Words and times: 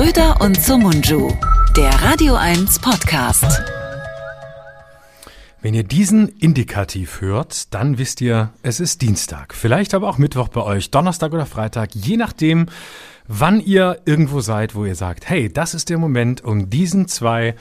Schröder 0.00 0.40
und 0.40 0.58
Sumunju, 0.58 1.30
der 1.76 1.90
Radio 2.02 2.34
1 2.34 2.78
Podcast. 2.78 3.44
Wenn 5.60 5.74
ihr 5.74 5.82
diesen 5.84 6.28
Indikativ 6.38 7.20
hört, 7.20 7.74
dann 7.74 7.98
wisst 7.98 8.22
ihr, 8.22 8.50
es 8.62 8.80
ist 8.80 9.02
Dienstag. 9.02 9.52
Vielleicht 9.52 9.92
aber 9.92 10.08
auch 10.08 10.16
Mittwoch 10.16 10.48
bei 10.48 10.62
euch, 10.62 10.90
Donnerstag 10.90 11.34
oder 11.34 11.44
Freitag, 11.44 11.94
je 11.94 12.16
nachdem, 12.16 12.70
wann 13.28 13.60
ihr 13.60 14.00
irgendwo 14.06 14.40
seid, 14.40 14.74
wo 14.74 14.86
ihr 14.86 14.94
sagt, 14.94 15.28
hey, 15.28 15.52
das 15.52 15.74
ist 15.74 15.90
der 15.90 15.98
Moment, 15.98 16.42
um 16.42 16.70
diesen 16.70 17.06
zwei 17.06 17.54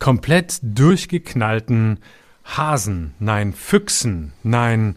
komplett 0.00 0.58
durchgeknallten 0.62 2.00
Hasen, 2.42 3.14
nein, 3.20 3.52
Füchsen, 3.52 4.32
nein, 4.42 4.96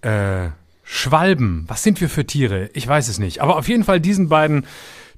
äh, 0.00 0.48
Schwalben, 0.82 1.66
was 1.68 1.82
sind 1.82 2.00
wir 2.00 2.08
für 2.08 2.26
Tiere? 2.26 2.70
Ich 2.72 2.88
weiß 2.88 3.08
es 3.08 3.18
nicht. 3.18 3.42
Aber 3.42 3.58
auf 3.58 3.68
jeden 3.68 3.84
Fall 3.84 4.00
diesen 4.00 4.30
beiden 4.30 4.64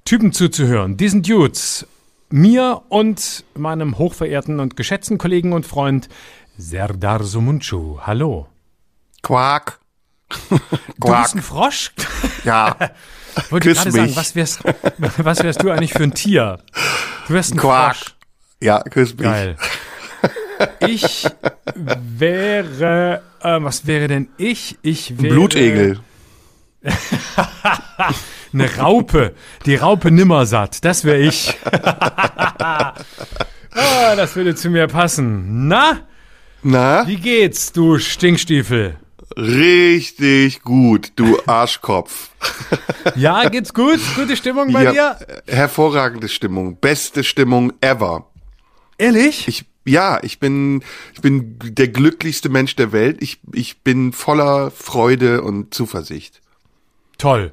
Typen 0.04 0.32
zuzuhören, 0.32 0.98
diesen 0.98 1.22
Dudes, 1.22 1.86
mir 2.28 2.82
und 2.90 3.42
meinem 3.54 3.96
hochverehrten 3.96 4.60
und 4.60 4.76
geschätzten 4.76 5.16
Kollegen 5.16 5.54
und 5.54 5.64
Freund 5.64 6.10
Serdar 6.58 7.24
Sumunchu. 7.24 8.00
Hallo. 8.02 8.48
Quark. 9.22 9.80
Du 10.98 11.10
bist 11.10 11.34
ein 11.34 11.42
Frosch? 11.42 11.92
Ja. 12.44 12.76
Wollte 13.50 13.68
Küss 13.68 13.78
gerade 13.78 13.92
mich. 13.92 14.14
sagen, 14.14 14.16
was 14.16 14.34
wärst, 14.36 14.60
was 15.18 15.42
wärst 15.42 15.62
du 15.62 15.70
eigentlich 15.70 15.92
für 15.92 16.02
ein 16.02 16.14
Tier? 16.14 16.58
Du 17.26 17.34
wärst 17.34 17.54
ein 17.54 17.58
Quark. 17.58 17.96
Frosch. 17.96 18.14
Ja, 18.60 18.80
küss 18.82 19.14
mich. 19.14 19.22
Geil. 19.22 19.56
Ich 20.80 21.26
wäre, 21.74 23.22
äh, 23.40 23.62
was 23.62 23.86
wäre 23.86 24.08
denn 24.08 24.28
ich? 24.36 24.78
Ich 24.82 25.18
wäre 25.18 25.34
Blutegel. 25.34 26.00
Eine 28.54 28.76
Raupe. 28.76 29.34
Die 29.66 29.74
Raupe 29.74 30.10
Nimmersatt. 30.12 30.84
Das 30.84 31.04
wäre 31.04 31.18
ich. 31.18 31.56
oh, 31.66 31.72
das 34.16 34.36
würde 34.36 34.54
zu 34.54 34.70
mir 34.70 34.86
passen. 34.86 35.66
Na, 35.66 36.02
Na? 36.62 37.04
wie 37.06 37.16
geht's, 37.16 37.72
du 37.72 37.98
Stinkstiefel? 37.98 38.96
Richtig 39.36 40.62
gut, 40.62 41.12
du 41.16 41.38
Arschkopf. 41.46 42.30
Ja, 43.16 43.48
geht's 43.50 43.74
gut? 43.74 44.00
Gute 44.16 44.34
Stimmung 44.34 44.72
bei 44.72 44.86
dir? 44.86 44.94
Ja, 44.94 45.18
hervorragende 45.46 46.28
Stimmung. 46.28 46.78
Beste 46.80 47.22
Stimmung 47.22 47.72
ever. 47.82 48.30
Ehrlich? 48.96 49.46
Ich, 49.46 49.66
ja, 49.84 50.18
ich 50.22 50.38
bin, 50.38 50.82
ich 51.12 51.20
bin 51.20 51.58
der 51.60 51.88
glücklichste 51.88 52.48
Mensch 52.48 52.76
der 52.76 52.92
Welt. 52.92 53.18
Ich, 53.20 53.40
ich 53.52 53.82
bin 53.82 54.14
voller 54.14 54.70
Freude 54.70 55.42
und 55.42 55.74
Zuversicht. 55.74 56.40
Toll. 57.18 57.52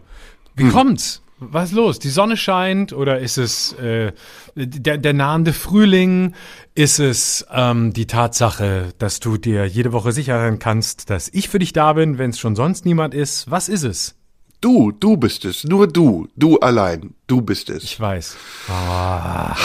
Wie 0.55 0.63
Hm. 0.63 0.71
kommt's? 0.71 1.21
Was 1.43 1.69
ist 1.69 1.75
los? 1.75 1.97
Die 1.97 2.09
Sonne 2.09 2.37
scheint 2.37 2.93
oder 2.93 3.17
ist 3.17 3.37
es 3.39 3.73
äh, 3.73 4.11
der, 4.55 4.99
der 4.99 5.13
nahende 5.13 5.53
Frühling? 5.53 6.35
Ist 6.75 6.99
es 6.99 7.47
ähm, 7.51 7.93
die 7.93 8.05
Tatsache, 8.05 8.93
dass 8.99 9.19
du 9.19 9.37
dir 9.37 9.65
jede 9.65 9.91
Woche 9.91 10.11
sicher 10.11 10.37
sein 10.39 10.59
kannst, 10.59 11.09
dass 11.09 11.29
ich 11.33 11.49
für 11.49 11.57
dich 11.57 11.73
da 11.73 11.93
bin, 11.93 12.19
wenn 12.19 12.29
es 12.29 12.37
schon 12.37 12.55
sonst 12.55 12.85
niemand 12.85 13.15
ist? 13.15 13.49
Was 13.49 13.69
ist 13.69 13.81
es? 13.83 14.13
Du, 14.61 14.91
du 14.91 15.17
bist 15.17 15.43
es. 15.43 15.63
Nur 15.63 15.87
du. 15.87 16.27
Du 16.35 16.59
allein. 16.59 17.15
Du 17.25 17.41
bist 17.41 17.71
es. 17.71 17.83
Ich 17.83 17.99
weiß. 17.99 18.37
Ah, 18.69 19.55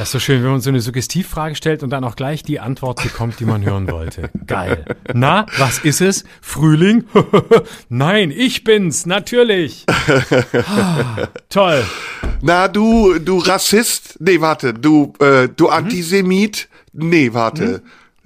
das 0.00 0.08
ist 0.08 0.12
so 0.12 0.18
schön, 0.18 0.42
wenn 0.42 0.52
man 0.52 0.60
so 0.62 0.70
eine 0.70 0.80
Suggestivfrage 0.80 1.54
stellt 1.54 1.82
und 1.82 1.90
dann 1.90 2.04
auch 2.04 2.16
gleich 2.16 2.42
die 2.42 2.58
Antwort 2.58 3.02
bekommt, 3.02 3.38
die 3.38 3.44
man 3.44 3.62
hören 3.62 3.90
wollte. 3.90 4.30
Geil. 4.46 4.86
Na, 5.12 5.44
was 5.58 5.78
ist 5.78 6.00
es? 6.00 6.24
Frühling? 6.40 7.04
Nein, 7.90 8.32
ich 8.34 8.64
bin's, 8.64 9.04
natürlich. 9.04 9.84
Ah, 10.66 11.28
toll. 11.50 11.84
Na, 12.40 12.68
du, 12.68 13.18
du 13.18 13.38
Rassist? 13.38 14.16
Nee, 14.20 14.40
warte, 14.40 14.72
du, 14.72 15.12
äh, 15.20 15.48
Mhm. 15.48 15.56
du 15.56 15.68
Antisemit? 15.68 16.68
Nee, 16.94 17.34
warte. 17.34 17.82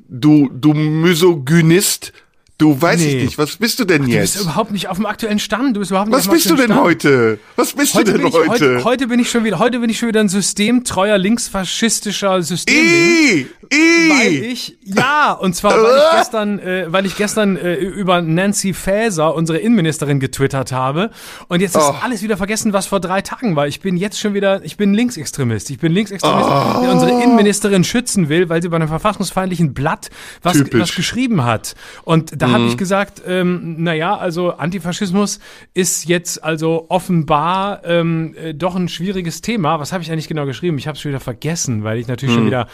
Du, 0.08 0.48
du 0.52 0.74
Misogynist? 0.74 2.12
Du 2.56 2.80
weiß 2.80 3.00
Nee. 3.00 3.08
ich 3.16 3.24
nicht, 3.24 3.38
was 3.38 3.56
bist 3.56 3.80
du 3.80 3.84
denn 3.84 4.02
Du 4.02 4.08
bist 4.08 4.36
jetzt? 4.36 4.40
überhaupt 4.44 4.70
nicht 4.70 4.86
auf 4.88 4.96
dem 4.96 5.06
aktuellen 5.06 5.40
Stand. 5.40 5.74
Du 5.74 5.80
bist 5.80 5.90
überhaupt 5.90 6.08
nicht 6.08 6.16
Was 6.16 6.28
auf 6.28 6.32
dem 6.32 6.36
bist 6.36 6.50
du 6.50 6.54
denn 6.54 6.70
aktuellen 6.70 7.00
Stand. 7.00 7.12
heute? 7.14 7.38
Was 7.56 7.72
bist 7.72 7.94
Heute 7.94 8.12
du 8.12 8.18
denn 8.18 8.26
ich, 8.28 8.32
heute? 8.34 8.48
heute, 8.48 8.84
heute 8.84 9.06
bin 9.08 9.18
ich 9.18 9.28
schon 9.28 9.42
wieder, 9.42 9.58
heute 9.58 9.80
bin 9.80 9.90
ich 9.90 9.98
schon 9.98 10.08
wieder 10.08 10.20
ein 10.20 10.28
systemtreuer 10.28 11.18
linksfaschistischer 11.18 12.42
Systemling. 12.42 13.48
I, 13.72 14.10
Weil 14.10 14.32
ich, 14.44 14.78
ja, 14.84 15.32
und 15.32 15.56
zwar, 15.56 15.72
weil 15.72 15.96
ich 15.96 16.12
gestern, 16.18 16.58
äh, 16.60 16.84
weil 16.92 17.06
ich 17.06 17.16
gestern 17.16 17.56
äh, 17.56 17.74
über 17.74 18.22
Nancy 18.22 18.72
Faeser, 18.72 19.34
unsere 19.34 19.58
Innenministerin, 19.58 20.20
getwittert 20.20 20.70
habe. 20.70 21.10
Und 21.48 21.60
jetzt 21.60 21.74
ist 21.76 21.82
Oh. 21.82 21.94
alles 22.02 22.22
wieder 22.22 22.36
vergessen, 22.36 22.72
was 22.72 22.86
vor 22.86 23.00
drei 23.00 23.20
Tagen 23.20 23.56
war. 23.56 23.66
Ich 23.66 23.80
bin 23.80 23.96
jetzt 23.96 24.20
schon 24.20 24.32
wieder, 24.32 24.62
ich 24.64 24.76
bin 24.76 24.94
Linksextremist. 24.94 25.70
Ich 25.70 25.80
bin 25.80 25.90
Linksextremist, 25.92 26.46
Oh. 26.48 26.80
der 26.82 26.92
unsere 26.92 27.10
Innenministerin 27.20 27.82
schützen 27.82 28.28
will, 28.28 28.48
weil 28.48 28.62
sie 28.62 28.68
bei 28.68 28.76
einem 28.76 28.86
verfassungsfeindlichen 28.88 29.74
Blatt 29.74 30.10
was, 30.42 30.52
Typisch. 30.58 30.80
was 30.80 30.94
geschrieben 30.94 31.44
hat. 31.44 31.74
Und 32.04 32.43
da 32.46 32.52
habe 32.52 32.64
ich 32.66 32.76
gesagt, 32.76 33.22
ähm, 33.26 33.82
naja, 33.82 34.16
also 34.16 34.52
Antifaschismus 34.52 35.40
ist 35.72 36.06
jetzt 36.06 36.42
also 36.42 36.86
offenbar 36.88 37.82
ähm, 37.84 38.34
äh, 38.36 38.54
doch 38.54 38.76
ein 38.76 38.88
schwieriges 38.88 39.40
Thema. 39.40 39.80
Was 39.80 39.92
habe 39.92 40.02
ich 40.02 40.12
eigentlich 40.12 40.28
genau 40.28 40.46
geschrieben? 40.46 40.78
Ich 40.78 40.86
habe 40.86 40.96
es 40.96 41.00
schon 41.00 41.10
wieder 41.10 41.20
vergessen, 41.20 41.84
weil 41.84 41.98
ich 41.98 42.08
natürlich 42.08 42.34
schon 42.34 42.46
wieder 42.46 42.68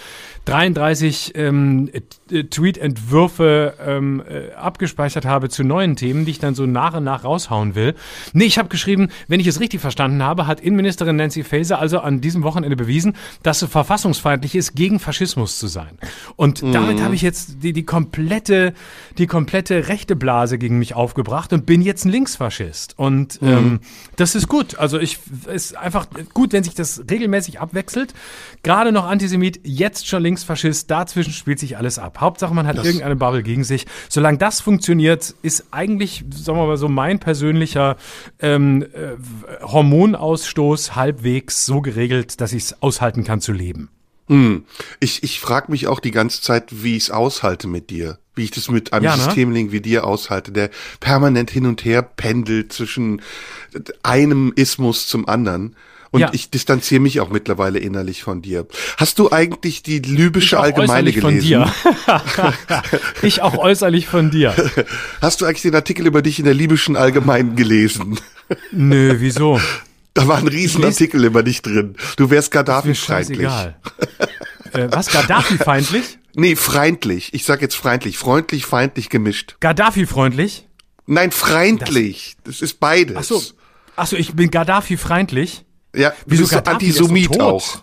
33 0.46 1.32
ähm, 1.36 1.90
äh, 1.92 2.44
Tweet-Entwürfe 2.44 3.74
ähm, 3.84 4.22
äh, 4.28 4.52
abgespeichert 4.54 5.24
habe 5.24 5.48
zu 5.48 5.62
neuen 5.62 5.96
Themen, 5.96 6.24
die 6.24 6.32
ich 6.32 6.38
dann 6.38 6.54
so 6.54 6.66
nach 6.66 6.94
und 6.94 7.04
nach 7.04 7.24
raushauen 7.24 7.74
will. 7.74 7.94
Nee, 8.32 8.44
ich 8.44 8.58
habe 8.58 8.68
geschrieben, 8.68 9.08
wenn 9.28 9.40
ich 9.40 9.46
es 9.46 9.60
richtig 9.60 9.80
verstanden 9.80 10.22
habe, 10.22 10.46
hat 10.46 10.60
Innenministerin 10.60 11.16
Nancy 11.16 11.44
Faeser 11.44 11.78
also 11.78 12.00
an 12.00 12.20
diesem 12.20 12.42
Wochenende 12.42 12.76
bewiesen, 12.76 13.14
dass 13.42 13.62
es 13.62 13.70
verfassungsfeindlich 13.70 14.54
ist, 14.54 14.74
gegen 14.74 14.98
Faschismus 14.98 15.58
zu 15.58 15.66
sein. 15.66 15.98
Und 16.36 16.62
damit 16.62 17.00
habe 17.02 17.14
ich 17.14 17.22
jetzt 17.22 17.62
die, 17.62 17.72
die 17.72 17.84
komplette, 17.84 18.74
die 19.18 19.26
komplette 19.26 19.59
rechte 19.68 20.16
Blase 20.16 20.58
gegen 20.58 20.78
mich 20.78 20.94
aufgebracht 20.94 21.52
und 21.52 21.66
bin 21.66 21.82
jetzt 21.82 22.04
ein 22.04 22.10
Linksfaschist. 22.10 22.98
Und 22.98 23.38
ähm, 23.42 23.80
das 24.16 24.34
ist 24.34 24.48
gut. 24.48 24.78
Also 24.78 24.98
ich 24.98 25.18
ist 25.52 25.76
einfach 25.76 26.06
gut, 26.32 26.52
wenn 26.52 26.64
sich 26.64 26.74
das 26.74 27.04
regelmäßig 27.10 27.60
abwechselt. 27.60 28.14
Gerade 28.62 28.92
noch 28.92 29.04
Antisemit, 29.04 29.60
jetzt 29.64 30.08
schon 30.08 30.22
Linksfaschist, 30.22 30.90
dazwischen 30.90 31.32
spielt 31.32 31.58
sich 31.58 31.76
alles 31.76 31.98
ab. 31.98 32.20
Hauptsache, 32.20 32.54
man 32.54 32.66
hat 32.66 32.76
irgendeine 32.84 33.16
Bubble 33.16 33.42
gegen 33.42 33.64
sich. 33.64 33.86
Solange 34.08 34.38
das 34.38 34.60
funktioniert, 34.60 35.34
ist 35.42 35.66
eigentlich, 35.70 36.24
sagen 36.30 36.58
wir 36.58 36.66
mal 36.66 36.76
so, 36.76 36.88
mein 36.88 37.18
persönlicher 37.18 37.96
ähm, 38.40 38.82
äh, 38.82 39.16
Hormonausstoß 39.62 40.96
halbwegs 40.96 41.66
so 41.66 41.80
geregelt, 41.80 42.40
dass 42.40 42.52
ich 42.52 42.64
es 42.64 42.82
aushalten 42.82 43.24
kann 43.24 43.40
zu 43.40 43.52
leben. 43.52 43.90
Hm. 44.30 44.64
Ich, 45.00 45.24
ich 45.24 45.40
frage 45.40 45.72
mich 45.72 45.88
auch 45.88 45.98
die 45.98 46.12
ganze 46.12 46.40
Zeit, 46.40 46.84
wie 46.84 46.96
ich 46.96 47.04
es 47.04 47.10
aushalte 47.10 47.66
mit 47.66 47.90
dir. 47.90 48.18
Wie 48.36 48.44
ich 48.44 48.52
das 48.52 48.70
mit 48.70 48.92
einem 48.92 49.04
Ja, 49.06 49.16
ne? 49.16 49.22
Systemling 49.24 49.72
wie 49.72 49.80
dir 49.80 50.04
aushalte, 50.06 50.52
der 50.52 50.70
permanent 51.00 51.50
hin 51.50 51.66
und 51.66 51.84
her 51.84 52.00
pendelt 52.02 52.72
zwischen 52.72 53.22
einem 54.04 54.52
Ismus 54.54 55.08
zum 55.08 55.28
anderen. 55.28 55.74
Und 56.12 56.20
Ja. 56.20 56.30
ich 56.32 56.48
distanziere 56.50 57.00
mich 57.00 57.18
auch 57.20 57.30
mittlerweile 57.30 57.80
innerlich 57.80 58.22
von 58.22 58.40
dir. 58.40 58.66
Hast 58.96 59.18
du 59.18 59.32
eigentlich 59.32 59.82
die 59.82 59.98
libysche 59.98 60.60
Allgemeine 60.60 61.12
gelesen? 61.12 61.22
Von 61.22 61.40
dir. 61.40 61.72
ich 63.22 63.42
auch 63.42 63.58
äußerlich 63.58 64.06
von 64.06 64.30
dir. 64.30 64.54
Hast 65.20 65.40
du 65.40 65.44
eigentlich 65.44 65.62
den 65.62 65.74
Artikel 65.74 66.06
über 66.06 66.22
dich 66.22 66.38
in 66.38 66.44
der 66.44 66.54
libyschen 66.54 66.96
Allgemeinen 66.96 67.56
gelesen? 67.56 68.18
Nö, 68.70 69.16
wieso? 69.18 69.60
Da 70.14 70.26
war 70.26 70.38
ein 70.38 70.48
Riesenartikel 70.48 71.24
über 71.24 71.42
dich 71.42 71.62
drin. 71.62 71.96
Du 72.16 72.30
wärst 72.30 72.50
Gaddafi-feindlich. 72.50 73.48
äh, 74.72 74.88
was, 74.90 75.08
Gaddafi-feindlich? 75.08 76.18
Nee, 76.34 76.56
feindlich. 76.56 77.32
Ich 77.34 77.44
sag 77.44 77.62
jetzt 77.62 77.76
feindlich. 77.76 78.18
Freundlich, 78.18 78.66
feindlich 78.66 79.08
gemischt. 79.08 79.56
Gaddafi-freundlich? 79.60 80.66
Nein, 81.06 81.30
feindlich. 81.30 82.36
Das, 82.44 82.60
ist 82.60 82.80
beides. 82.80 83.16
Ach 83.16 83.24
so. 83.24 83.42
Ach 83.96 84.06
so, 84.06 84.16
ich 84.16 84.34
bin 84.34 84.50
Gaddafi-freundlich. 84.50 85.64
Ja, 85.94 86.10
du 86.10 86.16
Wieso 86.26 86.42
bist 86.42 86.52
Gaddafi? 86.52 86.74
Antisemit 86.74 87.40
auch. 87.40 87.82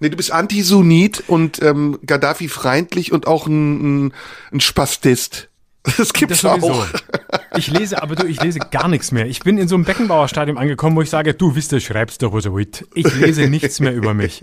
Nee, 0.00 0.08
du 0.08 0.16
bist 0.16 0.32
Antisunit 0.32 1.24
und 1.26 1.62
ähm, 1.62 1.98
Gaddafi 2.04 2.48
freundlich 2.48 3.12
und 3.12 3.26
auch 3.26 3.46
ein, 3.46 4.06
ein, 4.06 4.14
ein 4.50 4.60
Spastist. 4.60 5.49
Das 5.96 6.12
gibt's 6.12 6.42
Das 6.42 6.60
sowieso. 6.60 6.72
auch. 6.72 6.86
Ich 7.56 7.68
lese, 7.68 8.02
aber 8.02 8.14
du, 8.14 8.26
ich 8.26 8.40
lese 8.42 8.58
gar 8.58 8.86
nichts 8.88 9.12
mehr. 9.12 9.26
Ich 9.26 9.40
bin 9.40 9.56
in 9.58 9.66
so 9.66 9.74
einem 9.74 9.84
Beckenbauerstadium 9.84 10.58
angekommen, 10.58 10.94
wo 10.96 11.02
ich 11.02 11.10
sage, 11.10 11.34
du 11.34 11.54
wisst, 11.54 11.72
du 11.72 11.80
schreibst 11.80 12.22
doch 12.22 12.32
was 12.32 12.44
er 12.44 12.52
wollt. 12.52 12.86
Ich 12.94 13.12
lese 13.16 13.48
nichts 13.48 13.80
mehr 13.80 13.94
über 13.94 14.12
mich. 14.14 14.40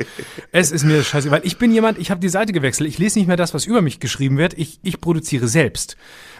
Es 0.51 0.71
ist 0.71 0.83
mir 0.83 1.03
scheiße, 1.03 1.29
weil 1.31 1.41
ich 1.43 1.57
bin 1.57 1.71
jemand, 1.71 1.99
ich 1.99 2.09
habe 2.11 2.19
die 2.19 2.29
Seite 2.29 2.53
gewechselt. 2.53 2.89
Ich 2.89 2.97
lese 2.97 3.19
nicht 3.19 3.27
mehr 3.27 3.37
das, 3.37 3.53
was 3.53 3.65
über 3.65 3.81
mich 3.81 3.99
geschrieben 3.99 4.37
wird. 4.37 4.55
Ich, 4.57 4.79
ich 4.83 4.99
produziere 4.99 5.47
selbst. 5.47 5.95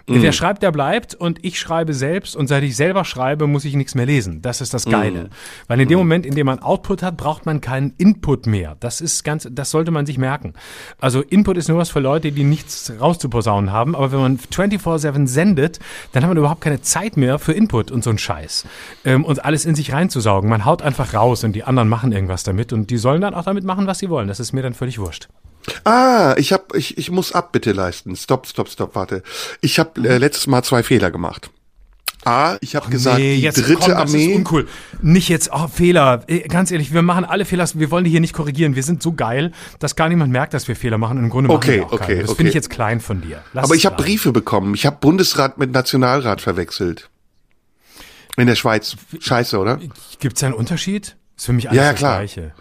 Wer 0.09 0.31
schreibt, 0.31 0.63
der 0.63 0.71
bleibt 0.71 1.15
und 1.15 1.43
ich 1.43 1.59
schreibe 1.59 1.93
selbst 1.93 2.35
und 2.35 2.47
seit 2.47 2.63
ich 2.63 2.77
selber 2.77 3.03
schreibe, 3.03 3.45
muss 3.45 3.65
ich 3.65 3.75
nichts 3.75 3.93
mehr 3.93 4.05
lesen. 4.05 4.41
Das 4.41 4.61
ist 4.61 4.73
das 4.73 4.85
Geile. 4.85 5.29
Weil 5.67 5.81
in 5.81 5.89
dem 5.89 5.97
Moment, 5.97 6.25
in 6.25 6.33
dem 6.33 6.45
man 6.45 6.59
Output 6.59 7.03
hat, 7.03 7.17
braucht 7.17 7.45
man 7.45 7.59
keinen 7.59 7.93
Input 7.97 8.47
mehr. 8.47 8.77
Das 8.79 9.01
ist 9.01 9.25
ganz, 9.25 9.47
das 9.51 9.69
sollte 9.69 9.91
man 9.91 10.05
sich 10.05 10.17
merken. 10.17 10.53
Also 11.01 11.21
Input 11.21 11.57
ist 11.57 11.67
nur 11.67 11.77
was 11.77 11.89
für 11.89 11.99
Leute, 11.99 12.31
die 12.31 12.45
nichts 12.45 12.93
rauszuposaunen 12.99 13.73
haben, 13.73 13.95
aber 13.95 14.13
wenn 14.13 14.19
man 14.19 14.37
24-7 14.37 15.27
sendet, 15.27 15.79
dann 16.13 16.23
hat 16.23 16.29
man 16.29 16.37
überhaupt 16.37 16.61
keine 16.61 16.81
Zeit 16.81 17.17
mehr 17.17 17.37
für 17.37 17.51
Input 17.51 17.91
und 17.91 18.01
so 18.01 18.09
ein 18.09 18.17
Scheiß. 18.17 18.65
Ähm, 19.03 19.25
und 19.25 19.43
alles 19.43 19.65
in 19.65 19.75
sich 19.75 19.91
reinzusaugen. 19.91 20.49
Man 20.49 20.63
haut 20.63 20.81
einfach 20.81 21.13
raus 21.13 21.43
und 21.43 21.51
die 21.51 21.65
anderen 21.65 21.89
machen 21.89 22.13
irgendwas 22.13 22.43
damit 22.43 22.71
und 22.71 22.89
die 22.89 22.97
sollen 22.97 23.19
dann 23.19 23.33
auch 23.33 23.43
damit 23.43 23.65
machen, 23.65 23.87
was 23.87 23.99
sie 23.99 24.09
wollen. 24.09 24.29
Das 24.29 24.39
ist 24.39 24.53
mir 24.53 24.61
dann 24.61 24.73
völlig 24.73 24.99
wurscht. 24.99 25.27
Ah, 25.83 26.33
ich 26.37 26.53
hab, 26.53 26.75
ich, 26.75 26.97
ich 26.97 27.11
muss 27.11 27.31
Abbitte 27.33 27.71
leisten. 27.71 28.15
Stopp, 28.15 28.47
stopp, 28.47 28.69
stopp, 28.69 28.95
warte. 28.95 29.23
Ich 29.61 29.79
habe 29.79 30.07
äh, 30.07 30.17
letztes 30.17 30.47
Mal 30.47 30.63
zwei 30.63 30.83
Fehler 30.83 31.11
gemacht. 31.11 31.49
A, 32.25 32.57
ich 32.61 32.75
habe 32.75 32.89
gesagt, 32.89 33.19
die 33.19 33.39
jetzt 33.39 33.55
dritte 33.57 33.75
komm, 33.75 33.91
das 33.91 34.11
Armee. 34.11 34.25
ist 34.25 34.35
uncool. 34.35 34.67
Nicht 35.01 35.29
jetzt, 35.29 35.49
oh, 35.53 35.67
Fehler. 35.67 36.23
Äh, 36.27 36.39
Ganz 36.47 36.71
ehrlich, 36.71 36.93
wir 36.93 37.01
machen 37.01 37.23
alle 37.25 37.45
Fehler. 37.45 37.65
Wir 37.73 37.91
wollen 37.91 38.03
die 38.03 38.09
hier 38.09 38.19
nicht 38.19 38.33
korrigieren. 38.33 38.75
Wir 38.75 38.83
sind 38.83 39.01
so 39.01 39.13
geil, 39.13 39.51
dass 39.79 39.95
gar 39.95 40.09
niemand 40.09 40.31
merkt, 40.31 40.53
dass 40.53 40.67
wir 40.67 40.75
Fehler 40.75 40.97
machen. 40.97 41.17
Und 41.19 41.25
im 41.25 41.29
Grunde 41.29 41.49
Okay, 41.49 41.77
machen 41.77 41.79
wir 41.79 41.85
auch 41.87 41.91
okay, 41.93 42.05
keine. 42.07 42.21
Das 42.21 42.29
okay. 42.31 42.37
finde 42.37 42.49
ich 42.49 42.55
jetzt 42.55 42.69
klein 42.69 42.99
von 42.99 43.21
dir. 43.21 43.41
Lass 43.53 43.65
Aber 43.65 43.75
es 43.75 43.79
ich 43.79 43.85
habe. 43.85 43.95
Briefe 44.01 44.31
bekommen. 44.31 44.73
Ich 44.73 44.85
habe 44.85 44.97
Bundesrat 44.99 45.57
mit 45.57 45.71
Nationalrat 45.71 46.41
verwechselt. 46.41 47.09
In 48.35 48.47
der 48.47 48.55
Schweiz. 48.55 48.95
Scheiße, 49.19 49.57
oder? 49.57 49.79
Gibt's 50.19 50.41
da 50.41 50.47
einen 50.47 50.55
Unterschied? 50.55 51.15
Ist 51.37 51.45
für 51.45 51.53
mich 51.53 51.69
alles 51.69 51.77
Ja, 51.77 51.83
ja, 51.85 51.91
das 51.91 51.99
klar. 51.99 52.17
Gleiche. 52.17 52.53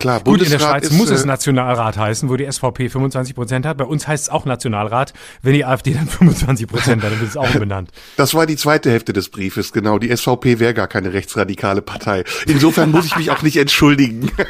Klar, 0.00 0.20
Gut, 0.24 0.42
in 0.42 0.50
der 0.50 0.58
Schweiz 0.58 0.86
ist, 0.86 0.92
muss 0.92 1.08
es 1.08 1.22
äh, 1.22 1.26
Nationalrat 1.26 1.96
heißen, 1.96 2.28
wo 2.28 2.36
die 2.36 2.50
SVP 2.50 2.88
25 2.88 3.36
Prozent 3.36 3.64
hat. 3.64 3.76
Bei 3.76 3.84
uns 3.84 4.08
heißt 4.08 4.24
es 4.24 4.28
auch 4.28 4.44
Nationalrat. 4.44 5.12
Wenn 5.42 5.54
die 5.54 5.64
AfD 5.64 5.94
dann 5.94 6.08
25 6.08 6.66
Prozent 6.66 7.04
hat, 7.04 7.12
dann 7.12 7.20
wird 7.20 7.30
es 7.30 7.36
auch 7.36 7.48
benannt. 7.52 7.90
Das 8.16 8.34
war 8.34 8.46
die 8.46 8.56
zweite 8.56 8.90
Hälfte 8.90 9.12
des 9.12 9.28
Briefes, 9.28 9.72
genau. 9.72 10.00
Die 10.00 10.14
SVP 10.14 10.58
wäre 10.58 10.74
gar 10.74 10.88
keine 10.88 11.12
rechtsradikale 11.12 11.80
Partei. 11.80 12.24
Insofern 12.46 12.90
muss 12.90 13.06
ich 13.06 13.16
mich 13.16 13.30
auch 13.30 13.42
nicht 13.42 13.56
entschuldigen. 13.56 14.30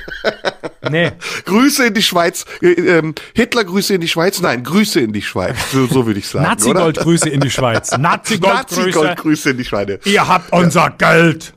Nee. 0.90 1.12
Grüße 1.44 1.86
in 1.86 1.94
die 1.94 2.02
Schweiz. 2.02 2.46
Äh, 2.62 2.68
ähm, 2.68 3.14
Hitler 3.34 3.64
Grüße 3.64 3.94
in 3.94 4.00
die 4.00 4.08
Schweiz? 4.08 4.40
Nein, 4.40 4.62
Grüße 4.62 5.00
in 5.00 5.12
die 5.12 5.20
Schweiz. 5.20 5.56
So, 5.72 5.86
so 5.86 6.06
würde 6.06 6.20
ich 6.20 6.28
sagen. 6.28 6.44
oder? 6.46 6.54
Nazi-Goldgrüße 6.54 7.28
in 7.28 7.40
die 7.40 7.50
Schweiz. 7.50 7.96
Nazi-Goldgrüße. 7.98 8.80
Nazi-Goldgrüße 8.84 9.50
in 9.50 9.58
die 9.58 9.64
Schweine. 9.64 9.98
Ihr 10.04 10.26
habt 10.26 10.52
unser 10.52 10.90
Geld. 10.90 11.52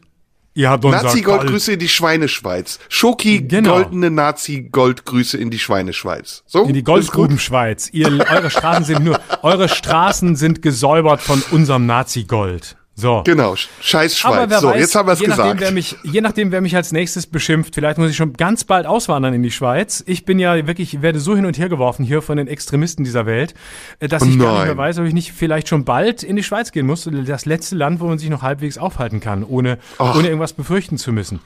Gold. 0.55 1.03
Nazi-Goldgrüße 1.03 1.73
in 1.73 1.79
die 1.79 1.87
Schweineschweiz. 1.87 2.79
Schoki 2.89 3.41
Genau. 3.41 3.75
goldene 3.75 4.11
Nazi-Goldgrüße 4.11 5.37
in 5.37 5.49
die 5.49 5.59
Schweineschweiz. 5.59 6.43
So? 6.45 6.65
In 6.65 6.73
die? 6.73 6.83
Goldgrubenschweiz. 6.83 7.89
Ihr, 7.93 8.07
eure 8.29 8.49
Straßen 8.49 8.83
sind 8.83 9.03
nur, 9.03 9.19
eure 9.43 9.69
Straßen 9.69 10.35
sind 10.35 10.61
gesäubert 10.61 11.21
von 11.21 11.41
unserem 11.51 11.85
Nazi-Gold. 11.85 12.75
So. 13.01 13.23
Genau, 13.25 13.55
scheiß 13.55 14.15
Schweiz. 14.17 14.33
Aber 14.33 14.49
wer 14.49 14.59
so, 14.59 14.67
weiß, 14.69 14.79
jetzt 14.79 14.95
haben 14.95 15.07
wir 15.07 15.13
es 15.13 15.19
je 15.19 15.27
nachdem, 15.27 15.43
gesagt. 15.43 15.61
wer 15.61 15.71
mich, 15.71 15.95
je 16.03 16.21
nachdem, 16.21 16.51
wer 16.51 16.61
mich 16.61 16.75
als 16.75 16.91
nächstes 16.91 17.25
beschimpft, 17.25 17.73
vielleicht 17.73 17.97
muss 17.97 18.11
ich 18.11 18.15
schon 18.15 18.33
ganz 18.33 18.63
bald 18.63 18.85
auswandern 18.85 19.33
in 19.33 19.41
die 19.41 19.49
Schweiz. 19.49 20.03
Ich 20.05 20.23
bin 20.23 20.37
ja 20.37 20.67
wirklich, 20.67 20.93
ich 20.93 21.01
werde 21.01 21.19
so 21.19 21.35
hin 21.35 21.45
und 21.47 21.57
her 21.57 21.67
geworfen 21.67 22.05
hier 22.05 22.21
von 22.21 22.37
den 22.37 22.47
Extremisten 22.47 23.03
dieser 23.03 23.25
Welt, 23.25 23.55
äh, 23.99 24.07
dass 24.07 24.21
Oh 24.21 24.25
ich 24.27 24.37
gar 24.37 24.49
nicht 24.49 24.57
nein. 24.59 24.67
mehr 24.67 24.77
weiß, 24.77 24.99
ob 24.99 25.05
ich 25.05 25.13
nicht 25.13 25.31
vielleicht 25.33 25.67
schon 25.67 25.83
bald 25.83 26.21
in 26.21 26.35
die 26.35 26.43
Schweiz 26.43 26.71
gehen 26.71 26.85
muss. 26.85 27.09
Das 27.25 27.45
letzte 27.45 27.75
Land, 27.75 27.99
wo 27.99 28.05
man 28.05 28.19
sich 28.19 28.29
noch 28.29 28.43
halbwegs 28.43 28.77
aufhalten 28.77 29.19
kann, 29.19 29.43
ohne, 29.43 29.79
ohne 29.97 30.27
irgendwas 30.27 30.53
befürchten 30.53 30.97
zu 30.97 31.11
müssen. 31.11 31.39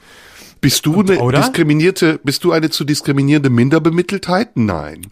Bist 0.60 0.84
du 0.86 1.00
eine 1.00 1.18
Oder? 1.20 1.38
diskriminierte, 1.40 2.20
bist 2.22 2.44
du 2.44 2.52
eine 2.52 2.70
zu 2.70 2.84
diskriminierende 2.84 3.50
Minderbemitteltheit? 3.50 4.56
Nein. 4.56 5.06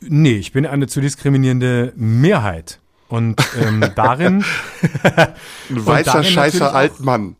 Nee, 0.00 0.36
ich 0.36 0.52
bin 0.52 0.66
eine 0.66 0.86
zu 0.86 1.00
diskriminierende 1.00 1.92
Mehrheit. 1.96 2.78
Und 3.08 3.40
ähm, 3.60 3.84
darin 3.94 4.44
Ein 5.02 5.34
weißer, 5.70 6.22
scheißer 6.22 6.74
Altmann. 6.74 7.36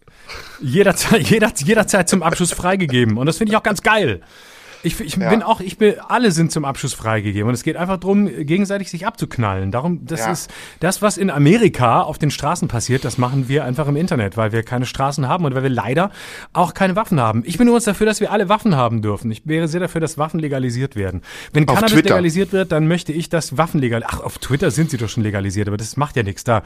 jederzeit, 0.61 1.29
jeder, 1.29 1.53
jederzeit 1.57 2.09
zum 2.09 2.23
Abschluss 2.23 2.53
freigegeben. 2.53 3.19
Und 3.19 3.27
das 3.27 3.37
finde 3.39 3.53
ich 3.53 3.57
auch 3.57 3.63
ganz 3.63 3.83
geil. 3.83 4.23
Ich, 4.83 5.01
ich 5.01 5.19
bin 5.19 5.43
auch, 5.43 5.61
ich 5.61 5.77
bin, 5.79 5.95
alle 6.09 6.31
sind 6.31 6.53
zum 6.53 6.65
Abschluss 6.65 6.95
freigegeben. 6.95 7.49
Und 7.49 7.55
es 7.55 7.63
geht 7.63 7.77
einfach 7.77 7.99
darum, 7.99 8.27
gegenseitig 8.27 8.91
sich 8.91 9.07
abzuknallen. 9.07 9.71
Darum, 9.73 10.05
das 10.07 10.21
Ja. 10.21 10.31
ist 10.33 10.51
das, 10.81 11.03
was 11.03 11.17
in 11.19 11.31
Amerika 11.31 12.03
auf 12.03 12.19
den 12.19 12.31
Straßen 12.31 12.69
passiert, 12.69 13.05
das 13.05 13.19
machen 13.19 13.49
wir 13.49 13.65
einfach 13.65 13.89
im 13.89 13.97
Internet, 13.97 14.37
weil 14.37 14.53
wir 14.53 14.63
keine 14.63 14.87
Straßen 14.87 15.27
haben 15.29 15.45
und 15.45 15.55
weil 15.55 15.63
wir 15.65 15.71
leider 15.71 16.11
auch 16.53 16.75
keine 16.75 16.95
Waffen 16.97 17.21
haben. 17.21 17.43
Ich 17.45 17.59
bin 17.59 17.67
übrigens 17.67 17.85
dafür, 17.85 18.07
dass 18.07 18.21
wir 18.21 18.31
alle 18.33 18.49
Waffen 18.49 18.77
haben 18.77 19.03
dürfen. 19.03 19.31
Ich 19.31 19.43
wäre 19.47 19.67
sehr 19.69 19.81
dafür, 19.81 20.01
dass 20.01 20.17
Waffen 20.19 20.39
legalisiert 20.41 20.95
werden. 20.97 21.23
Wenn 21.53 21.69
Auf 21.69 21.75
Cannabis 21.77 21.95
Twitter. 21.95 22.11
legalisiert 22.11 22.53
wird, 22.53 22.73
dann 22.73 22.87
möchte 22.89 23.13
ich, 23.13 23.29
dass 23.29 23.57
Waffen 23.57 23.81
legalisiert 23.81 24.13
Ach, 24.15 24.21
auf 24.21 24.39
Twitter 24.39 24.71
sind 24.71 24.91
sie 24.91 24.97
doch 24.97 25.09
schon 25.09 25.23
legalisiert, 25.25 25.67
aber 25.69 25.77
das 25.77 25.97
macht 25.97 26.15
ja 26.17 26.23
nichts 26.23 26.45
da. 26.45 26.63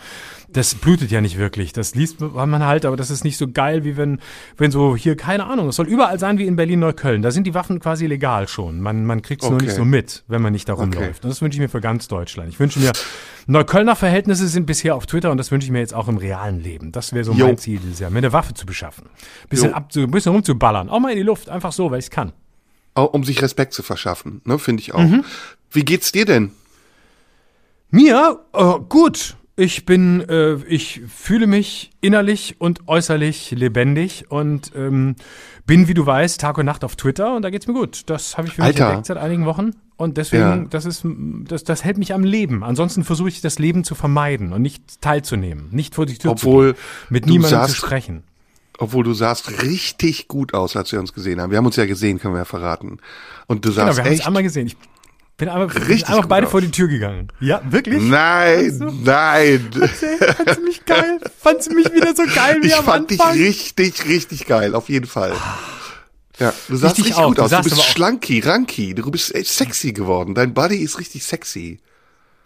Das 0.51 0.75
blutet 0.75 1.11
ja 1.11 1.21
nicht 1.21 1.39
wirklich. 1.39 1.73
Das 1.73 1.95
liest 1.95 2.21
man 2.21 2.65
halt, 2.67 2.85
aber 2.85 2.97
das 2.97 3.11
ist 3.11 3.25
nicht 3.25 3.39
so 3.39 3.49
geil, 3.49 3.85
wie 3.85 3.97
wenn, 3.97 4.19
wenn 4.59 4.71
so 4.71 4.97
hier, 4.97 5.17
keine 5.17 5.47
Ahnung, 5.47 5.69
es 5.69 5.77
soll 5.77 5.87
überall 5.89 6.19
sein 6.19 6.39
wie 6.39 6.47
in 6.47 6.57
Berlin-Neukölln. 6.57 7.23
Da 7.23 7.31
sind 7.31 7.47
die 7.47 7.55
Waffen 7.55 7.81
quasi 7.81 8.02
legal 8.07 8.49
schon. 8.49 8.81
Man, 8.81 9.05
man 9.05 9.23
kriegt 9.23 9.43
es 9.43 9.49
nur 9.49 9.57
Okay. 9.57 9.67
nicht 9.67 9.75
so 9.77 9.85
mit, 9.85 10.25
wenn 10.29 10.43
man 10.43 10.53
nicht 10.53 10.69
da 10.69 10.75
rumläuft. 10.75 11.25
Und 11.25 11.31
das 11.31 11.41
wünsche 11.43 11.57
ich 11.57 11.61
mir 11.61 11.69
für 11.69 11.81
ganz 11.81 12.09
Deutschland. 12.09 12.49
Ich 12.51 12.59
wünsche 12.61 12.79
mir, 12.81 12.93
Neuköllner 13.47 13.97
Verhältnisse 13.97 14.47
sind 14.49 14.67
bisher 14.67 14.95
auf 14.95 15.07
Twitter 15.07 15.31
und 15.31 15.37
das 15.39 15.51
wünsche 15.51 15.65
ich 15.67 15.71
mir 15.73 15.81
jetzt 15.81 15.95
auch 15.95 16.09
im 16.09 16.17
realen 16.17 16.61
Leben. 16.61 16.93
Das 16.93 17.13
wäre 17.13 17.25
so 17.25 17.33
Jo. 17.33 17.47
mein 17.47 17.59
Ziel 17.59 17.79
dieses 17.81 17.99
Jahr, 17.99 18.11
mir 18.11 18.19
eine 18.19 18.33
Waffe 18.33 18.55
zu 18.55 18.67
beschaffen. 18.67 19.09
Bisschen, 19.49 19.75
ab, 19.75 19.93
so 19.93 20.07
bisschen 20.07 20.33
rumzuballern. 20.33 20.89
Auch 20.89 21.01
mal 21.01 21.11
in 21.11 21.17
die 21.17 21.23
Luft, 21.23 21.49
einfach 21.49 21.73
so, 21.73 21.91
weil 21.91 21.99
ich 21.99 22.07
es 22.07 22.11
kann. 22.11 22.33
Auch 22.95 23.13
um 23.15 23.25
sich 23.25 23.41
Respekt 23.43 23.73
zu 23.73 23.83
verschaffen, 23.83 24.43
ne, 24.45 24.59
finde 24.59 24.83
ich 24.83 24.95
auch. 24.95 25.01
Mhm. 25.01 25.25
Wie 25.71 25.85
geht's 25.85 26.13
dir 26.13 26.25
denn? 26.27 26.53
Mir? 27.91 28.41
Äh, 28.53 28.75
gut. 28.89 29.37
Ich 29.55 29.85
bin, 29.85 30.23
äh, 30.29 30.55
ich 30.67 31.03
fühle 31.15 31.47
mich 31.47 31.91
innerlich 32.01 32.57
und 32.59 32.89
äußerlich 32.89 33.51
lebendig 33.51 34.31
und 34.31 34.73
ähm, 34.75 35.15
bin, 35.67 35.89
wie 35.89 35.95
du 35.95 36.07
weißt, 36.07 36.41
Tag 36.41 36.57
und 36.57 36.65
Nacht 36.65 36.85
auf 36.85 36.97
Twitter 36.97 37.37
und 37.37 37.43
da 37.43 37.51
geht's 37.51 37.67
mir 37.67 37.75
gut. 37.75 38.05
Das 38.07 38.39
habe 38.39 38.49
ich 38.49 38.55
für 38.55 38.63
mich 38.63 38.69
Alter. 38.69 38.87
entdeckt 38.87 39.07
seit 39.07 39.19
einigen 39.19 39.45
Wochen 39.45 39.73
und 39.97 40.17
deswegen, 40.17 40.43
Ja. 40.43 40.65
das 40.71 40.87
ist, 40.87 41.03
das, 41.05 41.65
das 41.65 41.85
hält 41.85 41.99
mich 41.99 42.15
am 42.15 42.25
Leben. 42.25 42.65
Ansonsten 42.65 43.05
versuche 43.05 43.29
ich 43.29 43.43
das 43.43 43.59
Leben 43.59 43.85
zu 43.85 43.95
vermeiden 43.95 44.55
und 44.55 44.63
nicht 44.63 45.03
teilzunehmen, 45.03 45.69
nicht 45.71 45.95
vor 45.95 46.07
die 46.07 46.17
Tür 46.17 46.31
Obwohl 46.33 46.69
zu 46.69 46.73
gehen, 46.75 46.83
mit 47.11 47.27
niemandem 47.27 47.51
zu 47.51 47.57
sahst- 47.73 47.77
sprechen. 47.77 48.23
Obwohl 48.79 49.05
du 49.05 49.13
sahst 49.13 49.63
richtig 49.63 50.29
gut 50.29 50.55
aus, 50.55 50.77
als 50.77 50.91
wir 50.93 50.99
uns 50.99 51.13
gesehen 51.13 51.41
haben. 51.43 51.51
Wir 51.51 51.59
haben 51.59 51.67
uns 51.67 51.77
ja 51.77 51.85
gesehen, 51.85 52.19
können 52.19 52.35
wir 52.35 52.39
ja 52.39 52.45
verraten. 52.47 52.99
Und 53.47 53.65
du 53.67 53.69
Genau, 53.71 53.85
sahst 53.87 53.99
wir 53.99 54.05
haben 54.05 54.13
echt. 54.13 54.27
einmal 54.27 54.43
gesehen. 54.43 54.67
Ich 54.67 54.77
bin 55.43 55.49
einmal, 55.49 55.75
wir 55.75 55.89
Richtig 55.89 56.09
einfach 56.09 56.23
gut 56.23 56.29
beide 56.29 56.47
aus. 56.47 56.51
vor 56.53 56.61
die 56.61 56.71
Tür 56.71 56.87
gegangen. 56.89 57.29
Ja, 57.41 57.61
wirklich? 57.65 58.01
Nein, 58.03 58.79
nein. 59.03 59.71
Fandst 59.73 60.57
du 60.59 60.63
mich 60.63 60.85
geil? 60.85 61.19
Fandst 61.41 61.71
du 61.71 61.75
mich 61.75 61.93
wieder 61.93 62.15
so 62.15 62.23
geil 62.33 62.59
wie 62.63 62.69
Ich 62.69 62.77
am 62.77 62.85
fand 62.85 63.11
dich 63.11 63.21
Anfang? 63.21 63.37
richtig, 63.39 64.07
richtig 64.07 64.47
geil, 64.47 64.75
auf 64.75 64.89
jeden 64.89 65.07
Fall. 65.07 65.33
Ja, 66.39 66.53
du 66.69 66.77
sahst 66.77 66.97
Richtig 66.99 67.13
richtig, 67.17 67.25
gut 67.27 67.39
Du 67.39 67.43
aus. 67.43 67.51
Du 67.51 67.57
sahst 67.57 67.69
bist 67.71 67.83
schlanky, 67.85 68.41
ranky. 68.41 68.95
Du 68.95 69.11
bist 69.11 69.35
echt 69.35 69.51
sexy 69.51 69.93
geworden. 69.93 70.35
Dein 70.35 70.55
Body 70.55 70.77
ist 70.77 70.99
richtig 70.99 71.25
sexy. 71.25 71.81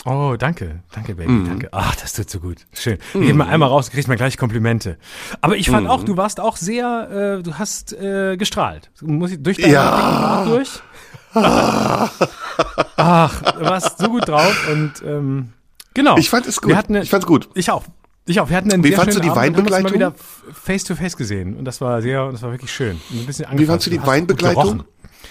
Oh, 0.05 0.37
danke. 0.39 0.83
Danke, 0.95 1.15
Baby, 1.17 1.33
Mhm. 1.33 1.47
danke. 1.49 1.69
Ach, 1.73 1.95
das 1.97 2.13
tut 2.13 2.31
so 2.31 2.39
gut. 2.41 2.59
Schön. 2.73 2.99
Geh 3.13 3.33
mal 3.33 3.49
einmal 3.49 3.69
raus, 3.69 3.91
kriegst 3.91 4.07
mal 4.09 4.17
gleich 4.17 4.37
Komplimente. 4.39 4.99
Aber 5.41 5.57
ich 5.57 5.69
fand 5.69 5.89
auch, 5.89 6.05
du 6.05 6.17
warst 6.17 6.39
auch 6.41 6.57
sehr, 6.57 7.39
äh, 7.41 7.43
du 7.43 7.55
hast 7.55 7.93
äh, 7.93 8.37
gestrahlt. 8.37 8.91
Muss 9.03 9.33
ich 9.33 9.43
durch 9.43 9.57
deine 9.57 9.73
Ja. 9.73 10.45
Durch? 10.47 10.81
Ach, 12.97 13.43
du 13.53 13.61
warst 13.61 13.99
so 13.99 14.09
gut 14.09 14.29
drauf 14.29 14.69
und 14.71 14.93
ähm, 15.05 15.53
genau. 15.95 16.17
Ich 16.17 16.31
fand 16.31 16.47
es 16.47 16.61
gut. 16.61 16.71
Wir 16.71 16.77
hatten 16.77 16.95
eine, 16.97 17.05
Ich 17.05 17.11
fand's 17.11 17.27
gut. 17.27 17.49
Ich 17.55 17.71
auch. 17.71 17.85
Ich 18.27 18.41
auch. 18.41 18.49
Wir 18.51 18.57
hatten 18.57 18.73
einen 18.73 18.83
Wie 18.83 18.89
sehr 18.89 18.99
fandst 18.99 19.17
du 19.17 19.21
die 19.21 19.29
Abend 19.31 19.39
und 19.39 19.57
haben 19.57 19.65
uns 19.67 19.71
Weinbegleitung? 19.73 19.91
mal 19.91 19.95
wieder 19.95 20.15
face 20.53 20.85
to 20.85 20.95
face 20.97 21.17
gesehen 21.17 21.57
und 21.57 21.65
das 21.65 21.81
war 21.81 22.03
sehr, 22.03 22.31
das 22.33 22.43
war 22.43 22.51
wirklich 22.51 22.73
schön. 22.73 23.01
Und 23.11 23.21
Ein 23.21 23.27
bisschen 23.27 23.45
Wie 23.45 23.51
angefasst. 23.51 23.71
fandst 23.71 23.87
du 23.87 23.91
die 23.91 24.07
Weinbegleitung? 24.07 24.85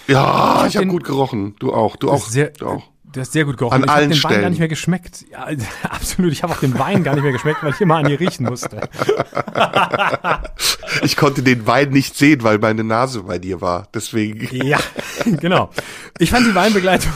Ja, 0.08 0.66
ich 0.68 0.78
habe 0.78 0.88
gut 0.88 1.04
gerochen. 1.04 1.56
Du 1.60 1.74
auch. 1.74 1.96
Du 1.96 2.12
auch. 2.12 2.28
Sehr, 2.28 2.52
du 2.52 2.68
auch. 2.68 2.84
Du 3.16 3.22
hast 3.22 3.32
sehr 3.32 3.46
gut 3.46 3.56
gerochen. 3.58 3.76
An 3.76 3.84
ich 3.84 3.90
habe 3.90 3.98
allen 3.98 4.10
den 4.10 4.18
Wein 4.18 4.22
gar 4.22 4.32
Stellen. 4.32 4.50
nicht 4.52 4.60
mehr 4.60 4.68
geschmeckt. 4.68 5.26
Ja, 5.32 5.48
absolut. 5.90 6.32
Ich 6.34 6.44
habe 6.44 6.52
auch 6.54 6.60
den 6.60 6.78
Wein 6.78 7.04
gar 7.04 7.14
nicht 7.16 7.24
mehr 7.24 7.32
geschmeckt, 7.32 7.64
weil 7.64 7.72
ich 7.72 7.80
immer 7.80 7.96
an 7.96 8.10
ihr 8.10 8.20
riechen 8.20 8.46
musste. 8.46 8.82
Ich 11.02 11.18
konnte 11.18 11.44
den 11.44 11.68
Wein 11.68 11.90
nicht 11.90 12.16
sehen, 12.16 12.44
weil 12.44 12.58
meine 12.58 12.84
Nase 12.84 13.24
bei 13.24 13.38
dir 13.38 13.60
war. 13.60 13.88
Deswegen. 13.94 14.48
Ja, 14.66 14.80
genau. 15.26 15.70
Ich 16.20 16.30
fand 16.32 16.48
die 16.48 16.56
Weinbegleitung. 16.56 17.12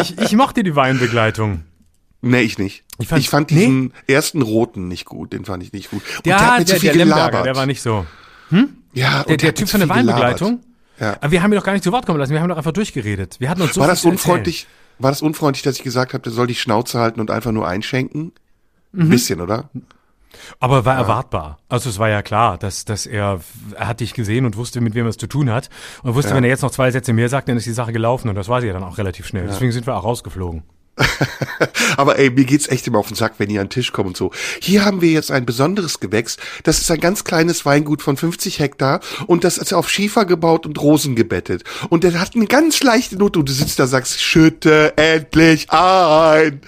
ich, 0.00 0.18
ich 0.18 0.32
mochte 0.36 0.62
die 0.62 0.76
Weinbegleitung. 0.76 1.62
Nee, 2.20 2.40
ich 2.42 2.58
nicht. 2.58 2.84
Ich 2.98 3.04
Ich 3.04 3.08
fand's- 3.08 3.28
fand, 3.28 3.50
diesen 3.50 3.92
ersten 4.06 4.42
roten 4.42 4.88
nicht 4.88 5.04
gut. 5.06 5.32
Den 5.32 5.44
fand 5.44 5.62
ich 5.62 5.72
nicht 5.72 5.90
gut. 5.90 6.02
Und 6.16 6.26
der 6.26 6.36
Ja, 6.36 6.40
hat 6.40 6.58
mir 6.60 6.64
der, 6.64 6.74
zu 6.74 6.80
viel 6.80 6.90
der 6.90 6.96
Lemberger, 6.98 7.26
gelabert. 7.28 7.46
der 7.46 7.56
war 7.56 7.66
nicht 7.66 7.82
so. 7.82 8.06
ja, 8.92 9.20
und 9.20 9.28
Der, 9.30 9.36
der 9.36 9.48
mir 9.50 9.54
Typ 9.54 9.68
von 9.68 9.80
der 9.80 9.88
viel 9.88 10.02
gelabert. 10.02 10.42
Ja. 11.00 11.16
Aber 11.20 11.30
wir 11.30 11.42
haben 11.42 11.52
ihn 11.52 11.56
doch 11.56 11.64
gar 11.64 11.72
nicht 11.72 11.84
zu 11.84 11.92
Wort 11.92 12.06
kommen 12.06 12.18
lassen. 12.18 12.32
Wir 12.32 12.40
haben 12.40 12.48
doch 12.48 12.56
einfach 12.56 12.72
durchgeredet. 12.72 13.36
Wir 13.40 13.50
hatten 13.50 13.62
uns 13.62 13.74
so 13.74 13.80
War 13.80 13.88
das 13.88 14.04
unfreundlich? 14.04 14.66
War 14.98 15.10
das 15.10 15.22
unfreundlich, 15.22 15.62
dass 15.62 15.76
ich 15.76 15.82
gesagt 15.82 16.14
habe, 16.14 16.22
der 16.22 16.32
soll 16.32 16.46
die 16.46 16.54
Schnauze 16.54 17.00
halten 17.00 17.20
und 17.20 17.30
einfach 17.30 17.50
nur 17.52 17.66
einschenken? 17.66 18.32
Mhm. 18.92 19.02
Ein 19.02 19.08
bisschen, 19.08 19.40
oder? 19.40 19.70
Aber 20.60 20.84
war 20.84 20.96
erwartbar. 20.96 21.58
Also 21.68 21.88
es 21.88 21.98
war 21.98 22.08
ja 22.08 22.22
klar, 22.22 22.58
dass, 22.58 22.84
dass 22.84 23.06
er, 23.06 23.40
er 23.74 23.88
hat 23.88 24.00
dich 24.00 24.14
gesehen 24.14 24.46
und 24.46 24.56
wusste, 24.56 24.80
mit 24.80 24.94
wem 24.94 25.06
er 25.06 25.10
es 25.10 25.16
zu 25.16 25.26
tun 25.26 25.50
hat. 25.50 25.70
Und 26.02 26.14
wusste, 26.14 26.34
wenn 26.34 26.44
er 26.44 26.50
jetzt 26.50 26.62
noch 26.62 26.70
zwei 26.70 26.90
Sätze 26.90 27.12
mehr 27.12 27.28
sagt, 27.28 27.48
dann 27.48 27.56
ist 27.56 27.66
die 27.66 27.72
Sache 27.72 27.92
gelaufen. 27.92 28.28
Und 28.28 28.34
das 28.34 28.48
war 28.48 28.60
sie 28.60 28.66
ja 28.66 28.72
dann 28.72 28.82
auch 28.82 28.98
relativ 28.98 29.26
schnell. 29.26 29.46
Deswegen 29.46 29.72
sind 29.72 29.86
wir 29.86 29.96
auch 29.96 30.04
rausgeflogen. 30.04 30.62
Aber 31.96 32.18
ey, 32.18 32.30
mir 32.30 32.44
geht's 32.44 32.68
echt 32.68 32.86
immer 32.86 32.98
auf 32.98 33.08
den 33.08 33.16
Sack, 33.16 33.34
wenn 33.38 33.50
ihr 33.50 33.60
an 33.60 33.66
den 33.66 33.70
Tisch 33.70 33.92
kommt 33.92 34.08
und 34.08 34.16
so. 34.16 34.30
Hier 34.60 34.84
haben 34.84 35.00
wir 35.00 35.10
jetzt 35.10 35.30
ein 35.30 35.46
besonderes 35.46 36.00
Gewächs. 36.00 36.36
Das 36.62 36.78
ist 36.78 36.90
ein 36.90 37.00
ganz 37.00 37.24
kleines 37.24 37.66
Weingut 37.66 38.02
von 38.02 38.16
50 38.16 38.58
Hektar 38.58 39.00
und 39.26 39.44
das 39.44 39.58
ist 39.58 39.72
auf 39.72 39.90
Schiefer 39.90 40.24
gebaut 40.24 40.66
und 40.66 40.80
Rosen 40.80 41.16
gebettet. 41.16 41.64
Und 41.90 42.04
der 42.04 42.18
hat 42.20 42.34
eine 42.34 42.46
ganz 42.46 42.82
leichte 42.82 43.16
Note 43.16 43.40
und 43.40 43.48
du 43.48 43.52
sitzt 43.52 43.78
da 43.78 43.84
und 43.84 43.90
sagst, 43.90 44.20
schütte 44.20 44.96
endlich 44.96 45.70
ein. 45.70 46.60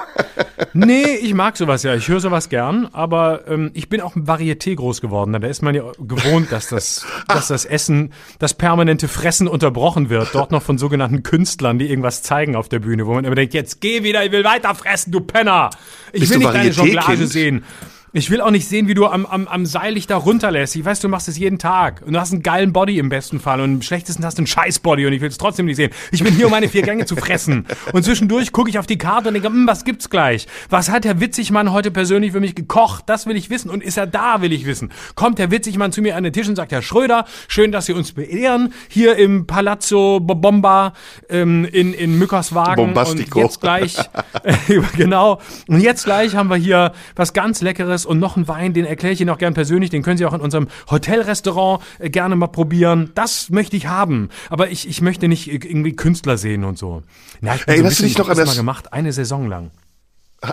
nee, 0.72 1.14
ich 1.16 1.34
mag 1.34 1.56
sowas 1.56 1.82
ja. 1.82 1.94
Ich 1.94 2.08
höre 2.08 2.20
sowas 2.20 2.48
gern, 2.48 2.88
aber 2.92 3.46
ähm, 3.48 3.70
ich 3.74 3.88
bin 3.88 4.00
auch 4.00 4.16
im 4.16 4.26
Varieté 4.26 4.74
groß 4.74 5.00
geworden. 5.00 5.32
Da 5.32 5.46
ist 5.46 5.62
man 5.62 5.74
ja 5.74 5.84
gewohnt, 5.98 6.50
dass 6.52 6.68
das, 6.68 7.06
dass 7.28 7.48
das 7.48 7.64
Essen, 7.64 8.12
das 8.38 8.54
permanente 8.54 9.08
Fressen 9.08 9.48
unterbrochen 9.48 10.10
wird. 10.10 10.30
Dort 10.32 10.50
noch 10.50 10.62
von 10.62 10.78
sogenannten 10.78 11.22
Künstlern, 11.22 11.78
die 11.78 11.88
irgendwas 11.88 12.22
zeigen 12.22 12.56
auf 12.56 12.68
der 12.68 12.78
Bühne, 12.78 13.06
wo 13.06 13.14
man 13.14 13.24
immer 13.24 13.34
denkt, 13.34 13.49
jetzt 13.54 13.80
geh 13.80 14.02
wieder, 14.02 14.24
ich 14.24 14.32
will 14.32 14.44
weiter 14.44 14.74
fressen, 14.74 15.12
du 15.12 15.20
Penner. 15.20 15.70
Ich 16.12 16.20
Bist 16.20 16.32
will 16.32 16.38
nicht 16.38 16.54
deine 16.54 16.70
Jonglage 16.70 17.26
sehen. 17.26 17.64
Ich 18.12 18.28
will 18.28 18.40
auch 18.40 18.50
nicht 18.50 18.68
sehen, 18.68 18.88
wie 18.88 18.94
du 18.94 19.06
am, 19.06 19.24
am, 19.24 19.46
am 19.46 19.66
Seil 19.66 19.94
dich 19.94 20.08
da 20.08 20.16
runterlässt. 20.16 20.74
Ich 20.74 20.84
weiß, 20.84 20.98
du 20.98 21.08
machst 21.08 21.28
es 21.28 21.38
jeden 21.38 21.60
Tag. 21.60 22.02
Und 22.04 22.14
du 22.14 22.20
hast 22.20 22.32
einen 22.32 22.42
geilen 22.42 22.72
Body 22.72 22.98
im 22.98 23.08
besten 23.08 23.38
Fall. 23.38 23.60
Und 23.60 23.74
im 23.74 23.82
schlechtesten 23.82 24.24
hast 24.24 24.36
du 24.36 24.40
einen 24.40 24.48
Scheiß-Body. 24.48 25.06
Und 25.06 25.12
ich 25.12 25.20
will 25.20 25.28
es 25.28 25.38
trotzdem 25.38 25.66
nicht 25.66 25.76
sehen. 25.76 25.92
Ich 26.10 26.24
bin 26.24 26.34
hier, 26.34 26.46
um 26.46 26.50
meine 26.50 26.68
vier 26.68 26.82
Gänge 26.82 27.06
zu 27.06 27.14
fressen. 27.14 27.66
Und 27.92 28.04
zwischendurch 28.04 28.50
gucke 28.50 28.68
ich 28.68 28.80
auf 28.80 28.86
die 28.86 28.98
Karte 28.98 29.28
und 29.28 29.34
denke, 29.34 29.48
hm, 29.48 29.64
was 29.68 29.84
gibt's 29.84 30.10
gleich? 30.10 30.48
Was 30.70 30.90
hat 30.90 31.04
der 31.04 31.20
Witzigmann 31.20 31.70
heute 31.70 31.92
persönlich 31.92 32.32
für 32.32 32.40
mich 32.40 32.56
gekocht? 32.56 33.04
Das 33.06 33.26
will 33.26 33.36
ich 33.36 33.48
wissen. 33.48 33.70
Und 33.70 33.80
ist 33.80 33.96
er 33.96 34.08
da, 34.08 34.42
will 34.42 34.52
ich 34.52 34.66
wissen. 34.66 34.90
Kommt 35.14 35.38
der 35.38 35.52
Witzigmann 35.52 35.92
zu 35.92 36.02
mir 36.02 36.16
an 36.16 36.24
den 36.24 36.32
Tisch 36.32 36.48
und 36.48 36.56
sagt, 36.56 36.72
Herr 36.72 36.82
Schröder, 36.82 37.26
schön, 37.46 37.70
dass 37.70 37.86
Sie 37.86 37.92
uns 37.92 38.10
beehren. 38.10 38.72
Hier 38.88 39.16
im 39.16 39.46
Palazzo 39.46 40.18
Bomba 40.18 40.94
ähm, 41.28 41.64
in, 41.64 41.94
in 41.94 42.18
Mückerswagen. 42.18 42.74
Bombastico. 42.86 43.38
Und 43.38 43.44
jetzt 43.44 43.60
gleich, 43.60 43.96
äh, 44.42 44.80
genau. 44.96 45.40
Und 45.68 45.80
jetzt 45.80 46.06
gleich 46.06 46.34
haben 46.34 46.50
wir 46.50 46.56
hier 46.56 46.92
was 47.14 47.32
ganz 47.32 47.60
Leckeres 47.60 47.99
und 48.06 48.18
noch 48.18 48.36
einen 48.36 48.48
Wein, 48.48 48.72
den 48.72 48.84
erkläre 48.84 49.12
ich 49.14 49.20
Ihnen 49.20 49.30
auch 49.30 49.38
gern 49.38 49.54
persönlich. 49.54 49.90
Den 49.90 50.02
können 50.02 50.16
Sie 50.18 50.26
auch 50.26 50.32
in 50.32 50.40
unserem 50.40 50.68
Hotelrestaurant 50.90 51.82
äh, 51.98 52.10
gerne 52.10 52.36
mal 52.36 52.46
probieren. 52.48 53.10
Das 53.14 53.50
möchte 53.50 53.76
ich 53.76 53.86
haben. 53.86 54.28
Aber 54.48 54.70
ich, 54.70 54.88
ich 54.88 55.00
möchte 55.00 55.28
nicht 55.28 55.50
irgendwie 55.52 55.94
Künstler 55.94 56.36
sehen 56.38 56.64
und 56.64 56.78
so. 56.78 57.02
Ja, 57.42 57.54
ich 57.54 57.64
bin 57.66 57.74
Erinnerst 57.74 57.96
so 57.96 58.02
du 58.02 58.06
ein 58.06 58.08
dich 58.08 58.18
noch 58.18 58.24
an 58.28 58.30
hab's 58.30 58.38
das- 58.40 58.48
mal 58.48 58.60
gemacht, 58.60 58.92
eine 58.92 59.12
Saison 59.12 59.48
lang. 59.48 59.70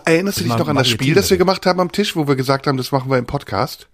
Erinnerst 0.05 0.39
du 0.39 0.43
dich 0.43 0.55
noch 0.57 0.67
an 0.67 0.75
das 0.75 0.89
Spiel, 0.89 1.13
das 1.15 1.29
wir 1.29 1.37
gemacht 1.37 1.65
haben 1.65 1.79
am 1.79 1.91
Tisch, 1.93 2.15
wo 2.17 2.27
wir 2.27 2.35
gesagt 2.35 2.67
haben, 2.67 2.77
das 2.77 2.91
machen 2.91 3.09
wir 3.09 3.17
im 3.17 3.25
Podcast? 3.25 3.87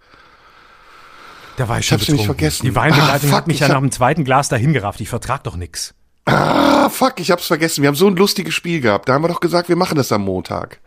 Da 1.56 1.68
war 1.68 1.78
ich, 1.78 1.82
Ich 1.82 1.86
schon 1.88 1.98
hab's 1.98 2.06
betrunken. 2.06 2.26
vergessen. 2.26 2.66
Die 2.66 2.74
Weinbegleitung 2.74 3.28
Ah, 3.30 3.32
fuck, 3.32 3.32
hat 3.36 3.46
mich 3.46 3.54
ich 3.56 3.60
ja 3.60 3.68
hab- 3.68 3.74
nach 3.74 3.80
dem 3.80 3.92
zweiten 3.92 4.24
Glas 4.24 4.48
dahin 4.48 4.72
gerafft. 4.72 5.00
Ich 5.00 5.08
vertrag 5.08 5.44
doch 5.44 5.56
nix. 5.56 5.94
Ah, 6.24 6.88
fuck, 6.88 7.20
ich 7.20 7.30
hab's 7.30 7.46
vergessen. 7.46 7.82
Wir 7.82 7.88
haben 7.88 7.94
so 7.94 8.08
ein 8.08 8.16
lustiges 8.16 8.54
Spiel 8.54 8.80
gehabt. 8.80 9.08
Da 9.08 9.12
haben 9.14 9.22
wir 9.22 9.28
doch 9.28 9.38
gesagt, 9.40 9.68
wir 9.68 9.76
machen 9.76 9.96
das 9.96 10.10
am 10.10 10.22
Montag. 10.22 10.80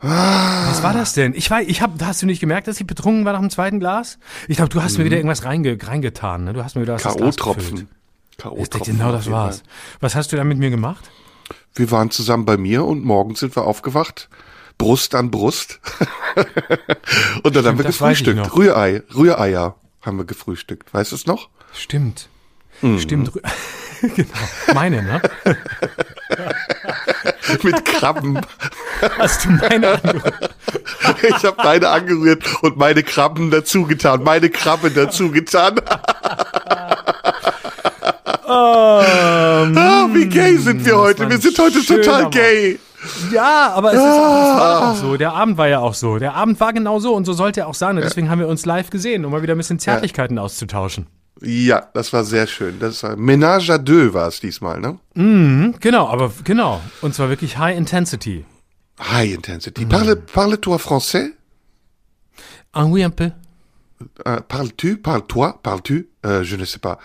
Was 0.00 0.82
war 0.82 0.92
das 0.92 1.12
denn? 1.14 1.34
Ich 1.34 1.50
war, 1.50 1.60
ich 1.60 1.82
hab, 1.82 2.00
hast 2.02 2.22
du 2.22 2.26
nicht 2.26 2.40
gemerkt, 2.40 2.68
dass 2.68 2.80
ich 2.80 2.86
betrunken 2.86 3.24
war 3.24 3.32
nach 3.32 3.40
dem 3.40 3.50
zweiten 3.50 3.80
Glas? 3.80 4.18
Ich 4.46 4.56
glaube, 4.56 4.70
du 4.70 4.82
hast 4.82 4.96
mir 4.96 5.04
wieder 5.04 5.16
irgendwas 5.16 5.44
reinge, 5.44 5.76
reingetan, 5.80 6.44
ne? 6.44 6.52
Du 6.52 6.62
hast 6.62 6.76
mir 6.76 6.82
wieder 6.82 6.94
ins 6.94 7.02
Glas 7.02 7.16
gefüllt. 7.16 7.36
K.O.-Tropfen. 7.36 7.86
K.O.-Tropfen. 8.38 8.84
Genau 8.84 9.10
das 9.10 9.28
war's. 9.30 9.64
Was 10.00 10.14
hast 10.14 10.32
du 10.32 10.36
da 10.36 10.44
mit 10.44 10.58
mir 10.58 10.70
gemacht? 10.70 11.10
Wir 11.74 11.90
waren 11.90 12.10
zusammen 12.10 12.44
bei 12.44 12.56
mir 12.56 12.84
und 12.84 13.04
morgens 13.04 13.40
sind 13.40 13.56
wir 13.56 13.64
aufgewacht. 13.64 14.28
Brust 14.78 15.16
an 15.16 15.32
Brust. 15.32 15.80
und 17.42 17.56
dann 17.56 17.66
haben 17.66 17.78
wir 17.78 17.84
das 17.84 18.00
weiß 18.00 18.18
gefrühstückt. 18.18 18.56
Rührei, 18.56 19.02
Rühreier 19.12 19.74
haben 20.02 20.18
wir 20.18 20.24
gefrühstückt. 20.24 20.94
Weißt 20.94 21.10
du 21.10 21.16
es 21.16 21.26
noch? 21.26 21.48
Stimmt. 21.72 22.28
Mhm. 22.82 23.00
Stimmt. 23.00 23.32
genau. 24.00 24.28
Meine, 24.74 25.02
ne? 25.02 25.20
Mit 27.62 27.84
Krabben. 27.84 28.40
Hast 29.18 29.44
du 29.44 29.50
meine 29.50 29.88
angerührt? 29.92 30.50
ich 31.22 31.44
habe 31.44 31.62
deine 31.62 31.88
angerührt 31.88 32.42
und 32.62 32.76
meine 32.76 33.02
Krabben 33.02 33.50
dazu 33.50 33.84
getan. 33.84 34.22
Meine 34.22 34.50
Krabbe 34.50 34.90
dazu 34.90 35.30
getan. 35.30 35.80
ah, 38.46 40.08
wie 40.12 40.26
gay 40.26 40.56
sind 40.56 40.84
wir 40.84 40.98
heute. 40.98 41.28
Wir 41.28 41.38
sind 41.38 41.58
heute 41.58 41.84
total 41.84 42.22
Mann. 42.22 42.30
gay. 42.30 42.78
Ja, 43.32 43.72
aber 43.74 43.92
es, 43.92 43.98
ist 43.98 44.00
auch, 44.02 44.06
es 44.08 44.58
war 44.58 44.82
Ah. 44.82 44.90
auch 44.92 44.96
so. 44.96 45.16
Der 45.16 45.32
Abend 45.32 45.56
war 45.56 45.68
ja 45.68 45.78
auch 45.78 45.94
so. 45.94 46.18
Der 46.18 46.34
Abend 46.34 46.58
war 46.58 46.72
genau 46.72 46.98
so 46.98 47.14
und 47.14 47.24
so 47.24 47.32
sollte 47.32 47.60
er 47.60 47.68
auch 47.68 47.74
sein. 47.74 47.96
Und 47.96 48.02
deswegen 48.04 48.28
haben 48.28 48.40
wir 48.40 48.48
uns 48.48 48.66
live 48.66 48.90
gesehen, 48.90 49.24
um 49.24 49.30
mal 49.30 49.42
wieder 49.42 49.54
ein 49.54 49.58
bisschen 49.58 49.78
Zärtlichkeiten 49.78 50.38
auszutauschen. 50.38 51.06
Ja, 51.40 51.88
das 51.94 52.12
war 52.12 52.24
sehr 52.24 52.46
schön. 52.46 52.78
Das 52.80 53.02
war 53.02 53.16
Ménage 53.16 53.70
à 53.70 53.78
deux 53.78 54.12
war 54.12 54.28
es 54.28 54.40
diesmal, 54.40 54.80
ne? 54.80 54.98
Genau, 55.80 56.08
aber 56.08 56.32
genau. 56.44 56.80
Und 57.00 57.14
zwar 57.14 57.28
wirklich 57.28 57.58
High 57.58 57.76
Intensity. 57.76 58.44
High 59.00 59.34
intensity. 59.34 59.86
Parle, 59.86 60.16
parle-toi 60.16 60.78
français? 60.78 61.32
Ah 62.72 62.84
oui, 62.84 63.04
un 63.04 63.10
peu. 63.10 63.30
Euh, 64.26 64.40
parles-tu? 64.40 64.96
Parle-toi? 64.96 65.60
Parles-tu? 65.62 66.08
Euh, 66.26 66.42
je 66.42 66.56
ne 66.56 66.64
sais 66.64 66.78
pas. 66.80 66.98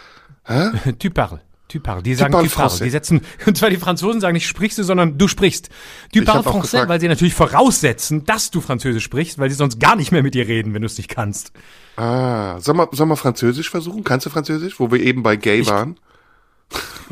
Hein? 0.46 0.74
Tu 1.00 1.10
parles. 1.10 1.40
Tu 1.68 1.80
parles. 1.80 2.04
Die 2.04 2.14
sagen 2.14 2.32
parles 2.32 2.50
tu 2.50 2.56
parles. 2.56 2.80
Die 2.80 2.90
setzen, 2.90 3.22
und 3.46 3.58
zwar 3.58 3.70
die 3.70 3.78
Franzosen 3.78 4.22
sagen 4.22 4.34
nicht 4.34 4.48
sprichst 4.48 4.78
du, 4.78 4.84
sondern 4.84 5.18
du 5.18 5.28
sprichst. 5.28 5.70
Du 6.12 6.20
Ich 6.20 6.26
parles 6.26 6.46
français, 6.46 6.88
weil 6.88 7.00
sie 7.00 7.08
natürlich 7.08 7.34
voraussetzen, 7.34 8.26
dass 8.26 8.52
du 8.52 8.62
Französisch 8.62 9.04
sprichst, 9.04 9.40
weil 9.40 9.50
sie 9.50 9.56
sonst 9.56 9.80
gar 9.80 9.96
nicht 9.96 10.12
mehr 10.12 10.22
mit 10.24 10.34
dir 10.36 10.48
reden, 10.48 10.74
wenn 10.74 10.82
du 10.82 10.88
es 10.88 10.98
nicht 10.98 11.10
kannst. 11.10 11.52
Ah, 11.96 12.60
soll 12.60 12.76
man, 12.76 12.88
soll 12.92 13.06
man 13.06 13.18
Französisch 13.18 13.70
versuchen? 13.70 14.04
Kannst 14.04 14.26
du 14.26 14.30
Französisch? 14.30 14.80
Wo 14.80 14.92
wir 14.92 15.00
eben 15.02 15.22
bei 15.24 15.36
gay 15.36 15.66
waren? 15.68 15.98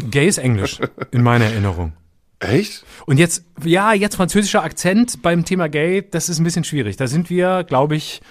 Gay 0.10 0.28
ist 0.28 0.38
Englisch, 0.40 0.80
in 1.12 1.22
meiner 1.22 1.46
Erinnerung. 1.46 1.94
Echt? 2.40 2.84
Und 3.06 3.20
jetzt, 3.20 3.44
ja, 3.64 3.94
jetzt 3.94 4.16
französischer 4.16 4.64
Akzent 4.64 5.22
beim 5.22 5.46
Thema 5.46 5.70
Gay, 5.70 6.04
das 6.10 6.30
ist 6.30 6.40
ein 6.40 6.44
bisschen 6.44 6.64
schwierig. 6.64 6.98
Da 6.98 7.06
sind 7.06 7.30
wir, 7.30 7.64
glaube 7.64 7.96
ich, 7.96 8.22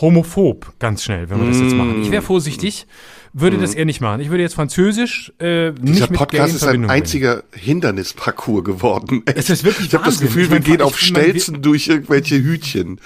homophob 0.00 0.72
ganz 0.80 1.04
schnell, 1.04 1.30
wenn 1.30 1.40
wir 1.40 1.46
das 1.48 1.60
jetzt 1.60 1.74
machen. 1.74 2.02
Ich 2.02 2.10
wäre 2.10 2.22
vorsichtig, 2.22 2.86
würde 3.32 3.58
das 3.58 3.74
eher 3.74 3.84
nicht 3.84 4.00
machen. 4.00 4.20
Ich 4.20 4.30
würde 4.30 4.42
jetzt 4.42 4.54
Französisch 4.54 5.32
äh, 5.38 5.70
Dieser 5.72 5.84
nicht 5.84 6.00
mit 6.00 6.08
Gay 6.10 6.16
Podcast 6.18 6.50
in 6.50 6.56
ist 6.56 6.62
ein 6.62 6.66
Verbindung 6.66 6.90
einziger 6.90 7.44
Hindernisparcours 7.54 8.64
geworden. 8.64 9.22
Es 9.26 9.50
ist 9.50 9.62
wirklich 9.62 9.86
ich 9.88 9.94
habe 9.94 10.04
das. 10.04 10.18
Gefühl, 10.20 10.44
Ich 10.44 10.50
wir 10.50 10.60
gehen 10.60 10.74
ich- 10.76 10.82
auf 10.82 11.00
ich 11.00 11.14
wir- 11.14 11.22
Stelzen 11.22 11.62
durch 11.62 11.86
irgendwelche 11.86 12.36
Hütchen. 12.42 13.00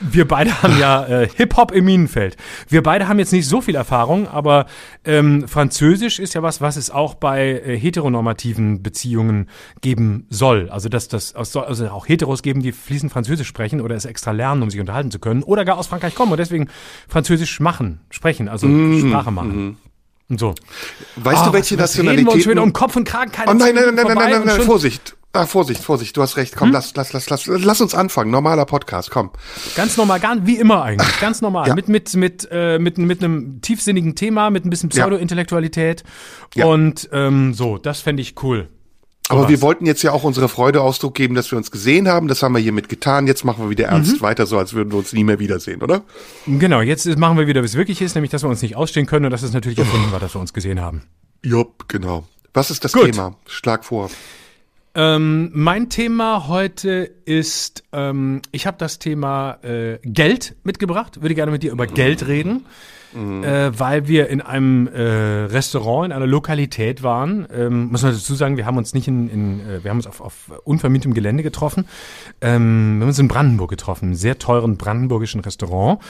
Wir 0.00 0.26
beide 0.26 0.62
haben 0.62 0.78
ja 0.78 1.04
äh, 1.22 1.28
Hip-Hop 1.36 1.72
im 1.72 1.84
Minenfeld. 1.84 2.36
Wir 2.68 2.82
beide 2.82 3.06
haben 3.08 3.18
jetzt 3.18 3.32
nicht 3.32 3.46
so 3.46 3.60
viel 3.60 3.74
Erfahrung, 3.74 4.28
aber 4.28 4.66
ähm, 5.04 5.46
Französisch 5.46 6.18
ist 6.18 6.34
ja 6.34 6.42
was, 6.42 6.60
was 6.60 6.76
es 6.76 6.90
auch 6.90 7.14
bei 7.14 7.48
äh, 7.64 7.78
heteronormativen 7.78 8.82
Beziehungen 8.82 9.48
geben 9.80 10.26
soll. 10.30 10.68
Also 10.70 10.88
dass 10.88 11.08
das 11.08 11.34
also 11.34 11.60
auch 11.88 12.08
Heteros 12.08 12.42
geben, 12.42 12.62
die 12.62 12.72
fließend 12.72 13.12
Französisch 13.12 13.48
sprechen 13.48 13.80
oder 13.80 13.94
es 13.94 14.04
extra 14.04 14.30
lernen, 14.32 14.62
um 14.62 14.70
sich 14.70 14.80
unterhalten 14.80 15.10
zu 15.10 15.18
können, 15.18 15.42
oder 15.42 15.64
gar 15.64 15.78
aus 15.78 15.86
Frankreich 15.86 16.14
kommen 16.14 16.32
und 16.32 16.38
deswegen 16.38 16.68
Französisch 17.08 17.60
machen, 17.60 18.00
sprechen, 18.10 18.48
also 18.48 18.66
Sprache 18.98 19.30
machen. 19.30 19.76
Und 20.28 20.38
so. 20.38 20.54
Weißt 21.16 21.42
Ah, 21.42 21.46
du, 21.46 21.52
welche 21.52 21.76
was- 21.78 21.98
was 21.98 21.98
reden 21.98 22.06
wir 22.06 22.32
uns 22.32 22.46
wieder 22.46 22.54
Nationalitäten? 22.54 22.58
um 22.60 22.72
Kopf 22.72 22.96
und 22.96 23.04
Kragen? 23.04 23.32
Keine 23.32 23.50
Oh 23.50 23.54
nein, 23.54 23.74
nein, 23.74 23.74
nein, 23.74 23.84
Minuten 23.84 23.96
nein, 23.96 24.06
nein, 24.06 24.14
vorbei 24.14 24.30
nein, 24.30 24.40
und 24.40 24.46
nein, 24.46 24.56
schon- 24.56 24.66
Vorsicht. 24.66 25.16
Ah, 25.32 25.46
Vorsicht, 25.46 25.80
Vorsicht, 25.82 26.16
du 26.16 26.22
hast 26.22 26.36
recht. 26.36 26.56
Komm, 26.56 26.72
lass, 26.72 26.92
lass, 26.96 27.12
lass, 27.12 27.30
lass, 27.30 27.46
lass 27.46 27.80
uns 27.80 27.94
anfangen. 27.94 28.32
Normaler 28.32 28.64
Podcast, 28.64 29.12
komm. 29.12 29.30
Ganz 29.76 29.96
normal, 29.96 30.18
ganz, 30.18 30.44
wie 30.44 30.56
immer 30.56 30.82
eigentlich, 30.82 31.20
ganz 31.20 31.40
normal. 31.40 31.68
Ja. 31.68 31.74
Mit, 31.76 31.88
mit, 31.88 32.12
mit, 32.16 32.48
äh, 32.50 32.80
mit, 32.80 32.98
mit 32.98 33.22
einem 33.22 33.60
tiefsinnigen 33.62 34.16
Thema, 34.16 34.50
mit 34.50 34.64
ein 34.64 34.70
bisschen. 34.70 34.88
Pseudo-Intellektualität. 34.88 36.02
Ja. 36.54 36.66
Und 36.66 37.08
ähm, 37.12 37.54
so, 37.54 37.78
das 37.78 38.00
fände 38.00 38.22
ich 38.22 38.42
cool. 38.42 38.68
Aber 39.28 39.48
wir 39.48 39.62
wollten 39.62 39.86
jetzt 39.86 40.02
ja 40.02 40.10
auch 40.10 40.24
unsere 40.24 40.48
Freude 40.48 40.80
Ausdruck 40.80 41.14
geben, 41.14 41.36
dass 41.36 41.48
wir 41.52 41.56
uns 41.58 41.70
gesehen 41.70 42.08
haben. 42.08 42.26
Das 42.26 42.42
haben 42.42 42.52
wir 42.52 42.58
hiermit 42.58 42.88
getan. 42.88 43.28
Jetzt 43.28 43.44
machen 43.44 43.62
wir 43.62 43.70
wieder 43.70 43.84
ernst 43.86 44.16
Mhm. 44.16 44.22
weiter, 44.22 44.44
so 44.46 44.58
als 44.58 44.72
würden 44.72 44.90
wir 44.90 44.98
uns 44.98 45.12
nie 45.12 45.22
mehr 45.22 45.38
wiedersehen, 45.38 45.80
oder? 45.82 46.02
Genau, 46.48 46.80
jetzt 46.80 47.06
machen 47.16 47.38
wir 47.38 47.46
wieder, 47.46 47.62
wie 47.62 47.66
es 47.66 47.76
wirklich 47.76 48.02
ist, 48.02 48.16
nämlich, 48.16 48.32
dass 48.32 48.42
wir 48.42 48.48
uns 48.48 48.62
nicht 48.62 48.74
ausstehen 48.74 49.06
können 49.06 49.26
und 49.26 49.30
dass 49.30 49.42
es 49.42 49.52
natürlich 49.52 49.78
erfunden 49.78 50.10
war, 50.10 50.18
dass 50.18 50.34
wir 50.34 50.40
uns 50.40 50.52
gesehen 50.52 50.80
haben. 50.80 51.02
Jupp, 51.44 51.88
genau. 51.88 52.24
Was 52.52 52.72
ist 52.72 52.84
das 52.84 52.92
Gut. 52.92 53.12
Thema? 53.12 53.36
Schlag 53.46 53.84
vor. 53.84 54.10
Ähm, 54.94 55.50
mein 55.54 55.88
Thema 55.88 56.48
heute 56.48 57.10
ist, 57.24 57.84
ähm, 57.92 58.42
ich 58.50 58.66
habe 58.66 58.76
das 58.78 58.98
Thema 58.98 59.58
äh, 59.62 59.98
Geld 60.02 60.56
mitgebracht, 60.64 61.22
würde 61.22 61.34
gerne 61.34 61.52
mit 61.52 61.62
dir 61.62 61.70
über 61.70 61.86
Geld 61.86 62.26
reden. 62.26 62.66
Äh, 63.14 63.78
weil 63.78 64.06
wir 64.06 64.28
in 64.28 64.40
einem 64.40 64.86
äh, 64.86 65.00
Restaurant, 65.00 66.06
in 66.06 66.12
einer 66.12 66.26
Lokalität 66.26 67.02
waren, 67.02 67.46
ähm, 67.52 67.90
muss 67.90 68.02
man 68.02 68.12
dazu 68.12 68.34
sagen, 68.34 68.56
wir 68.56 68.66
haben 68.66 68.76
uns 68.76 68.94
nicht 68.94 69.08
in, 69.08 69.28
in 69.28 69.60
äh, 69.60 69.82
wir 69.82 69.90
haben 69.90 69.98
uns 69.98 70.06
auf, 70.06 70.20
auf 70.20 70.34
unvermietetem 70.64 71.14
Gelände 71.14 71.42
getroffen. 71.42 71.86
Ähm, 72.40 72.98
wir 72.98 73.02
haben 73.02 73.08
uns 73.08 73.18
in 73.18 73.28
Brandenburg 73.28 73.70
getroffen, 73.70 74.06
einem 74.06 74.14
sehr 74.14 74.38
teuren 74.38 74.76
brandenburgischen 74.76 75.40
Restaurant. 75.40 76.00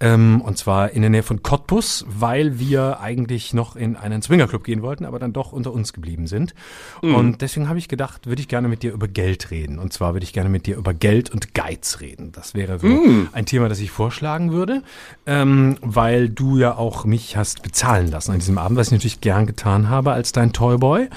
Ähm, 0.00 0.42
und 0.42 0.58
zwar 0.58 0.90
in 0.90 1.00
der 1.00 1.10
Nähe 1.10 1.22
von 1.22 1.42
Cottbus, 1.42 2.04
weil 2.08 2.58
wir 2.58 3.00
eigentlich 3.00 3.54
noch 3.54 3.76
in 3.76 3.96
einen 3.96 4.20
Swingerclub 4.20 4.62
gehen 4.64 4.82
wollten, 4.82 5.04
aber 5.04 5.18
dann 5.18 5.32
doch 5.32 5.52
unter 5.52 5.72
uns 5.72 5.92
geblieben 5.92 6.26
sind. 6.26 6.54
Und 7.00 7.40
deswegen 7.40 7.68
habe 7.68 7.78
ich 7.78 7.88
gedacht, 7.88 8.26
würde 8.26 8.40
ich 8.40 8.48
gerne 8.48 8.68
mit 8.68 8.82
dir 8.82 8.92
über 8.92 9.08
Geld 9.08 9.50
reden. 9.50 9.78
Und 9.78 9.92
zwar 9.92 10.14
würde 10.14 10.24
ich 10.24 10.32
gerne 10.32 10.50
mit 10.50 10.66
dir 10.66 10.76
über 10.76 10.92
Geld 10.92 11.30
und 11.30 11.54
Geiz 11.54 12.00
reden. 12.00 12.32
Das 12.32 12.54
wäre 12.54 12.78
so 12.78 12.86
ein 13.32 13.46
Thema, 13.46 13.68
das 13.68 13.80
ich 13.80 13.90
vorschlagen 13.90 14.52
würde, 14.52 14.82
ähm, 15.26 15.76
weil 15.80 16.28
du 16.28 16.49
du 16.50 16.58
ja 16.58 16.76
auch 16.76 17.04
mich 17.04 17.36
hast 17.36 17.62
bezahlen 17.62 18.10
lassen 18.10 18.32
an 18.32 18.38
diesem 18.38 18.58
Abend, 18.58 18.78
was 18.78 18.88
ich 18.88 18.92
natürlich 18.92 19.20
gern 19.20 19.46
getan 19.46 19.88
habe 19.88 20.12
als 20.12 20.32
dein 20.32 20.52
Toyboy. 20.52 21.08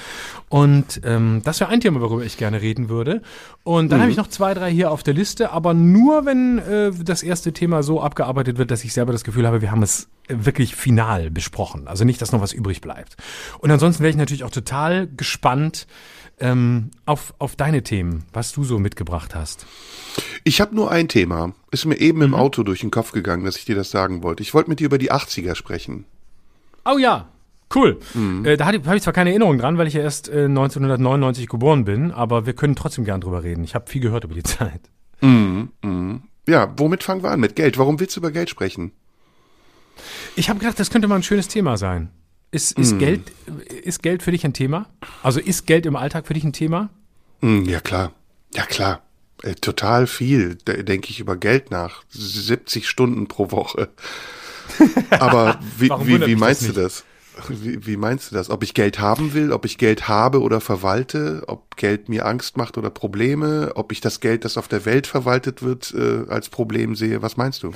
Und 0.48 1.00
ähm, 1.04 1.42
das 1.44 1.60
wäre 1.60 1.70
ein 1.70 1.80
Thema, 1.80 2.00
worüber 2.00 2.24
ich 2.24 2.36
gerne 2.36 2.62
reden 2.62 2.88
würde. 2.88 3.22
Und 3.64 3.90
dann 3.90 3.98
mhm. 3.98 4.02
habe 4.02 4.10
ich 4.12 4.16
noch 4.16 4.28
zwei, 4.28 4.54
drei 4.54 4.70
hier 4.70 4.90
auf 4.90 5.02
der 5.02 5.14
Liste, 5.14 5.50
aber 5.50 5.74
nur, 5.74 6.26
wenn 6.26 6.58
äh, 6.58 6.92
das 7.04 7.22
erste 7.22 7.52
Thema 7.52 7.82
so 7.82 8.00
abgearbeitet 8.00 8.58
wird, 8.58 8.70
dass 8.70 8.84
ich 8.84 8.92
selber 8.92 9.12
das 9.12 9.24
Gefühl 9.24 9.46
habe, 9.46 9.60
wir 9.60 9.70
haben 9.70 9.82
es 9.82 10.08
wirklich 10.28 10.76
final 10.76 11.30
besprochen. 11.30 11.88
Also 11.88 12.04
nicht, 12.04 12.22
dass 12.22 12.32
noch 12.32 12.40
was 12.40 12.52
übrig 12.52 12.80
bleibt. 12.80 13.16
Und 13.58 13.70
ansonsten 13.70 14.02
wäre 14.02 14.10
ich 14.10 14.16
natürlich 14.16 14.44
auch 14.44 14.50
total 14.50 15.08
gespannt 15.08 15.86
ähm, 16.40 16.90
auf, 17.06 17.34
auf 17.38 17.56
deine 17.56 17.82
Themen, 17.82 18.24
was 18.32 18.52
du 18.52 18.64
so 18.64 18.78
mitgebracht 18.78 19.34
hast. 19.34 19.66
Ich 20.44 20.60
habe 20.60 20.74
nur 20.74 20.90
ein 20.90 21.08
Thema. 21.08 21.52
Ist 21.70 21.84
mir 21.84 21.98
eben 21.98 22.18
mhm. 22.18 22.24
im 22.24 22.34
Auto 22.34 22.62
durch 22.62 22.80
den 22.80 22.90
Kopf 22.90 23.12
gegangen, 23.12 23.44
dass 23.44 23.56
ich 23.56 23.64
dir 23.64 23.74
das 23.74 23.90
sagen 23.90 24.22
wollte. 24.22 24.42
Ich 24.42 24.54
wollte 24.54 24.70
mit 24.70 24.80
dir 24.80 24.86
über 24.86 24.98
die 24.98 25.12
80er 25.12 25.54
sprechen. 25.54 26.04
Oh 26.84 26.98
ja, 26.98 27.28
Cool. 27.74 27.98
Mhm. 28.14 28.44
Äh, 28.44 28.56
da 28.56 28.66
habe 28.66 28.96
ich 28.96 29.02
zwar 29.02 29.12
keine 29.12 29.30
Erinnerung 29.30 29.58
dran, 29.58 29.78
weil 29.78 29.86
ich 29.86 29.94
ja 29.94 30.02
erst 30.02 30.28
äh, 30.28 30.44
1999 30.44 31.48
geboren 31.48 31.84
bin, 31.84 32.12
aber 32.12 32.46
wir 32.46 32.52
können 32.52 32.76
trotzdem 32.76 33.04
gern 33.04 33.20
drüber 33.20 33.42
reden. 33.42 33.64
Ich 33.64 33.74
habe 33.74 33.90
viel 33.90 34.00
gehört 34.00 34.24
über 34.24 34.34
die 34.34 34.42
Zeit. 34.44 34.80
Mhm. 35.20 35.70
Mhm. 35.82 36.22
Ja, 36.46 36.72
womit 36.76 37.02
fangen 37.02 37.22
wir 37.22 37.30
an? 37.30 37.40
Mit 37.40 37.56
Geld. 37.56 37.78
Warum 37.78 37.98
willst 37.98 38.16
du 38.16 38.20
über 38.20 38.30
Geld 38.30 38.50
sprechen? 38.50 38.92
Ich 40.36 40.50
habe 40.50 40.58
gedacht, 40.58 40.78
das 40.78 40.90
könnte 40.90 41.08
mal 41.08 41.16
ein 41.16 41.22
schönes 41.22 41.48
Thema 41.48 41.76
sein. 41.76 42.10
Ist, 42.54 42.78
ist, 42.78 42.92
mm. 42.92 42.98
Geld, 42.98 43.32
ist 43.82 44.00
Geld 44.00 44.22
für 44.22 44.30
dich 44.30 44.44
ein 44.44 44.52
Thema? 44.52 44.86
Also 45.24 45.40
ist 45.40 45.66
Geld 45.66 45.86
im 45.86 45.96
Alltag 45.96 46.28
für 46.28 46.34
dich 46.34 46.44
ein 46.44 46.52
Thema? 46.52 46.88
Mm, 47.40 47.64
ja, 47.64 47.80
klar. 47.80 48.12
Ja, 48.54 48.64
klar. 48.64 49.02
Äh, 49.42 49.56
total 49.56 50.06
viel, 50.06 50.54
denke 50.54 51.10
ich, 51.10 51.18
über 51.18 51.34
Geld 51.34 51.72
nach. 51.72 52.04
70 52.10 52.88
Stunden 52.88 53.26
pro 53.26 53.50
Woche. 53.50 53.88
Aber 55.10 55.58
wie, 55.78 55.90
wie, 55.90 56.24
wie 56.24 56.36
meinst 56.36 56.62
das 56.62 56.68
du 56.68 56.80
das? 56.80 57.04
Wie, 57.48 57.84
wie 57.84 57.96
meinst 57.96 58.30
du 58.30 58.36
das? 58.36 58.50
Ob 58.50 58.62
ich 58.62 58.72
Geld 58.72 59.00
haben 59.00 59.34
will, 59.34 59.50
ob 59.50 59.64
ich 59.64 59.76
Geld 59.76 60.06
habe 60.06 60.40
oder 60.40 60.60
verwalte, 60.60 61.42
ob 61.48 61.76
Geld 61.76 62.08
mir 62.08 62.24
Angst 62.24 62.56
macht 62.56 62.78
oder 62.78 62.90
Probleme, 62.90 63.72
ob 63.74 63.90
ich 63.90 64.00
das 64.00 64.20
Geld, 64.20 64.44
das 64.44 64.56
auf 64.56 64.68
der 64.68 64.84
Welt 64.84 65.08
verwaltet 65.08 65.60
wird, 65.64 65.92
äh, 65.92 66.30
als 66.30 66.50
Problem 66.50 66.94
sehe? 66.94 67.20
Was 67.20 67.36
meinst 67.36 67.64
du? 67.64 67.72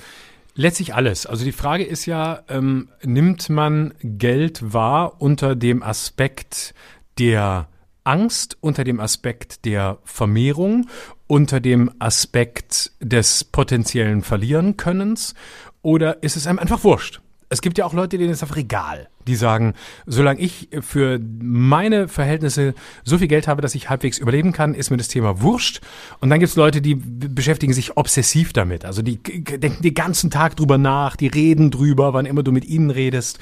Letztlich 0.61 0.93
alles. 0.93 1.25
Also 1.25 1.45
die 1.45 1.53
Frage 1.53 1.85
ist 1.85 2.05
ja, 2.07 2.43
ähm, 2.49 2.89
nimmt 3.05 3.49
man 3.49 3.95
Geld 4.03 4.73
wahr 4.73 5.23
unter 5.23 5.55
dem 5.55 5.85
Aspekt 5.85 6.75
der 7.17 7.69
Angst, 8.03 8.59
unter 8.61 8.83
dem 8.83 8.99
Aspekt 8.99 9.65
der 9.67 9.99
Vermehrung, 10.03 10.89
unter 11.29 11.61
dem 11.61 11.93
Aspekt 12.01 12.91
des 12.99 13.45
potenziellen 13.45 14.23
Verlierenkönnens 14.23 15.37
oder 15.83 16.25
ist 16.25 16.37
es 16.37 16.49
einem 16.49 16.59
einfach 16.59 16.83
wurscht? 16.83 17.21
Es 17.49 17.63
gibt 17.63 17.79
ja 17.79 17.85
auch 17.85 17.95
Leute, 17.95 18.19
denen 18.19 18.31
ist 18.31 18.43
einfach 18.43 18.57
egal. 18.57 19.09
Die 19.27 19.35
sagen, 19.35 19.75
solange 20.07 20.41
ich 20.41 20.69
für 20.81 21.19
meine 21.41 22.09
Verhältnisse 22.09 22.75
so 23.05 23.19
viel 23.19 23.29
Geld 23.29 23.49
habe, 23.49 23.63
dass 23.63 23.75
ich 23.75 23.89
halbwegs 23.89 24.19
überleben 24.19 24.53
kann, 24.53 24.75
ist 24.75 24.91
mir 24.91 24.97
das 24.97 25.09
Thema 25.09 25.41
wurscht. 25.41 25.81
Und 26.21 26.31
dann 26.31 26.41
gibt 26.41 26.51
es 26.51 26.57
Leute, 26.57 26.81
die 26.81 26.95
beschäftigen 26.95 27.73
sich 27.73 27.97
obsessiv 27.97 28.53
damit. 28.53 28.85
Also 28.85 29.03
die 29.03 29.17
denken 29.23 29.83
den 29.83 29.95
ganzen 29.95 30.31
Tag 30.31 30.57
drüber 30.57 30.79
nach, 30.79 31.17
die 31.17 31.27
reden 31.27 31.71
drüber, 31.71 32.13
wann 32.13 32.27
immer 32.27 32.43
du 32.43 32.53
mit 32.53 32.67
ihnen 32.67 32.91
redest. 32.91 33.39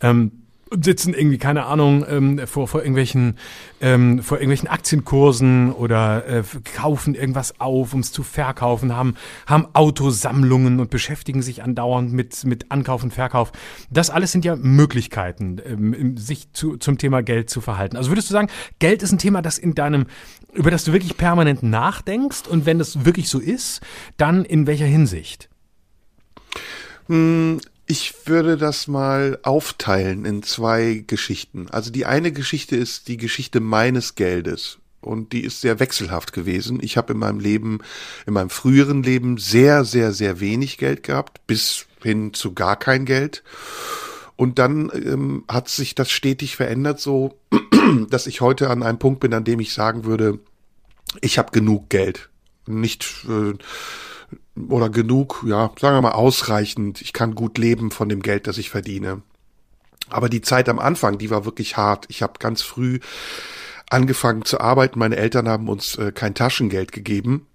Ähm, 0.00 0.32
sitzen 0.70 1.14
irgendwie, 1.14 1.38
keine 1.38 1.66
Ahnung, 1.66 2.04
ähm, 2.08 2.46
vor, 2.46 2.68
vor 2.68 2.80
irgendwelchen, 2.80 3.38
ähm, 3.80 4.22
vor 4.22 4.38
irgendwelchen 4.38 4.68
Aktienkursen 4.68 5.72
oder 5.72 6.26
äh, 6.26 6.42
kaufen 6.76 7.14
irgendwas 7.14 7.60
auf, 7.60 7.94
um 7.94 8.00
es 8.00 8.12
zu 8.12 8.22
verkaufen, 8.22 8.94
haben, 8.94 9.14
haben 9.46 9.66
Autosammlungen 9.72 10.80
und 10.80 10.90
beschäftigen 10.90 11.42
sich 11.42 11.62
andauernd 11.62 12.12
mit, 12.12 12.44
mit 12.44 12.70
Ankauf 12.70 13.02
und 13.02 13.12
Verkauf. 13.12 13.52
Das 13.90 14.10
alles 14.10 14.32
sind 14.32 14.44
ja 14.44 14.56
Möglichkeiten, 14.56 15.60
ähm, 15.64 16.16
sich 16.16 16.52
zu, 16.52 16.76
zum 16.76 16.98
Thema 16.98 17.22
Geld 17.22 17.50
zu 17.50 17.60
verhalten. 17.60 17.96
Also 17.96 18.10
würdest 18.10 18.28
du 18.30 18.32
sagen, 18.32 18.48
Geld 18.78 19.02
ist 19.02 19.12
ein 19.12 19.18
Thema, 19.18 19.42
das 19.42 19.58
in 19.58 19.74
deinem, 19.74 20.06
über 20.52 20.70
das 20.70 20.84
du 20.84 20.92
wirklich 20.92 21.16
permanent 21.16 21.62
nachdenkst 21.62 22.46
und 22.48 22.66
wenn 22.66 22.78
das 22.78 23.04
wirklich 23.04 23.28
so 23.28 23.38
ist, 23.38 23.80
dann 24.16 24.44
in 24.44 24.66
welcher 24.66 24.86
Hinsicht? 24.86 25.48
Hm, 27.08 27.60
ich 27.88 28.14
würde 28.26 28.58
das 28.58 28.86
mal 28.86 29.38
aufteilen 29.42 30.26
in 30.26 30.42
zwei 30.42 31.02
Geschichten. 31.06 31.68
Also 31.70 31.90
die 31.90 32.04
eine 32.04 32.32
Geschichte 32.32 32.76
ist 32.76 33.08
die 33.08 33.16
Geschichte 33.16 33.60
meines 33.60 34.14
Geldes. 34.14 34.78
Und 35.00 35.32
die 35.32 35.42
ist 35.42 35.62
sehr 35.62 35.80
wechselhaft 35.80 36.32
gewesen. 36.32 36.80
Ich 36.82 36.96
habe 36.98 37.14
in 37.14 37.18
meinem 37.18 37.40
Leben, 37.40 37.80
in 38.26 38.34
meinem 38.34 38.50
früheren 38.50 39.02
Leben 39.02 39.38
sehr, 39.38 39.84
sehr, 39.84 40.12
sehr 40.12 40.38
wenig 40.40 40.76
Geld 40.76 41.02
gehabt, 41.02 41.46
bis 41.46 41.86
hin 42.02 42.34
zu 42.34 42.52
gar 42.52 42.76
kein 42.76 43.06
Geld. 43.06 43.42
Und 44.36 44.58
dann 44.58 44.90
ähm, 44.92 45.44
hat 45.48 45.68
sich 45.68 45.94
das 45.94 46.10
stetig 46.10 46.56
verändert, 46.56 47.00
so 47.00 47.38
dass 48.10 48.26
ich 48.26 48.42
heute 48.42 48.68
an 48.68 48.82
einem 48.82 48.98
Punkt 48.98 49.20
bin, 49.20 49.32
an 49.32 49.44
dem 49.44 49.60
ich 49.60 49.72
sagen 49.72 50.04
würde, 50.04 50.40
ich 51.22 51.38
habe 51.38 51.52
genug 51.52 51.88
Geld. 51.88 52.28
Nicht 52.66 53.24
äh, 53.28 53.54
oder 54.68 54.90
genug, 54.90 55.44
ja, 55.46 55.70
sagen 55.78 55.96
wir 55.96 56.02
mal 56.02 56.12
ausreichend. 56.12 57.00
Ich 57.00 57.12
kann 57.12 57.34
gut 57.34 57.58
leben 57.58 57.90
von 57.90 58.08
dem 58.08 58.22
Geld, 58.22 58.46
das 58.46 58.58
ich 58.58 58.70
verdiene. 58.70 59.22
Aber 60.10 60.28
die 60.28 60.40
Zeit 60.40 60.68
am 60.68 60.78
Anfang, 60.78 61.18
die 61.18 61.30
war 61.30 61.44
wirklich 61.44 61.76
hart. 61.76 62.06
Ich 62.08 62.22
habe 62.22 62.34
ganz 62.38 62.62
früh 62.62 63.00
angefangen 63.90 64.44
zu 64.44 64.60
arbeiten. 64.60 64.98
Meine 64.98 65.16
Eltern 65.16 65.48
haben 65.48 65.68
uns 65.68 65.96
äh, 65.96 66.12
kein 66.12 66.34
Taschengeld 66.34 66.92
gegeben. 66.92 67.46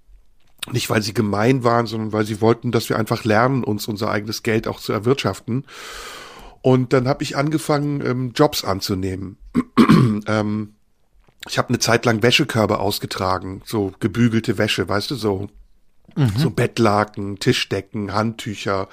Nicht, 0.72 0.90
weil 0.90 1.02
sie 1.02 1.14
gemein 1.14 1.64
waren, 1.64 1.88
sondern 1.88 2.14
weil 2.14 2.26
sie 2.26 2.40
wollten, 2.40 2.72
dass 2.72 2.88
wir 2.90 2.98
einfach 2.98 3.24
lernen, 3.26 3.64
uns 3.64 3.88
unser 3.88 4.10
eigenes 4.10 4.44
Geld 4.44 4.68
auch 4.68 4.80
zu 4.80 4.94
erwirtschaften. 4.94 5.66
Und 6.62 6.94
dann 6.94 7.08
habe 7.08 7.24
ich 7.24 7.36
angefangen, 7.36 8.06
ähm, 8.06 8.32
Jobs 8.34 8.64
anzunehmen. 8.64 9.38
ähm, 10.28 10.76
ich 11.50 11.58
habe 11.58 11.70
eine 11.70 11.80
Zeit 11.80 12.06
lang 12.06 12.24
Wäschekörbe 12.24 12.80
ausgetragen, 12.80 13.62
so 13.66 13.94
gebügelte 14.00 14.58
Wäsche, 14.58 14.88
weißt 14.88 15.12
du, 15.12 15.16
so 15.16 15.50
Mhm. 16.16 16.34
So 16.38 16.50
Bettlaken, 16.50 17.40
Tischdecken, 17.40 18.14
Handtücher. 18.14 18.88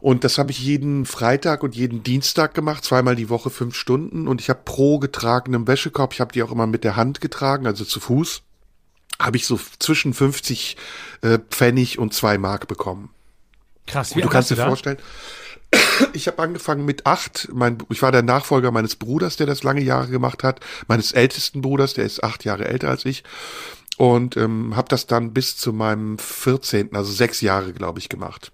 Und 0.00 0.22
das 0.22 0.36
habe 0.36 0.50
ich 0.50 0.58
jeden 0.58 1.06
Freitag 1.06 1.62
und 1.62 1.74
jeden 1.74 2.02
Dienstag 2.02 2.52
gemacht, 2.52 2.84
zweimal 2.84 3.16
die 3.16 3.30
Woche 3.30 3.48
fünf 3.48 3.74
Stunden. 3.74 4.28
Und 4.28 4.40
ich 4.40 4.50
habe 4.50 4.60
pro 4.64 4.98
getragenem 4.98 5.66
Wäschekorb, 5.66 6.12
ich 6.12 6.20
habe 6.20 6.32
die 6.32 6.42
auch 6.42 6.52
immer 6.52 6.66
mit 6.66 6.84
der 6.84 6.96
Hand 6.96 7.20
getragen, 7.22 7.66
also 7.66 7.84
zu 7.84 8.00
Fuß, 8.00 8.42
habe 9.18 9.36
ich 9.36 9.46
so 9.46 9.58
zwischen 9.78 10.12
50 10.12 10.76
äh, 11.22 11.38
Pfennig 11.38 11.98
und 11.98 12.12
zwei 12.12 12.36
Mark 12.36 12.68
bekommen. 12.68 13.10
Krass, 13.86 14.10
wie 14.10 14.16
und 14.16 14.26
du 14.26 14.28
kannst 14.28 14.50
dir 14.50 14.56
da? 14.56 14.66
vorstellen, 14.66 14.98
ich 16.12 16.26
habe 16.26 16.42
angefangen 16.42 16.84
mit 16.84 17.06
acht. 17.06 17.48
Mein, 17.52 17.78
ich 17.88 18.02
war 18.02 18.12
der 18.12 18.22
Nachfolger 18.22 18.70
meines 18.72 18.96
Bruders, 18.96 19.36
der 19.36 19.46
das 19.46 19.62
lange 19.62 19.80
Jahre 19.80 20.08
gemacht 20.08 20.42
hat, 20.42 20.60
meines 20.86 21.12
ältesten 21.12 21.62
Bruders, 21.62 21.94
der 21.94 22.04
ist 22.04 22.22
acht 22.22 22.44
Jahre 22.44 22.66
älter 22.66 22.90
als 22.90 23.04
ich 23.04 23.24
und 23.96 24.36
ähm, 24.36 24.76
habe 24.76 24.88
das 24.88 25.06
dann 25.06 25.32
bis 25.32 25.56
zu 25.56 25.72
meinem 25.72 26.18
14., 26.18 26.94
also 26.94 27.12
sechs 27.12 27.40
Jahre, 27.40 27.72
glaube 27.72 27.98
ich, 27.98 28.08
gemacht. 28.08 28.52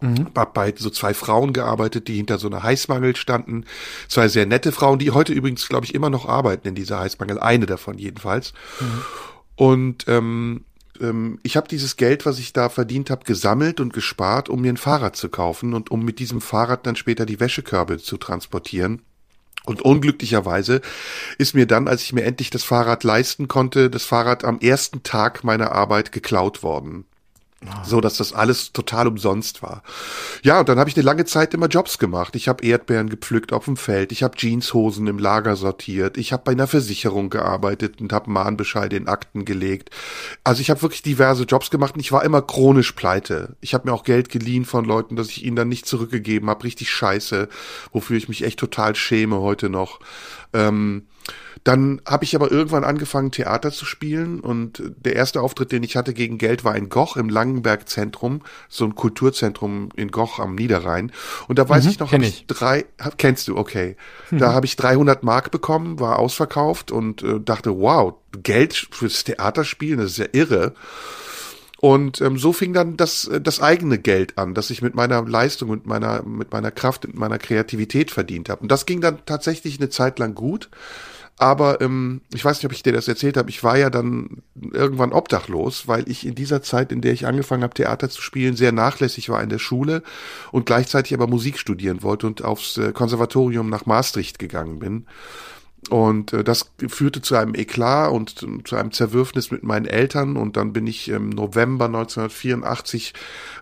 Mhm. 0.00 0.26
Hab 0.34 0.54
bei 0.54 0.74
so 0.76 0.90
zwei 0.90 1.14
Frauen 1.14 1.52
gearbeitet, 1.52 2.08
die 2.08 2.16
hinter 2.16 2.38
so 2.38 2.48
einer 2.48 2.62
Heißmangel 2.62 3.16
standen. 3.16 3.64
Zwei 4.08 4.28
sehr 4.28 4.46
nette 4.46 4.72
Frauen, 4.72 4.98
die 4.98 5.10
heute 5.12 5.32
übrigens, 5.32 5.68
glaube 5.68 5.86
ich, 5.86 5.94
immer 5.94 6.10
noch 6.10 6.28
arbeiten 6.28 6.68
in 6.68 6.74
dieser 6.74 6.98
Heißmangel. 7.00 7.38
Eine 7.38 7.66
davon 7.66 7.98
jedenfalls. 7.98 8.52
Mhm. 8.80 9.02
Und 9.56 10.04
ähm, 10.08 10.64
ähm, 11.00 11.38
ich 11.42 11.56
habe 11.56 11.68
dieses 11.68 11.96
Geld, 11.96 12.26
was 12.26 12.38
ich 12.38 12.52
da 12.52 12.68
verdient 12.68 13.10
habe, 13.10 13.24
gesammelt 13.24 13.80
und 13.80 13.92
gespart, 13.92 14.48
um 14.48 14.60
mir 14.60 14.72
ein 14.72 14.76
Fahrrad 14.76 15.16
zu 15.16 15.28
kaufen 15.28 15.74
und 15.74 15.90
um 15.90 16.04
mit 16.04 16.18
diesem 16.18 16.40
Fahrrad 16.40 16.86
dann 16.86 16.96
später 16.96 17.24
die 17.24 17.40
Wäschekörbe 17.40 17.98
zu 17.98 18.16
transportieren. 18.16 19.02
Und 19.66 19.80
unglücklicherweise 19.82 20.82
ist 21.38 21.54
mir 21.54 21.66
dann, 21.66 21.88
als 21.88 22.02
ich 22.02 22.12
mir 22.12 22.24
endlich 22.24 22.50
das 22.50 22.64
Fahrrad 22.64 23.02
leisten 23.02 23.48
konnte, 23.48 23.88
das 23.88 24.04
Fahrrad 24.04 24.44
am 24.44 24.60
ersten 24.60 25.02
Tag 25.02 25.42
meiner 25.42 25.72
Arbeit 25.72 26.12
geklaut 26.12 26.62
worden. 26.62 27.06
So 27.84 28.00
dass 28.00 28.16
das 28.16 28.32
alles 28.32 28.72
total 28.72 29.08
umsonst 29.08 29.62
war. 29.62 29.82
Ja, 30.42 30.60
und 30.60 30.68
dann 30.68 30.78
habe 30.78 30.90
ich 30.90 30.96
eine 30.96 31.04
lange 31.04 31.24
Zeit 31.24 31.54
immer 31.54 31.68
Jobs 31.68 31.98
gemacht. 31.98 32.36
Ich 32.36 32.48
habe 32.48 32.64
Erdbeeren 32.64 33.08
gepflückt 33.08 33.52
auf 33.52 33.64
dem 33.66 33.76
Feld, 33.76 34.12
ich 34.12 34.22
habe 34.22 34.36
Jeanshosen 34.36 35.06
im 35.06 35.18
Lager 35.18 35.56
sortiert, 35.56 36.16
ich 36.16 36.32
habe 36.32 36.42
bei 36.44 36.52
einer 36.52 36.66
Versicherung 36.66 37.30
gearbeitet 37.30 38.00
und 38.00 38.12
habe 38.12 38.30
Mahnbescheide 38.30 38.96
in 38.96 39.08
Akten 39.08 39.44
gelegt. 39.44 39.90
Also 40.44 40.60
ich 40.60 40.70
habe 40.70 40.82
wirklich 40.82 41.02
diverse 41.02 41.44
Jobs 41.44 41.70
gemacht 41.70 41.94
und 41.94 42.00
ich 42.00 42.12
war 42.12 42.24
immer 42.24 42.42
chronisch 42.42 42.92
pleite. 42.92 43.56
Ich 43.60 43.74
habe 43.74 43.88
mir 43.88 43.94
auch 43.94 44.04
Geld 44.04 44.28
geliehen 44.28 44.64
von 44.64 44.84
Leuten, 44.84 45.16
dass 45.16 45.28
ich 45.28 45.44
ihnen 45.44 45.56
dann 45.56 45.68
nicht 45.68 45.86
zurückgegeben 45.86 46.50
habe. 46.50 46.64
Richtig 46.64 46.90
scheiße, 46.90 47.48
wofür 47.92 48.16
ich 48.16 48.28
mich 48.28 48.44
echt 48.44 48.58
total 48.58 48.94
schäme 48.94 49.40
heute 49.40 49.68
noch. 49.68 50.00
Ähm, 50.52 51.06
dann 51.64 52.02
habe 52.06 52.24
ich 52.24 52.34
aber 52.36 52.52
irgendwann 52.52 52.84
angefangen, 52.84 53.30
Theater 53.30 53.72
zu 53.72 53.86
spielen 53.86 54.40
und 54.40 54.82
der 54.96 55.16
erste 55.16 55.40
Auftritt, 55.40 55.72
den 55.72 55.82
ich 55.82 55.96
hatte 55.96 56.12
gegen 56.12 56.36
Geld, 56.36 56.62
war 56.62 56.76
in 56.76 56.90
Goch 56.90 57.16
im 57.16 57.30
Langenberg-Zentrum, 57.30 58.42
so 58.68 58.84
ein 58.84 58.94
Kulturzentrum 58.94 59.88
in 59.96 60.10
Goch 60.10 60.38
am 60.38 60.54
Niederrhein. 60.54 61.10
Und 61.48 61.58
da 61.58 61.66
weiß 61.66 61.84
mhm, 61.84 61.90
ich 61.90 61.98
noch, 61.98 62.12
hab 62.12 62.20
ich, 62.20 62.28
ich 62.28 62.46
drei, 62.46 62.84
kennst 63.16 63.48
du, 63.48 63.56
okay. 63.56 63.96
Mhm. 64.30 64.38
Da 64.38 64.52
habe 64.52 64.66
ich 64.66 64.76
300 64.76 65.22
Mark 65.22 65.50
bekommen, 65.50 66.00
war 66.00 66.18
ausverkauft 66.18 66.92
und 66.92 67.22
äh, 67.22 67.40
dachte, 67.40 67.78
wow, 67.78 68.14
Geld 68.42 68.88
fürs 68.90 69.24
Theaterspielen, 69.24 70.00
das 70.00 70.12
ist 70.12 70.18
ja 70.18 70.26
irre. 70.32 70.74
Und 71.84 72.20
ähm, 72.22 72.38
so 72.38 72.52
fing 72.52 72.72
dann 72.72 72.96
das, 72.96 73.26
äh, 73.26 73.40
das 73.40 73.60
eigene 73.60 73.98
Geld 73.98 74.38
an, 74.38 74.54
das 74.54 74.70
ich 74.70 74.82
mit 74.82 74.94
meiner 74.94 75.22
Leistung 75.22 75.70
und 75.70 75.86
meiner, 75.86 76.22
mit 76.22 76.52
meiner 76.52 76.70
Kraft 76.70 77.04
und 77.04 77.14
meiner 77.14 77.38
Kreativität 77.38 78.10
verdient 78.10 78.48
habe. 78.48 78.62
Und 78.62 78.72
das 78.72 78.86
ging 78.86 79.00
dann 79.00 79.18
tatsächlich 79.26 79.78
eine 79.78 79.90
Zeit 79.90 80.18
lang 80.18 80.34
gut. 80.34 80.70
Aber 81.36 81.80
ähm, 81.80 82.20
ich 82.32 82.44
weiß 82.44 82.58
nicht, 82.58 82.66
ob 82.66 82.72
ich 82.72 82.84
dir 82.84 82.92
das 82.92 83.08
erzählt 83.08 83.36
habe. 83.36 83.50
Ich 83.50 83.64
war 83.64 83.76
ja 83.76 83.90
dann 83.90 84.42
irgendwann 84.72 85.12
obdachlos, 85.12 85.88
weil 85.88 86.08
ich 86.08 86.26
in 86.26 86.36
dieser 86.36 86.62
Zeit, 86.62 86.92
in 86.92 87.00
der 87.00 87.12
ich 87.12 87.26
angefangen 87.26 87.64
habe, 87.64 87.74
Theater 87.74 88.08
zu 88.08 88.22
spielen, 88.22 88.54
sehr 88.54 88.70
nachlässig 88.70 89.28
war 89.28 89.42
in 89.42 89.48
der 89.48 89.58
Schule 89.58 90.02
und 90.52 90.66
gleichzeitig 90.66 91.12
aber 91.12 91.26
Musik 91.26 91.58
studieren 91.58 92.02
wollte 92.02 92.28
und 92.28 92.44
aufs 92.44 92.76
äh, 92.76 92.92
Konservatorium 92.92 93.68
nach 93.68 93.86
Maastricht 93.86 94.38
gegangen 94.38 94.78
bin. 94.78 95.06
Und 95.90 96.32
äh, 96.32 96.44
das 96.44 96.70
führte 96.88 97.20
zu 97.20 97.36
einem 97.36 97.54
Eklat 97.54 98.10
und 98.10 98.44
zu 98.66 98.76
einem 98.76 98.92
Zerwürfnis 98.92 99.50
mit 99.50 99.64
meinen 99.64 99.86
Eltern. 99.86 100.36
Und 100.36 100.56
dann 100.56 100.72
bin 100.72 100.86
ich 100.86 101.08
im 101.08 101.28
November 101.28 101.86
1984 101.86 103.12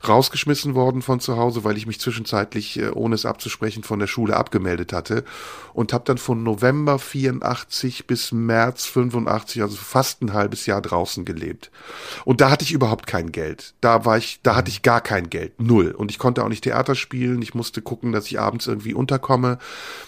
rausgeschmissen 0.06 0.74
worden 0.74 1.02
von 1.02 1.20
zu 1.20 1.36
Hause, 1.36 1.64
weil 1.64 1.76
ich 1.76 1.86
mich 1.86 2.00
zwischenzeitlich, 2.00 2.78
äh, 2.78 2.90
ohne 2.90 3.14
es 3.14 3.26
abzusprechen, 3.26 3.82
von 3.82 3.98
der 3.98 4.06
Schule 4.06 4.36
abgemeldet 4.36 4.92
hatte. 4.92 5.24
Und 5.74 5.92
habe 5.92 6.04
dann 6.04 6.18
von 6.18 6.42
November 6.42 6.98
84 6.98 8.06
bis 8.06 8.32
März 8.32 8.86
85, 8.86 9.62
also 9.62 9.76
fast 9.76 10.22
ein 10.22 10.32
halbes 10.32 10.66
Jahr 10.66 10.82
draußen 10.82 11.24
gelebt. 11.24 11.70
Und 12.24 12.40
da 12.40 12.50
hatte 12.50 12.64
ich 12.64 12.72
überhaupt 12.72 13.06
kein 13.06 13.32
Geld. 13.32 13.74
Da 13.80 14.04
war 14.04 14.18
ich, 14.18 14.40
da 14.42 14.56
hatte 14.56 14.70
ich 14.70 14.82
gar 14.82 15.00
kein 15.00 15.30
Geld. 15.30 15.60
Null. 15.60 15.92
Und 15.92 16.10
ich 16.10 16.18
konnte 16.18 16.44
auch 16.44 16.48
nicht 16.48 16.64
Theater 16.64 16.94
spielen. 16.94 17.42
Ich 17.42 17.54
musste 17.54 17.82
gucken, 17.82 18.12
dass 18.12 18.26
ich 18.26 18.38
abends 18.38 18.66
irgendwie 18.66 18.94
unterkomme. 18.94 19.58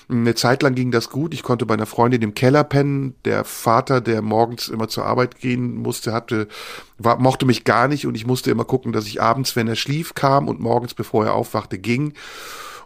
Eine 0.08 0.34
Zeit 0.34 0.62
lang 0.62 0.74
ging 0.74 0.90
das 0.90 1.10
gut. 1.10 1.34
Ich 1.34 1.42
konnte 1.42 1.66
bei 1.66 1.74
einer 1.74 1.86
Freundin 1.86 2.22
im 2.22 2.34
Keller 2.34 2.64
pennen. 2.64 3.14
Der 3.24 3.44
Vater, 3.44 4.00
der 4.00 4.22
morgens 4.22 4.68
immer 4.68 4.88
zur 4.88 5.06
Arbeit 5.06 5.40
gehen 5.40 5.76
musste, 5.76 6.12
hatte, 6.12 6.48
war, 6.98 7.18
mochte 7.18 7.46
mich 7.46 7.64
gar 7.64 7.88
nicht 7.88 8.06
und 8.06 8.14
ich 8.14 8.26
musste 8.26 8.50
immer 8.50 8.64
gucken, 8.64 8.92
dass 8.92 9.06
ich 9.06 9.22
abends, 9.22 9.56
wenn 9.56 9.68
er 9.68 9.76
schlief, 9.76 10.14
kam 10.14 10.48
und 10.48 10.60
morgens, 10.60 10.94
bevor 10.94 11.24
er 11.24 11.34
aufwachte, 11.34 11.78
ging. 11.78 12.14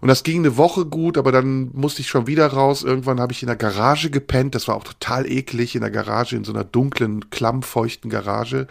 Und 0.01 0.09
das 0.09 0.23
ging 0.23 0.39
eine 0.39 0.57
Woche 0.57 0.85
gut, 0.85 1.19
aber 1.19 1.33
dann 1.33 1.71
musste 1.73 2.03
ich 2.03 2.09
schon 2.09 2.27
wieder 2.27 2.47
raus. 2.47 2.83
Irgendwann 2.83 3.21
habe 3.21 3.33
ich 3.33 3.43
in 3.43 3.49
der 3.49 3.57
Garage 3.57 4.11
gepennt. 4.11 4.55
Das 4.55 4.69
war 4.69 4.77
auch 4.77 4.85
total 4.85 5.31
eklig 5.31 5.75
in 5.75 5.81
der 5.81 5.91
Garage, 5.91 6.37
in 6.37 6.45
so 6.45 6.53
einer 6.53 6.65
dunklen, 6.65 7.31
klammfeuchten 7.31 8.11
Garage. 8.11 8.67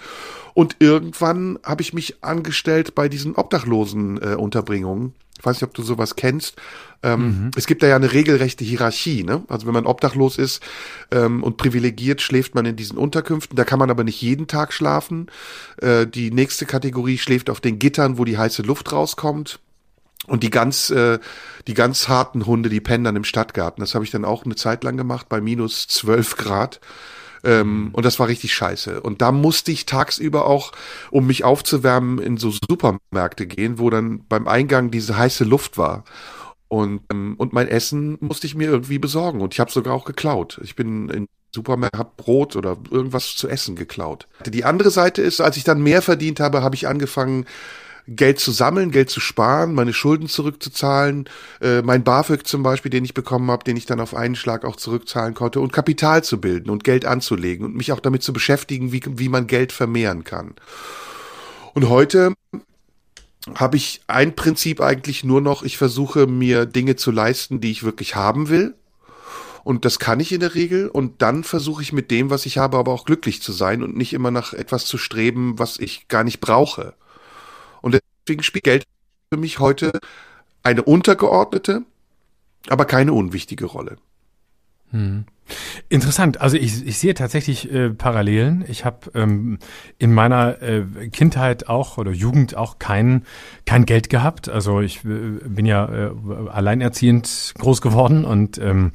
Und 0.54 0.78
irgendwann 0.80 1.60
habe 1.64 1.82
ich 1.82 1.94
mich 1.94 2.24
angestellt 2.24 2.96
bei 2.96 3.10
diesen 3.10 3.36
Obdachlosen 3.36 4.22
äh, 4.22 4.36
Unterbringungen. 4.36 5.14
Ich 5.40 5.46
weiß 5.46 5.58
nicht, 5.58 5.70
ob 5.70 5.74
du 5.76 5.84
sowas 5.84 6.16
kennst. 6.16 6.56
Ähm, 7.04 7.22
mhm. 7.22 7.52
Es 7.56 7.68
gibt 7.68 7.84
da 7.84 7.88
ja 7.88 7.96
eine 7.96 8.12
regelrechte 8.12 8.64
Hierarchie. 8.64 9.24
Ne? 9.24 9.44
Also 9.50 9.68
wenn 9.68 9.74
man 9.74 9.86
obdachlos 9.86 10.38
ist 10.38 10.64
ähm, 11.12 11.44
und 11.44 11.58
privilegiert, 11.58 12.22
schläft 12.22 12.56
man 12.56 12.66
in 12.66 12.76
diesen 12.76 12.98
Unterkünften. 12.98 13.56
Da 13.56 13.64
kann 13.64 13.78
man 13.78 13.92
aber 13.92 14.04
nicht 14.04 14.22
jeden 14.22 14.48
Tag 14.48 14.74
schlafen. 14.74 15.28
Äh, 15.80 16.08
die 16.08 16.32
nächste 16.32 16.66
Kategorie 16.66 17.20
schläft 17.20 17.50
auf 17.52 17.62
den 17.62 17.78
Gittern, 17.78 18.18
wo 18.18 18.26
die 18.26 18.38
heiße 18.38 18.64
Luft 18.64 18.92
rauskommt. 18.92 19.60
Und 20.28 20.44
die 20.44 20.50
ganz, 20.50 20.90
äh, 20.90 21.20
die 21.68 21.74
ganz 21.74 22.08
harten 22.08 22.46
Hunde, 22.46 22.70
die 22.70 22.82
pennen 22.82 23.06
dann 23.06 23.16
im 23.16 23.24
Stadtgarten. 23.24 23.82
Das 23.82 23.96
habe 23.96 24.06
ich 24.06 24.12
dann 24.12 24.26
auch 24.26 24.46
eine 24.46 24.56
Zeit 24.56 24.84
lang 24.84 24.98
gemacht, 24.98 25.30
bei 25.30 25.42
minus 25.42 25.88
zwölf 25.88 26.36
Grad. 26.36 26.80
Ähm, 27.44 27.90
und 27.94 28.06
das 28.06 28.20
war 28.20 28.28
richtig 28.28 28.54
scheiße. 28.54 29.02
Und 29.02 29.22
da 29.22 29.32
musste 29.32 29.72
ich 29.72 29.86
tagsüber 29.86 30.46
auch, 30.46 30.74
um 31.12 31.28
mich 31.28 31.46
aufzuwärmen, 31.46 32.20
in 32.20 32.38
so 32.38 32.52
Supermärkte 32.52 33.48
gehen, 33.48 33.80
wo 33.80 33.90
dann 33.90 34.26
beim 34.28 34.48
Eingang 34.48 34.92
diese 34.92 35.18
heiße 35.18 35.46
Luft 35.46 35.78
war. 35.78 36.04
Und, 36.68 37.02
ähm, 37.12 37.36
und 37.38 37.54
mein 37.54 37.70
Essen 37.70 38.18
musste 38.20 38.48
ich 38.48 38.56
mir 38.56 38.70
irgendwie 38.70 39.00
besorgen. 39.00 39.40
Und 39.42 39.54
ich 39.54 39.62
habe 39.62 39.72
sogar 39.72 39.94
auch 39.94 40.06
geklaut. 40.06 40.60
Ich 40.64 40.76
bin 40.76 41.10
in 41.10 41.28
Supermarkt, 41.56 41.98
hab 41.98 42.18
Brot 42.18 42.56
oder 42.58 42.78
irgendwas 42.92 43.36
zu 43.38 43.48
essen 43.48 43.76
geklaut. 43.76 44.28
Die 44.46 44.66
andere 44.66 44.92
Seite 44.92 45.22
ist, 45.22 45.40
als 45.40 45.56
ich 45.56 45.64
dann 45.64 45.82
mehr 45.82 46.02
verdient 46.02 46.42
habe, 46.42 46.62
habe 46.62 46.76
ich 46.76 46.88
angefangen, 46.88 47.46
Geld 48.08 48.40
zu 48.40 48.52
sammeln, 48.52 48.92
Geld 48.92 49.10
zu 49.10 49.20
sparen, 49.20 49.74
meine 49.74 49.94
Schulden 49.94 50.28
zurückzuzahlen, 50.30 51.30
äh, 51.62 51.82
mein 51.82 52.04
BAföG 52.04 52.48
zum 52.48 52.64
Beispiel, 52.64 52.90
den 52.90 53.04
ich 53.04 53.14
bekommen 53.14 53.52
habe, 53.52 53.66
den 53.66 53.76
ich 53.76 53.86
dann 53.86 54.00
auf 54.00 54.16
einen 54.16 54.36
Schlag 54.36 54.64
auch 54.64 54.78
zurückzahlen 54.78 55.34
konnte 55.34 55.60
und 55.60 55.74
Kapital 55.74 56.24
zu 56.24 56.40
bilden 56.40 56.70
und 56.70 56.84
Geld 56.84 57.06
anzulegen 57.06 57.66
und 57.66 57.76
mich 57.76 57.92
auch 57.92 58.00
damit 58.00 58.24
zu 58.24 58.32
beschäftigen, 58.32 58.92
wie, 58.92 59.02
wie 59.06 59.30
man 59.30 59.48
Geld 59.48 59.72
vermehren 59.72 60.24
kann. 60.24 60.56
Und 61.74 61.90
heute 61.90 62.34
habe 63.56 63.78
ich 63.78 64.02
ein 64.08 64.36
Prinzip 64.36 64.82
eigentlich 64.82 65.24
nur 65.24 65.42
noch, 65.42 65.64
ich 65.64 65.78
versuche 65.78 66.28
mir 66.28 66.66
Dinge 66.66 66.96
zu 66.96 67.12
leisten, 67.12 67.62
die 67.62 67.72
ich 67.72 67.84
wirklich 67.84 68.16
haben 68.16 68.50
will. 68.50 68.76
Und 69.64 69.84
das 69.84 70.00
kann 70.00 70.22
ich 70.22 70.32
in 70.32 70.40
der 70.40 70.56
Regel. 70.56 70.88
Und 70.88 71.22
dann 71.22 71.44
versuche 71.44 71.82
ich 71.82 71.92
mit 71.92 72.10
dem, 72.10 72.30
was 72.30 72.46
ich 72.46 72.58
habe, 72.58 72.78
aber 72.78 72.94
auch 72.94 73.04
glücklich 73.04 73.42
zu 73.42 73.52
sein 73.52 73.84
und 73.84 73.98
nicht 73.98 74.14
immer 74.14 74.32
nach 74.32 74.54
etwas 74.54 74.86
zu 74.86 74.98
streben, 74.98 75.60
was 75.60 75.78
ich 75.78 76.08
gar 76.08 76.24
nicht 76.24 76.40
brauche. 76.40 76.94
Und 77.88 78.02
deswegen 78.28 78.44
spielt 78.44 78.66
Geld 78.66 78.84
für 79.32 79.40
mich 79.40 79.60
heute 79.60 79.98
eine 80.62 80.84
untergeordnete, 80.84 81.84
aber 82.68 82.84
keine 82.84 83.14
unwichtige 83.14 83.64
Rolle. 83.64 83.96
Hm. 84.92 85.24
Interessant. 85.90 86.42
Also 86.42 86.58
ich, 86.58 86.86
ich 86.86 86.98
sehe 86.98 87.14
tatsächlich 87.14 87.72
äh, 87.72 87.90
Parallelen. 87.90 88.66
Ich 88.68 88.84
habe 88.86 89.12
ähm, 89.16 89.60
in 89.98 90.14
meiner 90.14 90.62
äh, 90.62 90.84
Kindheit 91.12 91.70
auch 91.70 91.98
oder 91.98 92.12
Jugend 92.12 92.56
auch 92.58 92.80
kein, 92.80 93.24
kein 93.66 93.86
Geld 93.86 94.10
gehabt. 94.10 94.50
Also 94.50 94.82
ich 94.82 95.06
äh, 95.06 95.08
bin 95.46 95.66
ja 95.66 95.88
äh, 95.88 96.12
alleinerziehend 96.52 97.54
groß 97.58 97.82
geworden 97.82 98.26
und 98.26 98.58
ähm, 98.58 98.92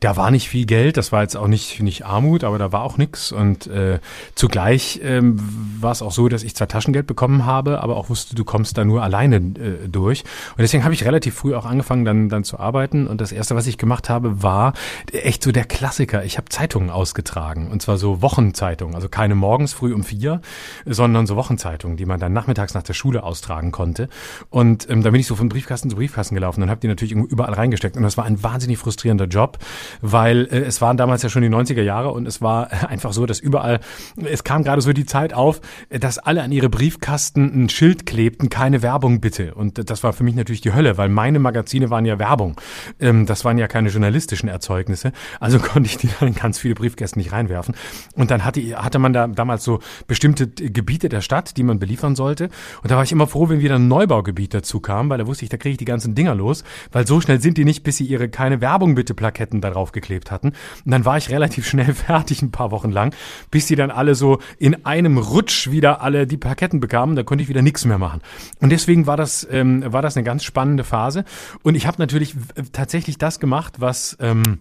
da 0.00 0.16
war 0.16 0.30
nicht 0.30 0.48
viel 0.48 0.64
Geld. 0.64 0.96
Das 0.96 1.12
war 1.12 1.22
jetzt 1.22 1.36
auch 1.36 1.46
nicht, 1.46 1.82
nicht 1.82 2.06
Armut, 2.06 2.44
aber 2.44 2.58
da 2.58 2.72
war 2.72 2.82
auch 2.82 2.96
nix. 2.96 3.32
Und 3.32 3.66
äh, 3.66 3.98
zugleich 4.34 5.00
ähm, 5.02 5.38
war 5.80 5.92
es 5.92 6.00
auch 6.00 6.12
so, 6.12 6.28
dass 6.28 6.42
ich 6.42 6.56
zwar 6.56 6.68
Taschengeld 6.68 7.06
bekommen 7.06 7.44
habe, 7.44 7.82
aber 7.82 7.96
auch 7.96 8.08
wusste, 8.08 8.34
du 8.34 8.44
kommst 8.44 8.78
da 8.78 8.84
nur 8.84 9.02
alleine 9.02 9.36
äh, 9.36 9.88
durch. 9.88 10.24
Und 10.56 10.60
deswegen 10.60 10.84
habe 10.84 10.94
ich 10.94 11.04
relativ 11.04 11.34
früh 11.34 11.54
auch 11.54 11.66
angefangen, 11.66 12.06
dann, 12.06 12.28
dann 12.30 12.44
zu 12.44 12.58
arbeiten. 12.58 13.06
Und 13.06 13.20
das 13.20 13.32
Erste, 13.32 13.54
was 13.54 13.66
ich 13.66 13.76
gemacht 13.76 14.08
habe, 14.08 14.42
war 14.42 14.72
echt 15.12 15.42
so 15.42 15.52
der 15.52 15.64
Klassiker. 15.64 15.89
Ich 15.98 16.36
habe 16.36 16.48
Zeitungen 16.48 16.90
ausgetragen 16.90 17.68
und 17.70 17.82
zwar 17.82 17.96
so 17.96 18.22
Wochenzeitungen, 18.22 18.94
also 18.94 19.08
keine 19.08 19.34
morgens 19.34 19.72
früh 19.72 19.92
um 19.92 20.04
vier, 20.04 20.40
sondern 20.86 21.26
so 21.26 21.36
Wochenzeitungen, 21.36 21.96
die 21.96 22.06
man 22.06 22.20
dann 22.20 22.32
nachmittags 22.32 22.74
nach 22.74 22.82
der 22.82 22.94
Schule 22.94 23.22
austragen 23.22 23.72
konnte. 23.72 24.08
Und 24.50 24.88
ähm, 24.88 25.02
da 25.02 25.10
bin 25.10 25.20
ich 25.20 25.26
so 25.26 25.34
von 25.34 25.48
Briefkasten 25.48 25.90
zu 25.90 25.96
Briefkasten 25.96 26.34
gelaufen 26.34 26.62
und 26.62 26.70
habe 26.70 26.80
die 26.80 26.88
natürlich 26.88 27.12
überall 27.12 27.54
reingesteckt. 27.54 27.96
Und 27.96 28.02
das 28.02 28.16
war 28.16 28.24
ein 28.24 28.42
wahnsinnig 28.42 28.78
frustrierender 28.78 29.26
Job, 29.26 29.58
weil 30.00 30.48
äh, 30.50 30.60
es 30.60 30.80
waren 30.80 30.96
damals 30.96 31.22
ja 31.22 31.28
schon 31.28 31.42
die 31.42 31.48
90er 31.48 31.82
Jahre 31.82 32.10
und 32.10 32.26
es 32.26 32.40
war 32.40 32.70
einfach 32.88 33.12
so, 33.12 33.26
dass 33.26 33.40
überall, 33.40 33.80
es 34.16 34.44
kam 34.44 34.62
gerade 34.62 34.82
so 34.82 34.92
die 34.92 35.06
Zeit 35.06 35.32
auf, 35.32 35.60
dass 35.88 36.18
alle 36.18 36.42
an 36.42 36.52
ihre 36.52 36.68
Briefkasten 36.68 37.64
ein 37.64 37.68
Schild 37.68 38.06
klebten, 38.06 38.50
keine 38.50 38.82
Werbung 38.82 39.20
bitte. 39.20 39.54
Und 39.54 39.90
das 39.90 40.02
war 40.02 40.12
für 40.12 40.24
mich 40.24 40.34
natürlich 40.34 40.60
die 40.60 40.72
Hölle, 40.72 40.98
weil 40.98 41.08
meine 41.08 41.38
Magazine 41.38 41.90
waren 41.90 42.04
ja 42.04 42.18
Werbung. 42.18 42.60
Ähm, 43.00 43.26
das 43.26 43.44
waren 43.44 43.58
ja 43.58 43.68
keine 43.68 43.88
journalistischen 43.88 44.48
Erzeugnisse. 44.48 45.12
Also 45.38 45.58
ich 45.86 45.96
die 45.96 46.08
dann 46.18 46.28
in 46.28 46.34
ganz 46.34 46.58
viele 46.58 46.74
Briefkästen 46.74 47.20
nicht 47.20 47.32
reinwerfen. 47.32 47.74
Und 48.14 48.30
dann 48.30 48.44
hatte, 48.44 48.60
hatte 48.76 48.98
man 48.98 49.12
da 49.12 49.26
damals 49.26 49.64
so 49.64 49.80
bestimmte 50.06 50.48
Gebiete 50.48 51.08
der 51.08 51.20
Stadt, 51.20 51.56
die 51.56 51.62
man 51.62 51.78
beliefern 51.78 52.16
sollte. 52.16 52.48
Und 52.82 52.90
da 52.90 52.96
war 52.96 53.04
ich 53.04 53.12
immer 53.12 53.26
froh, 53.26 53.48
wenn 53.48 53.60
wieder 53.60 53.76
ein 53.76 53.88
Neubaugebiet 53.88 54.54
dazu 54.54 54.80
kam, 54.80 55.08
weil 55.10 55.18
da 55.18 55.26
wusste 55.26 55.44
ich, 55.44 55.48
da 55.48 55.56
kriege 55.56 55.72
ich 55.72 55.78
die 55.78 55.84
ganzen 55.84 56.14
Dinger 56.14 56.34
los, 56.34 56.64
weil 56.92 57.06
so 57.06 57.20
schnell 57.20 57.40
sind 57.40 57.58
die 57.58 57.64
nicht, 57.64 57.82
bis 57.82 57.96
sie 57.96 58.04
ihre 58.04 58.28
keine 58.28 58.60
Werbung 58.60 58.94
bitte 58.94 59.14
Plaketten 59.14 59.60
da 59.60 59.70
drauf 59.70 59.92
geklebt 59.92 60.30
hatten. 60.30 60.48
Und 60.48 60.90
dann 60.90 61.04
war 61.04 61.16
ich 61.16 61.30
relativ 61.30 61.66
schnell 61.66 61.94
fertig, 61.94 62.42
ein 62.42 62.50
paar 62.50 62.70
Wochen 62.70 62.90
lang, 62.90 63.14
bis 63.50 63.66
die 63.66 63.76
dann 63.76 63.90
alle 63.90 64.14
so 64.14 64.38
in 64.58 64.84
einem 64.86 65.18
Rutsch 65.18 65.70
wieder 65.70 66.02
alle 66.02 66.26
die 66.26 66.36
Plaketten 66.36 66.80
bekamen. 66.80 67.16
Da 67.16 67.22
konnte 67.22 67.42
ich 67.42 67.48
wieder 67.48 67.62
nichts 67.62 67.84
mehr 67.84 67.98
machen. 67.98 68.20
Und 68.60 68.70
deswegen 68.70 69.06
war 69.06 69.16
das, 69.16 69.46
ähm, 69.50 69.84
war 69.92 70.02
das 70.02 70.16
eine 70.16 70.24
ganz 70.24 70.44
spannende 70.44 70.84
Phase. 70.84 71.24
Und 71.62 71.74
ich 71.74 71.86
habe 71.86 71.96
natürlich 71.98 72.34
tatsächlich 72.72 73.18
das 73.18 73.40
gemacht, 73.40 73.80
was 73.80 74.16
ähm, 74.20 74.58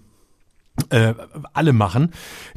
äh, 0.89 1.13
alle 1.53 1.73
machen, 1.73 2.13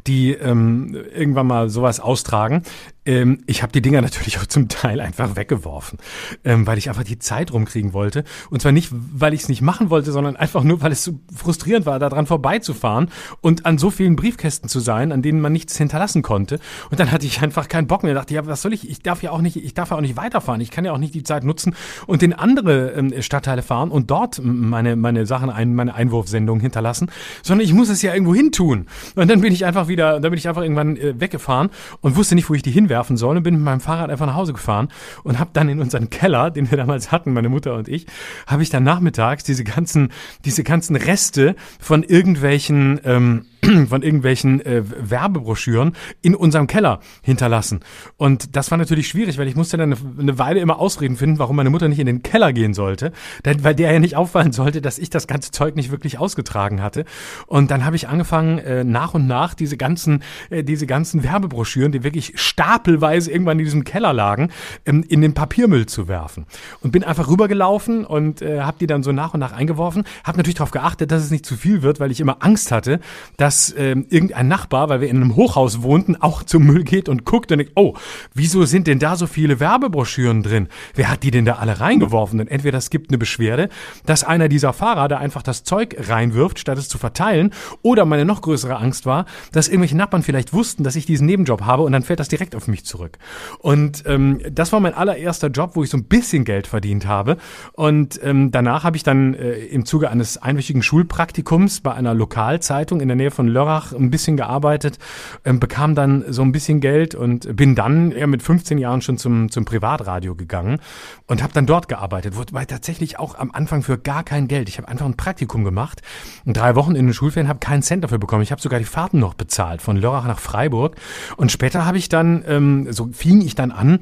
die 0.07 0.31
ähm, 0.33 0.95
irgendwann 1.13 1.47
mal 1.47 1.69
sowas 1.69 1.99
austragen. 1.99 2.63
Ähm, 3.05 3.43
ich 3.47 3.61
habe 3.63 3.71
die 3.71 3.81
Dinger 3.81 4.01
natürlich 4.01 4.39
auch 4.39 4.45
zum 4.45 4.69
Teil 4.69 5.01
einfach 5.01 5.35
weggeworfen, 5.35 5.99
ähm, 6.43 6.65
weil 6.67 6.77
ich 6.77 6.89
einfach 6.89 7.03
die 7.03 7.19
Zeit 7.19 7.51
rumkriegen 7.51 7.93
wollte. 7.93 8.23
Und 8.49 8.61
zwar 8.61 8.71
nicht, 8.71 8.89
weil 8.91 9.33
ich 9.33 9.43
es 9.43 9.49
nicht 9.49 9.61
machen 9.61 9.89
wollte, 9.89 10.11
sondern 10.11 10.35
einfach 10.35 10.63
nur, 10.63 10.81
weil 10.81 10.91
es 10.91 11.03
so 11.03 11.19
frustrierend 11.33 11.85
war, 11.85 11.99
daran 11.99 12.25
vorbeizufahren 12.25 13.09
und 13.41 13.65
an 13.65 13.77
so 13.77 13.89
vielen 13.89 14.15
Briefkästen 14.15 14.69
zu 14.69 14.79
sein, 14.79 15.11
an 15.11 15.21
denen 15.21 15.41
man 15.41 15.51
nichts 15.53 15.77
hinterlassen 15.77 16.21
konnte. 16.21 16.59
Und 16.89 16.99
dann 16.99 17.11
hatte 17.11 17.25
ich 17.25 17.41
einfach 17.41 17.67
keinen 17.67 17.87
Bock 17.87 18.03
mehr. 18.03 18.13
Ich 18.13 18.17
dachte, 18.17 18.33
ja, 18.33 18.45
was 18.45 18.61
soll 18.61 18.73
ich? 18.73 18.89
Ich 18.89 19.01
darf 19.01 19.21
ja 19.23 19.31
auch 19.31 19.41
nicht, 19.41 19.57
ich 19.57 19.73
darf 19.73 19.91
ja 19.91 19.97
auch 19.97 20.01
nicht 20.01 20.17
weiterfahren. 20.17 20.61
Ich 20.61 20.71
kann 20.71 20.85
ja 20.85 20.91
auch 20.91 20.97
nicht 20.97 21.13
die 21.13 21.23
Zeit 21.23 21.43
nutzen 21.43 21.75
und 22.07 22.23
in 22.23 22.33
andere 22.33 22.91
ähm, 22.91 23.21
Stadtteile 23.21 23.61
fahren 23.61 23.91
und 23.91 24.11
dort 24.11 24.41
meine 24.43 24.95
meine 24.95 25.25
Sachen, 25.25 25.49
ein, 25.49 25.75
meine 25.75 25.93
Einwurfsendung 25.95 26.59
hinterlassen, 26.59 27.09
sondern 27.41 27.65
ich 27.65 27.73
muss 27.73 27.89
es 27.89 28.01
ja 28.01 28.13
irgendwo 28.13 28.33
hin 28.33 28.51
tun. 28.51 28.87
Und 29.15 29.29
dann 29.29 29.41
bin 29.41 29.53
ich 29.53 29.65
einfach 29.65 29.87
wieder, 29.87 30.19
dann 30.19 30.31
bin 30.31 30.37
ich 30.37 30.47
einfach 30.47 30.61
irgendwann 30.61 30.97
äh, 30.97 31.19
weggefahren 31.19 31.69
und 32.01 32.15
wusste 32.15 32.35
nicht, 32.35 32.49
wo 32.49 32.53
ich 32.53 32.61
die 32.61 32.71
hinwerfe 32.71 32.92
werfen 32.93 33.17
sollen 33.17 33.37
und 33.37 33.43
bin 33.43 33.55
mit 33.55 33.63
meinem 33.63 33.79
Fahrrad 33.79 34.11
einfach 34.11 34.27
nach 34.27 34.35
Hause 34.35 34.53
gefahren 34.53 34.89
und 35.23 35.39
habe 35.39 35.49
dann 35.53 35.67
in 35.67 35.79
unseren 35.79 36.11
Keller, 36.11 36.51
den 36.51 36.69
wir 36.69 36.77
damals 36.77 37.11
hatten, 37.11 37.33
meine 37.33 37.49
Mutter 37.49 37.73
und 37.73 37.87
ich, 37.87 38.05
habe 38.45 38.61
ich 38.61 38.69
dann 38.69 38.83
nachmittags 38.83 39.43
diese 39.43 39.63
ganzen, 39.63 40.11
diese 40.45 40.63
ganzen 40.63 40.95
Reste 40.95 41.55
von 41.79 42.03
irgendwelchen 42.03 43.01
ähm, 43.03 43.45
von 43.89 44.01
irgendwelchen 44.01 44.65
äh, 44.65 44.83
Werbebroschüren 44.85 45.95
in 46.21 46.35
unserem 46.35 46.67
Keller 46.67 46.99
hinterlassen. 47.21 47.79
Und 48.17 48.55
das 48.55 48.71
war 48.71 48.77
natürlich 48.77 49.07
schwierig, 49.07 49.37
weil 49.37 49.47
ich 49.47 49.55
musste 49.55 49.77
dann 49.77 49.93
eine, 49.93 50.01
eine 50.19 50.39
Weile 50.39 50.59
immer 50.59 50.79
Ausreden 50.79 51.15
finden, 51.15 51.39
warum 51.39 51.55
meine 51.55 51.69
Mutter 51.69 51.87
nicht 51.87 51.99
in 51.99 52.05
den 52.05 52.23
Keller 52.23 52.51
gehen 52.53 52.73
sollte, 52.73 53.11
denn, 53.45 53.63
weil 53.63 53.75
der 53.75 53.91
ja 53.91 53.99
nicht 53.99 54.15
auffallen 54.15 54.51
sollte, 54.51 54.81
dass 54.81 54.97
ich 54.97 55.09
das 55.09 55.27
ganze 55.27 55.51
Zeug 55.51 55.75
nicht 55.75 55.91
wirklich 55.91 56.19
ausgetragen 56.19 56.81
hatte. 56.81 57.05
Und 57.47 57.71
dann 57.71 57.85
habe 57.85 57.95
ich 57.95 58.07
angefangen, 58.07 58.59
äh, 58.59 58.83
nach 58.83 59.13
und 59.13 59.27
nach 59.27 59.53
diese 59.53 59.77
ganzen, 59.77 60.23
äh, 60.49 60.63
diese 60.63 60.85
ganzen 60.85 61.23
Werbebroschüren, 61.23 61.91
die 61.91 62.03
wirklich 62.03 62.33
stapelweise 62.35 63.31
irgendwann 63.31 63.59
in 63.59 63.65
diesem 63.65 63.83
Keller 63.83 64.13
lagen, 64.13 64.51
ähm, 64.85 65.05
in 65.07 65.21
den 65.21 65.33
Papiermüll 65.33 65.85
zu 65.85 66.07
werfen. 66.07 66.45
Und 66.81 66.91
bin 66.91 67.03
einfach 67.03 67.29
rübergelaufen 67.29 68.05
und 68.05 68.41
äh, 68.41 68.61
habe 68.61 68.77
die 68.79 68.87
dann 68.87 69.03
so 69.03 69.11
nach 69.11 69.33
und 69.33 69.39
nach 69.39 69.53
eingeworfen. 69.53 70.03
Habe 70.23 70.37
natürlich 70.37 70.55
darauf 70.55 70.71
geachtet, 70.71 71.11
dass 71.11 71.23
es 71.23 71.31
nicht 71.31 71.45
zu 71.45 71.55
viel 71.55 71.81
wird, 71.81 71.99
weil 71.99 72.11
ich 72.11 72.19
immer 72.19 72.37
Angst 72.41 72.71
hatte, 72.71 72.99
dass 73.37 73.52
ähm, 73.77 74.05
irgendein 74.09 74.47
Nachbar, 74.47 74.89
weil 74.89 75.01
wir 75.01 75.09
in 75.09 75.17
einem 75.17 75.35
Hochhaus 75.35 75.81
wohnten, 75.81 76.15
auch 76.15 76.43
zum 76.43 76.65
Müll 76.65 76.83
geht 76.83 77.09
und 77.09 77.25
guckt 77.25 77.51
und 77.51 77.59
denkt, 77.59 77.73
oh, 77.75 77.95
wieso 78.33 78.65
sind 78.65 78.87
denn 78.87 78.99
da 78.99 79.15
so 79.15 79.27
viele 79.27 79.59
Werbebroschüren 79.59 80.43
drin? 80.43 80.67
Wer 80.95 81.09
hat 81.09 81.23
die 81.23 81.31
denn 81.31 81.45
da 81.45 81.55
alle 81.55 81.79
reingeworfen? 81.79 82.37
Denn 82.37 82.47
entweder 82.47 82.77
es 82.77 82.89
gibt 82.89 83.09
eine 83.09 83.17
Beschwerde, 83.17 83.69
dass 84.05 84.23
einer 84.23 84.49
dieser 84.49 84.73
Fahrer 84.73 85.07
da 85.07 85.17
einfach 85.17 85.43
das 85.43 85.63
Zeug 85.63 85.95
reinwirft, 85.99 86.59
statt 86.59 86.77
es 86.77 86.89
zu 86.89 86.97
verteilen, 86.97 87.51
oder 87.81 88.05
meine 88.05 88.25
noch 88.25 88.41
größere 88.41 88.77
Angst 88.77 89.05
war, 89.05 89.25
dass 89.51 89.67
irgendwelche 89.67 89.97
Nachbarn 89.97 90.23
vielleicht 90.23 90.53
wussten, 90.53 90.83
dass 90.83 90.95
ich 90.95 91.05
diesen 91.05 91.27
Nebenjob 91.27 91.61
habe 91.61 91.83
und 91.83 91.91
dann 91.91 92.03
fällt 92.03 92.19
das 92.19 92.27
direkt 92.27 92.55
auf 92.55 92.67
mich 92.67 92.85
zurück. 92.85 93.17
Und 93.59 94.03
ähm, 94.05 94.39
das 94.51 94.71
war 94.71 94.79
mein 94.79 94.93
allererster 94.93 95.47
Job, 95.47 95.71
wo 95.75 95.83
ich 95.83 95.89
so 95.89 95.97
ein 95.97 96.05
bisschen 96.05 96.45
Geld 96.45 96.67
verdient 96.67 97.07
habe. 97.07 97.37
Und 97.73 98.19
ähm, 98.23 98.51
danach 98.51 98.83
habe 98.83 98.97
ich 98.97 99.03
dann 99.03 99.33
äh, 99.33 99.53
im 99.53 99.85
Zuge 99.85 100.09
eines 100.09 100.37
einwöchigen 100.37 100.83
Schulpraktikums 100.83 101.81
bei 101.81 101.93
einer 101.93 102.13
Lokalzeitung 102.13 103.01
in 103.01 103.07
der 103.07 103.17
Nähe 103.17 103.31
von 103.31 103.42
Lörrach 103.47 103.93
ein 103.93 104.09
bisschen 104.09 104.37
gearbeitet, 104.37 104.99
ähm, 105.45 105.59
bekam 105.59 105.95
dann 105.95 106.23
so 106.27 106.41
ein 106.41 106.51
bisschen 106.51 106.79
Geld 106.79 107.15
und 107.15 107.55
bin 107.55 107.75
dann 107.75 108.11
ja, 108.11 108.27
mit 108.27 108.43
15 108.43 108.77
Jahren 108.77 109.01
schon 109.01 109.17
zum, 109.17 109.49
zum 109.51 109.65
Privatradio 109.65 110.35
gegangen 110.35 110.79
und 111.27 111.43
habe 111.43 111.53
dann 111.53 111.65
dort 111.65 111.87
gearbeitet. 111.87 112.37
Wobei 112.37 112.65
tatsächlich 112.65 113.19
auch 113.19 113.37
am 113.37 113.51
Anfang 113.51 113.83
für 113.83 113.97
gar 113.97 114.23
kein 114.23 114.47
Geld. 114.47 114.69
Ich 114.69 114.77
habe 114.77 114.87
einfach 114.87 115.05
ein 115.05 115.17
Praktikum 115.17 115.63
gemacht, 115.63 116.01
drei 116.45 116.75
Wochen 116.75 116.95
in 116.95 117.05
den 117.05 117.13
Schulferien, 117.13 117.49
habe 117.49 117.59
keinen 117.59 117.81
Cent 117.81 118.03
dafür 118.03 118.17
bekommen. 118.17 118.43
Ich 118.43 118.51
habe 118.51 118.61
sogar 118.61 118.79
die 118.79 118.85
Fahrten 118.85 119.19
noch 119.19 119.33
bezahlt 119.33 119.81
von 119.81 119.97
Lörrach 119.97 120.25
nach 120.25 120.39
Freiburg. 120.39 120.95
Und 121.37 121.51
später 121.51 121.85
habe 121.85 121.97
ich 121.97 122.09
dann, 122.09 122.43
ähm, 122.47 122.91
so 122.91 123.09
fing 123.11 123.41
ich 123.41 123.55
dann 123.55 123.71
an, 123.71 123.99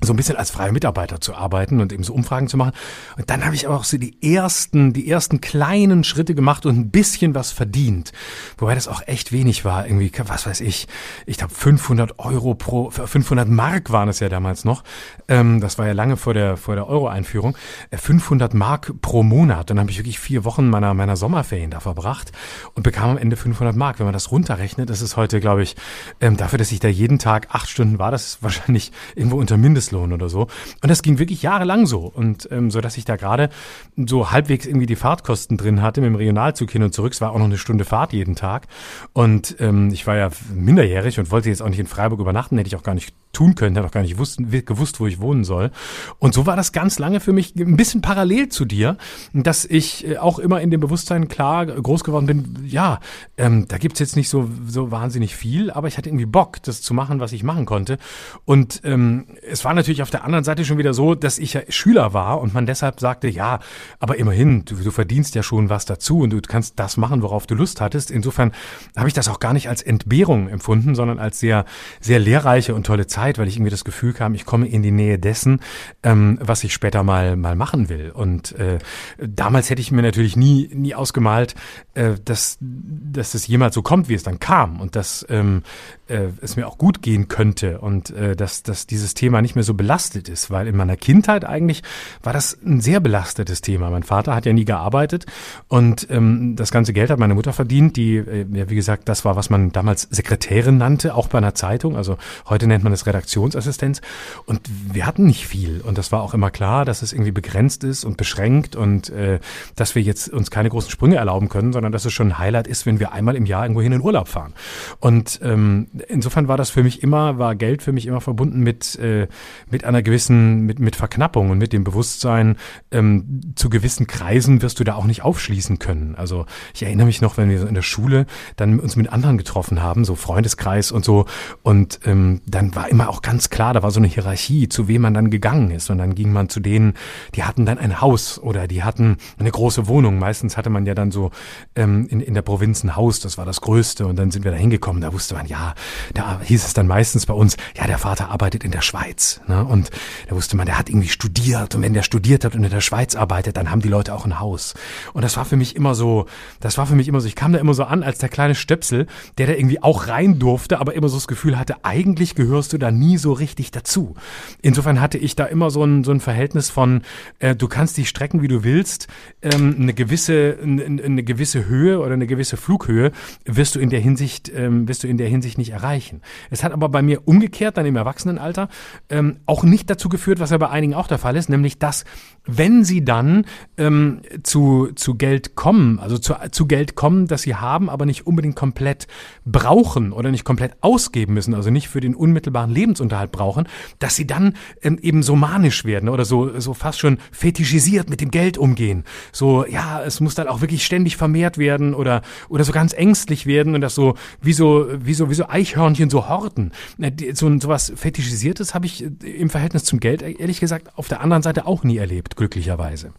so 0.00 0.12
ein 0.12 0.16
bisschen 0.16 0.36
als 0.36 0.50
freier 0.50 0.72
Mitarbeiter 0.72 1.20
zu 1.20 1.34
arbeiten 1.34 1.80
und 1.80 1.92
eben 1.92 2.04
so 2.04 2.14
Umfragen 2.14 2.48
zu 2.48 2.56
machen. 2.56 2.72
Und 3.16 3.30
dann 3.30 3.44
habe 3.44 3.54
ich 3.56 3.66
aber 3.66 3.76
auch 3.76 3.84
so 3.84 3.98
die 3.98 4.22
ersten, 4.22 4.92
die 4.92 5.10
ersten 5.10 5.40
kleinen 5.40 6.04
Schritte 6.04 6.34
gemacht 6.34 6.66
und 6.66 6.78
ein 6.78 6.90
bisschen 6.90 7.34
was 7.34 7.50
verdient. 7.50 8.12
Wobei 8.58 8.74
das 8.74 8.86
auch 8.86 9.02
echt 9.06 9.32
wenig 9.32 9.64
war. 9.64 9.86
Irgendwie, 9.86 10.12
was 10.26 10.46
weiß 10.46 10.60
ich, 10.60 10.86
ich 11.26 11.38
glaube 11.38 11.52
500 11.52 12.18
Euro 12.18 12.54
pro, 12.54 12.90
500 12.90 13.48
Mark 13.48 13.90
waren 13.90 14.08
es 14.08 14.20
ja 14.20 14.28
damals 14.28 14.64
noch. 14.64 14.84
Ähm, 15.26 15.60
das 15.60 15.78
war 15.78 15.86
ja 15.86 15.92
lange 15.94 16.16
vor 16.16 16.32
der, 16.32 16.56
vor 16.56 16.76
der 16.76 16.86
Euro-Einführung. 16.86 17.56
500 17.92 18.54
äh, 18.54 18.56
Mark 18.56 18.92
pro 19.00 19.24
Monat. 19.24 19.70
Dann 19.70 19.80
habe 19.80 19.90
ich 19.90 19.98
wirklich 19.98 20.20
vier 20.20 20.44
Wochen 20.44 20.68
meiner, 20.68 20.94
meiner 20.94 21.16
Sommerferien 21.16 21.70
da 21.70 21.80
verbracht 21.80 22.30
und 22.74 22.84
bekam 22.84 23.10
am 23.10 23.18
Ende 23.18 23.36
500 23.36 23.74
Mark. 23.74 23.98
Wenn 23.98 24.06
man 24.06 24.12
das 24.12 24.30
runterrechnet, 24.30 24.90
das 24.90 25.02
ist 25.02 25.16
heute, 25.16 25.40
glaube 25.40 25.62
ich, 25.62 25.74
ähm, 26.20 26.36
dafür, 26.36 26.58
dass 26.58 26.70
ich 26.70 26.78
da 26.78 26.88
jeden 26.88 27.18
Tag 27.18 27.48
acht 27.50 27.68
Stunden 27.68 27.98
war, 27.98 28.12
das 28.12 28.26
ist 28.26 28.42
wahrscheinlich 28.42 28.92
irgendwo 29.16 29.38
unter 29.38 29.56
Mindest 29.56 29.87
Mindestlohn 29.88 30.12
oder 30.12 30.28
so. 30.28 30.42
Und 30.82 30.88
das 30.88 31.02
ging 31.02 31.18
wirklich 31.18 31.42
jahrelang 31.42 31.86
so. 31.86 32.00
Und 32.00 32.48
ähm, 32.50 32.70
so, 32.70 32.80
dass 32.80 32.96
ich 32.96 33.04
da 33.04 33.16
gerade 33.16 33.48
so 33.96 34.30
halbwegs 34.30 34.66
irgendwie 34.66 34.86
die 34.86 34.96
Fahrtkosten 34.96 35.56
drin 35.56 35.82
hatte 35.82 36.00
mit 36.00 36.08
dem 36.08 36.16
Regionalzug 36.16 36.70
hin 36.70 36.82
und 36.82 36.94
zurück. 36.94 37.12
Es 37.12 37.20
war 37.20 37.32
auch 37.32 37.38
noch 37.38 37.46
eine 37.46 37.58
Stunde 37.58 37.84
Fahrt 37.84 38.12
jeden 38.12 38.34
Tag. 38.34 38.66
Und 39.12 39.56
ähm, 39.60 39.90
ich 39.92 40.06
war 40.06 40.16
ja 40.16 40.30
minderjährig 40.54 41.18
und 41.18 41.30
wollte 41.30 41.48
jetzt 41.48 41.62
auch 41.62 41.68
nicht 41.68 41.78
in 41.78 41.86
Freiburg 41.86 42.20
übernachten, 42.20 42.56
hätte 42.58 42.68
ich 42.68 42.76
auch 42.76 42.82
gar 42.82 42.94
nicht 42.94 43.14
tun 43.32 43.54
können, 43.54 43.76
hätte 43.76 43.86
auch 43.86 43.92
gar 43.92 44.02
nicht 44.02 44.14
gewusst, 44.14 44.40
gewusst, 44.66 45.00
wo 45.00 45.06
ich 45.06 45.20
wohnen 45.20 45.44
soll. 45.44 45.70
Und 46.18 46.34
so 46.34 46.46
war 46.46 46.56
das 46.56 46.72
ganz 46.72 46.98
lange 46.98 47.20
für 47.20 47.32
mich 47.32 47.54
ein 47.56 47.76
bisschen 47.76 48.00
parallel 48.00 48.48
zu 48.48 48.64
dir, 48.64 48.96
dass 49.32 49.64
ich 49.64 50.06
äh, 50.06 50.18
auch 50.18 50.38
immer 50.38 50.60
in 50.60 50.70
dem 50.70 50.80
Bewusstsein 50.80 51.28
klar 51.28 51.66
groß 51.66 52.04
geworden 52.04 52.26
bin, 52.26 52.58
ja, 52.66 53.00
ähm, 53.36 53.66
da 53.68 53.78
gibt's 53.78 54.00
jetzt 54.00 54.16
nicht 54.16 54.28
so, 54.28 54.48
so 54.66 54.90
wahnsinnig 54.90 55.36
viel, 55.36 55.70
aber 55.70 55.88
ich 55.88 55.98
hatte 55.98 56.08
irgendwie 56.08 56.26
Bock, 56.26 56.62
das 56.62 56.82
zu 56.82 56.94
machen, 56.94 57.20
was 57.20 57.32
ich 57.32 57.42
machen 57.42 57.66
konnte. 57.66 57.98
Und 58.44 58.80
ähm, 58.84 59.26
es 59.48 59.64
war 59.64 59.74
natürlich 59.78 60.02
auf 60.02 60.10
der 60.10 60.24
anderen 60.24 60.44
Seite 60.44 60.64
schon 60.64 60.78
wieder 60.78 60.92
so, 60.92 61.14
dass 61.14 61.38
ich 61.38 61.54
ja 61.54 61.62
Schüler 61.68 62.12
war 62.12 62.40
und 62.40 62.54
man 62.54 62.66
deshalb 62.66 63.00
sagte, 63.00 63.28
ja, 63.28 63.60
aber 63.98 64.18
immerhin, 64.18 64.64
du, 64.64 64.76
du 64.76 64.90
verdienst 64.90 65.34
ja 65.34 65.42
schon 65.42 65.70
was 65.70 65.86
dazu 65.86 66.20
und 66.20 66.30
du 66.30 66.40
kannst 66.40 66.78
das 66.78 66.96
machen, 66.96 67.22
worauf 67.22 67.46
du 67.46 67.54
Lust 67.54 67.80
hattest. 67.80 68.10
Insofern 68.10 68.52
habe 68.96 69.08
ich 69.08 69.14
das 69.14 69.28
auch 69.28 69.40
gar 69.40 69.52
nicht 69.52 69.68
als 69.68 69.82
Entbehrung 69.82 70.48
empfunden, 70.48 70.94
sondern 70.94 71.18
als 71.18 71.40
sehr, 71.40 71.64
sehr 72.00 72.18
lehrreiche 72.18 72.74
und 72.74 72.84
tolle 72.84 73.06
Zeit, 73.06 73.38
weil 73.38 73.48
ich 73.48 73.56
irgendwie 73.56 73.70
das 73.70 73.84
Gefühl 73.84 74.12
kam, 74.12 74.34
ich 74.34 74.44
komme 74.44 74.68
in 74.68 74.82
die 74.82 74.90
Nähe 74.90 75.18
dessen, 75.18 75.60
ähm, 76.02 76.38
was 76.42 76.64
ich 76.64 76.72
später 76.72 77.02
mal, 77.02 77.36
mal 77.36 77.56
machen 77.56 77.88
will. 77.88 78.10
Und 78.10 78.52
äh, 78.52 78.78
damals 79.18 79.70
hätte 79.70 79.80
ich 79.80 79.90
mir 79.90 80.02
natürlich 80.02 80.36
nie, 80.36 80.70
nie 80.74 80.94
ausgemalt, 80.94 81.54
äh, 81.94 82.14
dass, 82.24 82.58
dass 82.60 83.34
es 83.34 83.46
jemals 83.46 83.74
so 83.74 83.82
kommt, 83.82 84.08
wie 84.08 84.14
es 84.14 84.22
dann 84.22 84.38
kam 84.38 84.80
und 84.80 84.96
dass 84.96 85.24
ähm, 85.28 85.62
äh, 86.08 86.28
es 86.40 86.56
mir 86.56 86.66
auch 86.66 86.78
gut 86.78 87.02
gehen 87.02 87.28
könnte 87.28 87.80
und 87.80 88.10
äh, 88.10 88.34
dass, 88.34 88.62
dass 88.62 88.86
dieses 88.86 89.14
Thema 89.14 89.42
nicht 89.42 89.54
mehr 89.54 89.64
so 89.64 89.67
belastet 89.74 90.28
ist, 90.28 90.50
weil 90.50 90.66
in 90.66 90.76
meiner 90.76 90.96
Kindheit 90.96 91.44
eigentlich 91.44 91.82
war 92.22 92.32
das 92.32 92.58
ein 92.64 92.80
sehr 92.80 93.00
belastetes 93.00 93.60
Thema. 93.60 93.90
Mein 93.90 94.02
Vater 94.02 94.34
hat 94.34 94.46
ja 94.46 94.52
nie 94.52 94.64
gearbeitet 94.64 95.26
und 95.68 96.06
ähm, 96.10 96.56
das 96.56 96.70
ganze 96.70 96.92
Geld 96.92 97.10
hat 97.10 97.18
meine 97.18 97.34
Mutter 97.34 97.52
verdient, 97.52 97.96
die, 97.96 98.16
äh, 98.16 98.46
ja, 98.52 98.70
wie 98.70 98.74
gesagt, 98.74 99.08
das 99.08 99.24
war, 99.24 99.36
was 99.36 99.50
man 99.50 99.72
damals 99.72 100.02
Sekretärin 100.02 100.78
nannte, 100.78 101.14
auch 101.14 101.28
bei 101.28 101.38
einer 101.38 101.54
Zeitung. 101.54 101.96
Also 101.96 102.18
heute 102.48 102.66
nennt 102.66 102.84
man 102.84 102.92
es 102.92 103.06
Redaktionsassistenz. 103.06 104.00
Und 104.46 104.60
wir 104.92 105.06
hatten 105.06 105.24
nicht 105.24 105.46
viel. 105.46 105.80
Und 105.80 105.98
das 105.98 106.12
war 106.12 106.22
auch 106.22 106.34
immer 106.34 106.50
klar, 106.50 106.84
dass 106.84 107.02
es 107.02 107.12
irgendwie 107.12 107.32
begrenzt 107.32 107.84
ist 107.84 108.04
und 108.04 108.16
beschränkt 108.16 108.76
und 108.76 109.10
äh, 109.10 109.40
dass 109.76 109.94
wir 109.94 110.02
jetzt 110.02 110.28
uns 110.28 110.50
keine 110.50 110.68
großen 110.68 110.90
Sprünge 110.90 111.16
erlauben 111.16 111.48
können, 111.48 111.72
sondern 111.72 111.92
dass 111.92 112.04
es 112.04 112.12
schon 112.12 112.28
ein 112.28 112.38
Highlight 112.38 112.66
ist, 112.66 112.86
wenn 112.86 113.00
wir 113.00 113.12
einmal 113.12 113.36
im 113.36 113.46
Jahr 113.46 113.64
irgendwo 113.64 113.82
hin 113.82 113.92
in 113.92 114.00
Urlaub 114.00 114.28
fahren. 114.28 114.54
Und 115.00 115.40
ähm, 115.42 115.88
insofern 116.08 116.48
war 116.48 116.56
das 116.56 116.70
für 116.70 116.82
mich 116.82 117.02
immer, 117.02 117.38
war 117.38 117.54
Geld 117.54 117.82
für 117.82 117.92
mich 117.92 118.06
immer 118.06 118.20
verbunden 118.20 118.60
mit, 118.60 118.98
äh, 118.98 119.28
mit 119.70 119.84
einer 119.84 120.02
gewissen, 120.02 120.62
mit, 120.66 120.78
mit 120.78 120.96
Verknappung 120.96 121.50
und 121.50 121.58
mit 121.58 121.72
dem 121.72 121.84
Bewusstsein, 121.84 122.56
ähm, 122.90 123.52
zu 123.54 123.70
gewissen 123.70 124.06
Kreisen 124.06 124.62
wirst 124.62 124.80
du 124.80 124.84
da 124.84 124.94
auch 124.94 125.06
nicht 125.06 125.22
aufschließen 125.22 125.78
können. 125.78 126.14
Also 126.16 126.46
ich 126.74 126.82
erinnere 126.82 127.06
mich 127.06 127.20
noch, 127.20 127.36
wenn 127.36 127.50
wir 127.50 127.66
in 127.66 127.74
der 127.74 127.82
Schule 127.82 128.26
dann 128.56 128.80
uns 128.80 128.96
mit 128.96 129.12
anderen 129.12 129.38
getroffen 129.38 129.82
haben, 129.82 130.04
so 130.04 130.14
Freundeskreis 130.14 130.92
und 130.92 131.04
so, 131.04 131.26
und 131.62 132.00
ähm, 132.04 132.40
dann 132.46 132.74
war 132.74 132.88
immer 132.88 133.08
auch 133.08 133.22
ganz 133.22 133.50
klar, 133.50 133.74
da 133.74 133.82
war 133.82 133.90
so 133.90 134.00
eine 134.00 134.06
Hierarchie, 134.06 134.68
zu 134.68 134.88
wem 134.88 135.02
man 135.02 135.14
dann 135.14 135.30
gegangen 135.30 135.70
ist. 135.70 135.90
Und 135.90 135.98
dann 135.98 136.14
ging 136.14 136.32
man 136.32 136.48
zu 136.48 136.60
denen, 136.60 136.94
die 137.34 137.44
hatten 137.44 137.66
dann 137.66 137.78
ein 137.78 138.00
Haus 138.00 138.38
oder 138.38 138.66
die 138.66 138.82
hatten 138.82 139.16
eine 139.38 139.50
große 139.50 139.86
Wohnung. 139.86 140.18
Meistens 140.18 140.56
hatte 140.56 140.70
man 140.70 140.86
ja 140.86 140.94
dann 140.94 141.10
so 141.10 141.30
ähm, 141.76 142.06
in, 142.08 142.20
in 142.20 142.34
der 142.34 142.42
Provinz 142.42 142.84
ein 142.84 142.96
Haus, 142.96 143.20
das 143.20 143.38
war 143.38 143.44
das 143.44 143.60
Größte. 143.60 144.06
Und 144.06 144.16
dann 144.16 144.30
sind 144.30 144.44
wir 144.44 144.50
da 144.50 144.56
hingekommen, 144.56 145.00
da 145.02 145.12
wusste 145.12 145.34
man, 145.34 145.46
ja, 145.46 145.74
da 146.14 146.40
hieß 146.42 146.64
es 146.64 146.74
dann 146.74 146.86
meistens 146.86 147.26
bei 147.26 147.34
uns, 147.34 147.56
ja, 147.76 147.86
der 147.86 147.98
Vater 147.98 148.30
arbeitet 148.30 148.64
in 148.64 148.70
der 148.70 148.82
Schweiz. 148.82 149.40
Ne? 149.48 149.64
Und 149.64 149.90
da 150.28 150.36
wusste 150.36 150.56
man, 150.56 150.66
der 150.66 150.78
hat 150.78 150.88
irgendwie 150.88 151.08
studiert. 151.08 151.74
Und 151.74 151.82
wenn 151.82 151.94
der 151.94 152.02
studiert 152.02 152.44
hat 152.44 152.54
und 152.54 152.64
in 152.64 152.70
der 152.70 152.80
Schweiz 152.80 153.16
arbeitet, 153.16 153.56
dann 153.56 153.70
haben 153.70 153.80
die 153.80 153.88
Leute 153.88 154.14
auch 154.14 154.24
ein 154.24 154.38
Haus. 154.38 154.74
Und 155.12 155.22
das 155.22 155.36
war 155.36 155.44
für 155.44 155.56
mich 155.56 155.76
immer 155.76 155.94
so, 155.94 156.26
das 156.60 156.78
war 156.78 156.86
für 156.86 156.94
mich 156.94 157.08
immer 157.08 157.20
so, 157.20 157.26
ich 157.26 157.34
kam 157.34 157.52
da 157.52 157.58
immer 157.58 157.74
so 157.74 157.84
an 157.84 158.02
als 158.02 158.18
der 158.18 158.28
kleine 158.28 158.54
Stöpsel, 158.54 159.06
der 159.38 159.46
da 159.46 159.54
irgendwie 159.54 159.82
auch 159.82 160.08
rein 160.08 160.38
durfte, 160.38 160.78
aber 160.78 160.94
immer 160.94 161.08
so 161.08 161.16
das 161.16 161.28
Gefühl 161.28 161.58
hatte, 161.58 161.84
eigentlich 161.84 162.34
gehörst 162.34 162.72
du 162.72 162.78
da 162.78 162.90
nie 162.90 163.18
so 163.18 163.32
richtig 163.32 163.70
dazu. 163.70 164.14
Insofern 164.62 165.00
hatte 165.00 165.18
ich 165.18 165.36
da 165.36 165.44
immer 165.44 165.70
so 165.70 165.84
ein, 165.84 166.04
so 166.04 166.12
ein 166.12 166.20
Verhältnis 166.20 166.70
von, 166.70 167.02
äh, 167.38 167.56
du 167.56 167.68
kannst 167.68 167.96
dich 167.96 168.08
strecken, 168.08 168.42
wie 168.42 168.48
du 168.48 168.64
willst, 168.64 169.08
ähm, 169.42 169.76
eine 169.80 169.94
gewisse, 169.94 170.58
eine, 170.62 171.02
eine 171.02 171.22
gewisse 171.22 171.66
Höhe 171.66 172.00
oder 172.00 172.12
eine 172.12 172.26
gewisse 172.26 172.56
Flughöhe 172.56 173.12
wirst 173.44 173.74
du 173.74 173.80
in 173.80 173.90
der 173.90 174.00
Hinsicht, 174.00 174.50
ähm, 174.54 174.88
wirst 174.88 175.04
du 175.04 175.08
in 175.08 175.16
der 175.16 175.28
Hinsicht 175.28 175.58
nicht 175.58 175.70
erreichen. 175.70 176.20
Es 176.50 176.62
hat 176.62 176.72
aber 176.72 176.88
bei 176.88 177.02
mir 177.02 177.26
umgekehrt, 177.26 177.76
dann 177.76 177.86
im 177.86 177.96
Erwachsenenalter, 177.96 178.68
ähm, 179.08 179.37
auch 179.46 179.62
nicht 179.62 179.88
dazu 179.90 180.08
geführt, 180.08 180.40
was 180.40 180.50
ja 180.50 180.58
bei 180.58 180.70
einigen 180.70 180.94
auch 180.94 181.06
der 181.06 181.18
Fall 181.18 181.36
ist, 181.36 181.48
nämlich 181.48 181.78
dass, 181.78 182.04
wenn 182.48 182.82
sie 182.82 183.04
dann 183.04 183.44
ähm, 183.76 184.22
zu, 184.42 184.88
zu 184.94 185.14
Geld 185.14 185.54
kommen, 185.54 186.00
also 186.00 186.18
zu, 186.18 186.34
zu 186.50 186.66
Geld 186.66 186.96
kommen, 186.96 187.26
das 187.26 187.42
sie 187.42 187.54
haben, 187.54 187.88
aber 187.90 188.06
nicht 188.06 188.26
unbedingt 188.26 188.56
komplett 188.56 189.06
brauchen 189.44 190.12
oder 190.12 190.30
nicht 190.30 190.44
komplett 190.44 190.72
ausgeben 190.80 191.34
müssen, 191.34 191.54
also 191.54 191.70
nicht 191.70 191.88
für 191.88 192.00
den 192.00 192.14
unmittelbaren 192.14 192.70
Lebensunterhalt 192.70 193.30
brauchen, 193.30 193.68
dass 193.98 194.16
sie 194.16 194.26
dann 194.26 194.54
ähm, 194.82 194.98
eben 195.00 195.22
so 195.22 195.36
manisch 195.36 195.84
werden 195.84 196.08
oder 196.08 196.24
so, 196.24 196.58
so 196.58 196.74
fast 196.74 196.98
schon 196.98 197.18
fetischisiert 197.30 198.08
mit 198.08 198.20
dem 198.20 198.30
Geld 198.30 198.56
umgehen. 198.56 199.04
So, 199.30 199.66
ja, 199.66 200.02
es 200.02 200.20
muss 200.20 200.34
dann 200.34 200.48
auch 200.48 200.62
wirklich 200.62 200.84
ständig 200.84 201.16
vermehrt 201.16 201.58
werden 201.58 201.94
oder, 201.94 202.22
oder 202.48 202.64
so 202.64 202.72
ganz 202.72 202.94
ängstlich 202.94 203.44
werden 203.46 203.74
und 203.74 203.82
das 203.82 203.94
so, 203.94 204.14
wie 204.40 204.54
so, 204.54 204.86
wie 204.98 205.14
so, 205.14 205.28
wie 205.28 205.34
so 205.34 205.48
Eichhörnchen 205.48 206.08
so 206.08 206.28
horten. 206.28 206.72
Äh, 206.98 207.12
so, 207.34 207.58
so 207.58 207.68
was 207.68 207.92
Fetischisiertes 207.94 208.74
habe 208.74 208.86
ich 208.86 209.04
äh, 209.04 209.08
im 209.38 209.50
Verhältnis 209.50 209.84
zum 209.84 210.00
Geld, 210.00 210.22
ehrlich 210.22 210.60
gesagt, 210.60 210.96
auf 210.96 211.08
der 211.08 211.20
anderen 211.20 211.42
Seite 211.42 211.66
auch 211.66 211.84
nie 211.84 211.98
erlebt, 211.98 212.37
glücklicherweise. 212.38 213.12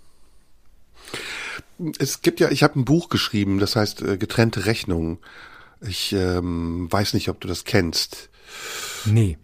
Es 2.00 2.22
gibt 2.22 2.40
ja, 2.40 2.50
ich 2.50 2.64
habe 2.64 2.80
ein 2.80 2.86
Buch 2.86 3.10
geschrieben, 3.10 3.60
das 3.60 3.76
heißt 3.76 4.02
äh, 4.02 4.18
getrennte 4.18 4.66
Rechnungen. 4.66 5.20
Ich 5.82 6.14
ähm, 6.14 6.92
weiß 6.92 7.14
nicht, 7.14 7.30
ob 7.30 7.40
du 7.40 7.48
das 7.48 7.66
kennst. 7.66 8.30
Nee. 9.06 9.38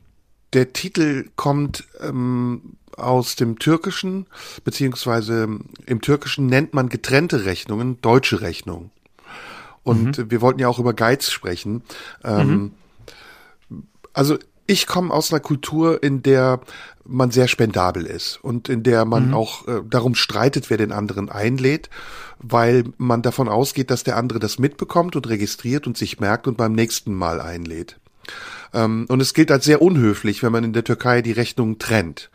Der 0.53 0.73
Titel 0.73 1.29
kommt 1.35 1.85
ähm, 2.01 2.77
aus 2.95 3.35
dem 3.35 3.59
Türkischen, 3.59 4.27
beziehungsweise 4.63 5.59
im 5.85 6.01
Türkischen 6.01 6.47
nennt 6.47 6.73
man 6.73 6.89
getrennte 6.89 7.45
Rechnungen 7.45 8.01
deutsche 8.01 8.41
Rechnung. 8.41 8.91
Und 9.83 10.17
mhm. 10.17 10.31
wir 10.31 10.41
wollten 10.41 10.59
ja 10.59 10.67
auch 10.69 10.79
über 10.79 10.93
Geiz 10.93 11.29
sprechen. 11.29 11.83
Ähm, 12.23 12.71
mhm. 13.69 13.81
Also 14.13 14.37
ich 14.67 14.87
komme 14.87 15.13
aus 15.13 15.31
einer 15.31 15.41
Kultur, 15.41 16.01
in 16.01 16.23
der 16.23 16.61
man 17.07 17.31
sehr 17.31 17.47
spendabel 17.47 18.05
ist 18.05 18.39
und 18.41 18.69
in 18.69 18.83
der 18.83 19.05
man 19.05 19.27
mhm. 19.27 19.33
auch 19.33 19.67
äh, 19.67 19.81
darum 19.87 20.15
streitet, 20.15 20.69
wer 20.69 20.77
den 20.77 20.91
anderen 20.91 21.29
einlädt, 21.29 21.89
weil 22.39 22.83
man 22.97 23.21
davon 23.21 23.47
ausgeht, 23.47 23.91
dass 23.91 24.03
der 24.03 24.17
andere 24.17 24.39
das 24.39 24.59
mitbekommt 24.59 25.15
und 25.15 25.29
registriert 25.29 25.87
und 25.87 25.97
sich 25.97 26.19
merkt 26.19 26.47
und 26.47 26.57
beim 26.57 26.73
nächsten 26.73 27.13
Mal 27.13 27.39
einlädt. 27.39 27.97
Ähm, 28.73 29.05
und 29.07 29.21
es 29.21 29.33
gilt 29.33 29.51
als 29.51 29.65
sehr 29.65 29.81
unhöflich, 29.81 30.43
wenn 30.43 30.51
man 30.51 30.63
in 30.63 30.73
der 30.73 30.83
Türkei 30.83 31.21
die 31.21 31.31
Rechnungen 31.31 31.79
trennt. 31.79 32.29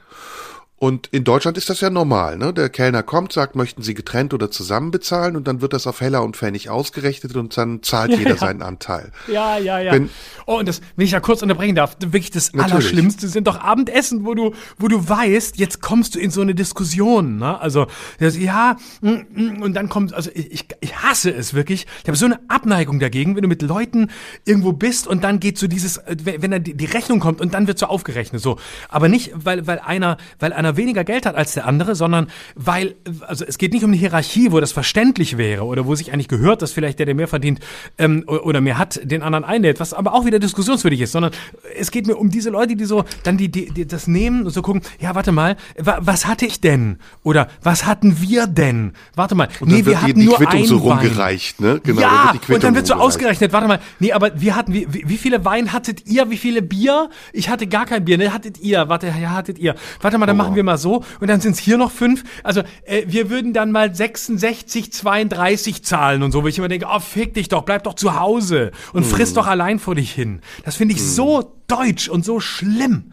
Und 0.83 1.09
in 1.09 1.25
Deutschland 1.25 1.59
ist 1.59 1.69
das 1.69 1.83
ja 1.83 1.91
normal, 1.91 2.39
ne? 2.39 2.55
Der 2.55 2.71
Kellner 2.71 3.03
kommt, 3.03 3.35
sagt, 3.35 3.55
möchten 3.55 3.83
Sie 3.83 3.93
getrennt 3.93 4.33
oder 4.33 4.51
zusammen 4.51 4.91
bezahlen 4.91 5.37
und 5.37 5.47
dann 5.47 5.61
wird 5.61 5.75
das 5.75 5.87
auf 5.87 6.01
Heller 6.01 6.23
und 6.23 6.39
Pfennig 6.39 6.71
ausgerechnet 6.71 7.37
und 7.37 7.55
dann 7.55 7.83
zahlt 7.83 8.13
ja, 8.13 8.17
jeder 8.17 8.31
ja. 8.31 8.37
seinen 8.39 8.63
Anteil. 8.63 9.13
Ja, 9.29 9.59
ja, 9.59 9.79
ja. 9.79 9.93
Wenn, 9.93 10.09
oh, 10.47 10.59
und 10.59 10.67
das, 10.67 10.81
wenn 10.97 11.05
ich 11.05 11.11
da 11.11 11.21
kurz 11.21 11.43
unterbrechen 11.43 11.75
darf, 11.75 11.99
wirklich 12.01 12.31
das 12.31 12.55
natürlich. 12.55 12.73
Allerschlimmste 12.73 13.29
sind 13.29 13.47
doch 13.47 13.61
Abendessen, 13.61 14.25
wo 14.25 14.33
du, 14.33 14.55
wo 14.79 14.89
du 14.89 15.07
weißt, 15.07 15.59
jetzt 15.59 15.83
kommst 15.83 16.15
du 16.15 16.19
in 16.19 16.31
so 16.31 16.41
eine 16.41 16.55
Diskussion, 16.55 17.37
ne? 17.37 17.61
Also, 17.61 17.87
das, 18.19 18.39
ja, 18.39 18.79
mm, 19.03 19.09
mm, 19.09 19.63
und 19.63 19.75
dann 19.75 19.91
kommt, 19.91 20.15
also 20.15 20.31
ich, 20.33 20.65
ich 20.81 20.97
hasse 20.97 21.31
es 21.31 21.53
wirklich. 21.53 21.87
Ich 22.05 22.09
habe 22.09 22.17
so 22.17 22.25
eine 22.25 22.41
Abneigung 22.49 23.01
dagegen, 23.01 23.37
wenn 23.37 23.43
du 23.43 23.49
mit 23.49 23.61
Leuten 23.61 24.11
irgendwo 24.47 24.73
bist 24.73 25.07
und 25.07 25.25
dann 25.25 25.41
geht 25.41 25.59
so 25.59 25.67
dieses, 25.67 26.01
wenn 26.07 26.53
da 26.53 26.59
die 26.59 26.87
Rechnung 26.87 27.21
kommt 27.21 27.43
und 27.43 27.53
dann 27.53 27.67
wird 27.67 27.79
so 27.79 27.85
aufgerechnet, 27.85 28.41
so. 28.41 28.59
Aber 28.89 29.11
nicht, 29.11 29.33
weil, 29.35 29.67
weil 29.67 29.79
einer, 29.81 30.17
weil 30.39 30.55
einer 30.55 30.70
einer 30.71 30.77
weniger 30.77 31.05
Geld 31.05 31.27
hat 31.27 31.37
als 31.37 31.55
der 31.55 31.67
andere, 31.67 31.95
sondern 31.95 32.29
weil, 32.55 32.95
also 33.27 33.45
es 33.45 33.59
geht 33.59 33.73
nicht 33.73 33.85
um 33.85 33.91
eine 33.91 33.99
Hierarchie, 33.99 34.53
wo 34.53 34.61
das 34.61 34.73
verständlich 34.73 35.37
wäre 35.37 35.65
oder 35.65 35.87
wo 35.87 35.95
sich 35.95 36.13
eigentlich 36.13 36.29
gehört, 36.29 36.63
dass 36.63 36.73
vielleicht 36.73 36.99
der, 36.99 37.07
der 37.07 37.15
mehr 37.15 37.29
verdient 37.29 37.61
ähm, 37.99 38.25
oder 38.27 38.61
mehr 38.61 38.79
hat, 38.79 39.01
den 39.03 39.23
anderen 39.23 39.45
einlädt, 39.45 39.81
was 39.81 39.93
aber 39.95 40.15
auch 40.15 40.25
wieder 40.25 40.39
diskussionswürdig 40.39 41.01
ist, 41.01 41.13
sondern 41.13 41.33
es 41.77 41.91
geht 41.91 42.07
mir 42.07 42.17
um 42.17 42.31
diese 42.31 42.51
Leute, 42.51 42.77
die 42.77 42.85
so 42.85 43.05
dann 43.25 43.37
die, 43.37 43.51
die, 43.51 43.71
die 43.71 43.87
das 43.87 44.07
nehmen 44.07 44.45
und 44.45 44.51
so 44.51 44.63
gucken, 44.63 44.83
ja, 45.01 45.15
warte 45.15 45.33
mal, 45.33 45.57
wa, 45.79 45.99
was 46.01 46.27
hatte 46.27 46.47
ich 46.47 46.61
denn? 46.61 46.99
Oder 47.23 47.49
was 47.63 47.87
hatten 47.87 48.21
wir 48.21 48.47
denn? 48.47 48.93
Warte 49.15 49.35
mal, 49.35 49.49
und 49.61 49.69
nee, 49.69 49.85
wir 49.85 50.01
hatten 50.01 50.15
die, 50.15 50.21
die 50.21 50.27
nur 50.27 50.37
Quittung 50.37 50.65
so 50.65 50.77
rumgereicht, 50.79 51.61
ne? 51.61 51.81
Genau, 51.83 52.01
ja, 52.01 52.35
und 52.49 52.63
dann 52.63 52.75
wird 52.75 52.87
so 52.87 52.95
ausgerechnet, 52.95 53.53
warte 53.53 53.69
mal, 53.69 53.81
nee, 53.99 54.13
aber 54.13 54.41
wir 54.41 54.57
hatten, 54.57 54.73
wie, 54.73 54.87
wie 54.91 55.17
viele 55.17 55.45
Wein 55.45 55.73
hattet 55.73 56.07
ihr, 56.07 56.31
wie 56.31 56.37
viele 56.37 56.63
Bier? 56.63 57.11
Ich 57.33 57.49
hatte 57.49 57.67
gar 57.67 57.87
kein 57.87 58.05
Bier, 58.05 58.19
ne? 58.19 58.33
Hattet 58.33 58.61
ihr, 58.61 58.89
warte, 58.89 59.09
ja, 59.09 59.31
hattet 59.31 59.59
ihr. 59.59 59.75
Warte 60.01 60.19
mal, 60.19 60.27
dann 60.27 60.37
oh. 60.37 60.43
machen 60.43 60.55
wir 60.55 60.60
wir 60.61 60.65
mal 60.65 60.79
so 60.79 61.05
und 61.21 61.29
dann 61.29 61.41
sind 61.41 61.53
es 61.53 61.59
hier 61.59 61.77
noch 61.77 61.91
fünf. 61.91 62.25
Also 62.43 62.63
äh, 62.85 63.05
wir 63.07 63.31
würden 63.31 63.53
dann 63.53 63.73
mal 63.73 63.95
66, 63.95 64.93
32 64.93 65.83
zahlen 65.83 66.23
und 66.23 66.33
so, 66.33 66.43
wo 66.43 66.49
ich 66.49 66.59
immer 66.59 66.69
denke, 66.69 66.87
oh, 66.91 67.01
fick 67.01 67.35
dich 67.35 67.49
doch, 67.49 67.63
bleib 67.63 67.85
doch 67.85 67.95
zu 67.95 68.19
Hause 68.19 68.71
und 68.93 69.05
hm. 69.05 69.11
friss 69.11 69.35
doch 69.35 69.47
allein 69.47 69.79
vor 69.79 69.95
dich 69.95 70.13
hin. 70.13 70.41
Das 70.65 70.77
finde 70.77 70.95
ich 70.95 71.01
hm. 71.01 71.07
so 71.07 71.57
deutsch 71.67 72.09
und 72.09 72.25
so 72.25 72.41
schlimm. 72.41 73.13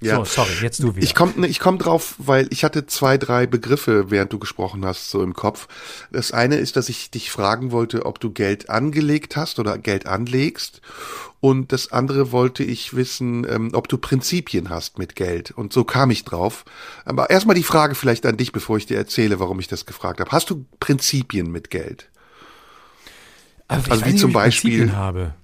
Ja. 0.00 0.16
So, 0.16 0.24
sorry, 0.24 0.52
jetzt 0.62 0.82
du 0.82 0.94
wieder. 0.94 1.04
Ich 1.04 1.14
komme 1.14 1.46
ich 1.46 1.58
komm 1.58 1.78
drauf, 1.78 2.14
weil 2.18 2.46
ich 2.50 2.64
hatte 2.64 2.86
zwei, 2.86 3.18
drei 3.18 3.46
Begriffe, 3.46 4.10
während 4.10 4.32
du 4.32 4.38
gesprochen 4.38 4.84
hast, 4.84 5.10
so 5.10 5.22
im 5.22 5.34
Kopf. 5.34 5.68
Das 6.12 6.32
eine 6.32 6.56
ist, 6.56 6.76
dass 6.76 6.88
ich 6.88 7.10
dich 7.10 7.30
fragen 7.30 7.72
wollte, 7.72 8.06
ob 8.06 8.20
du 8.20 8.30
Geld 8.30 8.70
angelegt 8.70 9.36
hast 9.36 9.58
oder 9.58 9.78
Geld 9.78 10.06
anlegst. 10.06 10.80
Und 11.40 11.72
das 11.72 11.92
andere 11.92 12.32
wollte 12.32 12.64
ich 12.64 12.94
wissen, 12.94 13.46
ähm, 13.48 13.70
ob 13.72 13.88
du 13.88 13.98
Prinzipien 13.98 14.70
hast 14.70 14.98
mit 14.98 15.14
Geld. 15.14 15.52
Und 15.52 15.72
so 15.72 15.84
kam 15.84 16.10
ich 16.10 16.24
drauf. 16.24 16.64
Aber 17.04 17.30
erstmal 17.30 17.54
die 17.54 17.62
Frage 17.62 17.94
vielleicht 17.94 18.26
an 18.26 18.36
dich, 18.36 18.52
bevor 18.52 18.76
ich 18.76 18.86
dir 18.86 18.96
erzähle, 18.96 19.38
warum 19.38 19.60
ich 19.60 19.68
das 19.68 19.86
gefragt 19.86 20.20
habe. 20.20 20.30
Hast 20.30 20.50
du 20.50 20.64
Prinzipien 20.80 21.50
mit 21.50 21.70
Geld? 21.70 22.08
Also, 23.68 23.90
also 23.90 24.04
wie 24.06 24.16
zum 24.16 24.32
Beispiel. 24.32 24.92
Habe. 24.92 25.34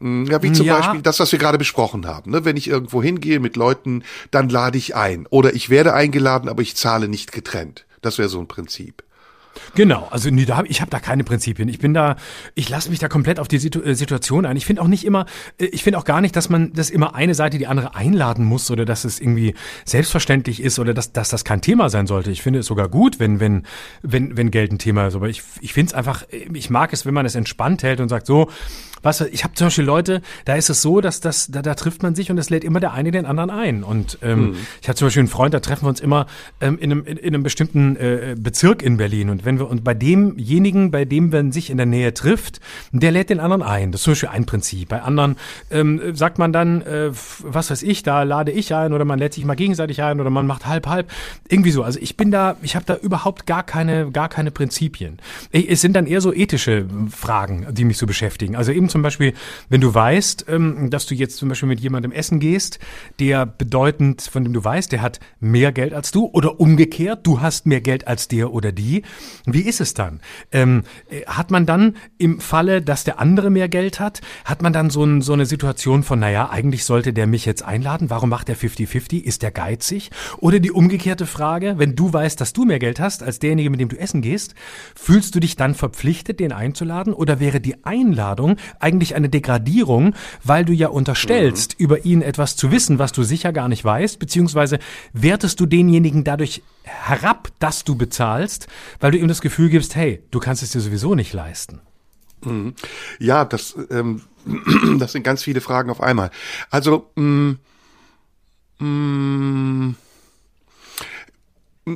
Hm, 0.00 0.26
ja, 0.26 0.42
wie 0.42 0.52
zum 0.52 0.66
ja. 0.66 0.76
Beispiel 0.78 1.02
das, 1.02 1.20
was 1.20 1.32
wir 1.32 1.38
gerade 1.38 1.58
besprochen 1.58 2.06
haben. 2.06 2.30
Ne? 2.30 2.44
Wenn 2.44 2.56
ich 2.56 2.68
irgendwo 2.68 3.02
hingehe 3.02 3.40
mit 3.40 3.56
Leuten, 3.56 4.02
dann 4.30 4.48
lade 4.48 4.78
ich 4.78 4.94
ein. 4.94 5.26
Oder 5.30 5.54
ich 5.54 5.70
werde 5.70 5.94
eingeladen, 5.94 6.48
aber 6.48 6.62
ich 6.62 6.76
zahle 6.76 7.08
nicht 7.08 7.32
getrennt. 7.32 7.86
Das 8.02 8.18
wäre 8.18 8.28
so 8.28 8.38
ein 8.38 8.48
Prinzip. 8.48 9.02
Genau, 9.74 10.06
also 10.10 10.30
nee, 10.30 10.44
da 10.44 10.58
hab, 10.58 10.70
ich 10.70 10.80
habe 10.80 10.90
da 10.90 11.00
keine 11.00 11.24
Prinzipien. 11.24 11.68
Ich 11.68 11.78
bin 11.78 11.94
da, 11.94 12.16
ich 12.54 12.68
lasse 12.68 12.90
mich 12.90 12.98
da 12.98 13.08
komplett 13.08 13.40
auf 13.40 13.48
die 13.48 13.58
Situ 13.58 13.80
äh, 13.80 13.94
Situation 13.94 14.46
ein. 14.46 14.56
Ich 14.56 14.66
finde 14.66 14.82
auch 14.82 14.86
nicht 14.86 15.04
immer, 15.04 15.26
äh, 15.58 15.66
ich 15.66 15.82
finde 15.82 15.98
auch 15.98 16.04
gar 16.04 16.20
nicht, 16.20 16.36
dass 16.36 16.48
man 16.48 16.72
das 16.72 16.90
immer 16.90 17.14
eine 17.14 17.34
Seite 17.34 17.58
die 17.58 17.66
andere 17.66 17.94
einladen 17.94 18.44
muss 18.44 18.70
oder 18.70 18.84
dass 18.84 19.04
es 19.04 19.20
irgendwie 19.20 19.54
selbstverständlich 19.84 20.62
ist 20.62 20.78
oder 20.78 20.94
dass, 20.94 21.12
dass 21.12 21.28
das 21.28 21.44
kein 21.44 21.60
Thema 21.60 21.88
sein 21.88 22.06
sollte. 22.06 22.30
Ich 22.30 22.42
finde 22.42 22.60
es 22.60 22.66
sogar 22.66 22.88
gut, 22.88 23.18
wenn 23.18 23.40
wenn 23.40 23.64
wenn 24.02 24.36
wenn 24.36 24.50
Geld 24.50 24.72
ein 24.72 24.78
Thema 24.78 25.06
ist. 25.06 25.14
Aber 25.14 25.28
ich 25.28 25.42
ich 25.60 25.72
finde 25.72 25.90
es 25.90 25.94
einfach, 25.94 26.24
ich 26.30 26.70
mag 26.70 26.92
es, 26.92 27.06
wenn 27.06 27.14
man 27.14 27.26
es 27.26 27.34
entspannt 27.34 27.82
hält 27.82 28.00
und 28.00 28.08
sagt 28.08 28.26
so, 28.26 28.50
was 29.06 29.22
ich 29.22 29.44
habe 29.44 29.54
zum 29.54 29.68
Beispiel 29.68 29.84
Leute, 29.84 30.20
da 30.44 30.56
ist 30.56 30.68
es 30.68 30.82
so, 30.82 31.00
dass 31.00 31.20
das 31.20 31.46
da, 31.46 31.62
da 31.62 31.74
trifft 31.74 32.02
man 32.02 32.14
sich 32.14 32.30
und 32.30 32.36
es 32.36 32.50
lädt 32.50 32.64
immer 32.64 32.80
der 32.80 32.92
eine 32.92 33.10
den 33.10 33.24
anderen 33.24 33.50
ein. 33.50 33.82
Und 33.82 34.18
ähm, 34.22 34.50
mhm. 34.50 34.56
ich 34.82 34.88
habe 34.88 34.96
zum 34.96 35.06
Beispiel 35.06 35.20
einen 35.20 35.28
Freund, 35.28 35.54
da 35.54 35.60
treffen 35.60 35.84
wir 35.84 35.88
uns 35.88 36.00
immer 36.00 36.26
ähm, 36.60 36.78
in 36.78 36.92
einem 36.92 37.04
in, 37.06 37.16
in 37.16 37.34
einem 37.34 37.42
bestimmten 37.42 37.96
äh, 37.96 38.34
Bezirk 38.38 38.82
in 38.82 38.98
Berlin 38.98 39.30
und 39.30 39.44
wenn 39.44 39.58
wir 39.58 39.70
und 39.70 39.84
bei 39.84 39.94
demjenigen, 39.94 40.90
bei 40.90 41.04
dem 41.04 41.30
man 41.30 41.52
sich 41.52 41.70
in 41.70 41.76
der 41.76 41.86
Nähe 41.86 42.12
trifft, 42.12 42.60
der 42.92 43.12
lädt 43.12 43.30
den 43.30 43.40
anderen 43.40 43.62
ein. 43.62 43.92
Das 43.92 44.00
ist 44.00 44.04
zum 44.04 44.12
Beispiel 44.12 44.28
ein 44.30 44.44
Prinzip. 44.46 44.88
Bei 44.88 45.02
anderen 45.02 45.36
ähm, 45.70 46.14
sagt 46.14 46.38
man 46.38 46.52
dann, 46.52 46.82
äh, 46.82 47.10
was 47.40 47.70
weiß 47.70 47.82
ich, 47.82 48.02
da 48.02 48.24
lade 48.24 48.52
ich 48.52 48.74
ein 48.74 48.92
oder 48.92 49.04
man 49.04 49.18
lädt 49.18 49.34
sich 49.34 49.44
mal 49.44 49.54
gegenseitig 49.54 50.02
ein 50.02 50.20
oder 50.20 50.30
man 50.30 50.46
macht 50.46 50.66
halb 50.66 50.86
halb. 50.86 51.10
Irgendwie 51.48 51.70
so. 51.70 51.82
Also 51.82 51.98
ich 52.00 52.16
bin 52.16 52.30
da, 52.30 52.56
ich 52.62 52.74
habe 52.74 52.84
da 52.84 52.96
überhaupt 52.96 53.46
gar 53.46 53.62
keine, 53.62 54.10
gar 54.10 54.28
keine 54.28 54.50
Prinzipien. 54.50 55.18
Es 55.52 55.80
sind 55.80 55.94
dann 55.94 56.06
eher 56.06 56.20
so 56.20 56.32
ethische 56.32 56.86
Fragen, 57.10 57.66
die 57.70 57.84
mich 57.84 57.98
so 57.98 58.06
beschäftigen. 58.06 58.56
Also 58.56 58.72
eben 58.72 58.88
zum 58.88 58.95
Beispiel, 59.02 59.32
wenn 59.68 59.80
du 59.80 59.94
weißt, 59.94 60.46
ähm, 60.48 60.90
dass 60.90 61.06
du 61.06 61.14
jetzt 61.14 61.36
zum 61.36 61.48
Beispiel 61.48 61.68
mit 61.68 61.80
jemandem 61.80 62.12
essen 62.12 62.40
gehst, 62.40 62.78
der 63.18 63.46
bedeutend, 63.46 64.22
von 64.22 64.44
dem 64.44 64.52
du 64.52 64.62
weißt, 64.62 64.92
der 64.92 65.02
hat 65.02 65.20
mehr 65.40 65.72
Geld 65.72 65.94
als 65.94 66.10
du 66.10 66.26
oder 66.26 66.60
umgekehrt, 66.60 67.26
du 67.26 67.40
hast 67.40 67.66
mehr 67.66 67.80
Geld 67.80 68.06
als 68.06 68.28
der 68.28 68.52
oder 68.52 68.72
die. 68.72 69.02
Wie 69.46 69.62
ist 69.62 69.80
es 69.80 69.94
dann? 69.94 70.20
Ähm, 70.52 70.84
äh, 71.08 71.24
hat 71.26 71.50
man 71.50 71.66
dann 71.66 71.96
im 72.18 72.40
Falle, 72.40 72.82
dass 72.82 73.04
der 73.04 73.18
andere 73.20 73.50
mehr 73.50 73.68
Geld 73.68 74.00
hat, 74.00 74.20
hat 74.44 74.62
man 74.62 74.72
dann 74.72 74.90
so, 74.90 75.04
ein, 75.04 75.22
so 75.22 75.32
eine 75.32 75.46
Situation 75.46 76.02
von, 76.02 76.18
naja, 76.18 76.50
eigentlich 76.50 76.84
sollte 76.84 77.12
der 77.12 77.26
mich 77.26 77.44
jetzt 77.44 77.62
einladen, 77.62 78.10
warum 78.10 78.30
macht 78.30 78.48
der 78.48 78.56
50-50? 78.56 79.22
Ist 79.22 79.42
der 79.42 79.50
geizig? 79.50 80.10
Oder 80.38 80.60
die 80.60 80.72
umgekehrte 80.72 81.26
Frage, 81.26 81.74
wenn 81.78 81.96
du 81.96 82.12
weißt, 82.12 82.40
dass 82.40 82.52
du 82.52 82.64
mehr 82.64 82.78
Geld 82.78 83.00
hast 83.00 83.22
als 83.22 83.38
derjenige, 83.38 83.70
mit 83.70 83.80
dem 83.80 83.88
du 83.88 83.98
essen 83.98 84.22
gehst, 84.22 84.54
fühlst 84.94 85.34
du 85.34 85.40
dich 85.40 85.56
dann 85.56 85.74
verpflichtet, 85.74 86.40
den 86.40 86.52
einzuladen? 86.52 87.12
Oder 87.12 87.40
wäre 87.40 87.60
die 87.60 87.84
Einladung 87.84 88.56
eigentlich 88.80 89.14
eine 89.14 89.28
Degradierung, 89.28 90.14
weil 90.44 90.64
du 90.64 90.72
ja 90.72 90.88
unterstellst, 90.88 91.78
mhm. 91.78 91.84
über 91.84 92.04
ihn 92.04 92.22
etwas 92.22 92.56
zu 92.56 92.70
wissen, 92.70 92.98
was 92.98 93.12
du 93.12 93.22
sicher 93.22 93.52
gar 93.52 93.68
nicht 93.68 93.84
weißt, 93.84 94.18
beziehungsweise 94.18 94.78
wertest 95.12 95.60
du 95.60 95.66
denjenigen 95.66 96.24
dadurch 96.24 96.62
herab, 96.82 97.48
dass 97.58 97.84
du 97.84 97.96
bezahlst, 97.96 98.68
weil 99.00 99.10
du 99.10 99.18
ihm 99.18 99.28
das 99.28 99.40
Gefühl 99.40 99.68
gibst, 99.68 99.96
hey, 99.96 100.22
du 100.30 100.38
kannst 100.38 100.62
es 100.62 100.70
dir 100.70 100.80
sowieso 100.80 101.14
nicht 101.14 101.32
leisten. 101.32 101.80
Mhm. 102.44 102.74
Ja, 103.18 103.44
das, 103.44 103.76
ähm, 103.90 104.22
das 104.98 105.12
sind 105.12 105.22
ganz 105.22 105.42
viele 105.42 105.60
Fragen 105.60 105.90
auf 105.90 106.00
einmal. 106.00 106.30
Also, 106.70 107.10
mh, 107.16 107.22
mm, 107.22 107.58
mh, 108.78 108.86
mm, 108.86 109.96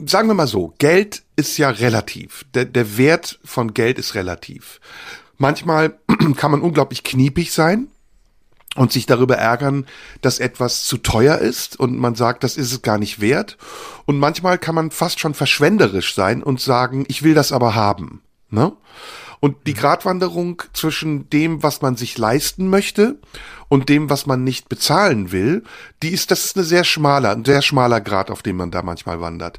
sagen 0.07 0.29
wir 0.29 0.35
mal 0.35 0.47
so, 0.47 0.75
Geld 0.79 1.23
ist 1.37 1.59
ja 1.59 1.71
relativ. 1.71 2.45
Der, 2.55 2.64
der 2.64 2.97
Wert 2.97 3.38
von 3.45 3.75
Geld 3.75 3.99
ist 3.99 4.14
relativ. 4.14 4.81
Manchmal 5.40 5.98
kann 6.37 6.50
man 6.50 6.61
unglaublich 6.61 7.03
kniepig 7.03 7.50
sein 7.53 7.88
und 8.76 8.92
sich 8.92 9.07
darüber 9.07 9.38
ärgern, 9.38 9.87
dass 10.20 10.38
etwas 10.38 10.85
zu 10.85 10.98
teuer 10.98 11.38
ist 11.38 11.81
und 11.81 11.98
man 11.98 12.14
sagt, 12.14 12.44
das 12.44 12.59
ist 12.59 12.72
es 12.72 12.83
gar 12.83 12.98
nicht 12.98 13.22
wert. 13.22 13.57
Und 14.05 14.18
manchmal 14.18 14.59
kann 14.59 14.74
man 14.74 14.90
fast 14.90 15.18
schon 15.18 15.33
verschwenderisch 15.33 16.14
sein 16.14 16.42
und 16.42 16.61
sagen, 16.61 17.07
ich 17.09 17.22
will 17.22 17.33
das 17.33 17.53
aber 17.53 17.74
haben. 17.74 18.20
Ne? 18.50 18.72
Und 19.40 19.66
die 19.66 19.72
mhm. 19.72 19.79
Gratwanderung 19.79 20.62
zwischen 20.72 21.29
dem, 21.31 21.62
was 21.62 21.81
man 21.81 21.96
sich 21.96 22.18
leisten 22.18 22.68
möchte 22.68 23.16
und 23.68 23.88
dem, 23.88 24.11
was 24.11 24.26
man 24.26 24.44
nicht 24.44 24.68
bezahlen 24.68 25.33
will, 25.33 25.64
die 26.03 26.11
ist, 26.11 26.31
das 26.31 26.44
ist 26.44 26.57
eine 26.57 26.64
sehr 26.64 26.85
schmaler, 26.85 27.31
ein 27.31 27.44
sehr 27.44 27.62
schmaler 27.62 28.00
Grad, 28.00 28.31
auf 28.31 28.42
dem 28.42 28.57
man 28.57 28.70
da 28.70 28.83
manchmal 28.83 29.20
wandert. 29.20 29.59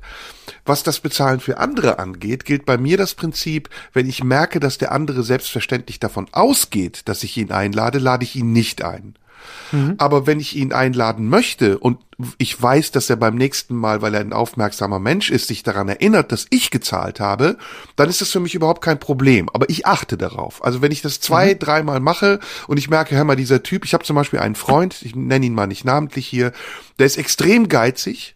Was 0.66 0.84
das 0.84 1.00
Bezahlen 1.00 1.40
für 1.40 1.58
andere 1.58 1.98
angeht, 1.98 2.46
gilt 2.46 2.66
bei 2.66 2.78
mir 2.78 2.98
das 2.98 3.16
Prinzip, 3.16 3.70
wenn 3.94 4.08
ich 4.08 4.24
merke, 4.24 4.60
dass 4.60 4.78
der 4.78 4.92
andere 4.92 5.24
selbstverständlich 5.24 6.00
davon 6.00 6.28
ausgeht, 6.32 7.02
dass 7.06 7.24
ich 7.24 7.36
ihn 7.38 7.52
einlade, 7.52 7.98
lade 7.98 8.24
ich 8.24 8.36
ihn 8.36 8.52
nicht 8.52 8.84
ein. 8.84 9.16
Mhm. 9.72 9.96
Aber 9.98 10.28
wenn 10.28 10.40
ich 10.40 10.56
ihn 10.56 10.74
einladen 10.74 11.28
möchte 11.28 11.80
und 11.80 12.00
ich 12.38 12.62
weiß, 12.62 12.92
dass 12.92 13.10
er 13.10 13.16
beim 13.16 13.36
nächsten 13.36 13.76
Mal, 13.76 14.02
weil 14.02 14.14
er 14.14 14.22
ein 14.22 14.34
aufmerksamer 14.34 15.00
Mensch 15.00 15.30
ist, 15.30 15.48
sich 15.48 15.64
daran 15.64 15.90
erinnert, 15.90 16.32
dass 16.32 16.48
ich 16.50 16.72
gezahlt 16.72 17.20
habe, 17.20 17.58
dann 17.96 18.10
ist 18.10 18.22
das 18.22 18.32
für 18.32 18.40
mich 18.40 18.56
überhaupt 18.56 18.84
kein 18.84 19.00
Problem. 19.00 19.50
Aber 19.54 19.70
ich 19.70 19.86
achte 19.86 20.18
darauf. 20.18 20.64
Also 20.64 20.82
wenn 20.82 20.92
ich 20.92 21.02
das 21.02 21.20
zwei, 21.20 21.54
mhm. 21.54 21.60
dreimal 21.60 22.00
mache 22.00 22.40
und 22.68 22.78
ich 22.78 22.90
merke, 22.90 23.16
hör 23.16 23.24
mal, 23.24 23.36
dieser 23.36 23.64
Typ, 23.64 23.86
ich 23.86 23.94
habe 23.94 24.04
zum 24.04 24.16
Beispiel 24.16 24.40
einen 24.40 24.56
Freund, 24.56 25.02
ich 25.02 25.16
nenne 25.16 25.46
ihn 25.46 25.54
mal 25.54 25.68
nicht 25.68 25.86
namentlich 25.86 26.28
hier, 26.28 26.52
der 27.00 27.06
ist 27.06 27.18
extrem 27.18 27.68
geizig 27.68 28.36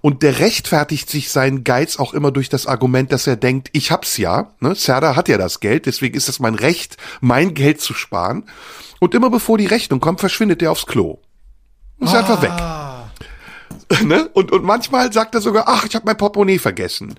und 0.00 0.22
der 0.22 0.38
rechtfertigt 0.38 1.10
sich 1.10 1.30
seinen 1.30 1.64
Geiz 1.64 1.98
auch 1.98 2.14
immer 2.14 2.30
durch 2.30 2.48
das 2.48 2.66
Argument, 2.66 3.12
dass 3.12 3.26
er 3.26 3.36
denkt, 3.36 3.68
ich 3.72 3.90
hab's 3.90 4.16
ja, 4.16 4.54
ne? 4.60 4.74
Serda 4.74 5.16
hat 5.16 5.28
ja 5.28 5.38
das 5.38 5.60
Geld, 5.60 5.86
deswegen 5.86 6.16
ist 6.16 6.28
es 6.28 6.40
mein 6.40 6.54
Recht, 6.54 6.96
mein 7.20 7.54
Geld 7.54 7.80
zu 7.80 7.94
sparen. 7.94 8.44
Und 8.98 9.14
immer 9.14 9.30
bevor 9.30 9.58
die 9.58 9.66
Rechnung 9.66 10.00
kommt, 10.00 10.20
verschwindet 10.20 10.60
der 10.60 10.72
aufs 10.72 10.86
Klo. 10.86 11.18
Und 11.98 12.06
ist 12.06 12.14
ah. 12.14 12.18
einfach 12.18 12.42
weg. 12.42 12.95
Ne? 14.04 14.28
Und, 14.32 14.52
und 14.52 14.64
manchmal 14.64 15.12
sagt 15.12 15.34
er 15.34 15.40
sogar, 15.40 15.64
ach, 15.66 15.84
ich 15.84 15.94
habe 15.94 16.06
mein 16.06 16.16
Portemonnaie 16.16 16.58
vergessen. 16.58 17.14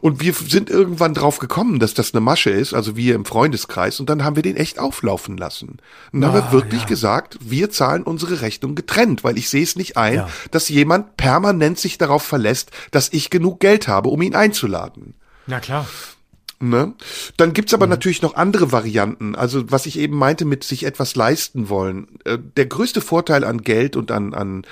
Und 0.00 0.20
wir 0.20 0.32
sind 0.34 0.70
irgendwann 0.70 1.14
drauf 1.14 1.38
gekommen, 1.38 1.78
dass 1.78 1.94
das 1.94 2.14
eine 2.14 2.20
Masche 2.20 2.50
ist, 2.50 2.74
also 2.74 2.96
wir 2.96 3.14
im 3.14 3.24
Freundeskreis, 3.24 4.00
und 4.00 4.10
dann 4.10 4.22
haben 4.24 4.36
wir 4.36 4.42
den 4.42 4.56
echt 4.56 4.78
auflaufen 4.78 5.36
lassen. 5.36 5.78
Und 6.12 6.20
dann 6.20 6.30
ah, 6.30 6.34
haben 6.34 6.42
wir 6.42 6.48
ah, 6.48 6.52
wirklich 6.52 6.82
ja. 6.82 6.88
gesagt, 6.88 7.38
wir 7.40 7.70
zahlen 7.70 8.02
unsere 8.02 8.42
Rechnung 8.42 8.74
getrennt, 8.74 9.24
weil 9.24 9.38
ich 9.38 9.48
sehe 9.48 9.62
es 9.62 9.76
nicht 9.76 9.96
ein, 9.96 10.14
ja. 10.14 10.28
dass 10.50 10.68
jemand 10.68 11.16
permanent 11.16 11.78
sich 11.78 11.98
darauf 11.98 12.22
verlässt, 12.22 12.70
dass 12.90 13.12
ich 13.12 13.30
genug 13.30 13.60
Geld 13.60 13.88
habe, 13.88 14.08
um 14.10 14.20
ihn 14.22 14.34
einzuladen. 14.34 15.14
Na 15.46 15.60
klar. 15.60 15.86
Ne? 16.62 16.92
Dann 17.38 17.54
gibt's 17.54 17.72
aber 17.72 17.86
mhm. 17.86 17.90
natürlich 17.90 18.20
noch 18.20 18.34
andere 18.34 18.70
Varianten. 18.70 19.34
Also 19.34 19.70
was 19.72 19.86
ich 19.86 19.98
eben 19.98 20.16
meinte 20.16 20.44
mit 20.44 20.62
sich 20.62 20.84
etwas 20.84 21.16
leisten 21.16 21.70
wollen. 21.70 22.18
Äh, 22.24 22.38
der 22.56 22.66
größte 22.66 23.00
Vorteil 23.00 23.44
an 23.44 23.62
Geld 23.62 23.96
und 23.96 24.10
an, 24.10 24.34
an, 24.34 24.66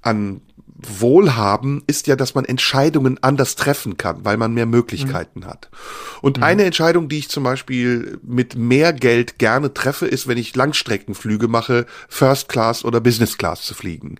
an 0.00 0.40
Wohlhaben 0.78 1.82
ist 1.86 2.06
ja, 2.06 2.16
dass 2.16 2.34
man 2.34 2.44
Entscheidungen 2.44 3.18
anders 3.22 3.56
treffen 3.56 3.96
kann, 3.96 4.24
weil 4.24 4.36
man 4.36 4.54
mehr 4.54 4.66
Möglichkeiten 4.66 5.40
mhm. 5.40 5.46
hat. 5.46 5.70
Und 6.22 6.38
mhm. 6.38 6.42
eine 6.42 6.64
Entscheidung, 6.64 7.08
die 7.08 7.18
ich 7.18 7.28
zum 7.28 7.44
Beispiel 7.44 8.18
mit 8.22 8.56
mehr 8.56 8.92
Geld 8.92 9.38
gerne 9.38 9.72
treffe, 9.72 10.06
ist, 10.06 10.28
wenn 10.28 10.38
ich 10.38 10.54
Langstreckenflüge 10.54 11.48
mache, 11.48 11.86
First 12.08 12.48
Class 12.48 12.84
oder 12.84 13.00
Business 13.00 13.38
Class 13.38 13.62
zu 13.62 13.74
fliegen. 13.74 14.16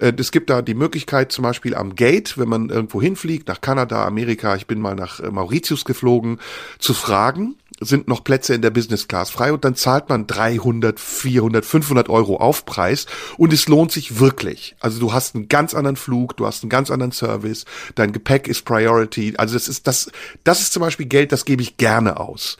Äh, 0.00 0.12
es 0.18 0.32
gibt 0.32 0.50
da 0.50 0.62
die 0.62 0.74
Möglichkeit 0.74 1.32
zum 1.32 1.42
Beispiel 1.42 1.74
am 1.74 1.94
Gate, 1.94 2.38
wenn 2.38 2.48
man 2.48 2.68
irgendwo 2.68 3.00
hinfliegt, 3.00 3.48
nach 3.48 3.60
Kanada, 3.60 4.04
Amerika, 4.04 4.56
ich 4.56 4.66
bin 4.66 4.80
mal 4.80 4.94
nach 4.94 5.20
äh, 5.20 5.30
Mauritius 5.30 5.84
geflogen, 5.84 6.38
zu 6.78 6.94
fragen, 6.94 7.56
sind 7.80 8.08
noch 8.08 8.24
Plätze 8.24 8.54
in 8.54 8.62
der 8.62 8.70
Business 8.70 9.08
Class 9.08 9.30
frei 9.30 9.52
und 9.52 9.64
dann 9.64 9.74
zahlt 9.74 10.08
man 10.08 10.26
300, 10.26 10.98
400, 10.98 11.64
500 11.64 12.08
Euro 12.08 12.36
Aufpreis 12.36 13.06
und 13.36 13.52
es 13.52 13.68
lohnt 13.68 13.92
sich 13.92 14.18
wirklich. 14.18 14.76
Also 14.80 14.98
du 14.98 15.12
hast 15.12 15.34
einen 15.34 15.48
ganz 15.48 15.74
anderen 15.74 15.96
Flug, 15.96 16.36
du 16.36 16.46
hast 16.46 16.62
einen 16.62 16.70
ganz 16.70 16.90
anderen 16.90 17.12
Service, 17.12 17.64
dein 17.94 18.12
Gepäck 18.12 18.48
ist 18.48 18.64
Priority. 18.64 19.34
Also 19.36 19.54
das 19.54 19.68
ist 19.68 19.86
das, 19.86 20.10
das 20.44 20.60
ist 20.60 20.72
zum 20.72 20.80
Beispiel 20.80 21.06
Geld, 21.06 21.32
das 21.32 21.44
gebe 21.44 21.62
ich 21.62 21.76
gerne 21.76 22.18
aus. 22.18 22.56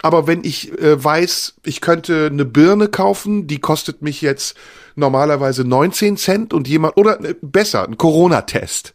Aber 0.00 0.26
wenn 0.26 0.44
ich 0.44 0.72
äh, 0.80 1.02
weiß, 1.02 1.54
ich 1.64 1.80
könnte 1.80 2.28
eine 2.30 2.44
Birne 2.44 2.88
kaufen, 2.88 3.46
die 3.46 3.58
kostet 3.58 4.02
mich 4.02 4.22
jetzt 4.22 4.56
normalerweise 4.94 5.64
19 5.64 6.16
Cent 6.16 6.54
und 6.54 6.68
jemand, 6.68 6.96
oder 6.96 7.22
äh, 7.24 7.34
besser, 7.42 7.86
ein 7.86 7.98
Corona-Test. 7.98 8.94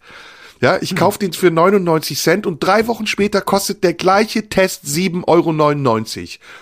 Ja, 0.64 0.78
ich 0.82 0.92
hm. 0.92 0.98
kaufe 0.98 1.20
den 1.20 1.34
für 1.34 1.52
99 1.52 2.18
Cent 2.18 2.48
und 2.48 2.64
drei 2.64 2.88
Wochen 2.88 3.06
später 3.06 3.42
kostet 3.42 3.84
der 3.84 3.94
gleiche 3.94 4.48
Test 4.48 4.86
7,99 4.86 5.26
Euro. 5.28 5.52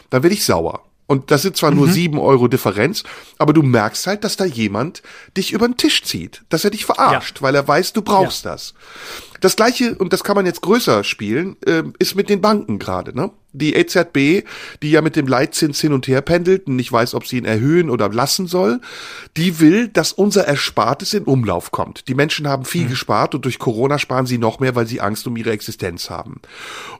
Dann 0.10 0.24
werde 0.24 0.34
ich 0.34 0.44
sauer. 0.44 0.82
Und 1.06 1.30
das 1.30 1.44
sind 1.44 1.56
zwar 1.56 1.70
mhm. 1.70 1.78
nur 1.78 1.88
sieben 1.90 2.18
Euro 2.18 2.48
Differenz, 2.48 3.04
aber 3.38 3.54
du 3.54 3.62
merkst 3.62 4.08
halt, 4.08 4.24
dass 4.24 4.38
da 4.38 4.46
jemand 4.46 5.04
dich 5.38 5.52
über 5.52 5.68
den 5.68 5.76
Tisch 5.76 6.04
zieht, 6.04 6.42
dass 6.50 6.64
er 6.64 6.72
dich 6.72 6.86
verarscht, 6.86 7.38
ja. 7.38 7.42
weil 7.44 7.54
er 7.54 7.68
weiß, 7.68 7.94
du 7.94 8.02
brauchst 8.02 8.46
ja. 8.46 8.52
das. 8.52 8.74
Das 9.42 9.56
gleiche, 9.56 9.96
und 9.96 10.14
das 10.14 10.24
kann 10.24 10.36
man 10.36 10.46
jetzt 10.46 10.62
größer 10.62 11.04
spielen, 11.04 11.58
äh, 11.66 11.84
ist 11.98 12.16
mit 12.16 12.30
den 12.30 12.42
Banken 12.42 12.78
gerade. 12.78 13.16
Ne? 13.16 13.32
Die 13.54 13.74
EZB, 13.74 14.46
die 14.84 14.92
ja 14.92 15.02
mit 15.02 15.16
dem 15.16 15.28
Leitzins 15.28 15.82
hin 15.82 15.94
und 15.94 16.08
her 16.08 16.22
pendelt 16.22 16.68
und 16.68 16.76
nicht 16.76 16.92
weiß, 16.92 17.16
ob 17.16 17.26
sie 17.26 17.38
ihn 17.38 17.46
erhöhen 17.46 17.90
oder 17.90 18.08
lassen 18.10 18.46
soll, 18.46 18.80
die 19.36 19.60
will, 19.60 19.88
dass 19.88 20.14
unser 20.14 20.48
Erspartes 20.48 21.16
in 21.16 21.24
Umlauf 21.24 21.72
kommt. 21.72 22.08
Die 22.08 22.14
Menschen 22.14 22.48
haben 22.48 22.66
viel 22.66 22.86
mhm. 22.86 22.90
gespart 22.90 23.34
und 23.34 23.44
durch 23.44 23.58
Corona 23.58 23.98
sparen 23.98 24.28
sie 24.28 24.38
noch 24.38 24.60
mehr, 24.60 24.76
weil 24.76 24.86
sie 24.86 25.02
Angst 25.02 25.26
um 25.26 25.36
ihre 25.36 25.52
Existenz 25.52 26.12
haben. 26.12 26.40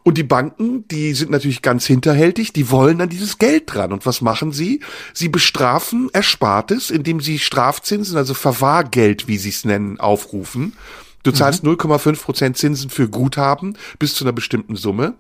Und 0.02 0.18
die 0.18 0.24
Banken, 0.24 0.88
die 0.88 1.14
sind 1.14 1.30
natürlich 1.30 1.62
ganz 1.62 1.86
hinterhältig, 1.86 2.54
die 2.54 2.72
wollen 2.72 3.02
an 3.02 3.10
dieses 3.10 3.38
Geld 3.38 3.64
dran. 3.68 3.94
Und 3.94 4.08
was 4.08 4.22
machen 4.22 4.52
sie? 4.52 4.80
Sie 5.14 5.30
bestrafen 5.30 6.10
Erspartes, 6.12 6.90
indem 6.90 7.22
sie 7.22 7.38
Strafzinsen, 7.38 8.18
also 8.18 8.34
Verwahrgeld, 8.34 9.28
wie 9.28 9.38
sie 9.38 9.50
es 9.50 9.64
nennen, 9.64 10.00
aufrufen. 10.00 10.74
Du 11.24 11.32
zahlst 11.32 11.64
mhm. 11.64 11.72
0,5 11.72 12.22
Prozent 12.22 12.58
Zinsen 12.58 12.90
für 12.90 13.10
Guthaben 13.10 13.78
bis 14.00 14.16
zu 14.16 14.24
einer 14.24 14.34
bestimmten 14.34 14.76
Summe. 14.76 15.16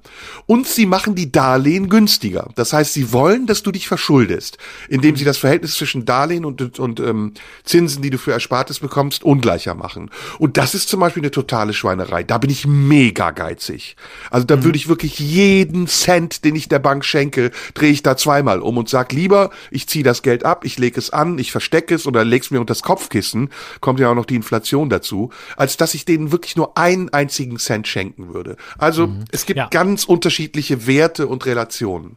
Und 0.45 0.67
sie 0.67 0.85
machen 0.85 1.15
die 1.15 1.31
Darlehen 1.31 1.89
günstiger. 1.89 2.49
Das 2.55 2.73
heißt, 2.73 2.93
sie 2.93 3.11
wollen, 3.11 3.45
dass 3.47 3.63
du 3.63 3.71
dich 3.71 3.87
verschuldest, 3.87 4.57
indem 4.89 5.15
sie 5.15 5.25
das 5.25 5.37
Verhältnis 5.37 5.75
zwischen 5.75 6.05
Darlehen 6.05 6.45
und, 6.45 6.79
und 6.79 6.99
ähm, 6.99 7.33
Zinsen, 7.63 8.01
die 8.01 8.09
du 8.09 8.17
für 8.17 8.31
Erspartes 8.31 8.79
bekommst, 8.79 9.23
ungleicher 9.23 9.75
machen. 9.75 10.09
Und 10.39 10.57
das 10.57 10.75
ist 10.75 10.89
zum 10.89 10.99
Beispiel 10.99 11.23
eine 11.23 11.31
totale 11.31 11.73
Schweinerei. 11.73 12.23
Da 12.23 12.37
bin 12.37 12.49
ich 12.49 12.65
mega 12.65 13.31
geizig. 13.31 13.95
Also 14.29 14.45
da 14.45 14.57
mhm. 14.57 14.63
würde 14.63 14.77
ich 14.77 14.87
wirklich 14.87 15.19
jeden 15.19 15.87
Cent, 15.87 16.43
den 16.43 16.55
ich 16.55 16.67
der 16.67 16.79
Bank 16.79 17.05
schenke, 17.05 17.51
drehe 17.73 17.91
ich 17.91 18.03
da 18.03 18.17
zweimal 18.17 18.61
um 18.61 18.77
und 18.77 18.89
sag 18.89 19.11
lieber, 19.11 19.51
ich 19.69 19.87
ziehe 19.87 20.03
das 20.03 20.21
Geld 20.21 20.45
ab, 20.45 20.65
ich 20.65 20.77
lege 20.77 20.99
es 20.99 21.11
an, 21.11 21.37
ich 21.37 21.51
verstecke 21.51 21.95
es 21.95 22.07
oder 22.07 22.25
leg's 22.25 22.51
mir 22.51 22.59
unter 22.59 22.71
das 22.71 22.83
Kopfkissen, 22.83 23.49
kommt 23.79 23.99
ja 23.99 24.09
auch 24.09 24.15
noch 24.15 24.25
die 24.25 24.35
Inflation 24.35 24.89
dazu, 24.89 25.29
als 25.57 25.77
dass 25.77 25.90
dass 25.91 25.95
ich 25.95 26.05
denen 26.05 26.31
wirklich 26.31 26.55
nur 26.55 26.77
einen 26.77 27.09
einzigen 27.09 27.57
Cent 27.57 27.85
schenken 27.85 28.33
würde. 28.33 28.55
Also 28.77 29.07
mhm. 29.07 29.25
es 29.29 29.45
gibt 29.45 29.57
ja. 29.57 29.67
ganz 29.67 30.05
unterschiedliche 30.05 30.87
Werte 30.87 31.27
und 31.27 31.45
Relationen. 31.45 32.15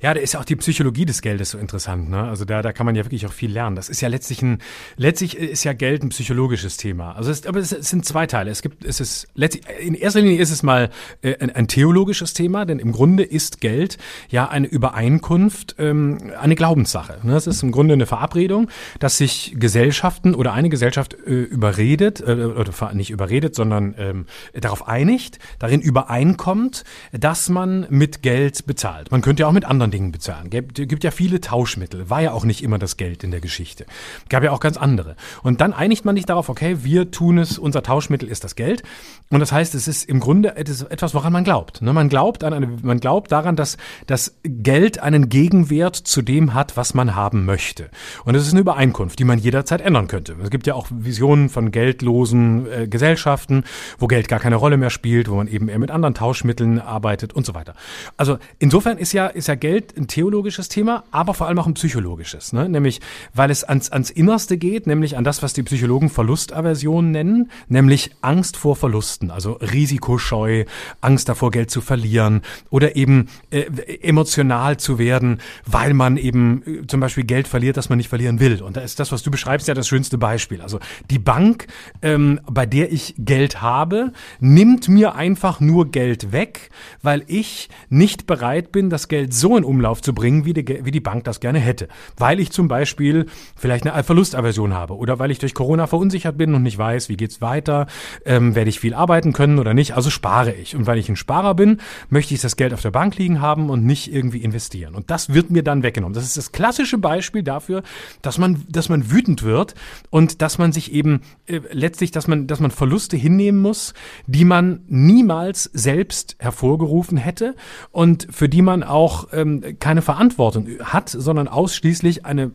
Ja, 0.00 0.14
da 0.14 0.20
ist 0.20 0.34
ja 0.34 0.40
auch 0.40 0.44
die 0.44 0.56
Psychologie 0.56 1.04
des 1.04 1.22
Geldes 1.22 1.50
so 1.50 1.58
interessant. 1.58 2.08
Ne? 2.10 2.22
Also 2.22 2.44
da, 2.44 2.62
da 2.62 2.72
kann 2.72 2.86
man 2.86 2.94
ja 2.94 3.04
wirklich 3.04 3.26
auch 3.26 3.32
viel 3.32 3.50
lernen. 3.50 3.76
Das 3.76 3.88
ist 3.88 4.00
ja 4.00 4.08
letztlich 4.08 4.42
ein, 4.42 4.58
letztlich 4.96 5.36
ist 5.36 5.64
ja 5.64 5.72
Geld 5.72 6.02
ein 6.02 6.10
psychologisches 6.10 6.76
Thema. 6.76 7.12
Also 7.12 7.30
es, 7.30 7.46
aber 7.46 7.58
es, 7.58 7.72
es 7.72 7.90
sind 7.90 8.04
zwei 8.04 8.26
Teile. 8.26 8.50
Es 8.50 8.62
gibt, 8.62 8.84
es 8.84 9.00
ist 9.00 9.28
letztlich, 9.34 9.64
in 9.80 9.94
erster 9.94 10.20
Linie 10.20 10.38
ist 10.40 10.50
es 10.50 10.62
mal 10.62 10.90
äh, 11.22 11.36
ein, 11.38 11.50
ein 11.50 11.68
theologisches 11.68 12.32
Thema, 12.32 12.64
denn 12.64 12.78
im 12.78 12.92
Grunde 12.92 13.24
ist 13.24 13.60
Geld 13.60 13.98
ja 14.28 14.48
eine 14.48 14.66
Übereinkunft, 14.66 15.76
ähm, 15.78 16.32
eine 16.40 16.54
Glaubenssache. 16.54 17.18
Ne? 17.22 17.36
Es 17.36 17.46
ist 17.46 17.62
im 17.62 17.72
Grunde 17.72 17.94
eine 17.94 18.06
Verabredung, 18.06 18.70
dass 19.00 19.18
sich 19.18 19.56
Gesellschaften 19.58 20.34
oder 20.34 20.52
eine 20.52 20.68
Gesellschaft 20.68 21.14
äh, 21.14 21.42
überredet 21.42 22.20
äh, 22.20 22.44
oder 22.44 22.94
nicht 22.94 23.10
überredet, 23.10 23.54
sondern 23.54 23.94
ähm, 23.98 24.26
darauf 24.54 24.86
einigt, 24.86 25.38
darin 25.58 25.80
übereinkommt, 25.80 26.84
dass 27.12 27.48
man 27.48 27.86
mit 27.90 28.22
Geld 28.22 28.66
bezahlt. 28.66 29.10
Man 29.10 29.22
könnte 29.22 29.42
ja 29.42 29.48
auch 29.48 29.52
mit 29.52 29.64
anderen 29.64 29.87
anderen 29.88 29.90
Dingen 29.90 30.12
bezahlen. 30.12 30.50
Gibt, 30.50 30.74
gibt 30.74 31.04
ja 31.04 31.10
viele 31.10 31.40
Tauschmittel. 31.40 32.10
War 32.10 32.20
ja 32.20 32.32
auch 32.32 32.44
nicht 32.44 32.62
immer 32.62 32.78
das 32.78 32.96
Geld 32.96 33.24
in 33.24 33.30
der 33.30 33.40
Geschichte. 33.40 33.86
Gab 34.28 34.42
ja 34.42 34.52
auch 34.52 34.60
ganz 34.60 34.76
andere. 34.76 35.16
Und 35.42 35.60
dann 35.60 35.72
einigt 35.72 36.04
man 36.04 36.16
sich 36.16 36.26
darauf, 36.26 36.48
okay, 36.48 36.78
wir 36.82 37.10
tun 37.10 37.38
es, 37.38 37.58
unser 37.58 37.82
Tauschmittel 37.82 38.28
ist 38.28 38.44
das 38.44 38.54
Geld. 38.54 38.82
Und 39.30 39.40
das 39.40 39.52
heißt, 39.52 39.74
es 39.74 39.88
ist 39.88 40.08
im 40.08 40.20
Grunde 40.20 40.56
etwas, 40.56 41.14
woran 41.14 41.32
man 41.32 41.44
glaubt. 41.44 41.82
Ne? 41.82 41.92
Man 41.92 42.08
glaubt 42.08 42.44
an 42.44 42.52
eine, 42.52 42.68
man 42.82 43.00
glaubt 43.00 43.32
daran, 43.32 43.56
dass 43.56 43.76
das 44.06 44.36
Geld 44.42 45.00
einen 45.00 45.28
Gegenwert 45.28 45.96
zu 45.96 46.22
dem 46.22 46.54
hat, 46.54 46.76
was 46.76 46.94
man 46.94 47.14
haben 47.14 47.44
möchte. 47.44 47.90
Und 48.24 48.34
es 48.34 48.46
ist 48.46 48.52
eine 48.52 48.60
Übereinkunft, 48.60 49.18
die 49.18 49.24
man 49.24 49.38
jederzeit 49.38 49.80
ändern 49.80 50.08
könnte. 50.08 50.36
Es 50.42 50.50
gibt 50.50 50.66
ja 50.66 50.74
auch 50.74 50.88
Visionen 50.90 51.48
von 51.48 51.70
geldlosen 51.70 52.66
äh, 52.70 52.88
Gesellschaften, 52.88 53.64
wo 53.98 54.06
Geld 54.06 54.28
gar 54.28 54.40
keine 54.40 54.56
Rolle 54.56 54.76
mehr 54.76 54.90
spielt, 54.90 55.28
wo 55.28 55.36
man 55.36 55.48
eben 55.48 55.68
eher 55.68 55.78
mit 55.78 55.90
anderen 55.90 56.14
Tauschmitteln 56.14 56.78
arbeitet 56.78 57.32
und 57.32 57.46
so 57.46 57.54
weiter. 57.54 57.74
Also 58.16 58.38
insofern 58.58 58.98
ist 58.98 59.12
ja, 59.12 59.26
ist 59.26 59.48
ja 59.48 59.54
Geld 59.54 59.77
Welt 59.78 59.96
ein 59.96 60.08
theologisches 60.08 60.68
Thema, 60.68 61.04
aber 61.10 61.34
vor 61.34 61.46
allem 61.46 61.58
auch 61.58 61.66
ein 61.66 61.74
psychologisches. 61.74 62.52
Ne? 62.52 62.68
Nämlich, 62.68 63.00
weil 63.32 63.50
es 63.50 63.62
ans, 63.62 63.90
ans 63.90 64.10
Innerste 64.10 64.58
geht, 64.58 64.86
nämlich 64.86 65.16
an 65.16 65.24
das, 65.24 65.42
was 65.42 65.52
die 65.52 65.62
Psychologen 65.62 66.10
Verlustaversion 66.10 67.10
nennen, 67.10 67.50
nämlich 67.68 68.10
Angst 68.20 68.56
vor 68.56 68.74
Verlusten, 68.74 69.30
also 69.30 69.52
Risikoscheu, 69.52 70.64
Angst 71.00 71.28
davor, 71.28 71.50
Geld 71.50 71.70
zu 71.70 71.80
verlieren 71.80 72.42
oder 72.70 72.96
eben 72.96 73.28
äh, 73.50 73.66
emotional 74.02 74.78
zu 74.78 74.98
werden, 74.98 75.40
weil 75.64 75.94
man 75.94 76.16
eben 76.16 76.62
äh, 76.66 76.86
zum 76.86 77.00
Beispiel 77.00 77.24
Geld 77.24 77.46
verliert, 77.46 77.76
das 77.76 77.88
man 77.88 77.98
nicht 77.98 78.08
verlieren 78.08 78.40
will. 78.40 78.60
Und 78.62 78.76
da 78.76 78.80
ist 78.80 78.98
das, 78.98 79.12
was 79.12 79.22
du 79.22 79.30
beschreibst, 79.30 79.68
ja 79.68 79.74
das 79.74 79.86
schönste 79.86 80.18
Beispiel. 80.18 80.60
Also 80.60 80.80
die 81.10 81.18
Bank, 81.18 81.68
ähm, 82.02 82.40
bei 82.50 82.66
der 82.66 82.92
ich 82.92 83.14
Geld 83.18 83.62
habe, 83.62 84.12
nimmt 84.40 84.88
mir 84.88 85.14
einfach 85.14 85.60
nur 85.60 85.90
Geld 85.90 86.32
weg, 86.32 86.70
weil 87.02 87.22
ich 87.28 87.68
nicht 87.88 88.26
bereit 88.26 88.72
bin, 88.72 88.90
das 88.90 89.06
Geld 89.06 89.32
so 89.32 89.56
in 89.56 89.64
Umlauf 89.68 90.02
zu 90.02 90.14
bringen, 90.14 90.44
wie 90.44 90.54
die, 90.54 90.84
wie 90.84 90.90
die 90.90 91.00
Bank 91.00 91.24
das 91.24 91.40
gerne 91.40 91.58
hätte. 91.58 91.88
Weil 92.16 92.40
ich 92.40 92.50
zum 92.50 92.68
Beispiel 92.68 93.26
vielleicht 93.56 93.86
eine 93.86 94.02
Verlustaversion 94.02 94.74
habe 94.74 94.96
oder 94.96 95.18
weil 95.18 95.30
ich 95.30 95.38
durch 95.38 95.54
Corona 95.54 95.86
verunsichert 95.86 96.36
bin 96.36 96.54
und 96.54 96.62
nicht 96.62 96.78
weiß, 96.78 97.08
wie 97.08 97.16
geht's 97.16 97.40
weiter, 97.40 97.86
ähm, 98.24 98.54
werde 98.54 98.70
ich 98.70 98.80
viel 98.80 98.94
arbeiten 98.94 99.32
können 99.32 99.58
oder 99.58 99.74
nicht, 99.74 99.94
also 99.94 100.10
spare 100.10 100.52
ich. 100.52 100.74
Und 100.74 100.86
weil 100.86 100.98
ich 100.98 101.08
ein 101.08 101.16
Sparer 101.16 101.54
bin, 101.54 101.80
möchte 102.08 102.34
ich 102.34 102.40
das 102.40 102.56
Geld 102.56 102.72
auf 102.74 102.82
der 102.82 102.90
Bank 102.90 103.16
liegen 103.16 103.40
haben 103.40 103.70
und 103.70 103.84
nicht 103.84 104.12
irgendwie 104.12 104.42
investieren. 104.42 104.94
Und 104.94 105.10
das 105.10 105.32
wird 105.34 105.50
mir 105.50 105.62
dann 105.62 105.82
weggenommen. 105.82 106.14
Das 106.14 106.24
ist 106.24 106.36
das 106.36 106.52
klassische 106.52 106.98
Beispiel 106.98 107.42
dafür, 107.42 107.82
dass 108.22 108.38
man, 108.38 108.64
dass 108.68 108.88
man 108.88 109.10
wütend 109.10 109.42
wird 109.42 109.74
und 110.10 110.42
dass 110.42 110.58
man 110.58 110.72
sich 110.72 110.92
eben 110.92 111.20
äh, 111.46 111.60
letztlich, 111.72 112.10
dass 112.10 112.26
man, 112.26 112.46
dass 112.46 112.60
man 112.60 112.70
Verluste 112.70 113.16
hinnehmen 113.16 113.60
muss, 113.60 113.94
die 114.26 114.44
man 114.44 114.80
niemals 114.86 115.64
selbst 115.64 116.36
hervorgerufen 116.38 117.18
hätte 117.18 117.54
und 117.90 118.26
für 118.30 118.48
die 118.48 118.62
man 118.62 118.82
auch 118.82 119.28
ähm, 119.32 119.57
keine 119.78 120.02
Verantwortung 120.02 120.66
hat, 120.82 121.08
sondern 121.08 121.48
ausschließlich 121.48 122.24
eine 122.24 122.52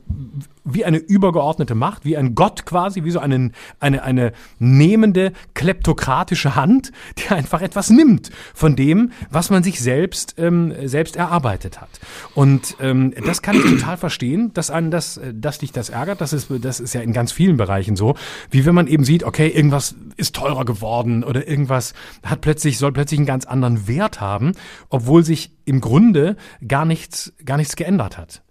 wie 0.63 0.85
eine 0.85 0.97
übergeordnete 0.97 1.75
Macht, 1.75 2.05
wie 2.05 2.15
ein 2.17 2.35
Gott 2.35 2.65
quasi, 2.65 3.03
wie 3.03 3.11
so 3.11 3.19
eine, 3.19 3.51
eine, 3.79 4.03
eine 4.03 4.31
nehmende, 4.59 5.33
kleptokratische 5.53 6.55
Hand, 6.55 6.91
die 7.17 7.29
einfach 7.29 7.61
etwas 7.61 7.89
nimmt 7.89 8.31
von 8.53 8.75
dem, 8.75 9.11
was 9.29 9.49
man 9.49 9.63
sich 9.63 9.81
selbst, 9.81 10.35
ähm, 10.37 10.73
selbst 10.85 11.15
erarbeitet 11.15 11.81
hat. 11.81 11.89
Und 12.33 12.77
ähm, 12.79 13.13
das 13.25 13.41
kann 13.41 13.57
ich 13.57 13.63
total 13.63 13.97
verstehen, 13.97 14.53
dass 14.53 14.71
einen 14.71 14.91
das, 14.91 15.19
dass 15.33 15.59
dich 15.59 15.71
das 15.71 15.89
ärgert. 15.89 16.21
Das 16.21 16.33
ist, 16.33 16.47
das 16.61 16.79
ist 16.79 16.93
ja 16.93 17.01
in 17.01 17.13
ganz 17.13 17.31
vielen 17.31 17.57
Bereichen 17.57 17.95
so, 17.95 18.15
wie 18.49 18.65
wenn 18.65 18.75
man 18.75 18.87
eben 18.87 19.03
sieht, 19.03 19.23
okay, 19.23 19.49
irgendwas 19.49 19.95
ist 20.15 20.35
teurer 20.35 20.65
geworden 20.65 21.23
oder 21.23 21.47
irgendwas 21.47 21.93
hat 22.23 22.41
plötzlich, 22.41 22.77
soll 22.77 22.93
plötzlich 22.93 23.19
einen 23.19 23.27
ganz 23.27 23.45
anderen 23.45 23.87
Wert 23.87 24.21
haben, 24.21 24.53
obwohl 24.89 25.23
sich 25.23 25.51
im 25.66 25.82
Grunde 25.82 26.38
gar 26.68 26.86
nichts, 26.86 27.34
gar 27.45 27.57
nichts 27.57 27.76
geändert 27.76 28.18
hat. 28.18 28.41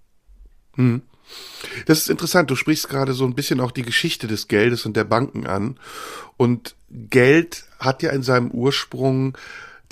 Hm. 0.77 1.03
Das 1.87 1.99
ist 1.99 2.11
interessant. 2.11 2.51
Du 2.51 2.57
sprichst 2.57 2.89
gerade 2.89 3.15
so 3.15 3.25
ein 3.25 3.35
bisschen 3.35 3.61
auch 3.61 3.71
die 3.71 3.83
Geschichte 3.83 4.27
des 4.27 4.49
Geldes 4.49 4.85
und 4.87 4.97
der 4.97 5.05
Banken 5.05 5.47
an. 5.47 5.79
Und 6.37 6.75
Geld 6.91 7.65
hat 7.79 8.03
ja 8.03 8.11
in 8.11 8.23
seinem 8.23 8.51
Ursprung 8.51 9.37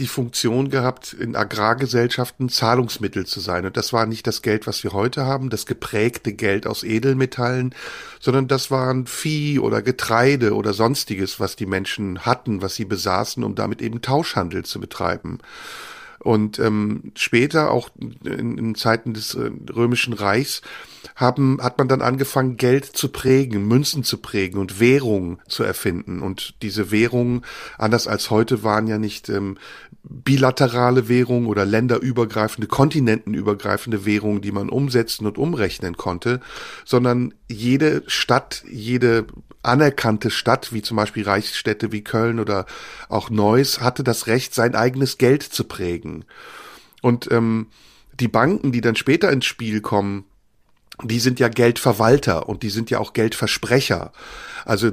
die 0.01 0.07
Funktion 0.07 0.71
gehabt, 0.71 1.13
in 1.13 1.37
Agrargesellschaften 1.37 2.49
Zahlungsmittel 2.49 3.27
zu 3.27 3.39
sein. 3.39 3.67
Und 3.67 3.77
das 3.77 3.93
war 3.93 4.07
nicht 4.07 4.27
das 4.27 4.41
Geld, 4.41 4.67
was 4.67 4.83
wir 4.83 4.93
heute 4.93 5.27
haben, 5.27 5.51
das 5.51 5.67
geprägte 5.67 6.33
Geld 6.33 6.67
aus 6.67 6.85
Edelmetallen, 6.85 7.75
sondern 8.19 8.49
das 8.49 8.71
waren 8.71 9.07
Vieh 9.07 9.59
oder 9.59 9.83
Getreide 9.83 10.55
oder 10.55 10.73
sonstiges, 10.73 11.39
was 11.39 11.55
die 11.55 11.67
Menschen 11.67 12.21
hatten, 12.21 12.63
was 12.63 12.77
sie 12.77 12.87
besaßen, 12.87 13.45
um 13.45 13.55
damit 13.55 13.83
eben 13.83 14.01
Tauschhandel 14.01 14.65
zu 14.65 14.81
betreiben. 14.81 15.39
Und 16.23 16.59
ähm, 16.59 17.13
später, 17.17 17.71
auch 17.71 17.91
in, 18.25 18.59
in 18.59 18.75
Zeiten 18.75 19.15
des 19.15 19.35
äh, 19.35 19.51
Römischen 19.75 20.13
Reichs, 20.13 20.61
haben, 21.17 21.59
hat 21.63 21.79
man 21.79 21.89
dann 21.89 22.03
angefangen, 22.03 22.59
Geld 22.59 22.85
zu 22.85 23.09
prägen, 23.09 23.67
Münzen 23.67 24.05
zu 24.05 24.19
prägen 24.19 24.61
und 24.61 24.81
Währungen 24.81 25.39
zu 25.49 25.63
erfinden. 25.63 26.21
Und 26.21 26.55
diese 26.63 26.91
Währungen, 26.91 27.43
anders 27.79 28.07
als 28.07 28.31
heute, 28.31 28.63
waren 28.63 28.87
ja 28.87 28.99
nicht 28.99 29.31
ähm, 29.31 29.57
bilaterale 30.03 31.09
Währungen 31.09 31.47
oder 31.47 31.65
länderübergreifende, 31.65 32.67
kontinentenübergreifende 32.67 34.07
Währungen, 34.07 34.41
die 34.41 34.53
man 34.53 34.69
umsetzen 34.69 35.27
und 35.27 35.39
umrechnen 35.39 35.97
konnte, 35.97 36.41
sondern 36.85 37.35
jede 37.49 38.03
Stadt, 38.07 38.65
jede 38.71 39.27
anerkannte 39.63 40.31
Stadt, 40.31 40.73
wie 40.73 40.83
zum 40.83 40.97
Beispiel 40.97 41.25
Reichsstädte 41.25 41.93
wie 41.93 42.03
Köln 42.03 42.41
oder 42.41 42.67
auch 43.09 43.29
Neuss, 43.29 43.81
hatte 43.81 44.03
das 44.03 44.27
Recht, 44.27 44.55
sein 44.55 44.75
eigenes 44.75 45.19
Geld 45.19 45.43
zu 45.43 45.65
prägen. 45.65 46.25
Und 47.03 47.31
ähm, 47.31 47.67
die 48.19 48.29
Banken, 48.29 48.73
die 48.73 48.81
dann 48.81 48.97
später 48.97 49.31
ins 49.31 49.47
Spiel 49.47 49.81
kommen, 49.81 50.25
die 51.03 51.21
sind 51.21 51.41
ja 51.41 51.49
Geldverwalter 51.49 52.49
und 52.49 52.63
die 52.63 52.71
sind 52.71 52.91
ja 52.91 52.99
auch 52.99 53.13
Geldversprecher. 53.13 54.13
Also 54.65 54.89
äh, 54.89 54.93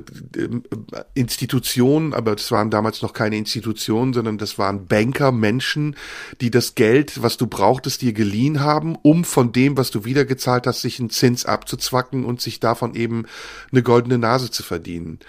Institutionen, 1.14 2.14
aber 2.14 2.36
das 2.36 2.52
waren 2.52 2.72
damals 2.72 3.02
noch 3.02 3.14
keine 3.14 3.38
Institutionen, 3.38 4.14
sondern 4.14 4.38
das 4.38 4.58
waren 4.58 4.88
Banker, 4.88 5.32
Menschen, 5.32 5.96
die 6.42 6.52
das 6.52 6.76
Geld, 6.76 7.22
was 7.22 7.38
du 7.38 7.48
brauchtest, 7.48 8.02
dir 8.02 8.14
geliehen 8.14 8.62
haben, 8.62 8.96
um 9.02 9.24
von 9.24 9.52
dem, 9.52 9.78
was 9.78 9.92
du 9.92 10.06
wiedergezahlt 10.06 10.68
hast, 10.68 10.82
sich 10.82 11.00
einen 11.00 11.10
Zins 11.10 11.46
abzuzwacken 11.46 12.26
und 12.26 12.42
sich 12.42 12.60
davon 12.60 12.96
eben 12.96 13.26
eine 13.72 13.84
goldene 13.84 14.18
Nase 14.18 14.52
zu 14.52 14.64
verdienen. 14.64 15.20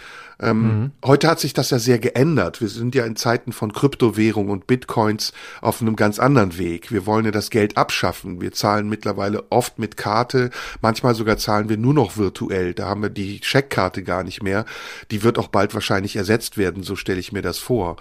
Ähm, 0.40 0.62
mhm. 0.62 0.90
Heute 1.04 1.28
hat 1.28 1.40
sich 1.40 1.52
das 1.52 1.70
ja 1.70 1.78
sehr 1.78 1.98
geändert. 1.98 2.60
Wir 2.60 2.68
sind 2.68 2.94
ja 2.94 3.04
in 3.04 3.16
Zeiten 3.16 3.52
von 3.52 3.72
Kryptowährung 3.72 4.50
und 4.50 4.66
Bitcoins 4.66 5.32
auf 5.60 5.80
einem 5.80 5.96
ganz 5.96 6.18
anderen 6.18 6.58
Weg. 6.58 6.92
Wir 6.92 7.06
wollen 7.06 7.24
ja 7.24 7.30
das 7.30 7.50
Geld 7.50 7.76
abschaffen. 7.76 8.40
Wir 8.40 8.52
zahlen 8.52 8.88
mittlerweile 8.88 9.50
oft 9.50 9.78
mit 9.78 9.96
Karte, 9.96 10.50
manchmal 10.80 11.14
sogar 11.14 11.38
zahlen 11.38 11.68
wir 11.68 11.76
nur 11.76 11.94
noch 11.94 12.16
virtuell. 12.16 12.74
Da 12.74 12.86
haben 12.86 13.02
wir 13.02 13.10
die 13.10 13.40
Scheckkarte 13.42 14.02
gar 14.02 14.22
nicht 14.22 14.42
mehr. 14.42 14.64
Die 15.10 15.22
wird 15.22 15.38
auch 15.38 15.48
bald 15.48 15.74
wahrscheinlich 15.74 16.16
ersetzt 16.16 16.56
werden, 16.56 16.82
so 16.82 16.94
stelle 16.94 17.20
ich 17.20 17.32
mir 17.32 17.42
das 17.42 17.58
vor. 17.58 17.96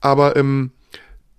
Aber 0.00 0.36
ähm, 0.36 0.72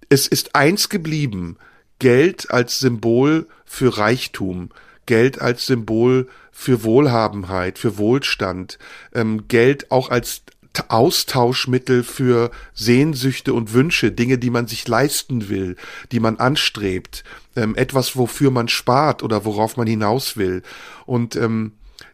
es 0.09 0.27
ist 0.27 0.55
eins 0.55 0.89
geblieben. 0.89 1.57
Geld 1.99 2.49
als 2.49 2.79
Symbol 2.79 3.47
für 3.65 3.97
Reichtum. 3.97 4.69
Geld 5.05 5.41
als 5.41 5.65
Symbol 5.65 6.27
für 6.60 6.84
Wohlhabenheit, 6.84 7.80
für 7.80 7.97
Wohlstand, 7.97 8.80
ähm, 9.14 9.47
Geld 9.47 9.91
auch 9.91 10.10
als 10.10 10.41
Austauschmittel 10.89 12.03
für 12.03 12.51
Sehnsüchte 12.74 13.53
und 13.53 13.72
Wünsche, 13.72 14.12
Dinge, 14.12 14.38
die 14.38 14.49
man 14.49 14.68
sich 14.68 14.86
leisten 14.86 15.47
will, 15.47 15.78
die 16.12 16.20
man 16.20 16.36
anstrebt, 16.36 17.24
ähm, 17.55 17.78
etwas, 17.78 18.18
wofür 18.18 18.51
man 18.51 18.68
spart 18.68 19.24
oder 19.24 19.45
worauf 19.45 19.78
man 19.78 19.88
hinaus 19.88 20.36
will. 20.36 20.62
Und 21.05 21.38
ähm, 21.38 21.72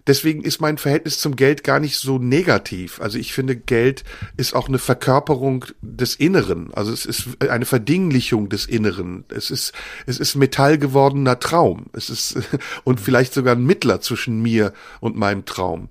Deswegen 0.08 0.44
ist 0.44 0.62
mein 0.62 0.78
Verhältnis 0.78 1.20
zum 1.20 1.36
Geld 1.36 1.64
gar 1.64 1.80
nicht 1.80 1.98
so 1.98 2.20
negativ. 2.20 3.02
Also 3.02 3.18
ich 3.18 3.34
finde, 3.34 3.56
Geld 3.56 4.04
ist 4.38 4.54
auch 4.54 4.68
eine 4.68 4.78
Verkörperung 4.78 5.66
des 5.82 6.16
Inneren. 6.16 6.74
Also 6.74 6.92
es 6.92 7.06
ist 7.06 7.42
eine 7.42 7.66
Verdinglichung 7.66 8.50
des 8.50 8.66
Inneren. 8.66 9.26
Es 9.30 9.50
ist, 9.50 9.74
es 10.06 10.20
ist 10.20 10.36
Metall 10.36 10.78
gewordener 10.78 11.40
Traum. 11.40 11.88
Es 11.94 12.10
ist, 12.10 12.38
und 12.84 13.00
vielleicht 13.00 13.34
sogar 13.34 13.56
ein 13.56 13.66
Mittler 13.66 14.00
zwischen 14.02 14.42
mir 14.42 14.74
und 15.00 15.16
meinem 15.16 15.46
Traum. 15.46 15.90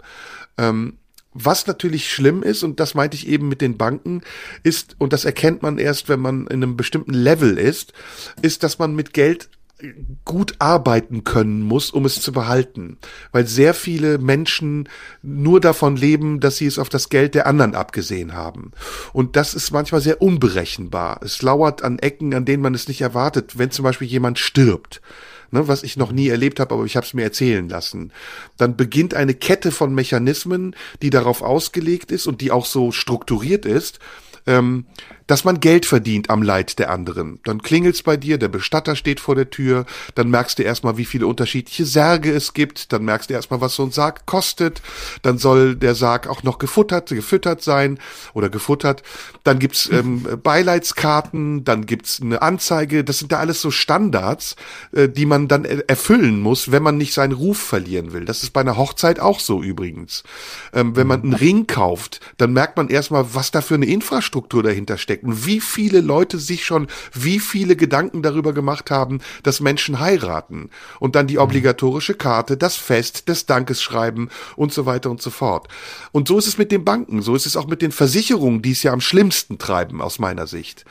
Ähm, 0.59 0.99
was 1.35 1.67
natürlich 1.67 2.09
schlimm 2.09 2.45
ist, 2.45 2.63
und 2.63 2.79
das 2.79 2.95
meinte 2.95 3.17
ich 3.17 3.27
eben 3.27 3.49
mit 3.49 3.61
den 3.61 3.77
Banken, 3.77 4.23
ist, 4.63 4.95
und 4.99 5.13
das 5.13 5.25
erkennt 5.25 5.63
man 5.63 5.79
erst, 5.79 6.09
wenn 6.09 6.21
man 6.21 6.47
in 6.47 6.63
einem 6.63 6.77
bestimmten 6.77 7.13
Level 7.13 7.59
ist, 7.59 7.93
ist, 8.41 8.63
dass 8.63 8.79
man 8.79 8.95
mit 8.95 9.13
Geld 9.13 9.49
gut 10.25 10.55
arbeiten 10.61 11.25
können 11.25 11.61
muss, 11.61 11.91
um 11.91 12.05
es 12.05 12.21
zu 12.21 12.33
behalten. 12.33 12.97
Weil 13.33 13.47
sehr 13.47 13.75
viele 13.75 14.19
Menschen 14.19 14.89
nur 15.23 15.61
davon 15.61 15.97
leben, 15.97 16.41
dass 16.41 16.57
sie 16.57 16.67
es 16.67 16.79
auf 16.79 16.89
das 16.89 17.09
Geld 17.09 17.35
der 17.35 17.47
anderen 17.47 17.75
abgesehen 17.75 18.35
haben. 18.35 18.73
Und 19.13 19.37
das 19.37 19.55
ist 19.55 19.73
manchmal 19.73 20.01
sehr 20.01 20.23
unberechenbar. 20.23 21.21
Es 21.23 21.43
lauert 21.43 21.83
an 21.83 21.99
Ecken, 21.99 22.35
an 22.35 22.45
denen 22.45 22.63
man 22.63 22.75
es 22.75 22.89
nicht 22.89 23.01
erwartet. 23.01 23.59
Wenn 23.59 23.71
zum 23.71 23.83
Beispiel 23.83 24.09
jemand 24.09 24.39
stirbt, 24.39 25.01
ne, 25.51 25.67
was 25.67 25.83
ich 25.83 25.97
noch 25.97 26.13
nie 26.13 26.29
erlebt 26.29 26.61
habe, 26.61 26.75
aber 26.75 26.85
ich 26.85 26.97
habe 26.97 27.07
es 27.07 27.15
mir 27.15 27.23
erzählen 27.23 27.69
lassen, 27.69 28.13
dann 28.57 28.77
beginnt 28.77 29.15
eine 29.15 29.35
Kette 29.35 29.73
von 29.73 29.95
Mechanismen, 29.95 30.77
die 31.03 31.11
darauf 31.11 31.43
ausgelegt 31.43 32.13
ist 32.13 32.27
und 32.27 32.41
die 32.41 32.53
auch 32.53 32.67
so 32.67 32.93
strukturiert 32.93 33.67
ist, 33.67 33.99
ähm, 34.47 34.87
dass 35.27 35.45
man 35.45 35.61
Geld 35.61 35.87
verdient 35.87 36.31
am 36.31 36.43
Leid 36.43 36.79
der 36.79 36.91
anderen. 36.91 37.41
Dann 37.45 37.63
klingelt's 37.63 38.03
bei 38.03 38.17
dir, 38.17 38.39
der 38.39 38.49
Bestatter 38.49 38.97
steht 38.97 39.21
vor 39.21 39.35
der 39.35 39.51
Tür, 39.51 39.87
dann 40.15 40.29
merkst 40.29 40.59
du 40.59 40.63
erstmal, 40.63 40.97
wie 40.97 41.05
viele 41.05 41.27
unterschiedliche 41.27 41.87
Särge 41.87 42.33
es 42.33 42.53
gibt, 42.53 42.93
dann 42.93 43.05
merkst 43.05 43.31
du 43.31 43.35
erstmal, 43.35 43.61
was 43.61 43.75
so 43.75 43.85
ein 43.85 43.91
Sarg 43.91 44.27
kostet, 44.27 44.83
dann 45.23 45.39
soll 45.39 45.77
der 45.77 45.95
Sarg 45.95 46.29
auch 46.29 46.43
noch 46.43 46.59
gefuttert, 46.59 47.09
gefüttert 47.09 47.63
sein 47.63 47.99
oder 48.35 48.51
gefuttert, 48.51 49.03
dann 49.45 49.59
gibt's 49.59 49.89
ähm, 49.91 50.27
Beileidskarten, 50.43 51.65
dann 51.65 51.87
gibt's 51.87 52.21
eine 52.21 52.43
Anzeige, 52.43 53.05
das 53.05 53.19
sind 53.19 53.33
da 53.33 53.39
alles 53.39 53.61
so 53.61 53.71
Standards, 53.71 54.57
äh, 54.93 55.09
die 55.09 55.27
man 55.27 55.49
dann 55.49 55.65
erfüllen 55.65 56.41
muss, 56.41 56.71
wenn 56.71 56.83
man 56.83 56.99
nicht 56.99 57.15
seinen 57.15 57.33
Ruf 57.33 57.59
verlieren 57.59 58.13
will. 58.13 58.25
Das 58.25 58.43
ist 58.43 58.51
bei 58.51 58.61
einer 58.61 58.77
Hochzeit 58.77 59.21
auch 59.21 59.41
so 59.41 59.63
übrigens. 59.63 60.23
Ähm, 60.73 60.97
wenn 60.97 61.07
man 61.07 61.23
einen 61.23 61.35
Ring 61.35 61.67
kauft, 61.67 62.21
dann 62.37 62.53
merkt 62.53 62.77
man 62.77 62.89
erstmal, 62.89 63.35
was 63.35 63.51
da 63.51 63.61
für 63.63 63.75
eine 63.75 63.87
Infrastruktur 63.87 64.63
dahinter 64.63 64.99
steckt 64.99 65.14
steckt 65.15 65.25
wie 65.47 65.61
viele 65.61 66.01
Leute 66.01 66.39
sich 66.39 66.65
schon 66.65 66.89
wie 67.13 67.39
viele 67.39 67.77
Gedanken 67.77 68.23
darüber 68.23 68.53
gemacht 68.53 68.91
haben, 68.91 69.21
dass 69.43 69.61
Menschen 69.61 70.01
heiraten 70.01 70.71
und 71.01 71.15
dann 71.15 71.27
die 71.27 71.39
obligatorische 71.39 72.15
Karte, 72.15 72.57
das 72.57 72.77
Fest, 72.77 73.29
das 73.29 73.47
Dankeschreiben 73.47 74.31
und 74.57 74.73
so 74.73 74.87
weiter 74.87 75.11
und 75.11 75.23
so 75.23 75.31
fort. 75.31 75.69
Und 76.13 76.29
so 76.29 76.39
ist 76.39 76.47
es 76.47 76.59
mit 76.59 76.73
den 76.73 76.85
Banken, 76.85 77.23
so 77.23 77.35
ist 77.35 77.47
es 77.47 77.57
auch 77.57 77.67
mit 77.67 77.83
den 77.83 77.93
Versicherungen, 77.93 78.63
die 78.63 78.73
es 78.73 78.83
ja 78.83 78.93
am 78.93 79.01
schlimmsten 79.01 79.59
treiben 79.59 80.01
aus 80.01 80.19
meiner 80.19 80.47
Sicht. 80.47 80.85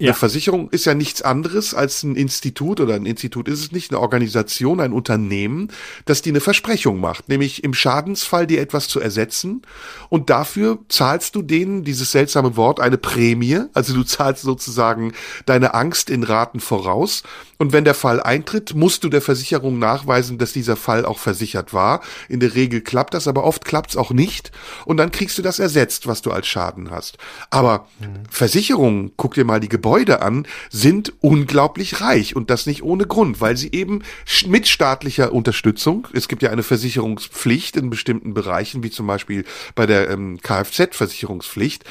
Ja. 0.00 0.12
Eine 0.12 0.14
Versicherung 0.14 0.70
ist 0.70 0.86
ja 0.86 0.94
nichts 0.94 1.20
anderes 1.20 1.74
als 1.74 2.02
ein 2.02 2.16
Institut 2.16 2.80
oder 2.80 2.94
ein 2.94 3.04
Institut 3.04 3.48
ist 3.48 3.60
es 3.60 3.70
nicht, 3.70 3.90
eine 3.90 4.00
Organisation, 4.00 4.80
ein 4.80 4.94
Unternehmen, 4.94 5.68
das 6.06 6.22
dir 6.22 6.32
eine 6.32 6.40
Versprechung 6.40 7.00
macht, 7.00 7.28
nämlich 7.28 7.62
im 7.64 7.74
Schadensfall 7.74 8.46
dir 8.46 8.62
etwas 8.62 8.88
zu 8.88 8.98
ersetzen. 8.98 9.60
Und 10.08 10.30
dafür 10.30 10.78
zahlst 10.88 11.34
du 11.34 11.42
denen 11.42 11.84
dieses 11.84 12.12
seltsame 12.12 12.56
Wort 12.56 12.80
eine 12.80 12.96
Prämie, 12.96 13.60
also 13.74 13.92
du 13.92 14.02
zahlst 14.02 14.40
sozusagen 14.40 15.12
deine 15.44 15.74
Angst 15.74 16.08
in 16.08 16.22
Raten 16.22 16.60
voraus 16.60 17.22
und 17.60 17.74
wenn 17.74 17.84
der 17.84 17.92
Fall 17.92 18.22
eintritt, 18.22 18.74
musst 18.74 19.04
du 19.04 19.10
der 19.10 19.20
Versicherung 19.20 19.78
nachweisen, 19.78 20.38
dass 20.38 20.54
dieser 20.54 20.76
Fall 20.76 21.04
auch 21.04 21.18
versichert 21.18 21.74
war. 21.74 22.00
In 22.30 22.40
der 22.40 22.54
Regel 22.54 22.80
klappt 22.80 23.12
das, 23.12 23.28
aber 23.28 23.44
oft 23.44 23.66
klappt 23.66 23.90
es 23.90 23.96
auch 23.98 24.12
nicht 24.12 24.50
und 24.86 24.96
dann 24.96 25.12
kriegst 25.12 25.36
du 25.36 25.42
das 25.42 25.58
ersetzt, 25.58 26.06
was 26.06 26.22
du 26.22 26.30
als 26.30 26.46
Schaden 26.46 26.90
hast. 26.90 27.18
Aber 27.50 27.86
mhm. 27.98 28.22
Versicherungen, 28.30 29.12
guck 29.18 29.34
dir 29.34 29.44
mal 29.44 29.60
die 29.60 29.68
Gebäude 29.68 30.22
an, 30.22 30.46
sind 30.70 31.12
unglaublich 31.20 32.00
reich 32.00 32.34
und 32.34 32.48
das 32.48 32.64
nicht 32.64 32.82
ohne 32.82 33.06
Grund, 33.06 33.42
weil 33.42 33.58
sie 33.58 33.70
eben 33.72 34.04
mit 34.46 34.66
staatlicher 34.66 35.34
Unterstützung, 35.34 36.08
es 36.14 36.28
gibt 36.28 36.40
ja 36.42 36.48
eine 36.48 36.62
Versicherungspflicht 36.62 37.76
in 37.76 37.90
bestimmten 37.90 38.32
Bereichen, 38.32 38.82
wie 38.82 38.90
zum 38.90 39.06
Beispiel 39.06 39.44
bei 39.74 39.84
der 39.84 40.08
ähm, 40.08 40.38
Kfz-Versicherungspflicht, 40.40 41.84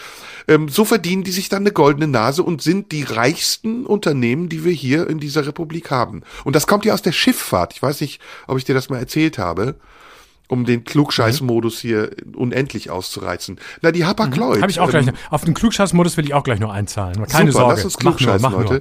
ähm, 0.48 0.68
so 0.68 0.84
verdienen 0.84 1.24
die 1.24 1.32
sich 1.32 1.48
dann 1.48 1.62
eine 1.62 1.74
goldene 1.74 2.08
Nase 2.08 2.42
und 2.42 2.64
sind 2.64 2.92
die 2.92 3.04
reichsten 3.04 3.86
Unternehmen, 3.86 4.50
die 4.50 4.66
wir 4.66 4.74
hier 4.74 5.08
in 5.08 5.20
dieser 5.20 5.46
Republik 5.46 5.59
haben. 5.92 6.24
Und 6.44 6.56
das 6.56 6.68
kommt 6.68 6.86
ja 6.86 6.94
aus 6.94 7.02
der 7.02 7.12
Schifffahrt. 7.12 7.74
Ich 7.74 7.82
weiß 7.82 8.02
nicht, 8.02 8.22
ob 8.48 8.58
ich 8.58 8.66
dir 8.66 8.76
das 8.76 8.90
mal 8.90 9.00
erzählt 9.00 9.38
habe 9.38 9.76
um 10.50 10.66
den 10.66 10.84
Klugscheißmodus 10.84 11.80
hier 11.80 12.10
unendlich 12.34 12.90
auszureizen. 12.90 13.60
Na, 13.84 13.92
die 13.92 14.04
Hapag-Lloyd. 14.04 14.58
Mhm. 14.58 14.62
Habe 14.64 14.72
ich 14.72 14.80
auch 14.80 14.90
gleich. 14.90 15.08
Ähm, 15.08 15.14
auf 15.30 15.46
den 15.46 15.54
Klugscheißmodus 15.54 16.18
will 16.18 16.26
ich 16.26 16.34
auch 16.34 16.44
gleich 16.44 16.60
nur 16.60 16.74
einzahlen. 16.74 17.24
Keine 17.28 17.52
super, 17.52 17.66
Sorge. 17.66 17.76
Lass 17.76 17.86
uns 17.86 17.98
klugscheißen, 17.98 18.52
Leute. 18.52 18.74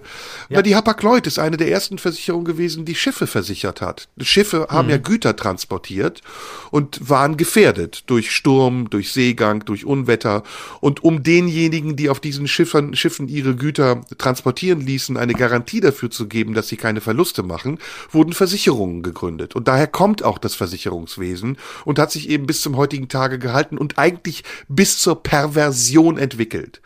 Ja. 0.49 0.57
Na, 0.57 0.63
die 0.63 0.75
Hapag-Lloyd 0.75 1.27
ist 1.27 1.39
eine 1.39 1.59
der 1.59 1.71
ersten 1.71 1.99
Versicherungen 1.99 2.47
gewesen, 2.47 2.87
die 2.87 2.95
Schiffe 2.95 3.27
versichert 3.27 3.83
hat. 3.83 4.09
Schiffe 4.19 4.69
haben 4.71 4.87
mhm. 4.87 4.93
ja 4.93 4.97
Güter 4.97 5.37
transportiert 5.37 6.23
und 6.71 7.07
waren 7.07 7.37
gefährdet 7.37 8.05
durch 8.07 8.31
Sturm, 8.31 8.89
durch 8.89 9.13
Seegang, 9.13 9.67
durch 9.67 9.85
Unwetter. 9.85 10.45
Und 10.81 11.05
um 11.05 11.23
denjenigen, 11.23 11.97
die 11.97 12.09
auf 12.09 12.21
diesen 12.21 12.49
Schiffern, 12.49 12.97
Schiffen 12.97 13.29
ihre 13.29 13.55
Güter 13.55 14.01
transportieren 14.17 14.81
ließen, 14.81 15.19
eine 15.19 15.35
Garantie 15.35 15.81
dafür 15.81 16.11
zu 16.11 16.29
geben, 16.29 16.55
dass 16.55 16.69
sie 16.69 16.79
keine 16.79 17.03
Verluste 17.03 17.43
machen, 17.43 17.79
wurden 18.11 18.33
Versicherungen 18.33 19.03
gegründet. 19.03 19.55
Und 19.55 19.69
daher 19.69 19.87
kommt 19.87 20.23
auch 20.23 20.39
das 20.39 20.55
Versicherungswesen 20.55 21.58
und 21.85 21.99
hat 21.99 22.11
sich 22.11 22.29
eben 22.29 22.47
bis 22.47 22.61
zum 22.61 22.77
heutigen 22.77 23.09
Tage 23.09 23.39
gehalten 23.39 23.79
und 23.79 23.99
eigentlich 23.99 24.45
bis 24.69 24.99
zur 24.99 25.23
Perversion 25.23 26.19
entwickelt. 26.19 26.81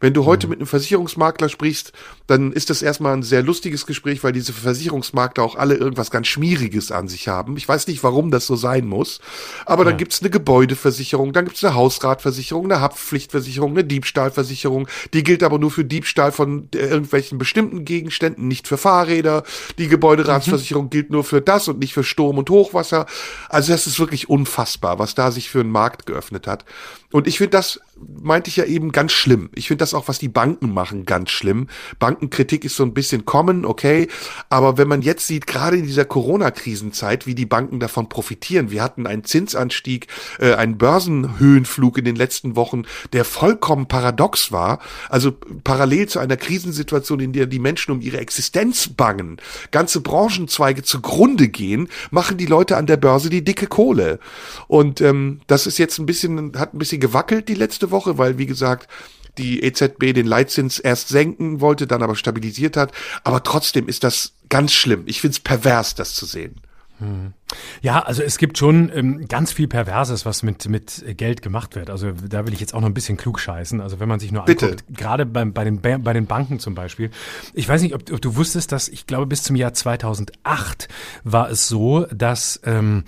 Wenn 0.00 0.14
du 0.14 0.24
heute 0.24 0.46
mhm. 0.46 0.50
mit 0.50 0.58
einem 0.60 0.66
Versicherungsmakler 0.66 1.48
sprichst, 1.48 1.92
dann 2.26 2.52
ist 2.52 2.70
das 2.70 2.82
erstmal 2.82 3.14
ein 3.14 3.22
sehr 3.22 3.42
lustiges 3.42 3.86
Gespräch, 3.86 4.22
weil 4.22 4.32
diese 4.32 4.52
Versicherungsmakler 4.52 5.42
auch 5.42 5.56
alle 5.56 5.74
irgendwas 5.74 6.10
ganz 6.10 6.28
Schmieriges 6.28 6.92
an 6.92 7.08
sich 7.08 7.28
haben. 7.28 7.56
Ich 7.56 7.68
weiß 7.68 7.86
nicht, 7.86 8.02
warum 8.02 8.30
das 8.30 8.46
so 8.46 8.56
sein 8.56 8.86
muss. 8.86 9.20
Aber 9.66 9.84
ja. 9.84 9.90
dann 9.90 9.98
gibt's 9.98 10.20
eine 10.20 10.30
Gebäudeversicherung, 10.30 11.32
dann 11.32 11.46
gibt's 11.46 11.64
eine 11.64 11.74
Hausratversicherung, 11.74 12.64
eine 12.64 12.80
Haftpflichtversicherung, 12.80 13.72
eine 13.72 13.84
Diebstahlversicherung. 13.84 14.88
Die 15.12 15.24
gilt 15.24 15.42
aber 15.42 15.58
nur 15.58 15.70
für 15.70 15.84
Diebstahl 15.84 16.32
von 16.32 16.68
äh, 16.74 16.78
irgendwelchen 16.78 17.38
bestimmten 17.38 17.84
Gegenständen, 17.84 18.46
nicht 18.46 18.68
für 18.68 18.78
Fahrräder. 18.78 19.42
Die 19.78 19.88
Gebäuderatsversicherung 19.88 20.86
mhm. 20.86 20.90
gilt 20.90 21.10
nur 21.10 21.24
für 21.24 21.40
das 21.40 21.68
und 21.68 21.78
nicht 21.78 21.94
für 21.94 22.04
Sturm 22.04 22.38
und 22.38 22.50
Hochwasser. 22.50 23.06
Also 23.48 23.72
das 23.72 23.86
ist 23.86 23.98
wirklich 23.98 24.28
unfassbar, 24.28 24.98
was 24.98 25.14
da 25.14 25.30
sich 25.30 25.50
für 25.50 25.60
einen 25.60 25.70
Markt 25.70 26.06
geöffnet 26.06 26.46
hat. 26.46 26.64
Und 27.10 27.26
ich 27.26 27.38
finde 27.38 27.52
das, 27.52 27.80
meinte 28.20 28.50
ich 28.50 28.56
ja 28.56 28.64
eben, 28.64 28.92
ganz 28.92 29.12
schlimm. 29.12 29.48
Ich 29.54 29.68
finde 29.68 29.82
das 29.82 29.94
auch, 29.94 30.08
was 30.08 30.18
die 30.18 30.28
Banken 30.28 30.74
machen, 30.74 31.06
ganz 31.06 31.30
schlimm. 31.30 31.68
Bankenkritik 31.98 32.64
ist 32.64 32.76
so 32.76 32.82
ein 32.82 32.92
bisschen 32.92 33.24
kommen, 33.24 33.64
okay. 33.64 34.08
Aber 34.50 34.76
wenn 34.76 34.88
man 34.88 35.00
jetzt 35.00 35.26
sieht, 35.26 35.46
gerade 35.46 35.78
in 35.78 35.86
dieser 35.86 36.04
Corona-Krisenzeit, 36.04 37.26
wie 37.26 37.34
die 37.34 37.46
Banken 37.46 37.80
davon 37.80 38.10
profitieren. 38.10 38.70
Wir 38.70 38.82
hatten 38.82 39.06
einen 39.06 39.24
Zinsanstieg, 39.24 40.08
äh, 40.38 40.52
einen 40.54 40.76
Börsenhöhenflug 40.76 41.96
in 41.96 42.04
den 42.04 42.16
letzten 42.16 42.56
Wochen, 42.56 42.82
der 43.14 43.24
vollkommen 43.24 43.88
paradox 43.88 44.52
war. 44.52 44.78
Also 45.08 45.32
parallel 45.64 46.08
zu 46.08 46.18
einer 46.18 46.36
Krisensituation, 46.36 47.20
in 47.20 47.32
der 47.32 47.46
die 47.46 47.58
Menschen 47.58 47.92
um 47.92 48.02
ihre 48.02 48.18
Existenz 48.18 48.88
bangen, 48.88 49.38
ganze 49.70 50.02
Branchenzweige 50.02 50.82
zugrunde 50.82 51.48
gehen, 51.48 51.88
machen 52.10 52.36
die 52.36 52.46
Leute 52.46 52.76
an 52.76 52.86
der 52.86 52.98
Börse 52.98 53.30
die 53.30 53.44
dicke 53.44 53.66
Kohle. 53.66 54.18
Und 54.66 55.00
ähm, 55.00 55.40
das 55.46 55.66
ist 55.66 55.78
jetzt 55.78 55.98
ein 55.98 56.06
bisschen, 56.06 56.52
hat 56.58 56.74
ein 56.74 56.78
bisschen 56.78 56.97
bisschen 56.98 57.12
gewackelt 57.12 57.48
die 57.48 57.54
letzte 57.54 57.90
Woche, 57.90 58.18
weil, 58.18 58.38
wie 58.38 58.46
gesagt, 58.46 58.88
die 59.36 59.62
EZB 59.62 60.14
den 60.14 60.26
Leitzins 60.26 60.78
erst 60.78 61.08
senken 61.08 61.60
wollte, 61.60 61.86
dann 61.86 62.02
aber 62.02 62.16
stabilisiert 62.16 62.76
hat. 62.76 62.92
Aber 63.22 63.42
trotzdem 63.42 63.88
ist 63.88 64.02
das 64.02 64.32
ganz 64.48 64.72
schlimm. 64.72 65.04
Ich 65.06 65.20
finde 65.20 65.32
es 65.32 65.40
pervers, 65.40 65.94
das 65.94 66.14
zu 66.14 66.26
sehen. 66.26 66.60
Hm. 66.98 67.32
Ja, 67.80 68.00
also 68.00 68.24
es 68.24 68.38
gibt 68.38 68.58
schon 68.58 68.90
ähm, 68.92 69.28
ganz 69.28 69.52
viel 69.52 69.68
Perverses, 69.68 70.26
was 70.26 70.42
mit, 70.42 70.68
mit 70.68 71.04
Geld 71.16 71.42
gemacht 71.42 71.76
wird. 71.76 71.90
Also 71.90 72.10
da 72.10 72.44
will 72.44 72.52
ich 72.52 72.58
jetzt 72.58 72.74
auch 72.74 72.80
noch 72.80 72.88
ein 72.88 72.94
bisschen 72.94 73.16
klug 73.16 73.38
scheißen. 73.38 73.80
Also 73.80 74.00
wenn 74.00 74.08
man 74.08 74.18
sich 74.18 74.32
nur 74.32 74.44
Bitte. 74.44 74.66
anguckt, 74.66 74.84
gerade 74.88 75.24
bei, 75.24 75.44
bei, 75.44 75.62
den, 75.62 75.80
bei 75.80 76.12
den 76.12 76.26
Banken 76.26 76.58
zum 76.58 76.74
Beispiel. 76.74 77.12
Ich 77.54 77.68
weiß 77.68 77.82
nicht, 77.82 77.94
ob, 77.94 78.12
ob 78.12 78.20
du 78.20 78.34
wusstest, 78.34 78.72
dass 78.72 78.88
ich 78.88 79.06
glaube, 79.06 79.26
bis 79.26 79.44
zum 79.44 79.54
Jahr 79.54 79.72
2008 79.72 80.88
war 81.22 81.48
es 81.48 81.68
so, 81.68 82.06
dass 82.06 82.60
ähm, 82.64 83.04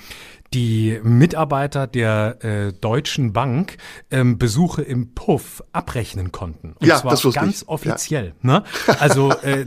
die 0.52 0.98
Mitarbeiter 1.02 1.86
der 1.86 2.38
äh, 2.42 2.72
Deutschen 2.72 3.32
Bank 3.32 3.76
ähm, 4.10 4.36
Besuche 4.38 4.82
im 4.82 5.14
Puff 5.14 5.62
abrechnen 5.72 6.32
konnten. 6.32 6.72
Und 6.72 6.86
ja, 6.86 6.96
zwar 6.96 7.12
das 7.12 7.22
ganz 7.32 7.62
ich. 7.62 7.68
offiziell. 7.68 8.34
Ja. 8.42 8.50
Ne? 8.54 8.64
Also 8.98 9.30
äh, 9.42 9.66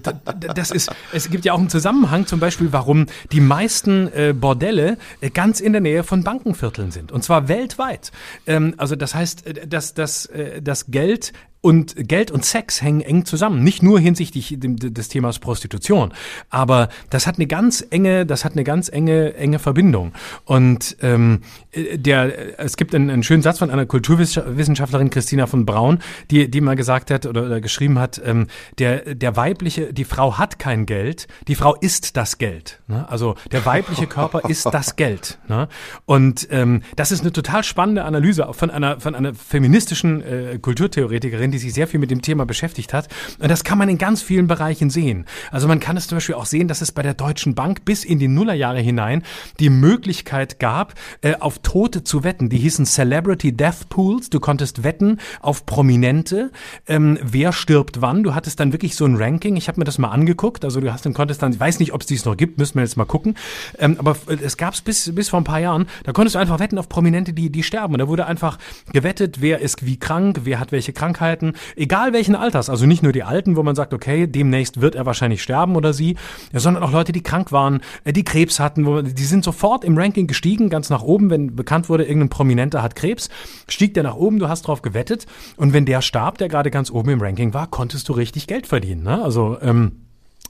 das 0.55 0.71
ist, 0.71 0.91
es 1.13 1.29
gibt 1.29 1.45
ja 1.45 1.53
auch 1.53 1.59
einen 1.59 1.69
Zusammenhang 1.69 2.25
zum 2.25 2.39
Beispiel, 2.39 2.73
warum 2.73 3.05
die 3.31 3.39
meisten 3.39 4.07
äh, 4.13 4.33
Bordelle 4.37 4.97
äh, 5.21 5.29
ganz 5.29 5.61
in 5.61 5.71
der 5.71 5.81
Nähe 5.81 6.03
von 6.03 6.23
Bankenvierteln 6.23 6.91
sind. 6.91 7.11
Und 7.11 7.23
zwar 7.23 7.47
weltweit. 7.47 8.11
Ähm, 8.45 8.73
also 8.77 8.95
das 8.95 9.15
heißt, 9.15 9.47
äh, 9.47 9.67
dass, 9.67 9.93
dass 9.93 10.25
äh, 10.25 10.61
das 10.61 10.87
Geld 10.87 11.31
und 11.63 11.95
Geld 12.09 12.29
und 12.29 12.43
Sex 12.43 12.81
hängen 12.81 12.99
eng 12.99 13.23
zusammen. 13.23 13.63
Nicht 13.63 13.81
nur 13.81 13.97
hinsichtlich 13.97 14.57
des 14.59 15.07
Themas 15.07 15.39
Prostitution, 15.39 16.13
aber 16.49 16.89
das 17.09 17.25
hat 17.25 17.37
eine 17.37 17.47
ganz 17.47 17.85
enge, 17.89 18.25
das 18.25 18.43
hat 18.43 18.51
eine 18.51 18.65
ganz 18.65 18.89
enge, 18.89 19.33
enge 19.35 19.59
Verbindung. 19.59 20.11
Und 20.43 20.97
ähm, 21.01 21.39
der, 21.73 22.59
es 22.59 22.75
gibt 22.75 22.93
einen, 22.93 23.09
einen 23.09 23.23
schönen 23.23 23.41
Satz 23.41 23.59
von 23.59 23.69
einer 23.69 23.85
Kulturwissenschaftlerin 23.85 25.09
Christina 25.09 25.47
von 25.47 25.65
Braun, 25.65 25.99
die, 26.31 26.51
die 26.51 26.59
mal 26.59 26.75
gesagt 26.75 27.09
hat 27.11 27.25
oder, 27.25 27.45
oder 27.45 27.61
geschrieben 27.61 27.97
hat, 27.97 28.21
ähm, 28.25 28.47
der, 28.77 29.15
der 29.15 29.37
weibliche, 29.37 29.93
die 29.93 30.03
Frau 30.03 30.37
hat 30.37 30.59
kein 30.59 30.85
Geld, 30.85 31.27
die 31.47 31.55
Frau 31.55 31.75
ist 31.75 32.17
das 32.17 32.39
Geld. 32.39 32.81
Ne? 32.87 33.07
Also 33.09 33.35
der 33.53 33.65
weibliche 33.65 34.07
Körper 34.07 34.49
ist 34.49 34.65
das 34.65 34.95
Geld. 34.97 35.39
Ne? 35.47 35.69
Und 36.03 36.45
ähm, 36.51 36.81
das 36.97 37.13
ist 37.13 37.21
eine 37.21 37.31
total 37.31 37.63
spannende 37.63 38.03
Analyse 38.03 38.49
von 38.51 38.69
einer, 38.69 38.99
von 38.99 39.15
einer 39.15 39.33
feministischen 39.33 40.21
äh, 40.21 40.59
Kulturtheoretikerin, 40.61 41.52
die 41.53 41.59
sich 41.59 41.73
sehr 41.73 41.87
viel 41.87 41.99
mit 41.99 42.11
dem 42.11 42.21
Thema 42.21 42.45
beschäftigt 42.45 42.93
hat. 42.93 43.07
Und 43.39 43.49
das 43.49 43.63
kann 43.63 43.77
man 43.77 43.89
in 43.89 43.97
ganz 43.97 44.21
vielen 44.21 44.47
Bereichen 44.47 44.89
sehen. 44.89 45.25
Also 45.51 45.67
man 45.67 45.79
kann 45.79 45.95
es 45.97 46.07
zum 46.07 46.17
Beispiel 46.17 46.35
auch 46.35 46.45
sehen, 46.45 46.67
dass 46.67 46.81
es 46.81 46.91
bei 46.91 47.01
der 47.01 47.13
Deutschen 47.13 47.55
Bank 47.55 47.85
bis 47.85 48.03
in 48.03 48.19
die 48.19 48.27
Nullerjahre 48.27 48.79
hinein 48.79 49.23
die 49.59 49.69
Möglichkeit 49.69 50.59
gab, 50.59 50.95
äh, 51.21 51.35
auf 51.39 51.59
Tote 51.59 52.03
zu 52.03 52.23
wetten. 52.23 52.49
Die 52.49 52.57
hießen 52.57 52.85
Celebrity 52.85 53.55
Death 53.55 53.89
Pools. 53.89 54.29
Du 54.29 54.39
konntest 54.39 54.83
wetten 54.83 55.19
auf 55.41 55.65
Prominente, 55.65 56.51
ähm, 56.87 57.19
wer 57.21 57.53
stirbt 57.53 58.01
wann. 58.01 58.23
Du 58.23 58.35
hattest 58.35 58.59
dann 58.59 58.71
wirklich 58.71 58.95
so 58.95 59.05
ein 59.05 59.15
Ranking. 59.15 59.55
Ich 59.55 59.67
habe 59.67 59.79
mir 59.79 59.85
das 59.85 59.97
mal 59.97 60.09
angeguckt. 60.09 60.65
Also 60.65 60.81
du 60.81 60.91
hast 60.91 61.05
dann 61.05 61.13
konntest 61.13 61.41
dann, 61.41 61.53
ich 61.53 61.59
weiß 61.59 61.79
nicht, 61.79 61.93
ob 61.93 62.01
es 62.01 62.07
dies 62.07 62.25
noch 62.25 62.37
gibt, 62.37 62.57
müssen 62.57 62.75
wir 62.75 62.83
jetzt 62.83 62.97
mal 62.97 63.05
gucken. 63.05 63.35
Ähm, 63.77 63.97
aber 63.99 64.15
es 64.41 64.57
gab 64.57 64.73
es 64.73 64.81
bis, 64.81 65.13
bis 65.13 65.29
vor 65.29 65.39
ein 65.39 65.43
paar 65.43 65.59
Jahren. 65.59 65.85
Da 66.03 66.11
konntest 66.11 66.35
du 66.35 66.39
einfach 66.39 66.59
wetten 66.59 66.77
auf 66.77 66.89
Prominente, 66.89 67.33
die, 67.33 67.51
die 67.51 67.63
sterben. 67.63 67.93
Und 67.93 67.99
da 67.99 68.07
wurde 68.07 68.25
einfach 68.25 68.57
gewettet, 68.91 69.41
wer 69.41 69.59
ist 69.59 69.85
wie 69.85 69.97
krank, 69.97 70.41
wer 70.43 70.59
hat 70.59 70.71
welche 70.71 70.93
Krankheiten 70.93 71.42
Krankheiten, 71.43 71.53
egal 71.75 72.13
welchen 72.13 72.35
Alters, 72.35 72.69
also 72.69 72.85
nicht 72.85 73.03
nur 73.03 73.11
die 73.11 73.23
Alten, 73.23 73.55
wo 73.55 73.63
man 73.63 73.75
sagt, 73.75 73.93
okay, 73.93 74.27
demnächst 74.27 74.81
wird 74.81 74.95
er 74.95 75.05
wahrscheinlich 75.05 75.41
sterben 75.43 75.75
oder 75.75 75.93
sie, 75.93 76.15
sondern 76.53 76.83
auch 76.83 76.91
Leute, 76.91 77.11
die 77.11 77.23
krank 77.23 77.51
waren, 77.51 77.81
äh, 78.03 78.13
die 78.13 78.23
Krebs 78.23 78.59
hatten, 78.59 79.13
die 79.13 79.23
sind 79.23 79.43
sofort 79.43 79.83
im 79.83 79.97
Ranking 79.97 80.27
gestiegen, 80.27 80.69
ganz 80.69 80.89
nach 80.89 81.03
oben, 81.03 81.29
wenn 81.29 81.55
bekannt 81.55 81.89
wurde, 81.89 82.03
irgendein 82.03 82.29
Prominenter 82.29 82.81
hat 82.81 82.95
Krebs, 82.95 83.29
stieg 83.67 83.93
der 83.93 84.03
nach 84.03 84.15
oben, 84.15 84.39
du 84.39 84.47
hast 84.47 84.63
drauf 84.63 84.81
gewettet 84.81 85.25
und 85.57 85.73
wenn 85.73 85.85
der 85.85 86.01
starb, 86.01 86.37
der 86.37 86.49
gerade 86.49 86.71
ganz 86.71 86.89
oben 86.91 87.09
im 87.09 87.21
Ranking 87.21 87.53
war, 87.53 87.67
konntest 87.67 88.09
du 88.09 88.13
richtig 88.13 88.47
Geld 88.47 88.67
verdienen. 88.67 89.03
Ne? 89.03 89.21
Also 89.21 89.57
ähm, 89.61 90.02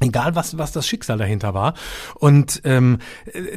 Egal 0.04 0.36
was, 0.36 0.58
was 0.58 0.72
das 0.72 0.88
Schicksal 0.88 1.18
dahinter 1.18 1.54
war. 1.54 1.74
Und 2.16 2.62
ähm, 2.66 3.00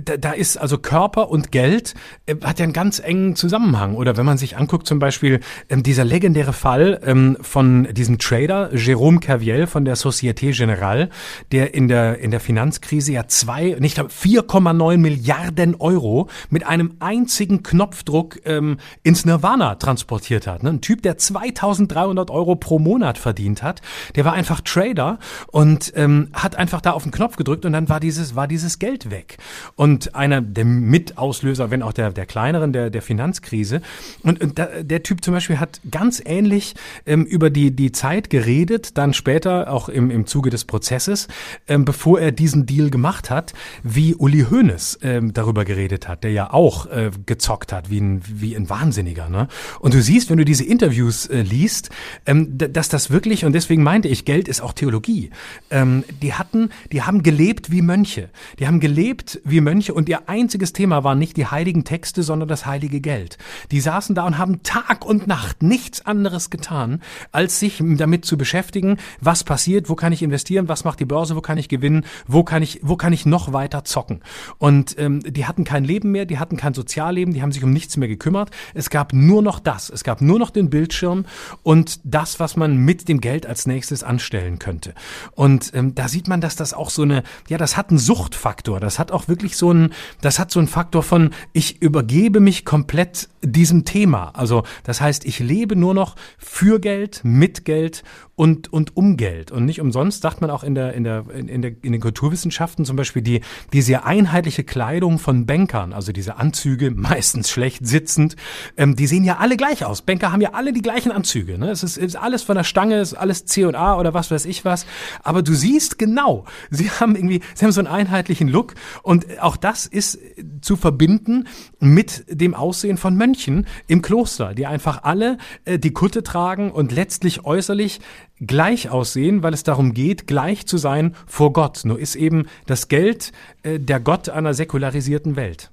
da, 0.03 0.16
da 0.16 0.32
ist 0.32 0.57
also 0.57 0.78
Körper 0.78 1.30
und 1.30 1.53
Geld 1.53 1.94
äh, 2.26 2.36
hat 2.42 2.59
ja 2.59 2.64
einen 2.64 2.72
ganz 2.72 2.99
engen 2.99 3.36
Zusammenhang. 3.36 3.94
Oder 3.94 4.16
wenn 4.16 4.26
man 4.26 4.38
sich 4.38 4.57
anguckt, 4.57 4.86
zum 4.86 4.99
Beispiel 4.99 5.40
ähm, 5.68 5.82
dieser 5.82 6.05
legendäre 6.05 6.53
Fall 6.53 7.01
ähm, 7.05 7.36
von 7.40 7.88
diesem 7.92 8.18
Trader, 8.18 8.70
Jérôme 8.72 9.20
Kerviel 9.20 9.66
von 9.66 9.84
der 9.84 9.97
Société 9.97 10.53
Générale, 10.57 11.09
der 11.53 11.74
in 11.74 11.88
der, 11.88 12.18
in 12.18 12.30
der 12.30 12.40
Finanzkrise 12.40 13.12
ja 13.12 13.26
zwei, 13.28 13.76
nicht 13.78 13.99
4,9 13.99 14.97
Milliarden 14.99 15.74
Euro 15.74 16.28
mit 16.51 16.66
einem 16.66 16.94
einzigen 17.01 17.62
Knopfdruck 17.62 18.40
ähm, 18.44 18.78
ins 19.03 19.24
Nirvana 19.24 19.76
transportiert 19.76 20.47
hat. 20.47 20.62
Ne? 20.62 20.70
Ein 20.70 20.80
Typ, 20.80 21.03
der 21.03 21.18
2300 21.18 22.30
Euro 22.30 22.57
pro 22.57 22.78
Monat 22.78 23.18
verdient 23.18 23.62
hat, 23.62 23.82
der 24.14 24.24
war 24.24 24.32
einfach 24.32 24.61
Trader 24.61 25.18
und 25.49 25.92
ähm, 25.97 26.28
hat 26.37 26.57
einfach 26.57 26.80
da 26.80 26.93
auf 26.93 27.03
den 27.03 27.12
Knopf 27.12 27.37
gedrückt 27.37 27.64
und 27.64 27.72
dann 27.72 27.89
war 27.89 27.99
dieses, 27.99 28.37
war 28.37 28.47
dieses 28.47 28.78
Geld 28.78 29.11
weg. 29.11 29.39
Und 29.74 30.14
einer 30.14 30.41
der 30.41 30.64
Mitauslöser, 30.64 31.70
wenn 31.70 31.82
auch 31.82 31.93
der, 31.93 32.12
der 32.12 32.26
kleineren, 32.26 32.72
der, 32.72 32.91
der 32.91 33.03
Finanzkrise. 33.03 33.80
Und, 34.22 34.41
und 34.43 34.59
da, 34.59 34.66
der 34.82 35.03
Typ 35.03 35.24
zum 35.24 35.34
Beispiel 35.34 35.59
hat 35.59 35.80
ganz 35.91 36.22
ähnlich 36.24 36.74
ähm, 37.07 37.24
über 37.24 37.51
die, 37.51 37.74
die 37.74 37.93
Zeit 37.93 38.30
geredet, 38.30 38.99
dann 38.99 39.14
später 39.14 39.72
auch 39.72 39.89
im, 39.89 40.11
im 40.11 40.26
Zuge 40.26 40.51
des 40.51 40.64
Prozesses, 40.64 41.28
ähm, 41.68 41.84
bevor 41.84 42.20
er 42.20 42.32
diesen 42.32 42.66
Deal 42.66 42.91
gemacht 42.91 43.30
hat, 43.30 43.55
wie 43.82 44.14
Uli 44.14 44.47
Hoeneß 44.51 44.99
ähm, 45.03 45.32
darüber 45.32 45.64
geredet 45.64 46.07
hat, 46.09 46.24
der 46.24 46.32
ja 46.32 46.53
auch 46.53 46.87
äh, 46.87 47.11
gezockt 47.24 47.72
hat, 47.72 47.91
wie 47.91 48.01
ein, 48.01 48.22
wie 48.26 48.55
ein 48.55 48.68
Wahnsinniger. 48.68 49.28
Ne? 49.28 49.49
Und 49.80 49.95
du 49.95 50.03
siehst, 50.03 50.28
wenn 50.30 50.37
du 50.37 50.45
diese 50.45 50.64
Interviews 50.64 51.26
äh, 51.26 51.41
liest, 51.41 51.91
ähm, 52.26 52.59
dass 52.59 52.89
das 52.89 53.11
wirklich, 53.11 53.45
und 53.45 53.53
deswegen 53.53 53.82
meinte 53.82 54.09
ich, 54.09 54.24
Geld 54.24 54.49
ist 54.49 54.61
auch 54.61 54.72
Theologie, 54.72 55.30
ähm, 55.70 56.05
die 56.22 56.34
hatten, 56.34 56.70
die 56.92 57.02
haben 57.02 57.22
gelebt 57.22 57.70
wie 57.70 57.82
Mönche. 57.82 58.30
Die 58.58 58.66
haben 58.66 58.80
gelebt 58.80 59.40
wie 59.44 59.60
Mönche 59.60 59.94
und 59.94 60.08
ihr 60.08 60.28
einziges 60.28 60.72
Thema 60.72 61.04
waren 61.04 61.18
nicht 61.18 61.36
die 61.36 61.46
heiligen 61.46 61.84
Texte, 61.84 62.22
sondern 62.22 62.48
das 62.48 62.66
heilige 62.66 63.00
Geld. 63.00 63.38
Die 63.70 63.80
saßen 63.80 64.14
da 64.14 64.26
und 64.26 64.38
haben 64.38 64.62
Tag 64.62 65.04
und 65.04 65.26
Nacht 65.26 65.62
nichts 65.62 66.04
anderes 66.04 66.50
getan, 66.50 67.02
als 67.32 67.60
sich 67.60 67.82
damit 67.82 68.24
zu 68.24 68.36
beschäftigen, 68.36 68.98
was 69.20 69.44
passiert, 69.44 69.88
wo 69.88 69.94
kann 69.94 70.12
ich 70.12 70.22
investieren, 70.22 70.68
was 70.68 70.84
macht 70.84 71.00
die 71.00 71.04
Börse, 71.04 71.36
wo 71.36 71.40
kann 71.40 71.58
ich 71.58 71.68
gewinnen, 71.68 72.04
wo 72.26 72.44
kann 72.44 72.62
ich, 72.62 72.80
wo 72.82 72.96
kann 72.96 73.12
ich 73.12 73.26
noch 73.26 73.52
weiter 73.52 73.84
zocken. 73.84 74.20
Und 74.58 74.98
ähm, 74.98 75.20
die 75.20 75.46
hatten 75.46 75.64
kein 75.64 75.84
Leben 75.84 76.12
mehr, 76.12 76.26
die 76.26 76.38
hatten 76.38 76.56
kein 76.56 76.74
Sozialleben, 76.74 77.34
die 77.34 77.42
haben 77.42 77.52
sich 77.52 77.64
um 77.64 77.72
nichts 77.72 77.96
mehr 77.96 78.08
gekümmert. 78.08 78.50
Es 78.74 78.90
gab 78.90 79.12
nur 79.12 79.42
noch 79.42 79.58
das, 79.58 79.90
es 79.90 80.04
gab 80.04 80.20
nur 80.20 80.38
noch 80.38 80.50
den 80.50 80.70
Bildschirm 80.70 81.24
und 81.62 82.00
das, 82.04 82.40
was 82.40 82.56
man 82.56 82.76
mit 82.76 83.08
dem 83.08 83.20
Geld 83.20 83.46
als 83.46 83.66
nächstes 83.66 84.02
anstellen 84.02 84.58
könnte. 84.58 84.94
Und 85.32 85.72
ähm, 85.74 85.94
da 85.94 86.05
sieht 86.09 86.28
man, 86.28 86.40
dass 86.40 86.57
das 86.57 86.74
auch 86.74 86.90
so 86.90 87.02
eine, 87.02 87.22
ja, 87.48 87.59
das 87.59 87.76
hat 87.76 87.90
einen 87.90 87.98
Suchtfaktor. 87.98 88.80
Das 88.80 88.98
hat 88.98 89.12
auch 89.12 89.28
wirklich 89.28 89.57
so 89.57 89.70
einen, 89.70 89.92
das 90.20 90.38
hat 90.38 90.50
so 90.50 90.59
einen 90.59 90.68
Faktor 90.68 91.02
von, 91.02 91.30
ich 91.52 91.82
übergebe 91.82 92.40
mich 92.40 92.64
komplett 92.64 93.28
diesem 93.42 93.84
Thema. 93.84 94.30
Also, 94.34 94.64
das 94.84 95.00
heißt, 95.00 95.24
ich 95.24 95.38
lebe 95.38 95.76
nur 95.76 95.94
noch 95.94 96.16
für 96.38 96.80
Geld, 96.80 97.20
mit 97.22 97.64
Geld 97.64 98.02
und, 98.37 98.70
und 98.70 98.97
um 98.97 99.16
Geld. 99.16 99.51
Und 99.51 99.64
nicht 99.64 99.80
umsonst 99.80 100.20
sagt 100.20 100.43
man 100.43 100.51
auch 100.51 100.62
in 100.62 100.74
der, 100.74 100.93
in 100.93 101.05
der, 101.05 101.24
in 101.30 101.62
der, 101.62 101.72
in 101.82 101.93
den 101.93 102.01
Kulturwissenschaften 102.01 102.84
zum 102.84 102.95
Beispiel 102.95 103.22
die, 103.22 103.41
die 103.72 103.80
sehr 103.80 104.05
einheitliche 104.05 104.62
Kleidung 104.62 105.18
von 105.18 105.47
Bankern, 105.47 105.95
also 105.95 106.12
diese 106.12 106.37
Anzüge, 106.37 106.91
meistens 106.95 107.51
schlecht 107.51 107.87
sitzend, 107.87 108.37
ähm, 108.76 108.95
die 108.95 109.07
sehen 109.07 109.24
ja 109.24 109.39
alle 109.39 109.57
gleich 109.57 109.84
aus. 109.84 110.03
Banker 110.03 110.32
haben 110.32 110.43
ja 110.43 110.53
alle 110.53 110.74
die 110.74 110.82
gleichen 110.82 111.11
Anzüge. 111.11 111.59
Ne? 111.59 111.70
Es 111.70 111.82
ist, 111.82 111.97
ist 111.97 112.16
alles 112.16 112.43
von 112.43 112.57
der 112.57 112.64
Stange, 112.64 113.01
ist 113.01 113.14
alles 113.14 113.47
C 113.47 113.64
und 113.64 113.74
A 113.74 113.99
oder 113.99 114.12
was 114.12 114.30
weiß 114.30 114.45
ich 114.45 114.66
was. 114.66 114.84
Aber 115.22 115.43
du 115.43 115.55
siehst 115.55 115.99
genau, 115.99 116.45
sie 116.70 116.91
haben 117.01 117.16
irgendwie, 117.16 117.41
sie 117.55 117.64
haben 117.64 117.72
so 117.72 117.80
einen 117.80 117.89
einheitlichen 117.89 118.49
Look 118.49 118.74
und 119.03 119.41
auch 119.41 119.57
das 119.57 119.87
ist 119.87 120.18
zu 120.61 120.76
verbinden 120.76 121.49
mit 121.80 122.24
dem 122.28 122.55
Aussehen 122.55 122.99
von 122.99 123.16
Mönchen 123.16 123.66
im 123.87 124.03
Kloster, 124.03 124.53
die 124.53 124.66
einfach 124.66 125.05
alle 125.05 125.39
äh, 125.64 125.78
die 125.78 125.93
Kutte 125.93 126.22
tragen 126.22 126.70
und 126.70 126.93
letztlich 126.93 127.47
äußerlich 127.47 128.01
gleich 128.41 128.91
aussehen, 128.91 129.43
weil 129.43 129.55
es 129.55 129.62
darum 129.62 129.95
geht, 129.95 130.26
gleich 130.26 130.66
zu 130.66 130.78
sein 130.78 131.14
vor 131.26 131.53
Gott. 131.53 131.84
Nur 131.84 131.99
ist 131.99 132.16
eben 132.16 132.49
das 132.66 132.89
Geld 132.89 133.32
äh, 133.62 133.78
der 133.78 134.01
Gott 134.01 134.28
einer 134.28 134.55
säkularisierten 134.55 135.37
Welt. 135.37 135.70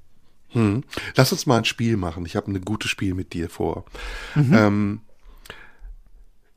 Hm. 0.49 0.84
Lass 1.16 1.32
uns 1.32 1.45
mal 1.45 1.57
ein 1.57 1.66
Spiel 1.66 1.97
machen. 1.97 2.26
Ich 2.26 2.36
habe 2.36 2.51
ein 2.51 2.61
gutes 2.61 2.89
Spiel 2.89 3.16
mit 3.16 3.34
dir 3.34 3.49
vor. 3.49 3.86
Mhm. 4.36 4.53
Ähm, 4.53 5.01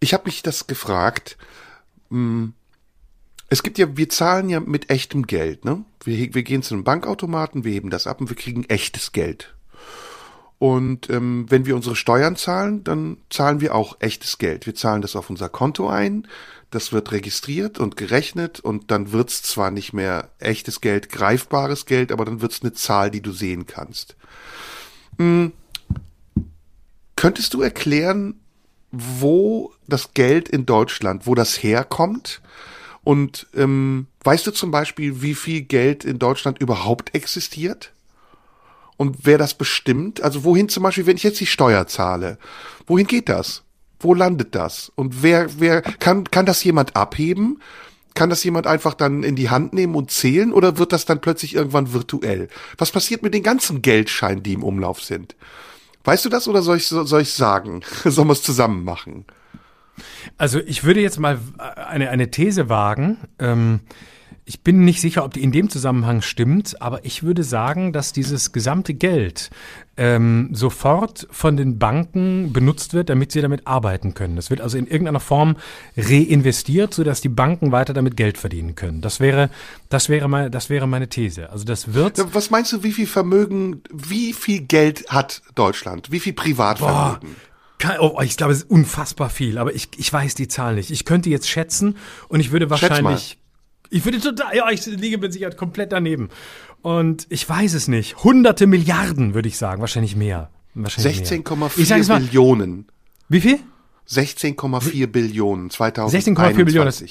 ich 0.01 0.15
habe 0.15 0.25
mich 0.27 0.43
das 0.43 0.67
gefragt. 0.67 1.39
Mh, 2.11 2.19
hm, 2.19 2.53
es 3.49 3.63
gibt 3.63 3.79
ja, 3.79 3.97
wir 3.97 4.09
zahlen 4.09 4.49
ja 4.49 4.61
mit 4.61 4.91
echtem 4.91 5.27
Geld, 5.27 5.65
ne? 5.65 5.85
Wir, 6.03 6.35
wir 6.35 6.43
gehen 6.43 6.63
zu 6.63 6.75
einem 6.75 6.85
Bankautomaten, 6.85 7.65
wir 7.65 7.73
heben 7.73 7.91
das 7.91 8.07
ab 8.07 8.21
und 8.21 8.29
wir 8.29 8.37
kriegen 8.37 8.65
echtes 8.65 9.13
Geld. 9.13 9.56
Und 10.59 11.11
ähm, 11.11 11.47
wenn 11.51 11.67
wir 11.67 11.77
unsere 11.77 11.97
Steuern 11.97 12.37
zahlen, 12.37 12.83
dann 12.83 13.19
zahlen 13.29 13.61
wir 13.61 13.75
auch 13.75 13.97
echtes 14.01 14.39
Geld. 14.39 14.67
Wir 14.67 14.75
zahlen 14.75 15.03
das 15.03 15.15
auf 15.15 15.29
unser 15.29 15.51
Konto 15.51 15.89
ein, 15.89 16.27
das 16.71 16.93
wird 16.93 17.13
registriert 17.13 17.79
und 17.79 17.97
gerechnet 17.97 18.61
und 18.61 18.91
dann 18.91 19.13
wird's 19.13 19.43
zwar 19.43 19.71
nicht 19.71 19.93
mehr 19.93 20.31
echtes 20.39 20.81
Geld, 20.81 21.11
greifbares 21.11 21.87
Geld, 21.87 22.11
aber 22.11 22.25
dann 22.25 22.41
wird's 22.41 22.63
eine 22.63 22.73
Zahl, 22.73 23.11
die 23.11 23.21
du 23.21 23.33
sehen 23.33 23.67
kannst. 23.67 24.17
Hm. 25.19 25.53
Könntest 27.17 27.55
du 27.55 27.63
erklären, 27.63 28.41
wo 28.91 29.73
das 29.87 30.13
Geld 30.15 30.49
in 30.49 30.67
Deutschland, 30.67 31.27
wo 31.27 31.35
das 31.35 31.63
herkommt? 31.63 32.41
Und 33.05 33.47
ähm, 33.55 34.07
weißt 34.25 34.47
du 34.47 34.51
zum 34.51 34.71
Beispiel, 34.71 35.23
wie 35.23 35.35
viel 35.35 35.63
Geld 35.63 36.05
in 36.05 36.19
Deutschland 36.19 36.59
überhaupt 36.59 37.15
existiert? 37.15 37.93
Und 38.97 39.19
wer 39.25 39.39
das 39.39 39.55
bestimmt? 39.55 40.23
Also 40.23 40.45
wohin 40.45 40.69
zum 40.69 40.83
Beispiel, 40.83 41.07
wenn 41.07 41.17
ich 41.17 41.23
jetzt 41.23 41.41
die 41.41 41.47
Steuer 41.47 41.87
zahle, 41.87 42.39
wohin 42.87 43.07
geht 43.07 43.29
das? 43.29 43.63
Wo 44.01 44.15
landet 44.15 44.55
das? 44.55 44.91
Und 44.95 45.23
wer, 45.23 45.61
wer, 45.61 45.83
kann, 45.83 46.25
kann 46.25 46.47
das 46.47 46.65
jemand 46.65 46.97
abheben? 46.97 47.61
Kann 48.15 48.31
das 48.31 48.45
jemand 48.45 48.67
einfach 48.67 48.95
dann 48.95 49.23
in 49.23 49.37
die 49.37 49.51
Hand 49.51 49.75
nehmen 49.75 49.95
und 49.95 50.11
zählen 50.11 50.53
oder 50.53 50.79
wird 50.79 50.93
das 50.93 51.05
dann 51.05 51.21
plötzlich 51.21 51.55
irgendwann 51.55 51.93
virtuell? 51.93 52.49
Was 52.79 52.91
passiert 52.91 53.23
mit 53.23 53.35
den 53.35 53.43
ganzen 53.43 53.83
Geldscheinen, 53.83 54.43
die 54.43 54.55
im 54.55 54.63
Umlauf 54.63 55.03
sind? 55.03 55.37
Weißt 56.05 56.25
du 56.25 56.29
das 56.29 56.49
oder 56.49 56.63
soll 56.63 56.79
ich, 56.79 56.87
soll 56.87 57.21
ich 57.21 57.33
sagen? 57.33 57.83
Sollen 58.05 58.29
wir 58.29 58.33
es 58.33 58.43
zusammen 58.43 58.85
machen? 58.85 59.27
Also 60.39 60.61
ich 60.61 60.85
würde 60.85 61.01
jetzt 61.01 61.19
mal 61.19 61.39
eine, 61.59 62.11
eine 62.11 62.31
These 62.31 62.69
wagen. 62.69 63.19
Ähm 63.39 63.81
ich 64.49 64.63
bin 64.63 64.85
nicht 64.85 65.01
sicher, 65.01 65.25
ob 65.25 65.35
die 65.35 65.43
in 65.43 65.51
dem 65.51 65.69
Zusammenhang 65.69 66.23
stimmt, 66.23 66.81
aber 66.81 67.05
ich 67.05 67.25
würde 67.25 67.43
sagen, 67.43 67.93
dass 67.93 68.13
dieses 68.13 68.53
gesamte 68.53 68.95
Geld 68.95 69.51
ähm, 69.97 70.51
sofort 70.53 71.27
von 71.33 71.57
den 71.57 71.81
Banken 71.81 72.53
benutzt 72.53 72.95
wird, 72.95 73.11
damit 73.11 73.33
sie 73.33 73.41
damit 73.41 73.67
arbeiten 73.67 74.15
können. 74.15 74.37
Das 74.37 74.49
wird 74.49 74.61
also 74.61 74.79
in 74.79 74.87
irgendeiner 74.87 75.19
Form 75.19 75.57
reinvestiert, 75.97 76.95
sodass 76.95 77.21
die 77.21 77.29
Banken 77.29 77.73
weiter 77.73 77.93
damit 77.93 78.17
Geld 78.17 78.39
verdienen 78.39 78.77
können. 78.77 79.01
Das 79.01 79.19
wäre, 79.19 79.51
das 79.89 80.09
wäre 80.09 80.29
meine, 80.29 80.49
das 80.49 80.71
wäre 80.71 80.87
meine 80.87 81.09
These. 81.09 81.51
Also 81.51 81.65
das 81.65 81.93
wird. 81.93 82.33
Was 82.33 82.51
meinst 82.51 82.73
du, 82.73 82.85
wie 82.85 82.93
viel 82.93 83.09
Vermögen, 83.09 83.83
wie 83.93 84.33
viel 84.33 84.61
Geld 84.61 85.09
hat 85.09 85.43
Deutschland? 85.57 86.13
Wie 86.13 86.21
viel 86.21 86.35
Privatvermögen? 86.35 87.35
Boah. 87.79 87.97
Oh, 88.01 88.21
ich 88.23 88.37
glaube, 88.37 88.53
es 88.53 88.61
ist 88.61 88.71
unfassbar 88.71 89.29
viel, 89.29 89.59
aber 89.59 89.75
ich, 89.75 89.89
ich 89.97 90.11
weiß 90.11 90.37
die 90.37 90.47
Zahl 90.47 90.77
nicht. 90.77 90.91
Ich 90.93 91.05
könnte 91.05 91.31
jetzt 91.31 91.49
schätzen 91.49 91.97
und 92.29 92.39
ich 92.39 92.53
würde 92.53 92.71
wahrscheinlich 92.71 93.39
ich 93.91 94.05
würde 94.05 94.21
total, 94.21 94.57
ja, 94.57 94.71
ich 94.71 94.85
liege 94.87 95.19
mit 95.19 95.33
Sicherheit 95.33 95.57
komplett 95.57 95.93
daneben. 95.93 96.29
Und 96.83 97.27
ich 97.31 97.49
weiß 97.49 97.75
es 97.75 97.89
nicht. 97.89 98.23
Hunderte 98.23 98.67
Milliarden, 98.67 99.35
würde 99.35 99.49
ich 99.49 99.59
sagen. 99.59 99.81
Wahrscheinlich 99.81 100.17
mehr. 100.17 100.51
16,4 100.77 102.19
Billionen. 102.19 102.87
Wie 103.29 103.41
viel? 103.41 103.59
16,4 104.09 105.07
Billionen 105.07 105.71
2021. 105.71 106.37
16,4 106.37 106.65
Billionen. 106.65 106.87
Das, 106.87 107.05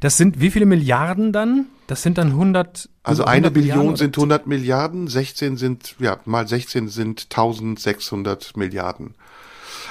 das, 0.00 0.16
sind 0.16 0.40
wie 0.40 0.50
viele 0.50 0.66
Milliarden 0.66 1.32
dann? 1.32 1.66
Das 1.86 2.02
sind 2.02 2.16
dann 2.16 2.28
100. 2.28 2.88
Also 3.02 3.24
100 3.24 3.28
eine 3.28 3.50
Billion 3.50 3.96
sind 3.96 4.16
100 4.16 4.46
Milliarden, 4.46 5.08
16 5.08 5.56
sind, 5.56 5.96
ja, 5.98 6.20
mal 6.24 6.46
16 6.46 6.88
sind 6.88 7.26
1600 7.30 8.56
Milliarden. 8.56 9.14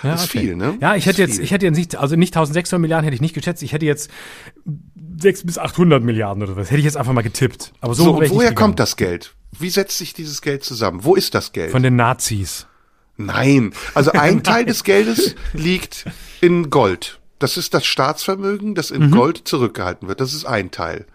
Ja, 0.03 0.11
das 0.11 0.23
ist 0.23 0.29
okay. 0.29 0.39
viel, 0.39 0.55
ne? 0.55 0.77
Ja, 0.79 0.95
ich 0.95 1.05
hätte 1.05 1.21
jetzt, 1.21 1.35
viel. 1.35 1.43
ich 1.43 1.51
hätte 1.51 1.65
jetzt 1.65 1.77
nicht, 1.77 1.95
also 1.97 2.15
nicht 2.15 2.35
1600 2.35 2.81
Milliarden 2.81 3.03
hätte 3.03 3.15
ich 3.15 3.21
nicht 3.21 3.35
geschätzt. 3.35 3.61
Ich 3.63 3.73
hätte 3.73 3.85
jetzt 3.85 4.09
6 5.17 5.45
bis 5.45 5.57
800 5.57 6.03
Milliarden 6.03 6.43
oder 6.43 6.55
was. 6.55 6.69
Hätte 6.69 6.79
ich 6.79 6.85
jetzt 6.85 6.97
einfach 6.97 7.13
mal 7.13 7.21
getippt. 7.21 7.73
Aber 7.81 7.93
so, 7.93 8.03
so 8.03 8.17
und 8.17 8.29
woher 8.29 8.53
kommt 8.53 8.79
das 8.79 8.95
Geld? 8.95 9.35
Wie 9.57 9.69
setzt 9.69 9.97
sich 9.97 10.13
dieses 10.13 10.41
Geld 10.41 10.63
zusammen? 10.63 11.03
Wo 11.03 11.15
ist 11.15 11.33
das 11.35 11.51
Geld? 11.51 11.71
Von 11.71 11.83
den 11.83 11.95
Nazis. 11.95 12.67
Nein. 13.17 13.73
Also 13.93 14.11
ein 14.11 14.43
Teil 14.43 14.65
des 14.65 14.83
Geldes 14.83 15.35
liegt 15.53 16.05
in 16.41 16.69
Gold. 16.69 17.19
Das 17.39 17.57
ist 17.57 17.73
das 17.73 17.85
Staatsvermögen, 17.85 18.75
das 18.75 18.91
in 18.91 19.07
mhm. 19.07 19.11
Gold 19.11 19.41
zurückgehalten 19.45 20.07
wird. 20.07 20.21
Das 20.21 20.33
ist 20.33 20.45
ein 20.45 20.71
Teil. 20.71 21.05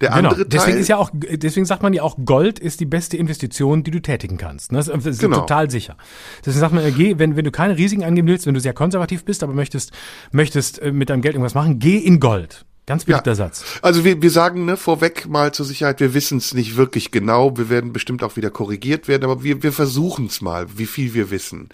Der 0.00 0.10
genau. 0.10 0.30
andere 0.30 0.48
Teil. 0.48 0.48
Deswegen 0.48 0.78
ist 0.78 0.88
ja 0.88 0.96
auch, 0.96 1.10
deswegen 1.14 1.64
sagt 1.64 1.82
man 1.82 1.92
ja 1.92 2.02
auch, 2.02 2.16
Gold 2.24 2.58
ist 2.58 2.80
die 2.80 2.86
beste 2.86 3.16
Investition, 3.16 3.84
die 3.84 3.90
du 3.90 4.00
tätigen 4.00 4.36
kannst. 4.36 4.72
Das 4.72 4.88
ist 4.88 5.20
genau. 5.20 5.40
total 5.40 5.70
sicher. 5.70 5.96
Deswegen 6.40 6.60
sagt 6.60 6.74
man, 6.74 6.94
geh, 6.94 7.18
wenn, 7.18 7.36
wenn 7.36 7.44
du 7.44 7.50
keine 7.50 7.76
Risiken 7.76 8.02
angeben 8.02 8.28
willst, 8.28 8.46
wenn 8.46 8.54
du 8.54 8.60
sehr 8.60 8.72
konservativ 8.74 9.24
bist, 9.24 9.42
aber 9.42 9.52
möchtest, 9.52 9.92
möchtest 10.32 10.80
äh, 10.80 10.92
mit 10.92 11.08
deinem 11.08 11.22
Geld 11.22 11.34
irgendwas 11.34 11.54
machen, 11.54 11.78
geh 11.78 11.98
in 11.98 12.20
Gold. 12.20 12.64
Ganz 12.84 13.04
beliebter 13.04 13.30
Ja. 13.30 13.34
Satz. 13.36 13.64
Also 13.80 14.04
wir, 14.04 14.20
wir 14.22 14.30
sagen 14.30 14.64
ne, 14.64 14.76
vorweg 14.76 15.28
mal 15.28 15.52
zur 15.54 15.64
Sicherheit, 15.64 16.00
wir 16.00 16.14
wissen 16.14 16.38
es 16.38 16.52
nicht 16.52 16.76
wirklich 16.76 17.12
genau. 17.12 17.56
Wir 17.56 17.68
werden 17.70 17.92
bestimmt 17.92 18.24
auch 18.24 18.34
wieder 18.36 18.50
korrigiert 18.50 19.06
werden, 19.06 19.22
aber 19.24 19.44
wir, 19.44 19.62
wir 19.62 19.72
versuchen 19.72 20.26
es 20.26 20.40
mal, 20.40 20.66
wie 20.76 20.86
viel 20.86 21.14
wir 21.14 21.30
wissen. 21.30 21.68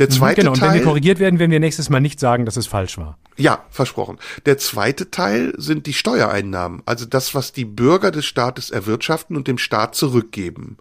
Der 0.00 0.10
zweite 0.10 0.40
genau, 0.40 0.52
und 0.52 0.60
wenn 0.60 0.68
Teil, 0.70 0.78
wir 0.80 0.84
korrigiert 0.84 1.20
werden, 1.20 1.38
werden 1.38 1.52
wir 1.52 1.60
nächstes 1.60 1.90
Mal 1.90 2.00
nicht 2.00 2.18
sagen, 2.18 2.44
dass 2.44 2.56
es 2.56 2.66
falsch 2.66 2.98
war. 2.98 3.16
ja, 3.36 3.64
versprochen. 3.70 4.18
Der 4.46 4.58
zweite 4.58 5.12
Teil 5.12 5.54
sind 5.56 5.86
die 5.86 5.92
Steuereinnahmen, 5.92 6.82
also 6.86 7.06
das, 7.06 7.36
was 7.36 7.52
die 7.52 7.64
Bürger 7.64 8.10
des 8.10 8.26
Staates 8.26 8.70
erwirtschaften 8.70 9.36
und 9.36 9.46
dem 9.46 9.58
Staat 9.58 9.94
zurückgeben. 9.94 10.78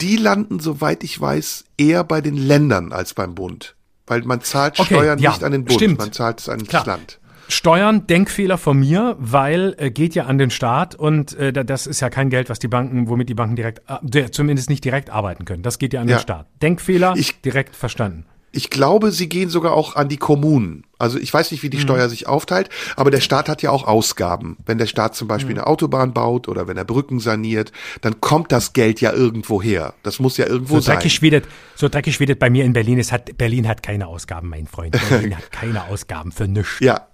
Die 0.00 0.16
landen, 0.16 0.58
soweit 0.58 1.04
ich 1.04 1.20
weiß, 1.20 1.64
eher 1.78 2.02
bei 2.02 2.20
den 2.20 2.36
Ländern 2.36 2.92
als 2.92 3.14
beim 3.14 3.36
Bund. 3.36 3.76
Weil 4.08 4.22
man 4.22 4.40
zahlt 4.40 4.80
Okay, 4.80 4.94
Steuern 4.94 5.18
ja, 5.20 5.30
nicht 5.30 5.44
an 5.44 5.52
den 5.52 5.64
Bund, 5.64 5.78
stimmt. 5.80 5.98
man 5.98 6.12
zahlt 6.12 6.40
es 6.40 6.48
an 6.48 6.58
das 6.58 6.68
Klar. 6.68 6.86
Land. 6.86 7.20
Steuern, 7.48 8.06
Denkfehler 8.06 8.58
von 8.58 8.78
mir, 8.78 9.16
weil 9.18 9.74
äh, 9.78 9.90
geht 9.90 10.14
ja 10.14 10.24
an 10.26 10.38
den 10.38 10.50
Staat 10.50 10.94
und 10.94 11.34
äh, 11.38 11.52
da- 11.52 11.64
das 11.64 11.86
ist 11.86 12.00
ja 12.00 12.10
kein 12.10 12.30
Geld, 12.30 12.50
was 12.50 12.58
die 12.58 12.68
Banken, 12.68 13.08
womit 13.08 13.28
die 13.28 13.34
Banken 13.34 13.56
direkt, 13.56 13.82
äh, 14.14 14.30
zumindest 14.30 14.68
nicht 14.70 14.84
direkt 14.84 15.10
arbeiten 15.10 15.44
können. 15.44 15.62
Das 15.62 15.78
geht 15.78 15.92
ja 15.92 16.00
an 16.00 16.08
Ja. 16.08 16.16
den 16.16 16.22
Staat. 16.22 16.46
Denkfehler, 16.62 17.14
Ich- 17.16 17.40
direkt 17.42 17.76
verstanden. 17.76 18.26
Ich 18.52 18.70
glaube, 18.70 19.10
sie 19.12 19.28
gehen 19.28 19.50
sogar 19.50 19.74
auch 19.74 19.96
an 19.96 20.08
die 20.08 20.16
Kommunen. 20.16 20.84
Also 20.98 21.18
ich 21.18 21.34
weiß 21.34 21.50
nicht, 21.50 21.62
wie 21.62 21.68
die 21.68 21.78
Steuer 21.78 22.08
sich 22.08 22.26
aufteilt, 22.26 22.70
aber 22.96 23.10
der 23.10 23.20
Staat 23.20 23.50
hat 23.50 23.60
ja 23.60 23.70
auch 23.70 23.86
Ausgaben. 23.86 24.56
Wenn 24.64 24.78
der 24.78 24.86
Staat 24.86 25.14
zum 25.14 25.28
Beispiel 25.28 25.50
eine 25.54 25.66
Autobahn 25.66 26.14
baut 26.14 26.48
oder 26.48 26.66
wenn 26.66 26.78
er 26.78 26.86
Brücken 26.86 27.20
saniert, 27.20 27.70
dann 28.00 28.18
kommt 28.22 28.52
das 28.52 28.72
Geld 28.72 29.02
ja 29.02 29.12
irgendwo 29.12 29.60
her. 29.60 29.92
Das 30.04 30.20
muss 30.20 30.38
ja 30.38 30.46
irgendwo 30.46 30.76
So 30.76 30.80
sein. 30.80 30.96
dreckig 30.96 31.20
wie 31.20 31.28
das, 31.30 31.42
so 31.74 31.90
dreckig 31.90 32.18
wie 32.18 32.24
das 32.24 32.38
bei 32.38 32.48
mir 32.48 32.64
in 32.64 32.72
Berlin 32.72 32.98
ist, 32.98 33.12
hat 33.12 33.36
Berlin 33.36 33.68
hat 33.68 33.82
keine 33.82 34.06
Ausgaben, 34.06 34.48
mein 34.48 34.66
Freund. 34.66 34.96
Berlin 35.10 35.36
hat 35.36 35.52
keine 35.52 35.84
Ausgaben 35.84 36.32
für 36.32 36.48
nichts. 36.48 36.80
Ja. 36.80 37.08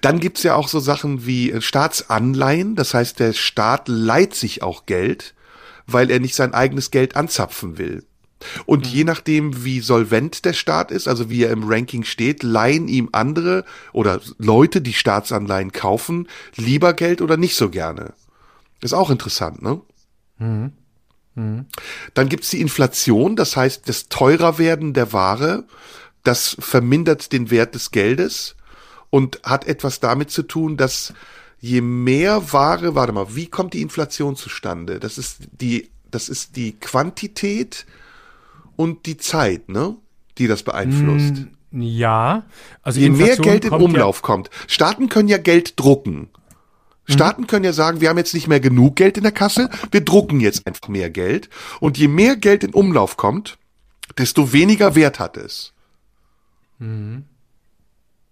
Dann 0.00 0.20
gibt's 0.20 0.42
ja 0.42 0.54
auch 0.54 0.68
so 0.68 0.80
Sachen 0.80 1.26
wie 1.26 1.52
äh, 1.52 1.60
Staatsanleihen. 1.60 2.76
Das 2.76 2.94
heißt, 2.94 3.20
der 3.20 3.32
Staat 3.32 3.88
leiht 3.88 4.34
sich 4.34 4.62
auch 4.62 4.86
Geld, 4.86 5.34
weil 5.86 6.10
er 6.10 6.20
nicht 6.20 6.34
sein 6.34 6.54
eigenes 6.54 6.90
Geld 6.90 7.16
anzapfen 7.16 7.78
will. 7.78 8.04
Und 8.66 8.86
je 8.86 9.02
nachdem, 9.02 9.64
wie 9.64 9.80
solvent 9.80 10.44
der 10.44 10.52
Staat 10.52 10.92
ist, 10.92 11.08
also 11.08 11.28
wie 11.28 11.42
er 11.42 11.50
im 11.50 11.68
Ranking 11.68 12.04
steht, 12.04 12.44
leihen 12.44 12.86
ihm 12.86 13.08
andere 13.12 13.64
oder 13.92 14.20
Leute, 14.38 14.80
die 14.80 14.92
Staatsanleihen 14.92 15.72
kaufen, 15.72 16.28
lieber 16.54 16.92
Geld 16.92 17.20
oder 17.20 17.36
nicht 17.36 17.56
so 17.56 17.68
gerne. 17.68 18.14
Ist 18.80 18.94
auch 18.94 19.10
interessant, 19.10 19.60
ne? 19.62 19.80
Dann 22.14 22.28
gibt's 22.28 22.50
die 22.50 22.60
Inflation, 22.60 23.34
das 23.34 23.56
heißt, 23.56 23.88
das 23.88 24.08
Teurerwerden 24.08 24.92
der 24.92 25.12
Ware, 25.12 25.64
das 26.22 26.56
vermindert 26.60 27.32
den 27.32 27.50
Wert 27.50 27.74
des 27.74 27.90
Geldes 27.90 28.56
und 29.10 29.40
hat 29.42 29.66
etwas 29.66 30.00
damit 30.00 30.30
zu 30.30 30.42
tun, 30.42 30.76
dass 30.76 31.14
je 31.60 31.80
mehr 31.80 32.52
Ware, 32.52 32.94
warte 32.94 33.12
mal, 33.12 33.34
wie 33.34 33.46
kommt 33.46 33.74
die 33.74 33.82
Inflation 33.82 34.36
zustande? 34.36 35.00
Das 35.00 35.18
ist 35.18 35.48
die, 35.60 35.90
das 36.10 36.28
ist 36.28 36.56
die 36.56 36.72
Quantität 36.78 37.86
und 38.76 39.06
die 39.06 39.16
Zeit, 39.16 39.68
ne? 39.68 39.96
Die 40.38 40.46
das 40.46 40.62
beeinflusst. 40.62 41.46
Ja, 41.70 42.44
also 42.82 43.00
Je 43.00 43.10
mehr 43.10 43.36
Geld 43.36 43.64
in 43.64 43.72
Umlauf 43.72 44.22
kommt. 44.22 44.50
Staaten 44.68 45.08
können 45.08 45.28
ja 45.28 45.38
Geld 45.38 45.78
drucken. 45.78 46.30
Staaten 47.10 47.46
können 47.46 47.64
ja 47.64 47.72
sagen, 47.72 48.00
wir 48.02 48.10
haben 48.10 48.18
jetzt 48.18 48.34
nicht 48.34 48.48
mehr 48.48 48.60
genug 48.60 48.96
Geld 48.96 49.16
in 49.16 49.22
der 49.22 49.32
Kasse, 49.32 49.70
wir 49.90 50.02
drucken 50.02 50.40
jetzt 50.40 50.66
einfach 50.66 50.88
mehr 50.88 51.08
Geld. 51.08 51.48
Und 51.80 51.96
je 51.96 52.06
mehr 52.06 52.36
Geld 52.36 52.64
in 52.64 52.74
Umlauf 52.74 53.16
kommt, 53.16 53.58
desto 54.18 54.52
weniger 54.52 54.94
Wert 54.94 55.18
hat 55.18 55.38
es. 55.38 55.72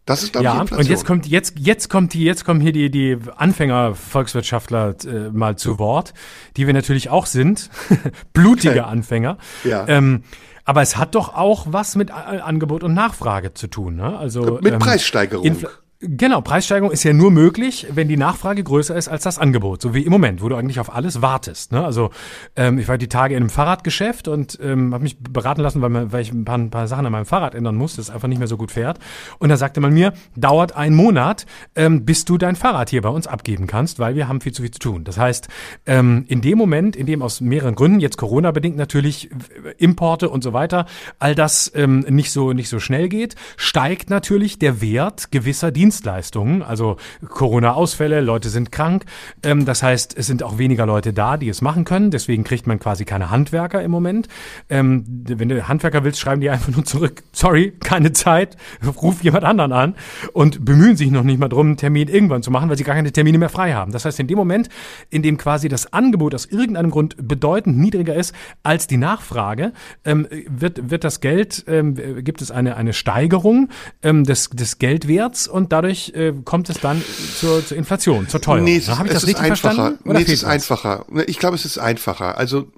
Das 0.07 0.23
ist, 0.23 0.35
Ja, 0.35 0.41
glaube 0.41 0.47
ich, 0.47 0.55
ja 0.55 0.61
Inflation. 0.63 0.85
und 0.87 0.91
jetzt 0.91 1.05
kommt 1.05 1.27
jetzt 1.27 1.59
jetzt 1.59 1.91
kommt 1.91 2.15
die 2.15 2.25
jetzt 2.25 2.45
kommen 2.45 2.61
hier 2.61 2.73
die 2.73 2.91
die 2.91 3.19
Anfänger 3.37 3.95
Volkswirtschaftler 3.95 4.95
äh, 5.05 5.31
mal 5.31 5.57
zu 5.57 5.79
Wort, 5.79 6.15
die 6.57 6.67
wir 6.67 6.73
natürlich 6.75 7.11
auch 7.11 7.27
sind, 7.27 7.69
blutige 8.33 8.87
Anfänger. 8.87 9.37
Ja. 9.65 9.85
Ähm, 9.89 10.23
aber 10.65 10.83
es 10.83 10.97
hat 10.97 11.15
doch 11.15 11.35
auch 11.35 11.67
was 11.71 11.95
mit 11.97 12.11
A- 12.11 12.39
Angebot 12.39 12.83
und 12.83 12.95
Nachfrage 12.95 13.53
zu 13.55 13.67
tun, 13.69 13.97
ne? 13.97 14.17
Also 14.19 14.59
Mit 14.63 14.79
Preissteigerung. 14.79 15.45
Infl- 15.47 15.69
Genau, 16.01 16.43
Preissteigerung 16.43 16.93
ist 16.93 17.05
ja 17.05 17.15
nur 17.15 17.31
möglich, 17.31 17.87
wenn 17.91 18.07
die 18.07 18.19
Nachfrage 18.19 18.63
größer 18.63 18.95
ist 18.95 19.09
als 19.09 19.23
das 19.23 19.39
Angebot, 19.39 19.81
so 19.81 19.95
wie 19.95 20.03
im 20.03 20.13
Moment, 20.13 20.43
wo 20.43 20.49
du 20.51 20.55
eigentlich 20.55 20.79
auf 20.79 20.95
alles 20.95 21.23
wartest. 21.23 21.73
Ne? 21.73 21.83
Also 21.83 22.11
ähm, 22.55 22.79
ich 22.79 22.87
war 22.87 22.99
die 22.99 23.09
Tage 23.09 23.35
in 23.35 23.43
einem 23.43 23.49
Fahrradgeschäft 23.49 24.29
und 24.29 24.59
ähm, 24.63 24.93
habe 24.93 25.05
mich 25.05 25.19
beraten 25.19 25.63
lassen, 25.63 25.81
weil, 25.81 26.13
weil 26.13 26.21
ich 26.21 26.33
ein 26.33 26.45
paar, 26.45 26.59
ein 26.59 26.69
paar 26.69 26.87
Sachen 26.87 27.07
an 27.07 27.13
meinem 27.13 27.25
Fahrrad 27.25 27.55
ändern 27.55 27.77
muss, 27.77 27.97
das 27.97 28.11
einfach 28.11 28.29
nicht 28.29 28.37
mehr 28.39 28.47
so 28.47 28.59
gut 28.59 28.73
fährt. 28.73 28.99
Und 29.39 29.49
da 29.49 29.57
sagte 29.57 29.81
man 29.81 29.95
mir, 29.95 30.13
dauert 30.37 30.77
ein 30.77 30.95
Monat, 30.95 31.47
ähm, 31.75 32.05
bis 32.05 32.27
du 32.27 32.37
dein 32.37 32.57
Fahrrad 32.57 32.91
hier 32.91 33.01
bei 33.01 33.09
uns 33.09 33.27
abgeben 33.27 33.67
kannst, 33.67 33.99
weil 33.99 34.17
wir 34.17 34.29
haben 34.29 34.43
viel 34.43 34.53
zu 34.53 34.61
viel 34.61 34.73
zu 34.73 34.81
tun. 34.81 35.05
Das 35.05 35.17
heißt, 35.17 35.49
ähm, 35.87 36.27
in 36.29 36.43
dem 36.43 36.59
Moment, 36.59 36.95
in 36.95 37.07
dem 37.07 37.23
aus 37.23 37.41
mehreren 37.41 37.75
Gründen, 37.75 38.01
jetzt 38.01 38.19
Corona-bedingt 38.19 38.77
natürlich, 38.77 39.31
äh, 39.31 39.73
Importe 39.79 40.29
und 40.29 40.45
so 40.45 40.53
weiter, 40.53 40.85
all 41.19 41.35
das 41.35 41.73
ähm, 41.75 42.01
nicht 42.01 42.33
so 42.33 42.53
nicht 42.53 42.69
so 42.69 42.81
schnell 42.81 43.09
geht, 43.09 43.35
steigt 43.57 44.11
natürlich 44.11 44.59
der 44.59 44.83
Wert 44.83 45.33
gewisser 45.33 45.71
Dienstleistungen. 45.71 45.87
Also 46.05 46.97
Corona-Ausfälle, 47.29 48.21
Leute 48.21 48.49
sind 48.49 48.73
krank. 48.73 49.05
Ähm, 49.43 49.65
das 49.65 49.83
heißt, 49.83 50.17
es 50.17 50.27
sind 50.27 50.43
auch 50.43 50.59
weniger 50.59 50.87
Leute 50.87 51.13
da, 51.13 51.37
die 51.37 51.49
es 51.49 51.63
machen 51.63 51.85
können. 51.85 52.11
Deswegen 52.11 52.45
kriegt 52.45 52.67
man 52.67 52.79
quasi 52.79 53.05
keine 53.05 53.31
Handwerker 53.31 53.83
im 53.83 53.91
Moment. 53.91 54.29
Ähm, 54.69 55.05
wenn 55.09 55.49
du 55.49 55.69
Handwerker 55.69 56.05
willst, 56.05 56.21
schreiben 56.21 56.41
die 56.41 56.51
einfach 56.51 56.73
nur 56.75 56.85
zurück. 56.85 57.23
Sorry, 57.33 57.73
keine 57.81 58.13
Zeit. 58.13 58.57
Ruf 59.03 59.23
jemand 59.23 59.45
anderen 59.45 59.73
an 59.73 59.95
und 60.33 60.65
bemühen 60.65 60.97
sich 60.97 61.11
noch 61.11 61.23
nicht 61.23 61.39
mal 61.39 61.49
drum, 61.49 61.67
einen 61.67 61.77
Termin 61.77 62.09
irgendwann 62.09 62.43
zu 62.43 62.51
machen, 62.51 62.69
weil 62.69 62.77
sie 62.77 62.85
gar 62.85 62.95
keine 62.95 63.13
Termine 63.13 63.39
mehr 63.39 63.49
frei 63.49 63.73
haben. 63.73 63.93
Das 63.93 64.05
heißt, 64.05 64.21
in 64.21 64.27
dem 64.27 64.39
Moment, 64.39 64.69
in 65.11 65.23
dem 65.23 65.37
quasi 65.39 65.69
das 65.69 65.93
Angebot 65.93 66.35
aus 66.35 66.47
irgendeinem 66.47 66.91
Grund 66.91 67.17
bedeutend 67.21 67.79
niedriger 67.79 68.15
ist 68.15 68.35
als 68.63 68.87
die 68.87 68.97
Nachfrage, 68.97 69.73
ähm, 70.05 70.27
wird, 70.49 70.91
wird 70.91 71.05
das 71.05 71.21
Geld, 71.21 71.65
ähm, 71.67 71.95
gibt 72.25 72.43
es 72.43 72.51
eine, 72.51 72.77
eine 72.77 72.93
Steigerung 72.93 73.69
ähm, 74.03 74.25
des, 74.25 74.51
des 74.51 74.79
Geldwerts 74.79 75.49
und 75.49 75.73
dadurch 75.77 76.13
äh, 76.15 76.33
kommt 76.45 76.69
es 76.71 76.79
dann 76.81 77.03
zur, 77.39 77.65
zur 77.65 77.77
Inflation, 77.77 78.29
zur 78.29 78.41
Teuerung. 78.41 78.65
Nee, 78.65 78.77
es, 78.79 78.89
Habe 78.89 79.09
ich 79.09 79.15
es 79.15 79.15
das 79.15 79.23
ist 79.25 79.29
richtig 79.31 79.45
einfacher. 79.45 79.75
verstanden? 79.75 80.13
Nee, 80.13 80.23
es 80.23 80.29
ist 80.29 80.43
was? 80.45 80.51
einfacher. 80.51 81.07
Ich 81.27 81.39
glaube, 81.39 81.55
es 81.57 81.65
ist 81.65 81.79
einfacher. 81.79 82.39
Also 82.39 82.71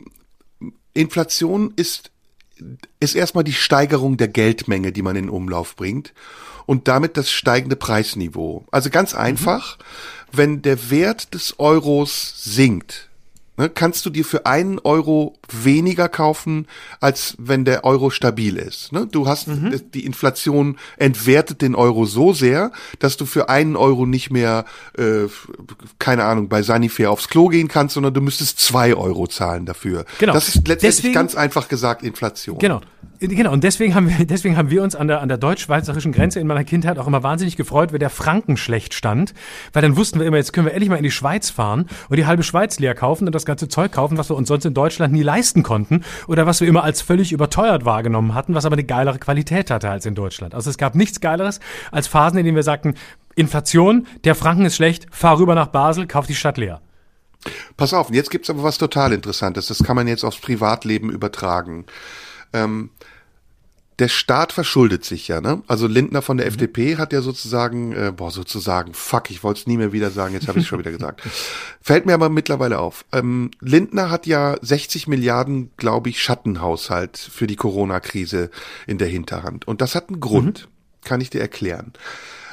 Inflation 0.94 1.72
ist, 1.76 2.11
ist 3.01 3.14
erstmal 3.14 3.44
die 3.44 3.53
Steigerung 3.53 4.16
der 4.16 4.28
Geldmenge, 4.28 4.92
die 4.92 5.03
man 5.03 5.16
in 5.16 5.28
Umlauf 5.28 5.76
bringt 5.76 6.12
und 6.66 6.88
damit 6.88 7.16
das 7.16 7.30
steigende 7.30 7.76
Preisniveau. 7.76 8.66
Also 8.70 8.90
ganz 8.90 9.12
Mhm. 9.14 9.20
einfach, 9.20 9.78
wenn 10.32 10.62
der 10.62 10.90
Wert 10.90 11.34
des 11.34 11.59
Euros 11.59 12.34
sinkt, 12.36 13.07
ne, 13.59 13.68
kannst 13.68 14.06
du 14.06 14.11
dir 14.11 14.24
für 14.24 14.46
einen 14.46 14.78
Euro 14.78 15.34
weniger 15.52 16.09
kaufen, 16.09 16.66
als 17.00 17.34
wenn 17.38 17.64
der 17.66 17.84
Euro 17.84 18.09
stabil 18.11 18.56
ist. 18.56 18.92
Ne? 18.92 19.06
Du 19.11 19.26
hast 19.26 19.48
Mhm. 19.48 19.78
die 19.92 20.06
Inflation 20.06 20.78
entwertet 20.96 21.61
den 21.61 21.74
Euro 21.74 22.06
so 22.06 22.32
sehr, 22.32 22.72
dass 23.00 23.16
du 23.16 23.26
für 23.26 23.48
einen 23.50 23.76
Euro 23.76 24.06
nicht 24.06 24.30
mehr, 24.30 24.64
äh, 24.96 25.26
keine 25.98 26.24
Ahnung, 26.24 26.48
bei 26.48 26.62
Sanifair 26.62 27.11
aufs 27.11 27.28
Klo 27.28 27.48
gehen 27.48 27.68
kannst, 27.68 27.94
sondern 27.94 28.14
du 28.14 28.20
müsstest 28.20 28.59
zwei 28.61 28.94
Euro 28.94 29.26
zahlen 29.26 29.66
dafür. 29.66 30.04
Genau. 30.18 30.32
Das 30.32 30.48
ist 30.48 30.56
letztendlich 30.68 30.96
Deswegen- 30.96 31.14
ganz 31.14 31.34
einfach 31.34 31.68
gesagt 31.68 32.02
Inflation. 32.02 32.59
Genau. 32.59 32.80
Genau, 33.21 33.53
und 33.53 33.64
deswegen 33.64 33.95
haben 33.95 34.09
wir, 34.09 34.27
deswegen 34.27 34.57
haben 34.57 34.71
wir 34.71 34.83
uns 34.83 34.95
an 34.95 35.09
der, 35.09 35.21
an 35.21 35.29
der 35.29 35.39
deutsch-schweizerischen 35.39 36.12
Grenze 36.12 36.39
in 36.39 36.47
meiner 36.47 36.64
Kindheit 36.64 36.99
auch 36.99 37.07
immer 37.07 37.23
wahnsinnig 37.23 37.57
gefreut, 37.57 37.93
wenn 37.93 37.99
der 37.99 38.11
Franken 38.11 38.57
schlecht 38.57 38.95
stand, 38.95 39.35
weil 39.73 39.83
dann 39.83 39.97
wussten 39.97 40.21
wir 40.21 40.27
immer, 40.27 40.37
jetzt 40.37 40.53
können 40.53 40.66
wir 40.66 40.73
endlich 40.73 40.89
mal 40.89 40.97
in 40.97 41.03
die 41.03 41.11
Schweiz 41.11 41.51
fahren 41.51 41.87
und 42.09 42.16
die 42.16 42.27
halbe 42.27 42.45
Schweiz 42.45 42.79
leer 42.79 42.95
kaufen 42.95 43.27
und 43.27 43.35
das 43.35 43.45
ganze 43.45 43.69
Zeug 43.69 43.91
kaufen, 43.93 44.19
was 44.19 44.31
wir 44.31 44.37
uns 44.37 44.49
sonst 44.49 44.64
in 44.64 44.75
Deutschland 44.75 45.12
nie 45.12 45.23
leisten 45.23 45.62
konnten 45.62 46.05
oder 46.29 46.47
was 46.47 46.61
wir 46.61 46.69
immer 46.69 46.85
als 46.85 47.03
völlig 47.03 47.33
überteuert 47.33 47.85
wahrgenommen 47.85 48.35
hatten, 48.35 48.55
was 48.55 48.64
aber 48.64 48.75
eine 48.75 48.85
geilere 48.85 49.19
Qualität 49.19 49.71
hatte 49.71 49.91
als 49.91 50.07
in 50.07 50.14
Deutschland. 50.14 50.55
Also 50.55 50.71
es 50.71 50.79
gab 50.79 50.95
nichts 50.95 51.21
Geileres 51.21 51.59
als 51.91 52.07
Phasen, 52.07 52.39
in 52.39 52.45
denen 52.45 52.57
wir 52.57 52.62
sagten, 52.62 52.95
Inflation, 53.35 54.07
der 54.25 54.35
Franken 54.35 54.64
ist 54.64 54.77
schlecht, 54.77 55.07
fahr 55.11 55.39
rüber 55.39 55.55
nach 55.55 55.69
Basel, 55.69 56.07
kauf 56.07 56.27
die 56.27 56.35
Stadt 56.35 56.59
leer. 56.59 56.81
Pass 57.77 57.95
auf, 57.95 58.12
jetzt 58.12 58.31
gibt's 58.31 58.51
aber 58.51 58.62
was 58.62 58.79
total 58.79 59.12
Interessantes. 59.12 59.69
Das 59.69 59.83
kann 59.85 59.97
man 59.97 60.09
jetzt 60.09 60.25
aufs 60.25 60.41
Privatleben 60.41 61.11
übertragen. 61.11 61.87
Ähm, 62.53 62.90
der 63.99 64.09
Staat 64.09 64.53
verschuldet 64.53 65.05
sich 65.05 65.26
ja, 65.26 65.40
ne? 65.40 65.62
Also 65.66 65.88
Lindner 65.88 66.22
von 66.22 66.36
der 66.36 66.46
FDP 66.46 66.99
hat 66.99 67.12
ja 67.12 67.20
sozusagen, 67.20 67.92
äh, 67.92 68.12
boah, 68.16 68.30
sozusagen, 68.30 68.94
fuck, 68.94 69.28
ich 69.30 69.42
wollte 69.42 69.61
es 69.61 69.66
nie 69.66 69.76
mehr 69.76 69.92
wieder 69.92 70.11
sagen, 70.11 70.34
jetzt 70.34 70.46
habe 70.46 70.61
ich 70.61 70.68
schon 70.68 70.78
wieder 70.78 70.92
gesagt. 70.92 71.22
Fällt 71.80 72.07
mir 72.07 72.14
aber 72.14 72.28
mittlerweile 72.28 72.78
auf. 72.78 73.05
Ähm, 73.11 73.51
Lindner 73.61 74.09
hat 74.09 74.26
ja 74.26 74.57
60 74.62 75.09
Milliarden, 75.09 75.72
glaube 75.76 76.11
ich, 76.11 76.22
Schattenhaushalt 76.22 77.18
für 77.18 77.49
die 77.49 77.57
Corona-Krise 77.57 78.51
in 78.86 78.99
der 78.99 79.09
Hinterhand. 79.09 79.66
Und 79.66 79.80
das 79.80 79.96
hat 79.96 80.11
einen 80.11 80.20
Grund, 80.20 80.68
kann 81.03 81.20
ich 81.20 81.30
dir 81.30 81.40
erklären. 81.40 81.92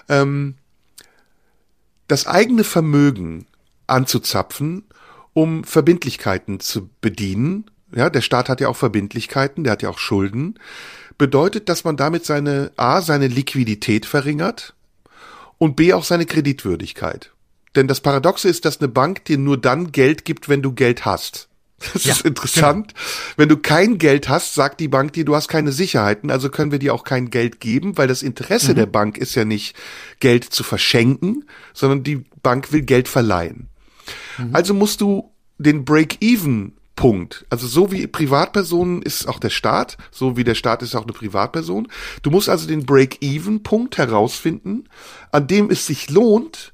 Ähm, 0.10 0.56
das 2.08 2.26
eigene 2.26 2.64
Vermögen 2.64 3.46
anzuzapfen, 3.86 4.84
um 5.34 5.64
Verbindlichkeiten 5.64 6.60
zu 6.60 6.90
bedienen. 7.02 7.70
Ja, 7.96 8.10
der 8.10 8.22
Staat 8.22 8.50
hat 8.50 8.62
ja 8.62 8.68
auch 8.68 8.76
Verbindlichkeiten, 8.76 9.64
der 9.64 9.72
hat 9.74 9.82
ja 9.82 9.90
auch 9.90 9.98
Schulden. 9.98 10.60
Bedeutet, 11.18 11.70
dass 11.70 11.86
man 11.86 11.96
damit 11.96 12.26
seine 12.26 12.72
A, 12.76 13.02
seine 13.02 13.28
Liquidität 13.28 14.06
verringert 14.06 14.74
und 15.58 15.78
B, 15.78 15.94
auch 15.94 16.04
seine 16.04 16.26
Kreditwürdigkeit. 16.26 17.32
Denn 17.76 17.88
das 17.88 18.02
Paradoxe 18.02 18.50
ist, 18.50 18.66
dass 18.66 18.80
eine 18.80 18.90
Bank 18.90 19.26
dir 19.26 19.38
nur 19.38 19.58
dann 19.58 19.92
Geld 19.92 20.26
gibt, 20.26 20.50
wenn 20.50 20.62
du 20.62 20.74
Geld 20.74 21.06
hast. 21.06 21.48
Das 21.94 22.06
ja, 22.06 22.14
ist 22.14 22.26
interessant. 22.26 22.94
Genau. 22.94 23.08
Wenn 23.38 23.50
du 23.50 23.58
kein 23.58 23.98
Geld 23.98 24.30
hast, 24.30 24.56
sagt 24.56 24.80
die 24.80 24.88
Bank 24.88 25.14
dir, 25.14 25.26
du 25.26 25.36
hast 25.36 25.50
keine 25.50 25.72
Sicherheiten, 25.72 26.32
also 26.32 26.50
können 26.50 26.72
wir 26.72 26.80
dir 26.80 26.94
auch 26.94 27.04
kein 27.04 27.30
Geld 27.30 27.60
geben, 27.60 27.98
weil 27.98 28.08
das 28.08 28.24
Interesse 28.24 28.72
mhm. 28.72 28.76
der 28.76 28.86
Bank 28.86 29.18
ist 29.18 29.36
ja 29.36 29.46
nicht, 29.46 29.76
Geld 30.20 30.46
zu 30.46 30.64
verschenken, 30.64 31.46
sondern 31.74 32.04
die 32.04 32.26
Bank 32.42 32.72
will 32.72 32.82
Geld 32.82 33.08
verleihen. 33.08 33.70
Mhm. 34.38 34.56
Also 34.56 34.74
musst 34.74 35.02
du 35.02 35.32
den 35.58 35.86
Break-Even 35.86 36.74
Punkt. 36.96 37.46
Also 37.50 37.68
so 37.68 37.92
wie 37.92 38.08
Privatpersonen 38.08 39.02
ist 39.02 39.28
auch 39.28 39.40
der 39.40 39.50
Staat, 39.50 39.98
so 40.12 40.38
wie 40.38 40.44
der 40.44 40.56
Staat 40.56 40.82
ist 40.82 40.96
auch 40.96 41.04
eine 41.04 41.14
Privatperson. 41.14 41.88
Du 42.22 42.32
musst 42.32 42.50
also 42.50 42.68
den 42.68 42.86
Break-Even-Punkt 42.86 43.98
herausfinden, 43.98 44.86
an 45.32 45.48
dem 45.48 45.70
es 45.70 45.86
sich 45.86 46.10
lohnt, 46.10 46.74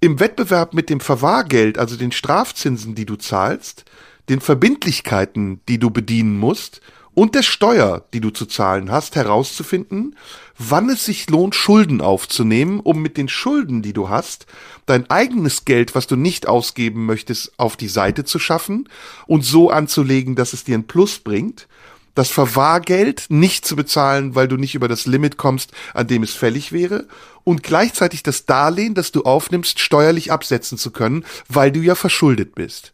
im 0.00 0.20
Wettbewerb 0.20 0.74
mit 0.74 0.90
dem 0.90 1.00
Verwahrgeld, 1.00 1.78
also 1.78 1.96
den 1.96 2.12
Strafzinsen, 2.12 2.94
die 2.94 3.06
du 3.06 3.16
zahlst, 3.16 3.84
den 4.28 4.40
Verbindlichkeiten, 4.40 5.60
die 5.68 5.78
du 5.78 5.90
bedienen 5.90 6.38
musst 6.38 6.80
und 7.16 7.34
der 7.34 7.42
Steuer, 7.42 8.04
die 8.12 8.20
du 8.20 8.28
zu 8.28 8.44
zahlen 8.44 8.92
hast, 8.92 9.16
herauszufinden, 9.16 10.16
wann 10.58 10.90
es 10.90 11.06
sich 11.06 11.30
lohnt, 11.30 11.54
Schulden 11.54 12.02
aufzunehmen, 12.02 12.78
um 12.78 13.00
mit 13.00 13.16
den 13.16 13.30
Schulden, 13.30 13.80
die 13.80 13.94
du 13.94 14.10
hast, 14.10 14.44
dein 14.84 15.08
eigenes 15.08 15.64
Geld, 15.64 15.94
was 15.94 16.06
du 16.06 16.16
nicht 16.16 16.46
ausgeben 16.46 17.06
möchtest, 17.06 17.52
auf 17.56 17.78
die 17.78 17.88
Seite 17.88 18.24
zu 18.24 18.38
schaffen 18.38 18.86
und 19.26 19.46
so 19.46 19.70
anzulegen, 19.70 20.36
dass 20.36 20.52
es 20.52 20.64
dir 20.64 20.76
ein 20.76 20.86
Plus 20.86 21.18
bringt, 21.18 21.68
das 22.14 22.28
Verwahrgeld 22.28 23.24
nicht 23.30 23.64
zu 23.64 23.76
bezahlen, 23.76 24.34
weil 24.34 24.46
du 24.46 24.58
nicht 24.58 24.74
über 24.74 24.86
das 24.86 25.06
Limit 25.06 25.38
kommst, 25.38 25.72
an 25.94 26.08
dem 26.08 26.22
es 26.22 26.34
fällig 26.34 26.70
wäre, 26.70 27.06
und 27.44 27.62
gleichzeitig 27.62 28.22
das 28.22 28.44
Darlehen, 28.44 28.92
das 28.92 29.10
du 29.10 29.22
aufnimmst, 29.22 29.80
steuerlich 29.80 30.32
absetzen 30.32 30.76
zu 30.76 30.90
können, 30.90 31.24
weil 31.48 31.72
du 31.72 31.80
ja 31.80 31.94
verschuldet 31.94 32.54
bist. 32.54 32.92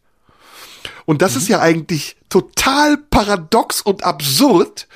Und 1.05 1.22
das 1.22 1.33
mhm. 1.33 1.39
ist 1.39 1.49
ja 1.49 1.61
eigentlich 1.61 2.16
total 2.28 2.97
paradox 2.97 3.80
und 3.80 4.05
absurd, 4.05 4.89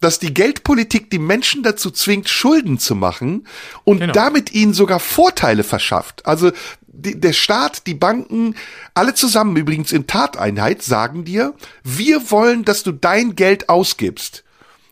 dass 0.00 0.18
die 0.18 0.32
Geldpolitik 0.32 1.10
die 1.10 1.18
Menschen 1.18 1.62
dazu 1.62 1.90
zwingt, 1.90 2.28
Schulden 2.28 2.78
zu 2.78 2.94
machen 2.94 3.46
und 3.84 4.00
genau. 4.00 4.12
damit 4.12 4.52
ihnen 4.52 4.72
sogar 4.72 5.00
Vorteile 5.00 5.64
verschafft. 5.64 6.24
Also 6.26 6.52
die, 6.86 7.18
der 7.18 7.32
Staat, 7.32 7.86
die 7.86 7.94
Banken, 7.94 8.54
alle 8.94 9.14
zusammen 9.14 9.56
übrigens 9.56 9.92
in 9.92 10.06
Tateinheit 10.06 10.82
sagen 10.82 11.24
dir, 11.24 11.54
wir 11.82 12.30
wollen, 12.30 12.64
dass 12.64 12.82
du 12.82 12.92
dein 12.92 13.34
Geld 13.34 13.68
ausgibst 13.68 14.44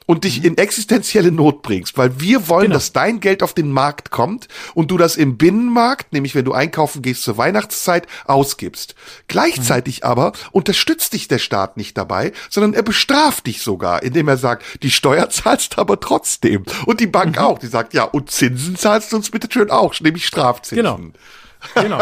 und 0.07 0.25
dich 0.25 0.45
in 0.45 0.57
existenzielle 0.57 1.33
Not 1.33 1.63
bringst, 1.63 1.99
weil 1.99 2.21
wir 2.21 2.49
wollen, 2.49 2.69
genau. 2.69 2.75
dass 2.75 2.93
dein 2.93 3.21
Geld 3.21 3.43
auf 3.43 3.55
den 3.55 3.71
Markt 3.71 4.11
kommt 4.11 4.49
und 4.75 4.91
du 4.91 4.97
das 4.97 5.17
im 5.17 5.37
Binnenmarkt, 5.37 6.13
nämlich 6.13 6.35
wenn 6.35 6.45
du 6.45 6.53
einkaufen 6.53 7.03
gehst 7.03 7.23
zur 7.23 7.37
Weihnachtszeit, 7.37 8.07
ausgibst. 8.25 8.95
Gleichzeitig 9.29 10.01
mhm. 10.01 10.09
aber 10.09 10.33
unterstützt 10.53 11.13
dich 11.13 11.29
der 11.29 11.39
Staat 11.39 11.77
nicht 11.77 11.99
dabei, 11.99 12.33
sondern 12.49 12.75
er 12.75 12.83
bestraft 12.83 13.47
dich 13.47 13.63
sogar, 13.63 14.03
indem 14.03 14.29
er 14.29 14.37
sagt, 14.37 14.83
die 14.83 14.91
Steuer 14.91 15.29
zahlst 15.31 15.79
aber 15.79 16.01
trotzdem. 16.01 16.65
Und 16.87 17.01
die 17.01 17.07
Bank 17.07 17.37
mhm. 17.37 17.43
auch, 17.43 17.59
die 17.59 17.67
sagt, 17.67 17.93
ja, 17.93 18.05
und 18.05 18.31
Zinsen 18.31 18.77
zahlst 18.77 19.13
du 19.13 19.17
uns 19.17 19.31
bitte 19.31 19.49
schön 19.51 19.71
auch, 19.71 19.99
nämlich 20.01 20.27
Strafzinsen. 20.27 20.77
Genau. 20.85 21.01
Genau. 21.75 21.99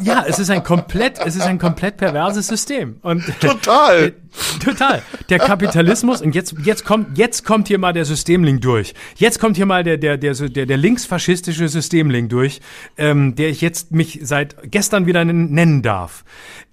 Ja, 0.00 0.24
es 0.26 0.38
ist 0.38 0.50
ein 0.50 0.62
komplett, 0.62 1.18
es 1.24 1.36
ist 1.36 1.42
ein 1.42 1.58
komplett 1.58 1.96
perverses 1.96 2.46
System. 2.46 2.98
Und 3.02 3.24
total. 3.40 4.14
Total. 4.64 5.02
Der 5.28 5.38
Kapitalismus 5.38 6.22
und 6.22 6.34
jetzt 6.34 6.54
jetzt 6.64 6.86
kommt 6.86 7.18
jetzt 7.18 7.44
kommt 7.44 7.68
hier 7.68 7.78
mal 7.78 7.92
der 7.92 8.06
Systemling 8.06 8.60
durch. 8.60 8.94
Jetzt 9.16 9.38
kommt 9.38 9.56
hier 9.56 9.66
mal 9.66 9.84
der 9.84 9.98
der 9.98 10.16
der 10.16 10.32
der, 10.32 10.64
der 10.64 10.76
linksfaschistische 10.78 11.68
Systemling 11.68 12.30
durch, 12.30 12.60
ähm, 12.96 13.34
der 13.34 13.50
ich 13.50 13.60
jetzt 13.60 13.92
mich 13.92 14.20
seit 14.22 14.56
gestern 14.70 15.04
wieder 15.04 15.26
nennen 15.26 15.82
darf. 15.82 16.24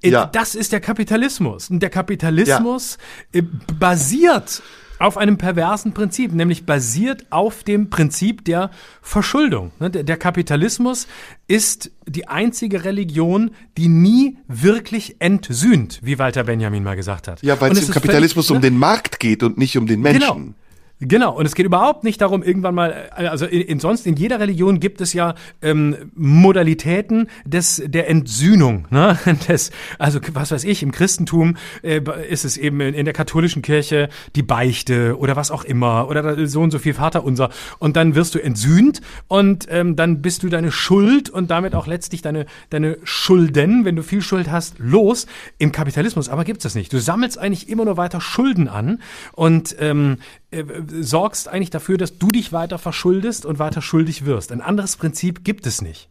Äh, 0.01 0.11
ja. 0.11 0.25
Das 0.25 0.55
ist 0.55 0.71
der 0.71 0.79
Kapitalismus 0.79 1.69
und 1.69 1.81
der 1.81 1.89
Kapitalismus 1.89 2.97
ja. 3.33 3.41
Äh, 3.41 3.43
basiert 3.77 4.61
auf 4.99 5.17
einem 5.17 5.37
perversen 5.37 5.93
Prinzip, 5.93 6.33
nämlich 6.33 6.65
basiert 6.65 7.25
auf 7.31 7.63
dem 7.63 7.89
Prinzip 7.89 8.45
der 8.45 8.69
Verschuldung. 9.01 9.71
Ne, 9.79 9.89
der 9.89 10.17
Kapitalismus 10.17 11.07
ist 11.47 11.91
die 12.05 12.27
einzige 12.27 12.83
Religion, 12.83 13.51
die 13.77 13.87
nie 13.87 14.37
wirklich 14.47 15.15
entsühnt, 15.19 15.99
wie 16.03 16.19
Walter 16.19 16.43
Benjamin 16.43 16.83
mal 16.83 16.95
gesagt 16.95 17.27
hat. 17.27 17.41
Ja, 17.41 17.59
weil 17.61 17.71
es 17.71 17.87
im 17.87 17.93
Kapitalismus 17.93 18.47
völlig, 18.47 18.57
um 18.57 18.61
ne? 18.61 18.69
den 18.69 18.77
Markt 18.77 19.19
geht 19.19 19.41
und 19.41 19.57
nicht 19.57 19.77
um 19.77 19.87
den 19.87 20.01
Menschen. 20.01 20.19
Genau. 20.21 20.53
Genau, 21.01 21.37
und 21.37 21.45
es 21.45 21.55
geht 21.55 21.65
überhaupt 21.65 22.03
nicht 22.03 22.19
darum, 22.19 22.43
irgendwann 22.43 22.75
mal, 22.75 23.09
also 23.11 23.45
in, 23.45 23.61
in 23.61 23.79
sonst 23.79 24.05
in 24.05 24.17
jeder 24.17 24.41
Religion 24.41 24.81
gibt 24.81 24.99
es 24.99 25.13
ja 25.13 25.35
ähm, 25.61 25.95
Modalitäten 26.13 27.29
des 27.45 27.81
der 27.85 28.09
Entsühnung, 28.09 28.85
ne? 28.91 29.17
Des, 29.47 29.71
also 29.97 30.19
was 30.33 30.51
weiß 30.51 30.65
ich, 30.65 30.83
im 30.83 30.91
Christentum 30.91 31.55
äh, 31.83 32.01
ist 32.29 32.43
es 32.43 32.57
eben 32.57 32.81
in, 32.81 32.93
in 32.93 33.05
der 33.05 33.13
katholischen 33.13 33.61
Kirche 33.61 34.09
die 34.35 34.43
Beichte 34.43 35.17
oder 35.17 35.37
was 35.37 35.51
auch 35.51 35.63
immer 35.63 36.09
oder 36.09 36.45
so 36.47 36.61
und 36.61 36.71
so 36.71 36.79
viel 36.79 36.93
Vater 36.93 37.23
unser 37.23 37.49
und 37.79 37.95
dann 37.95 38.15
wirst 38.15 38.35
du 38.35 38.39
entsühnt 38.39 38.99
und 39.29 39.67
ähm, 39.69 39.95
dann 39.95 40.21
bist 40.21 40.43
du 40.43 40.49
deine 40.49 40.71
Schuld 40.71 41.29
und 41.29 41.49
damit 41.49 41.75
auch 41.75 41.87
letztlich 41.87 42.21
deine 42.21 42.45
deine 42.71 42.97
Schulden, 43.03 43.85
wenn 43.85 43.95
du 43.95 44.03
viel 44.03 44.21
Schuld 44.21 44.51
hast, 44.51 44.79
los. 44.79 45.27
Im 45.59 45.71
Kapitalismus 45.71 46.27
aber 46.27 46.43
gibt's 46.43 46.63
das 46.63 46.75
nicht. 46.75 46.91
Du 46.91 46.99
sammelst 46.99 47.37
eigentlich 47.37 47.69
immer 47.69 47.85
nur 47.85 47.95
weiter 47.95 48.19
Schulden 48.19 48.67
an 48.67 49.01
und 49.31 49.77
ähm, 49.79 50.17
äh, 50.51 50.63
sorgst 50.91 51.47
eigentlich 51.47 51.69
dafür, 51.69 51.97
dass 51.97 52.17
du 52.17 52.27
dich 52.27 52.51
weiter 52.51 52.77
verschuldest 52.77 53.45
und 53.45 53.59
weiter 53.59 53.81
schuldig 53.81 54.25
wirst. 54.25 54.51
Ein 54.51 54.61
anderes 54.61 54.95
Prinzip 54.95 55.43
gibt 55.43 55.65
es 55.65 55.81
nicht. 55.81 56.09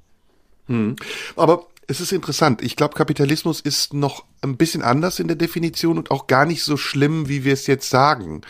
Hm. 0.67 0.97
Aber 1.37 1.67
es 1.87 2.01
ist 2.01 2.13
interessant. 2.13 2.63
Ich 2.63 2.77
glaube, 2.77 2.95
Kapitalismus 2.95 3.61
ist 3.61 3.95
noch 3.95 4.25
ein 4.43 4.57
bisschen 4.57 4.83
anders 4.83 5.19
in 5.19 5.27
der 5.27 5.37
Definition 5.37 5.97
und 5.97 6.11
auch 6.11 6.27
gar 6.27 6.45
nicht 6.45 6.63
so 6.63 6.77
schlimm, 6.77 7.29
wie 7.29 7.45
wir 7.45 7.55
es 7.55 7.67
jetzt 7.67 7.89
sagen. 7.89 8.43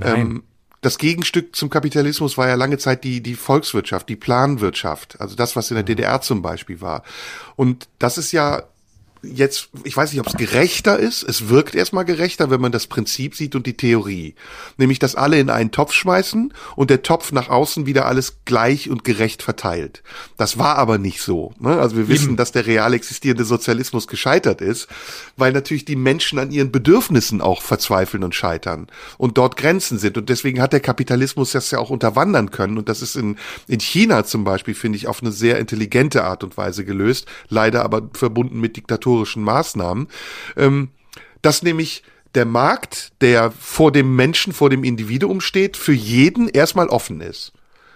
Ähm, 0.00 0.42
das 0.80 0.96
Gegenstück 0.96 1.54
zum 1.54 1.70
Kapitalismus 1.70 2.38
war 2.38 2.48
ja 2.48 2.54
lange 2.54 2.78
Zeit 2.78 3.04
die, 3.04 3.20
die 3.20 3.34
Volkswirtschaft, 3.34 4.08
die 4.08 4.16
Planwirtschaft. 4.16 5.20
Also 5.20 5.34
das, 5.34 5.54
was 5.54 5.70
in 5.70 5.74
der 5.74 5.82
mhm. 5.82 5.88
DDR 5.88 6.20
zum 6.22 6.40
Beispiel 6.40 6.80
war. 6.80 7.02
Und 7.56 7.88
das 7.98 8.16
ist 8.16 8.32
ja 8.32 8.62
jetzt, 9.22 9.70
ich 9.84 9.96
weiß 9.96 10.12
nicht, 10.12 10.20
ob 10.20 10.26
es 10.26 10.36
gerechter 10.36 10.98
ist. 10.98 11.22
Es 11.22 11.48
wirkt 11.48 11.74
erstmal 11.74 12.04
gerechter, 12.04 12.50
wenn 12.50 12.60
man 12.60 12.72
das 12.72 12.86
Prinzip 12.86 13.34
sieht 13.34 13.54
und 13.54 13.66
die 13.66 13.76
Theorie. 13.76 14.34
Nämlich, 14.76 14.98
dass 14.98 15.14
alle 15.14 15.38
in 15.38 15.50
einen 15.50 15.70
Topf 15.70 15.92
schmeißen 15.92 16.52
und 16.76 16.90
der 16.90 17.02
Topf 17.02 17.32
nach 17.32 17.48
außen 17.48 17.86
wieder 17.86 18.06
alles 18.06 18.38
gleich 18.44 18.90
und 18.90 19.04
gerecht 19.04 19.42
verteilt. 19.42 20.02
Das 20.36 20.58
war 20.58 20.76
aber 20.76 20.98
nicht 20.98 21.20
so. 21.22 21.52
Ne? 21.58 21.78
Also 21.78 21.96
wir 21.96 22.08
wissen, 22.08 22.36
dass 22.36 22.52
der 22.52 22.66
real 22.66 22.94
existierende 22.94 23.44
Sozialismus 23.44 24.06
gescheitert 24.06 24.60
ist, 24.60 24.88
weil 25.36 25.52
natürlich 25.52 25.84
die 25.84 25.96
Menschen 25.96 26.38
an 26.38 26.50
ihren 26.50 26.70
Bedürfnissen 26.70 27.40
auch 27.40 27.62
verzweifeln 27.62 28.24
und 28.24 28.34
scheitern 28.34 28.86
und 29.16 29.38
dort 29.38 29.56
Grenzen 29.56 29.98
sind. 29.98 30.16
Und 30.16 30.28
deswegen 30.28 30.60
hat 30.60 30.72
der 30.72 30.80
Kapitalismus 30.80 31.52
das 31.52 31.70
ja 31.70 31.78
auch 31.78 31.90
unterwandern 31.90 32.50
können. 32.50 32.78
Und 32.78 32.88
das 32.88 33.02
ist 33.02 33.16
in, 33.16 33.36
in 33.66 33.80
China 33.80 34.24
zum 34.24 34.44
Beispiel, 34.44 34.74
finde 34.74 34.96
ich, 34.96 35.08
auf 35.08 35.22
eine 35.22 35.32
sehr 35.32 35.58
intelligente 35.58 36.24
Art 36.24 36.44
und 36.44 36.56
Weise 36.56 36.84
gelöst. 36.84 37.26
Leider 37.48 37.84
aber 37.84 38.08
verbunden 38.12 38.60
mit 38.60 38.76
Diktatur 38.76 39.07
regulatorischen 39.08 39.42
Maßnahmen, 39.42 40.08
ähm, 40.56 40.90
dass 41.42 41.62
nämlich 41.62 42.02
der 42.34 42.44
Markt, 42.44 43.12
der 43.20 43.50
vor 43.50 43.90
dem 43.90 44.14
Menschen, 44.14 44.52
vor 44.52 44.70
dem 44.70 44.84
Individuum 44.84 45.40
steht, 45.40 45.76
für 45.76 45.92
jeden 45.92 46.48
erstmal 46.48 46.88
offen 46.88 47.20
ist. 47.20 47.52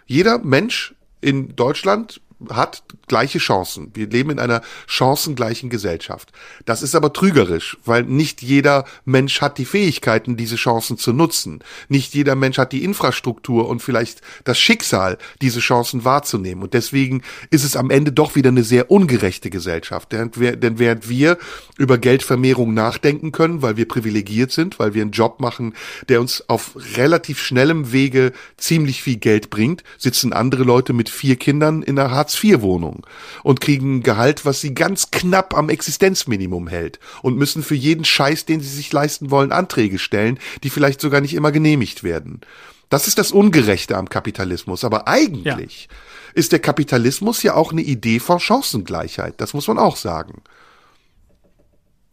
Jeder 0.07 0.39
Mensch 0.39 0.95
in 1.21 1.55
Deutschland 1.55 2.21
hat 2.51 2.82
gleiche 3.09 3.38
Chancen. 3.38 3.90
Wir 3.95 4.09
leben 4.09 4.30
in 4.30 4.38
einer 4.38 4.62
chancengleichen 4.86 5.70
Gesellschaft. 5.70 6.32
Das 6.64 6.82
ist 6.82 6.95
aber 6.95 7.12
trügerisch, 7.12 7.76
weil 7.84 8.05
nicht 8.05 8.43
jeder 8.43 8.84
Mensch 9.05 9.40
hat 9.40 9.59
die 9.59 9.64
Fähigkeiten, 9.64 10.36
diese 10.36 10.57
Chancen 10.57 10.97
zu 10.97 11.12
nutzen. 11.12 11.62
Nicht 11.88 12.14
jeder 12.14 12.34
Mensch 12.34 12.59
hat 12.59 12.72
die 12.72 12.84
Infrastruktur 12.84 13.68
und 13.68 13.82
vielleicht 13.82 14.22
das 14.45 14.59
Schicksal, 14.59 15.18
diese 15.40 15.61
Chancen 15.61 16.05
wahrzunehmen. 16.05 16.62
Und 16.62 16.74
deswegen 16.74 17.22
ist 17.51 17.64
es 17.64 17.76
am 17.76 17.90
Ende 17.90 18.12
doch 18.12 18.34
wieder 18.34 18.49
eine 18.49 18.64
sehr 18.64 18.90
ungerechte 18.90 19.51
Gesellschaft. 19.51 20.12
Denn 20.12 20.30
während 20.34 21.09
wir 21.09 21.38
über 21.76 21.99
Geldvermehrung 21.99 22.74
nachdenken 22.74 23.32
können, 23.32 23.62
weil 23.62 23.76
wir 23.76 23.86
privilegiert 23.86 24.53
sind, 24.53 24.78
weil 24.78 24.95
wir 24.95 25.03
einen 25.03 25.11
Job 25.11 25.40
machen, 25.40 25.74
der 26.09 26.20
uns 26.20 26.49
auf 26.49 26.76
relativ 26.97 27.40
schnellem 27.40 27.93
Wege 27.93 28.32
ziemlich 28.57 29.03
viel 29.03 29.16
Geld 29.16 29.51
bringt, 29.51 29.82
sitzen 29.99 30.32
andere 30.32 30.62
Leute 30.62 30.93
mit 30.93 31.09
vier 31.09 31.36
Kindern 31.36 31.82
in 31.82 31.99
einer 31.99 32.11
Hartz 32.11 32.32
Hartz-IV-Wohnung 32.33 33.07
und 33.43 33.61
kriegen 33.61 33.97
ein 33.97 34.03
Gehalt, 34.03 34.45
was 34.45 34.61
sie 34.61 34.74
ganz 34.74 35.11
knapp 35.11 35.57
am 35.57 35.68
Existenzminimum 35.68 36.68
hält 36.68 36.99
und 37.22 37.37
müssen 37.37 37.62
für 37.62 37.74
jeden 37.74 38.05
Scheiß, 38.05 38.45
den 38.45 38.61
sie 38.61 38.68
sich 38.68 38.93
leisten 38.93 39.30
wollen, 39.30 39.53
Anträge 39.53 39.99
stellen, 39.99 40.39
die 40.62 40.70
vielleicht 40.70 41.01
sogar 41.01 41.20
nicht 41.20 41.35
immer 41.35 41.53
genehmigt 41.53 42.03
werden. 42.03 42.41
Das 42.89 43.09
ist 43.09 43.18
das 43.18 43.33
Ungerechte 43.33 43.97
am 43.97 44.09
Kapitalismus. 44.09 44.85
Aber 44.85 45.09
eigentlich 45.09 45.89
ja. 45.91 45.97
ist 46.35 46.53
der 46.53 46.59
Kapitalismus 46.59 47.43
ja 47.43 47.55
auch 47.55 47.72
eine 47.72 47.83
Idee 47.83 48.20
von 48.20 48.39
Chancengleichheit. 48.39 49.35
Das 49.39 49.55
muss 49.55 49.68
man 49.68 49.78
auch 49.78 49.97
sagen. 49.97 50.43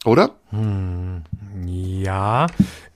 Oder? 0.05 0.35
Hm, 0.51 1.23
ja, 1.65 2.47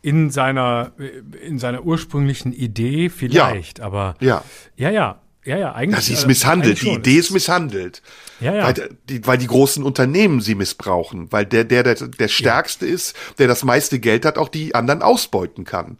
in 0.01 0.29
seiner, 0.29 0.93
in 1.41 1.59
seiner 1.59 1.83
ursprünglichen 1.83 2.53
Idee 2.53 3.09
vielleicht, 3.09 3.79
ja. 3.79 3.85
aber 3.85 4.15
ja, 4.21 4.43
ja, 4.77 4.89
ja, 4.89 5.19
ja, 5.45 5.57
ja, 5.57 5.73
eigentlich. 5.73 5.95
Das 5.95 6.09
ist 6.09 6.23
äh, 6.23 6.27
misshandelt. 6.27 6.81
Die 6.81 6.89
Idee 6.89 7.17
ist 7.17 7.31
misshandelt. 7.31 8.01
Ja, 8.39 8.53
ja. 8.53 8.63
Weil, 8.65 8.89
die, 9.09 9.25
weil 9.25 9.37
die 9.37 9.47
großen 9.47 9.83
Unternehmen 9.83 10.41
sie 10.41 10.55
missbrauchen, 10.55 11.31
weil 11.31 11.45
der, 11.45 11.63
der, 11.63 11.83
der, 11.83 11.95
der 11.95 12.27
Stärkste 12.27 12.85
ja. 12.85 12.93
ist, 12.93 13.15
der 13.39 13.47
das 13.47 13.63
meiste 13.63 13.99
Geld 13.99 14.25
hat, 14.25 14.37
auch 14.37 14.49
die 14.49 14.75
anderen 14.75 15.01
ausbeuten 15.01 15.65
kann. 15.65 15.97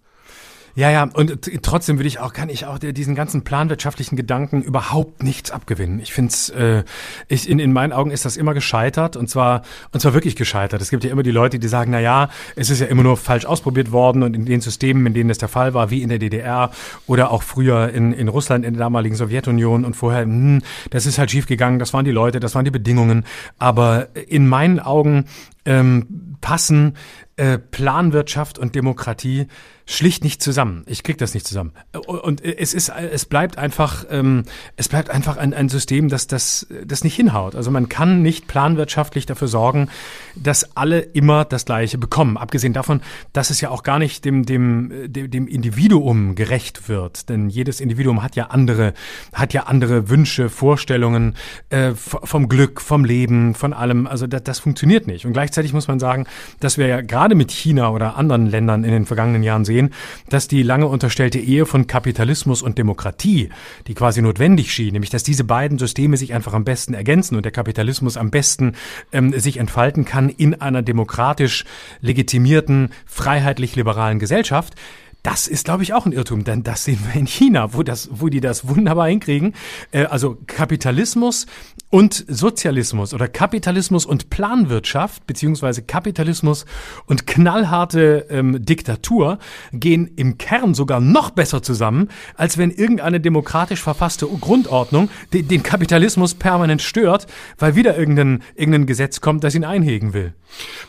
Ja, 0.76 0.90
ja, 0.90 1.04
und 1.04 1.52
trotzdem 1.62 2.00
würde 2.00 2.08
ich 2.08 2.20
auch, 2.20 2.34
kann 2.34 2.50
ich 2.50 2.66
auch 2.66 2.80
diesen 2.80 3.14
ganzen 3.14 3.44
planwirtschaftlichen 3.44 4.16
Gedanken 4.16 4.64
überhaupt 4.64 5.22
nichts 5.22 5.52
abgewinnen. 5.52 6.00
Ich 6.00 6.14
finde 6.14 6.32
es, 6.32 6.50
äh, 6.50 6.84
ich, 7.28 7.48
in, 7.48 7.60
in 7.60 7.74
meinen 7.74 7.94
Augen 7.94 8.10
ist 8.10 8.26
das 8.26 8.38
immer 8.38 8.56
gescheitert 8.56 9.16
und 9.16 9.30
zwar, 9.30 9.62
und 9.92 10.00
zwar 10.00 10.16
wirklich 10.16 10.36
gescheitert. 10.36 10.82
Es 10.82 10.90
gibt 10.90 11.04
ja 11.04 11.12
immer 11.12 11.22
die 11.22 11.30
Leute, 11.30 11.60
die 11.60 11.68
sagen, 11.68 11.92
na 11.92 12.00
ja, 12.00 12.30
es 12.56 12.72
ist 12.72 12.80
ja 12.80 12.88
immer 12.88 13.04
nur 13.04 13.18
falsch 13.18 13.46
ausprobiert 13.46 13.92
worden 13.92 14.24
und 14.24 14.36
in 14.36 14.46
den 14.46 14.62
Systemen, 14.62 15.06
in 15.06 15.14
denen 15.14 15.30
das 15.30 15.38
der 15.38 15.48
Fall 15.48 15.76
war, 15.76 15.92
wie 15.92 16.02
in 16.02 16.10
der 16.10 16.18
DDR 16.18 16.72
oder 17.06 17.30
auch 17.30 17.44
früher 17.44 17.90
in, 17.90 18.12
in 18.12 18.28
Russland, 18.28 18.66
in 18.66 18.74
der 18.74 18.80
damaligen 18.80 19.16
Sowjetunion 19.16 19.86
und 19.86 19.96
vorher, 19.96 20.24
hm, 20.24 20.64
das 20.90 21.06
ist 21.06 21.20
halt 21.20 21.30
schiefgegangen, 21.30 21.78
das 21.78 21.94
waren 21.94 22.04
die 22.04 22.12
Leute, 22.12 22.40
das 22.40 22.56
waren 22.56 22.66
die 22.66 22.72
Bedingungen. 22.72 23.26
Aber 23.60 24.08
in 24.16 24.48
meinen 24.48 24.80
Augen 24.80 25.26
ähm, 25.66 26.36
passen 26.42 26.96
äh, 27.36 27.58
Planwirtschaft 27.58 28.60
und 28.60 28.76
Demokratie 28.76 29.48
schlicht 29.86 30.24
nicht 30.24 30.42
zusammen. 30.42 30.84
Ich 30.88 31.04
krieg 31.04 31.18
das 31.18 31.34
nicht 31.34 31.46
zusammen. 31.46 31.74
Und 32.08 32.44
es 32.44 32.74
ist, 32.74 32.90
es 32.90 33.26
bleibt 33.26 33.58
einfach, 33.58 34.06
ähm, 34.10 34.44
es 34.78 34.88
bleibt 34.88 35.10
einfach 35.10 35.38
ein, 35.38 35.54
ein 35.54 35.70
System, 35.70 36.10
das 36.10 36.28
das 36.28 36.68
das 36.86 37.04
nicht 37.04 37.16
hinhaut. 37.16 37.56
Also 37.56 37.70
man 37.70 37.90
kann 37.90 38.22
nicht 38.22 38.48
planwirtschaftlich 38.48 39.26
dafür 39.26 39.48
sorgen, 39.48 39.90
dass 40.36 40.76
alle 40.78 41.00
immer 41.00 41.46
das 41.46 41.66
Gleiche 41.66 41.98
bekommen. 41.98 42.38
Abgesehen 42.38 42.74
davon, 42.74 43.02
dass 43.34 43.50
es 43.50 43.60
ja 43.60 43.70
auch 43.70 43.84
gar 43.84 44.00
nicht 44.00 44.24
dem 44.26 44.46
dem 44.46 44.92
dem, 45.08 45.30
dem 45.30 45.48
Individuum 45.48 46.36
gerecht 46.36 46.88
wird, 46.88 47.30
denn 47.30 47.50
jedes 47.50 47.82
Individuum 47.82 48.24
hat 48.24 48.36
ja 48.36 48.46
andere 48.48 48.94
hat 49.34 49.54
ja 49.54 49.64
andere 49.64 50.10
Wünsche, 50.10 50.50
Vorstellungen 50.50 51.36
äh, 51.70 51.92
vom 51.94 52.48
Glück, 52.48 52.80
vom 52.80 53.04
Leben, 53.04 53.54
von 53.54 53.74
allem. 53.74 54.08
Also 54.08 54.28
das, 54.28 54.44
das 54.44 54.60
funktioniert 54.60 55.08
nicht. 55.08 55.26
Und 55.26 55.34
gleichzeitig 55.34 55.74
muss 55.74 55.88
man 55.88 56.00
sagen, 56.00 56.26
dass 56.60 56.78
wir 56.78 56.88
ja 56.88 57.02
gerade 57.02 57.36
mit 57.36 57.52
China 57.52 57.90
oder 57.90 58.16
anderen 58.16 58.48
Ländern 58.48 58.84
in 58.84 58.92
den 58.92 59.06
vergangenen 59.06 59.44
Jahren 59.44 59.66
sehen, 59.66 59.73
sehen, 59.74 59.90
dass 60.30 60.48
die 60.48 60.64
lange 60.64 60.88
unterstellte 60.88 61.40
Ehe 61.40 61.66
von 61.66 61.88
Kapitalismus 61.88 62.62
und 62.62 62.78
Demokratie, 62.78 63.50
die 63.88 63.96
quasi 63.96 64.22
notwendig 64.22 64.72
schien, 64.72 64.94
nämlich 64.94 65.10
dass 65.10 65.24
diese 65.24 65.44
beiden 65.44 65.80
Systeme 65.80 66.18
sich 66.18 66.34
einfach 66.34 66.54
am 66.54 66.64
besten 66.64 66.94
ergänzen 66.94 67.36
und 67.36 67.44
der 67.44 67.52
Kapitalismus 67.52 68.18
am 68.18 68.30
besten 68.30 68.74
ähm, 69.12 69.38
sich 69.38 69.58
entfalten 69.58 70.06
kann 70.06 70.30
in 70.30 70.62
einer 70.62 70.82
demokratisch 70.82 71.66
legitimierten, 72.02 72.90
freiheitlich-liberalen 73.06 74.20
Gesellschaft, 74.20 74.76
das 75.24 75.48
ist, 75.48 75.66
glaube 75.66 75.84
ich, 75.84 75.94
auch 75.94 76.06
ein 76.06 76.12
Irrtum, 76.12 76.44
denn 76.44 76.64
das 76.64 76.84
sehen 76.84 77.00
wir 77.08 77.20
in 77.20 77.28
China, 77.28 77.74
wo 77.74 77.82
das, 77.82 78.10
wo 78.12 78.28
die 78.28 78.42
das 78.42 78.68
wunderbar 78.68 79.08
hinkriegen. 79.08 79.54
Äh, 79.92 80.04
also 80.04 80.38
Kapitalismus 80.48 81.46
und 81.90 82.26
Sozialismus 82.28 83.14
oder 83.14 83.30
Kapitalismus 83.30 84.06
und 84.06 84.30
Planwirtschaft 84.30 85.26
beziehungsweise 85.26 85.82
Kapitalismus 85.82 86.66
und 87.06 87.26
knallharte 87.26 88.28
ähm, 88.30 88.66
Diktatur 88.66 89.40
gehen 89.72 90.12
im 90.18 90.38
Kern 90.38 90.74
sogar 90.74 91.00
noch 91.00 91.30
besser 91.30 91.64
zusammen, 91.64 92.10
als 92.36 92.58
wenn 92.58 92.70
irgendeine 92.72 93.22
demokratisch 93.22 93.82
verfasste 93.82 94.28
Grundordnung 94.28 95.10
den, 95.32 95.64
Kapitalismus 95.64 96.34
permanent 96.34 96.82
stört, 96.82 97.28
weil 97.58 97.76
wieder 97.76 97.98
irgendein, 97.98 98.44
irgendein 98.56 98.88
Gesetz 98.88 99.22
kommt, 99.22 99.44
das 99.46 99.56
ihn 99.56 99.64
einhegen 99.64 100.14
will. 100.14 100.34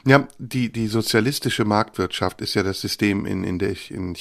Ja, 0.07 0.27
die, 0.39 0.73
die 0.73 0.89
sozialistische 0.89 1.65
Marktwirtschaft 1.65 2.41
ist 2.41 2.55
ja 2.55 2.63
das 2.63 2.81
System, 2.81 3.25
in, 3.27 3.45
in 3.45 3.59
der 3.59 3.71
ich 3.71 3.91
in. 3.91 4.15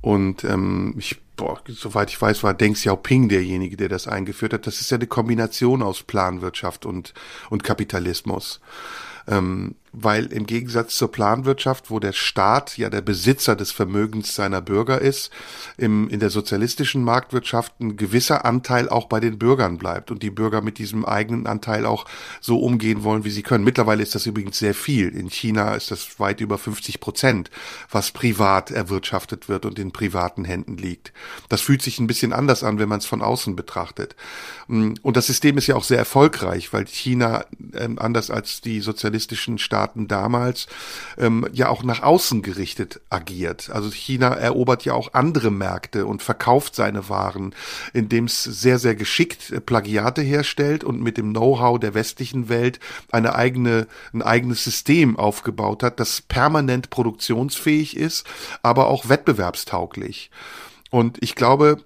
Und 0.00 0.44
ähm, 0.44 0.94
ich, 0.98 1.20
boah, 1.36 1.60
soweit 1.66 2.10
ich 2.10 2.20
weiß, 2.20 2.42
war 2.42 2.54
Deng 2.54 2.74
Xiaoping 2.74 3.28
derjenige, 3.28 3.76
der 3.76 3.88
das 3.88 4.08
eingeführt 4.08 4.52
hat. 4.52 4.66
Das 4.66 4.80
ist 4.80 4.90
ja 4.90 4.96
eine 4.96 5.06
Kombination 5.06 5.82
aus 5.82 6.02
Planwirtschaft 6.02 6.86
und, 6.86 7.12
und 7.50 7.64
Kapitalismus. 7.64 8.60
Ähm, 9.28 9.74
weil 9.92 10.26
im 10.26 10.46
Gegensatz 10.46 10.94
zur 10.96 11.10
Planwirtschaft, 11.10 11.90
wo 11.90 11.98
der 11.98 12.12
Staat 12.12 12.78
ja 12.78 12.90
der 12.90 13.00
Besitzer 13.00 13.56
des 13.56 13.72
Vermögens 13.72 14.34
seiner 14.34 14.60
Bürger 14.60 15.00
ist, 15.00 15.30
im, 15.76 16.08
in 16.08 16.20
der 16.20 16.30
sozialistischen 16.30 17.02
Marktwirtschaft 17.02 17.80
ein 17.80 17.96
gewisser 17.96 18.44
Anteil 18.44 18.88
auch 18.88 19.06
bei 19.06 19.20
den 19.20 19.38
Bürgern 19.38 19.78
bleibt 19.78 20.10
und 20.10 20.22
die 20.22 20.30
Bürger 20.30 20.60
mit 20.60 20.78
diesem 20.78 21.04
eigenen 21.04 21.46
Anteil 21.46 21.86
auch 21.86 22.06
so 22.40 22.58
umgehen 22.60 23.02
wollen, 23.02 23.24
wie 23.24 23.30
sie 23.30 23.42
können. 23.42 23.64
Mittlerweile 23.64 24.02
ist 24.02 24.14
das 24.14 24.26
übrigens 24.26 24.58
sehr 24.58 24.74
viel. 24.74 25.08
In 25.08 25.28
China 25.28 25.74
ist 25.74 25.90
das 25.90 26.20
weit 26.20 26.40
über 26.40 26.58
50 26.58 27.00
Prozent, 27.00 27.50
was 27.90 28.12
privat 28.12 28.70
erwirtschaftet 28.70 29.48
wird 29.48 29.66
und 29.66 29.78
in 29.78 29.92
privaten 29.92 30.44
Händen 30.44 30.76
liegt. 30.76 31.12
Das 31.48 31.60
fühlt 31.60 31.82
sich 31.82 31.98
ein 31.98 32.06
bisschen 32.06 32.32
anders 32.32 32.62
an, 32.62 32.78
wenn 32.78 32.88
man 32.88 32.98
es 32.98 33.06
von 33.06 33.22
außen 33.22 33.56
betrachtet. 33.56 34.14
Und 34.70 35.16
das 35.16 35.26
System 35.26 35.58
ist 35.58 35.66
ja 35.66 35.76
auch 35.76 35.84
sehr 35.84 35.98
erfolgreich, 35.98 36.72
weil 36.72 36.86
China, 36.86 37.44
äh, 37.72 37.88
anders 37.96 38.30
als 38.30 38.60
die 38.60 38.80
sozialistischen 38.80 39.58
Staaten, 39.58 39.90
Staaten 39.90 40.08
damals 40.08 40.66
ähm, 41.18 41.46
ja 41.52 41.68
auch 41.68 41.82
nach 41.82 42.02
außen 42.02 42.42
gerichtet 42.42 43.00
agiert. 43.08 43.70
Also 43.70 43.90
China 43.90 44.34
erobert 44.34 44.84
ja 44.84 44.92
auch 44.94 45.14
andere 45.14 45.50
Märkte 45.50 46.06
und 46.06 46.22
verkauft 46.22 46.74
seine 46.74 47.08
Waren, 47.08 47.54
indem 47.92 48.26
es 48.26 48.42
sehr, 48.42 48.78
sehr 48.78 48.94
geschickt 48.94 49.50
äh, 49.50 49.60
Plagiate 49.60 50.22
herstellt 50.22 50.84
und 50.84 51.02
mit 51.02 51.16
dem 51.16 51.30
Know-how 51.30 51.78
der 51.78 51.94
westlichen 51.94 52.48
Welt 52.48 52.78
eine 53.10 53.34
eigene, 53.34 53.86
ein 54.12 54.22
eigenes 54.22 54.64
System 54.64 55.16
aufgebaut 55.16 55.82
hat, 55.82 55.98
das 55.98 56.20
permanent 56.20 56.90
produktionsfähig 56.90 57.96
ist, 57.96 58.26
aber 58.62 58.88
auch 58.88 59.08
wettbewerbstauglich. 59.08 60.30
Und 60.90 61.18
ich 61.22 61.36
glaube, 61.36 61.78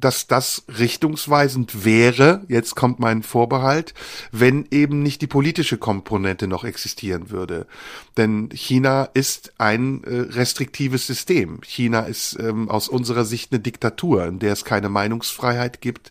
dass 0.00 0.26
das 0.26 0.64
richtungsweisend 0.78 1.84
wäre, 1.84 2.44
jetzt 2.48 2.74
kommt 2.74 2.98
mein 2.98 3.22
Vorbehalt, 3.22 3.92
wenn 4.30 4.66
eben 4.70 5.02
nicht 5.02 5.20
die 5.20 5.26
politische 5.26 5.76
Komponente 5.76 6.48
noch 6.48 6.64
existieren 6.64 7.30
würde. 7.30 7.66
Denn 8.16 8.48
China 8.54 9.10
ist 9.12 9.52
ein 9.58 10.02
äh, 10.04 10.20
restriktives 10.32 11.06
System. 11.06 11.60
China 11.62 12.00
ist 12.00 12.38
ähm, 12.40 12.70
aus 12.70 12.88
unserer 12.88 13.26
Sicht 13.26 13.52
eine 13.52 13.60
Diktatur, 13.60 14.24
in 14.26 14.38
der 14.38 14.54
es 14.54 14.64
keine 14.64 14.88
Meinungsfreiheit 14.88 15.82
gibt, 15.82 16.10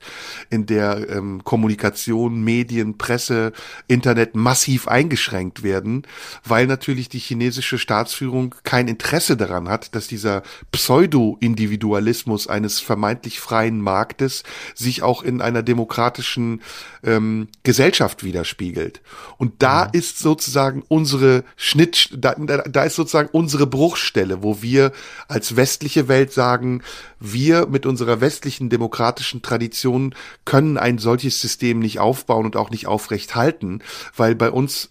in 0.51 0.67
der 0.67 1.09
ähm, 1.09 1.43
Kommunikation, 1.43 2.43
Medien, 2.43 2.99
Presse, 2.99 3.51
Internet 3.87 4.35
massiv 4.35 4.87
eingeschränkt 4.87 5.63
werden, 5.63 6.03
weil 6.43 6.67
natürlich 6.67 7.09
die 7.09 7.19
chinesische 7.19 7.79
Staatsführung 7.79 8.53
kein 8.63 8.87
Interesse 8.87 9.37
daran 9.37 9.69
hat, 9.69 9.95
dass 9.95 10.07
dieser 10.07 10.43
Pseudo-Individualismus 10.71 12.47
eines 12.47 12.79
vermeintlich 12.79 13.39
freien 13.39 13.70
freien 13.71 13.81
Marktes 13.81 14.43
sich 14.75 15.03
auch 15.03 15.23
in 15.23 15.41
einer 15.41 15.63
demokratischen 15.63 16.61
ähm, 17.03 17.47
Gesellschaft 17.63 18.23
widerspiegelt. 18.23 19.01
Und 19.37 19.61
da 19.63 19.85
mhm. 19.85 19.91
ist 19.93 20.19
sozusagen 20.19 20.83
unsere 20.87 21.43
Schnitt, 21.55 22.09
da, 22.17 22.35
da 22.35 22.83
ist 22.83 22.95
sozusagen 22.95 23.29
unsere 23.31 23.67
Bruchstelle, 23.67 24.43
wo 24.43 24.61
wir 24.61 24.91
als 25.27 25.55
westliche 25.55 26.07
Welt 26.07 26.33
sagen, 26.33 26.81
wir 27.19 27.67
mit 27.67 27.85
unserer 27.85 28.21
westlichen 28.21 28.69
demokratischen 28.69 29.41
Tradition 29.41 30.15
können 30.45 30.77
ein 30.77 30.97
solches 30.97 31.39
System 31.39 31.79
nicht 31.79 31.99
aufbauen 31.99 32.45
und 32.45 32.55
auch 32.55 32.71
nicht 32.71 32.87
aufrecht 32.87 33.35
halten, 33.35 33.79
weil 34.15 34.35
bei 34.35 34.49
uns 34.49 34.89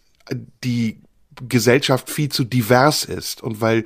die 0.63 1.01
Gesellschaft 1.49 2.11
viel 2.11 2.29
zu 2.29 2.45
divers 2.45 3.05
ist 3.05 3.43
und 3.43 3.61
weil 3.61 3.85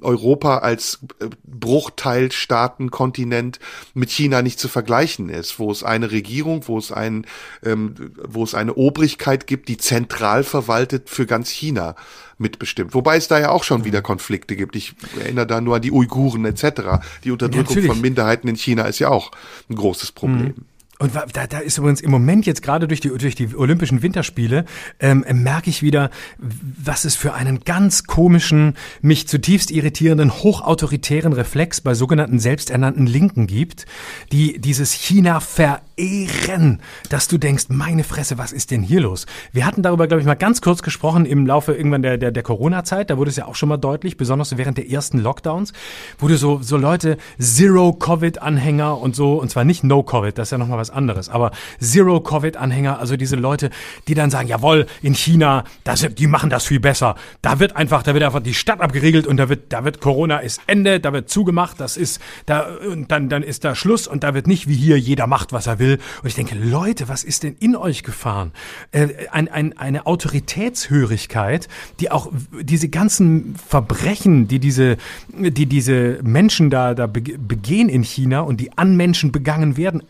Europa 0.00 0.58
als 0.58 1.00
äh, 1.20 1.28
Bruchteil 1.44 2.32
Staaten, 2.32 2.90
Kontinent 2.90 3.60
mit 3.94 4.10
China 4.10 4.42
nicht 4.42 4.58
zu 4.58 4.68
vergleichen 4.68 5.28
ist, 5.28 5.58
wo 5.58 5.70
es 5.70 5.82
eine 5.82 6.10
Regierung, 6.10 6.66
wo 6.66 6.78
es 6.78 6.92
ein, 6.92 7.26
ähm, 7.62 8.12
wo 8.24 8.42
es 8.42 8.54
eine 8.54 8.74
Obrigkeit 8.74 9.46
gibt, 9.46 9.68
die 9.68 9.76
zentral 9.76 10.42
verwaltet 10.42 11.08
für 11.10 11.26
ganz 11.26 11.50
China 11.50 11.94
mitbestimmt. 12.38 12.94
Wobei 12.94 13.16
es 13.16 13.28
da 13.28 13.38
ja 13.38 13.50
auch 13.50 13.64
schon 13.64 13.84
wieder 13.84 14.02
Konflikte 14.02 14.56
gibt. 14.56 14.76
Ich 14.76 14.94
erinnere 15.18 15.46
da 15.46 15.60
nur 15.60 15.76
an 15.76 15.82
die 15.82 15.92
Uiguren 15.92 16.44
etc. 16.44 17.02
Die 17.24 17.30
Unterdrückung 17.30 17.78
ja, 17.78 17.86
von 17.86 18.00
Minderheiten 18.00 18.48
in 18.48 18.56
China 18.56 18.84
ist 18.84 18.98
ja 18.98 19.08
auch 19.08 19.30
ein 19.70 19.76
großes 19.76 20.12
Problem. 20.12 20.54
Mhm. 20.56 20.75
Und 20.98 21.12
da, 21.14 21.46
da 21.46 21.58
ist 21.58 21.76
übrigens 21.76 22.00
im 22.00 22.10
Moment 22.10 22.46
jetzt 22.46 22.62
gerade 22.62 22.88
durch 22.88 23.00
die, 23.00 23.10
durch 23.10 23.34
die 23.34 23.54
Olympischen 23.54 24.00
Winterspiele, 24.00 24.64
ähm, 24.98 25.26
merke 25.30 25.68
ich 25.68 25.82
wieder, 25.82 26.10
was 26.38 27.04
es 27.04 27.14
für 27.16 27.34
einen 27.34 27.60
ganz 27.60 28.04
komischen, 28.04 28.76
mich 29.02 29.28
zutiefst 29.28 29.70
irritierenden, 29.70 30.32
hochautoritären 30.32 31.34
Reflex 31.34 31.82
bei 31.82 31.92
sogenannten 31.92 32.38
selbsternannten 32.38 33.06
Linken 33.06 33.46
gibt, 33.46 33.84
die 34.32 34.58
dieses 34.58 34.92
China 34.92 35.40
verehren, 35.40 36.80
dass 37.10 37.28
du 37.28 37.36
denkst, 37.36 37.66
meine 37.68 38.02
Fresse, 38.02 38.38
was 38.38 38.52
ist 38.52 38.70
denn 38.70 38.82
hier 38.82 39.02
los? 39.02 39.26
Wir 39.52 39.66
hatten 39.66 39.82
darüber, 39.82 40.06
glaube 40.06 40.22
ich, 40.22 40.26
mal 40.26 40.34
ganz 40.34 40.62
kurz 40.62 40.82
gesprochen 40.82 41.26
im 41.26 41.46
Laufe 41.46 41.74
irgendwann 41.74 42.00
der, 42.00 42.16
der, 42.16 42.30
der 42.30 42.42
Corona-Zeit, 42.42 43.10
da 43.10 43.18
wurde 43.18 43.28
es 43.28 43.36
ja 43.36 43.44
auch 43.44 43.54
schon 43.54 43.68
mal 43.68 43.76
deutlich, 43.76 44.16
besonders 44.16 44.56
während 44.56 44.78
der 44.78 44.90
ersten 44.90 45.18
Lockdowns, 45.18 45.74
wurde 46.18 46.38
so, 46.38 46.62
so 46.62 46.78
Leute 46.78 47.18
Zero-Covid-Anhänger 47.38 48.98
und 48.98 49.14
so, 49.14 49.34
und 49.34 49.50
zwar 49.50 49.64
nicht 49.64 49.84
No-Covid, 49.84 50.38
das 50.38 50.48
ist 50.48 50.52
ja 50.52 50.58
nochmal 50.58 50.78
was 50.78 50.85
was 50.86 50.90
anderes. 50.90 51.28
Aber 51.28 51.50
Zero-Covid-Anhänger, 51.80 52.98
also 52.98 53.16
diese 53.16 53.36
Leute, 53.36 53.70
die 54.08 54.14
dann 54.14 54.30
sagen, 54.30 54.48
jawohl, 54.48 54.86
in 55.02 55.14
China, 55.14 55.64
das, 55.84 56.06
die 56.14 56.26
machen 56.26 56.50
das 56.50 56.66
viel 56.66 56.80
besser. 56.80 57.16
Da 57.42 57.58
wird 57.58 57.76
einfach, 57.76 58.02
da 58.02 58.14
wird 58.14 58.24
einfach 58.24 58.42
die 58.42 58.54
Stadt 58.54 58.80
abgeriegelt 58.80 59.26
und 59.26 59.36
da 59.36 59.48
wird, 59.48 59.72
da 59.72 59.84
wird 59.84 60.00
Corona 60.00 60.38
ist 60.38 60.60
Ende, 60.66 61.00
da 61.00 61.12
wird 61.12 61.28
zugemacht, 61.28 61.80
das 61.80 61.96
ist, 61.96 62.20
da, 62.46 62.66
und 62.90 63.10
dann, 63.10 63.28
dann 63.28 63.42
ist 63.42 63.64
da 63.64 63.74
Schluss 63.74 64.06
und 64.06 64.22
da 64.22 64.34
wird 64.34 64.46
nicht 64.46 64.68
wie 64.68 64.74
hier, 64.74 64.98
jeder 64.98 65.26
macht, 65.26 65.52
was 65.52 65.66
er 65.66 65.78
will. 65.78 65.98
Und 66.22 66.28
ich 66.28 66.34
denke, 66.34 66.54
Leute, 66.54 67.08
was 67.08 67.24
ist 67.24 67.42
denn 67.42 67.56
in 67.58 67.76
euch 67.76 68.02
gefahren? 68.02 68.52
Äh, 68.92 69.08
ein, 69.30 69.48
ein, 69.48 69.76
eine 69.78 70.06
Autoritätshörigkeit, 70.06 71.68
die 72.00 72.10
auch 72.10 72.30
diese 72.60 72.88
ganzen 72.88 73.56
Verbrechen, 73.56 74.48
die 74.48 74.58
diese, 74.58 74.96
die 75.28 75.66
diese 75.66 76.20
Menschen 76.22 76.70
da, 76.70 76.94
da 76.94 77.06
begehen 77.06 77.88
in 77.88 78.02
China 78.02 78.40
und 78.40 78.60
die 78.60 78.76
an 78.76 78.96
Menschen 78.96 79.32
begangen 79.32 79.76
werden, 79.76 80.02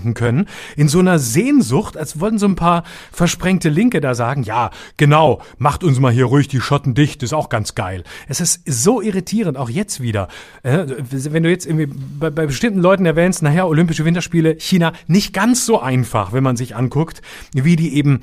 ausblenden 0.00 0.14
können, 0.14 0.46
in 0.76 0.88
so 0.88 0.98
einer 0.98 1.18
Sehnsucht, 1.18 1.96
als 1.96 2.20
wollten 2.20 2.38
so 2.38 2.46
ein 2.46 2.56
paar 2.56 2.84
versprengte 3.12 3.68
Linke 3.68 4.00
da 4.00 4.14
sagen, 4.14 4.42
ja, 4.42 4.70
genau, 4.96 5.42
macht 5.58 5.84
uns 5.84 6.00
mal 6.00 6.12
hier 6.12 6.26
ruhig 6.26 6.48
die 6.48 6.60
Schotten 6.60 6.94
dicht, 6.94 7.22
ist 7.22 7.32
auch 7.32 7.48
ganz 7.48 7.74
geil. 7.74 8.04
Es 8.28 8.40
ist 8.40 8.62
so 8.66 9.00
irritierend, 9.00 9.56
auch 9.56 9.70
jetzt 9.70 10.00
wieder. 10.00 10.28
Äh, 10.62 10.86
wenn 11.10 11.42
du 11.42 11.50
jetzt 11.50 11.66
irgendwie 11.66 11.86
bei, 12.18 12.30
bei 12.30 12.46
bestimmten 12.46 12.80
Leuten 12.80 13.06
erwähnst, 13.06 13.42
nachher 13.42 13.68
Olympische 13.68 14.04
Winterspiele, 14.04 14.56
China, 14.58 14.92
nicht 15.06 15.32
ganz 15.32 15.66
so 15.66 15.80
einfach, 15.80 16.32
wenn 16.32 16.42
man 16.42 16.56
sich 16.56 16.74
anguckt, 16.76 17.22
wie 17.52 17.76
die 17.76 17.94
eben 17.94 18.20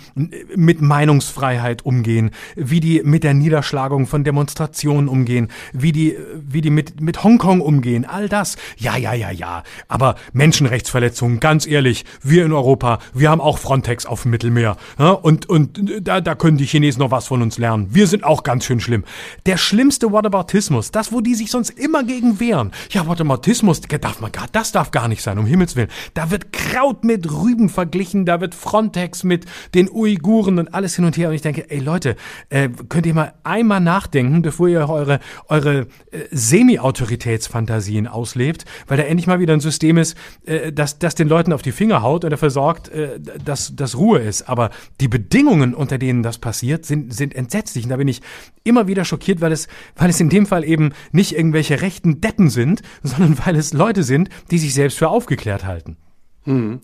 mit 0.56 0.82
Meinungsfreiheit 0.82 1.86
umgehen, 1.86 2.32
wie 2.56 2.80
die 2.80 3.02
mit 3.04 3.24
der 3.24 3.34
Niederschlagung 3.34 4.08
von 4.08 4.24
Demonstrationen 4.24 5.08
umgehen, 5.08 5.49
wie 5.74 5.91
die, 5.91 6.18
wie 6.36 6.62
die 6.62 6.70
mit, 6.70 7.02
mit 7.02 7.24
Hongkong 7.24 7.62
umgehen, 7.62 8.06
all 8.06 8.30
das. 8.30 8.58
Ja, 8.78 8.98
ja, 8.98 9.14
ja, 9.14 9.32
ja. 9.32 9.64
Aber 9.88 10.16
Menschenrechtsverletzungen, 10.34 11.40
ganz 11.40 11.66
ehrlich, 11.68 12.06
wir 12.22 12.45
in 12.45 12.52
Europa, 12.52 12.99
wir 13.14 13.30
haben 13.30 13.41
auch 13.41 13.57
Frontex 13.57 14.06
auf 14.06 14.23
dem 14.23 14.31
Mittelmeer. 14.31 14.77
Ja? 14.98 15.11
Und, 15.11 15.48
und 15.49 15.80
da, 16.02 16.22
da 16.22 16.35
können 16.35 16.57
die 16.57 16.65
Chinesen 16.65 16.99
noch 16.99 17.11
was 17.11 17.27
von 17.27 17.41
uns 17.41 17.57
lernen. 17.57 17.88
Wir 17.91 18.07
sind 18.07 18.23
auch 18.23 18.44
ganz 18.44 18.65
schön 18.65 18.80
schlimm. 18.80 19.03
Der 19.45 19.57
schlimmste 19.57 20.11
Whataboutismus, 20.11 20.91
das, 20.91 21.11
wo 21.11 21.22
die 21.22 21.35
sich 21.35 21.52
sonst 21.52 21.72
immer 21.72 22.03
gegen 22.03 22.39
wehren. 22.39 22.72
Ja, 22.89 23.07
Whataboutismus, 23.07 23.81
darf 23.81 24.22
man 24.22 24.31
gar, 24.31 24.48
das 24.52 24.72
darf 24.72 24.91
gar 24.91 25.07
nicht 25.07 25.22
sein, 25.22 25.38
um 25.38 25.45
Himmels 25.45 25.76
Willen. 25.76 25.89
Da 26.14 26.31
wird 26.31 26.53
Kraut 26.53 27.03
mit 27.03 27.31
Rüben 27.31 27.69
verglichen, 27.69 28.26
da 28.26 28.41
wird 28.41 28.56
Frontex 28.56 29.23
mit 29.23 29.45
den 29.73 29.89
Uiguren 29.89 30.60
und 30.60 30.73
alles 30.73 30.95
hin 30.95 31.06
und 31.06 31.18
her. 31.18 31.30
Und 31.30 31.35
ich 31.35 31.41
denke, 31.41 31.69
ey 31.69 31.80
Leute, 31.80 32.15
äh, 32.49 32.69
könnt 32.89 33.06
ihr 33.06 33.14
mal 33.14 33.34
einmal 33.44 33.80
nachdenken, 33.80 34.41
bevor 34.41 34.68
ihr 34.68 34.88
eure, 34.89 35.19
eure 35.48 35.88
äh, 36.11 36.19
Semi-Autoritätsfantasien 36.31 38.07
auslebt, 38.07 38.65
weil 38.88 38.98
da 38.98 39.03
endlich 39.03 39.27
mal 39.27 39.39
wieder 39.39 39.53
ein 39.53 39.60
System 39.60 39.98
ist, 39.98 40.18
äh, 40.45 40.72
das, 40.72 40.99
das 40.99 41.15
den 41.15 41.27
Leuten 41.27 41.53
auf 41.58 41.64
die 41.64 41.72
Finger 41.72 42.04
haut 42.04 42.24
und 42.24 42.30
dafür 42.30 42.52
sorgt, 42.52 42.90
äh, 42.90 43.20
dass, 43.20 43.76
dass 43.76 43.98
Ruhe 43.98 44.20
ist. 44.20 44.48
Aber 44.48 44.70
die 45.02 45.08
Bedingungen, 45.08 45.74
unter 45.74 45.98
denen 45.98 46.22
das 46.22 46.38
passiert, 46.38 46.86
sind, 46.86 47.12
sind 47.12 47.34
entsetzlich. 47.34 47.86
Und 47.86 47.90
da 47.90 47.98
bin 47.98 48.08
ich 48.08 48.22
immer 48.64 48.86
wieder 48.86 49.06
schockiert, 49.06 49.42
weil 49.42 49.52
es, 49.52 49.68
weil 49.96 50.12
es 50.12 50.20
in 50.20 50.30
dem 50.30 50.46
Fall 50.46 50.64
eben 50.64 50.94
nicht 51.12 51.36
irgendwelche 51.36 51.82
rechten 51.82 52.22
Deppen 52.22 52.52
sind, 52.52 52.84
sondern 53.02 53.40
weil 53.44 53.56
es 53.56 53.74
Leute 53.74 54.04
sind, 54.04 54.30
die 54.52 54.60
sich 54.60 54.76
selbst 54.76 55.00
für 55.00 55.10
aufgeklärt 55.10 55.66
halten. 55.66 55.98
Hm. 56.44 56.80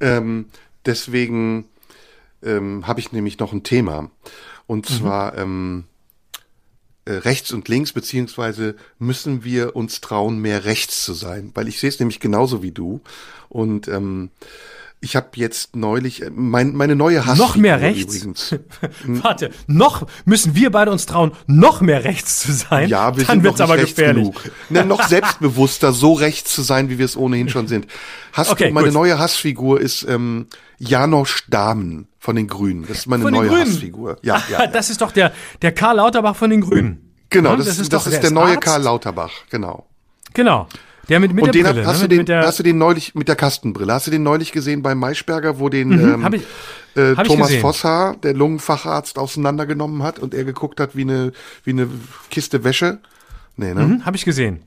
Ähm, 0.00 0.46
deswegen 0.84 1.64
ähm, 2.42 2.86
habe 2.86 3.00
ich 3.00 3.12
nämlich 3.12 3.38
noch 3.38 3.54
ein 3.54 3.62
Thema. 3.62 4.10
Und 4.66 4.88
mhm. 4.90 4.94
zwar 4.94 5.38
ähm, 5.38 5.84
äh, 5.86 5.89
rechts 7.06 7.52
und 7.52 7.68
links, 7.68 7.92
beziehungsweise 7.92 8.76
müssen 8.98 9.44
wir 9.44 9.76
uns 9.76 10.00
trauen, 10.00 10.38
mehr 10.38 10.64
rechts 10.64 11.04
zu 11.04 11.14
sein. 11.14 11.50
Weil 11.54 11.68
ich 11.68 11.80
sehe 11.80 11.88
es 11.88 11.98
nämlich 11.98 12.20
genauso 12.20 12.62
wie 12.62 12.72
du. 12.72 13.00
Und 13.48 13.88
ähm, 13.88 14.30
ich 15.00 15.16
habe 15.16 15.28
jetzt 15.34 15.74
neulich 15.76 16.22
äh, 16.22 16.30
mein, 16.30 16.74
meine 16.74 16.94
neue 16.94 17.24
Hass 17.24 17.38
noch 17.38 17.56
mehr 17.56 17.80
rechts. 17.80 18.16
Übrigens. 18.16 18.54
Warte, 19.06 19.50
noch 19.66 20.06
müssen 20.24 20.54
wir 20.54 20.70
beide 20.70 20.90
uns 20.90 21.06
trauen, 21.06 21.32
noch 21.46 21.80
mehr 21.80 22.04
rechts 22.04 22.40
zu 22.40 22.52
sein. 22.52 22.88
Ja, 22.88 23.16
wir 23.16 23.24
Dann 23.24 23.42
sind 23.42 23.52
noch 23.52 23.60
aber 23.60 23.78
gefährlich. 23.78 24.24
Genug. 24.24 24.42
Na, 24.68 24.84
noch 24.84 25.02
selbstbewusster, 25.08 25.92
so 25.92 26.12
rechts 26.12 26.54
zu 26.54 26.62
sein, 26.62 26.90
wie 26.90 26.98
wir 26.98 27.06
es 27.06 27.16
ohnehin 27.16 27.48
schon 27.48 27.66
sind. 27.66 27.86
Hast 28.32 28.50
okay, 28.50 28.70
meine 28.70 28.88
gut. 28.88 28.94
neue 28.94 29.18
Hassfigur 29.18 29.80
ist 29.80 30.06
ähm, 30.08 30.46
Janosch 30.78 31.44
Dahmen 31.48 32.09
von 32.20 32.36
den 32.36 32.46
Grünen. 32.46 32.86
Das 32.86 32.98
ist 32.98 33.06
meine 33.06 33.24
von 33.24 33.32
neue 33.32 33.50
Hassfigur. 33.50 34.18
Ja, 34.22 34.40
ja, 34.50 34.60
ja, 34.60 34.66
Das 34.66 34.90
ist 34.90 35.00
doch 35.00 35.10
der 35.10 35.32
der 35.62 35.72
Karl 35.72 35.96
Lauterbach 35.96 36.36
von 36.36 36.50
den 36.50 36.60
Grünen. 36.60 37.14
Genau, 37.30 37.56
das, 37.56 37.66
das, 37.66 37.78
ist, 37.78 37.92
das 37.92 38.06
ist 38.06 38.22
der 38.22 38.30
neue 38.30 38.56
Arzt? 38.56 38.60
Karl 38.60 38.82
Lauterbach. 38.82 39.32
Genau. 39.50 39.86
Genau. 40.34 40.68
Der 41.08 41.18
mit, 41.18 41.32
mit 41.32 41.44
und 41.44 41.54
der 41.54 41.64
den 41.64 41.72
Brille, 41.72 41.86
hast, 41.86 42.02
ne? 42.02 42.08
du 42.08 42.24
den, 42.24 42.38
hast 42.38 42.58
du 42.58 42.62
den 42.62 42.78
neulich 42.78 43.14
mit 43.14 43.26
der 43.26 43.34
Kastenbrille? 43.34 43.92
Hast 43.92 44.06
du 44.06 44.10
den 44.10 44.22
neulich 44.22 44.52
gesehen 44.52 44.82
bei 44.82 44.94
Maischberger, 44.94 45.58
wo 45.58 45.68
den 45.68 45.88
mhm, 45.88 46.24
ähm, 46.24 46.34
ich, 46.34 46.42
äh, 46.94 47.14
Thomas 47.24 47.52
Vosshaar, 47.62 48.16
der 48.16 48.34
Lungenfacharzt, 48.34 49.18
auseinandergenommen 49.18 50.02
hat 50.02 50.18
und 50.18 50.34
er 50.34 50.44
geguckt 50.44 50.78
hat 50.78 50.94
wie 50.94 51.02
eine 51.02 51.32
wie 51.64 51.70
eine 51.70 51.88
Kiste 52.30 52.62
Wäsche? 52.64 52.98
Nee, 53.56 53.74
ne? 53.74 53.82
Mhm, 53.82 54.04
Habe 54.04 54.16
ich 54.16 54.24
gesehen. 54.24 54.60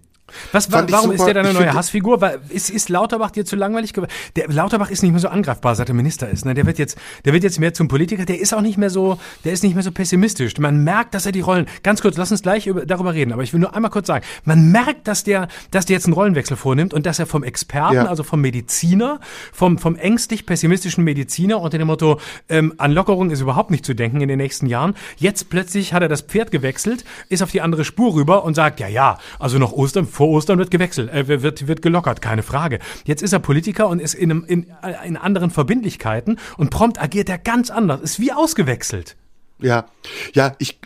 Was, 0.51 0.71
wa 0.71 0.85
warum 0.89 1.11
ist 1.11 1.25
der 1.25 1.33
deine 1.33 1.53
neue 1.53 1.73
Hassfigur? 1.73 2.21
Weil, 2.21 2.39
ist, 2.49 2.69
ist 2.69 2.89
Lauterbach 2.89 3.31
dir 3.31 3.45
zu 3.45 3.55
langweilig 3.55 3.93
geworden? 3.93 4.11
Der 4.35 4.47
Lauterbach 4.47 4.89
ist 4.89 5.03
nicht 5.03 5.11
mehr 5.11 5.19
so 5.19 5.27
angreifbar, 5.27 5.75
seit 5.75 5.89
er 5.89 5.95
Minister 5.95 6.29
ist. 6.29 6.45
Ne? 6.45 6.53
Der 6.53 6.65
wird 6.65 6.79
jetzt, 6.79 6.97
der 7.25 7.33
wird 7.33 7.43
jetzt 7.43 7.59
mehr 7.59 7.73
zum 7.73 7.87
Politiker. 7.87 8.25
Der 8.25 8.39
ist 8.39 8.53
auch 8.53 8.61
nicht 8.61 8.77
mehr 8.77 8.89
so, 8.89 9.19
der 9.43 9.53
ist 9.53 9.63
nicht 9.63 9.73
mehr 9.73 9.83
so 9.83 9.91
pessimistisch. 9.91 10.57
Man 10.57 10.83
merkt, 10.83 11.13
dass 11.13 11.25
er 11.25 11.31
die 11.31 11.41
Rollen. 11.41 11.67
Ganz 11.83 12.01
kurz, 12.01 12.17
lass 12.17 12.31
uns 12.31 12.41
gleich 12.41 12.67
über, 12.67 12.85
darüber 12.85 13.13
reden. 13.13 13.33
Aber 13.33 13.43
ich 13.43 13.53
will 13.53 13.59
nur 13.59 13.75
einmal 13.75 13.91
kurz 13.91 14.07
sagen: 14.07 14.25
Man 14.45 14.71
merkt, 14.71 15.07
dass 15.07 15.23
der, 15.23 15.47
dass 15.71 15.85
der 15.85 15.95
jetzt 15.95 16.05
einen 16.05 16.13
Rollenwechsel 16.13 16.57
vornimmt 16.57 16.93
und 16.93 17.05
dass 17.05 17.19
er 17.19 17.25
vom 17.25 17.43
Experten, 17.43 17.95
ja. 17.95 18.05
also 18.05 18.23
vom 18.23 18.41
Mediziner, 18.41 19.19
vom 19.51 19.77
vom 19.77 19.95
ängstlich 19.95 20.45
pessimistischen 20.45 21.03
Mediziner 21.03 21.59
unter 21.59 21.77
dem 21.77 21.87
Motto 21.87 22.19
ähm, 22.49 22.73
an 22.77 22.91
Lockerung 22.91 23.31
ist 23.31 23.41
überhaupt 23.41 23.71
nicht 23.71 23.85
zu 23.85 23.93
denken 23.93 24.21
in 24.21 24.27
den 24.27 24.37
nächsten 24.37 24.67
Jahren. 24.67 24.95
Jetzt 25.17 25.49
plötzlich 25.49 25.93
hat 25.93 26.01
er 26.01 26.09
das 26.09 26.21
Pferd 26.21 26.51
gewechselt, 26.51 27.03
ist 27.29 27.43
auf 27.43 27.51
die 27.51 27.61
andere 27.61 27.85
Spur 27.85 28.13
rüber 28.13 28.43
und 28.43 28.55
sagt: 28.55 28.79
Ja, 28.79 28.87
ja, 28.87 29.17
also 29.39 29.59
noch 29.59 29.73
Ostern 29.73 30.07
vor 30.07 30.22
Ostern 30.27 30.59
wird 30.59 30.71
gewechselt, 30.71 31.11
äh, 31.11 31.27
wird, 31.27 31.67
wird 31.67 31.81
gelockert, 31.81 32.21
keine 32.21 32.43
Frage. 32.43 32.79
Jetzt 33.05 33.21
ist 33.21 33.33
er 33.33 33.39
Politiker 33.39 33.87
und 33.87 33.99
ist 33.99 34.13
in, 34.13 34.31
einem, 34.31 34.45
in, 34.45 34.67
in 35.05 35.17
anderen 35.17 35.49
Verbindlichkeiten 35.49 36.39
und 36.57 36.69
prompt 36.69 37.01
agiert 37.01 37.29
er 37.29 37.37
ganz 37.37 37.69
anders, 37.69 38.01
ist 38.01 38.19
wie 38.19 38.31
ausgewechselt. 38.31 39.15
Ja, 39.63 39.85
ja, 40.33 40.53
ich 40.59 40.79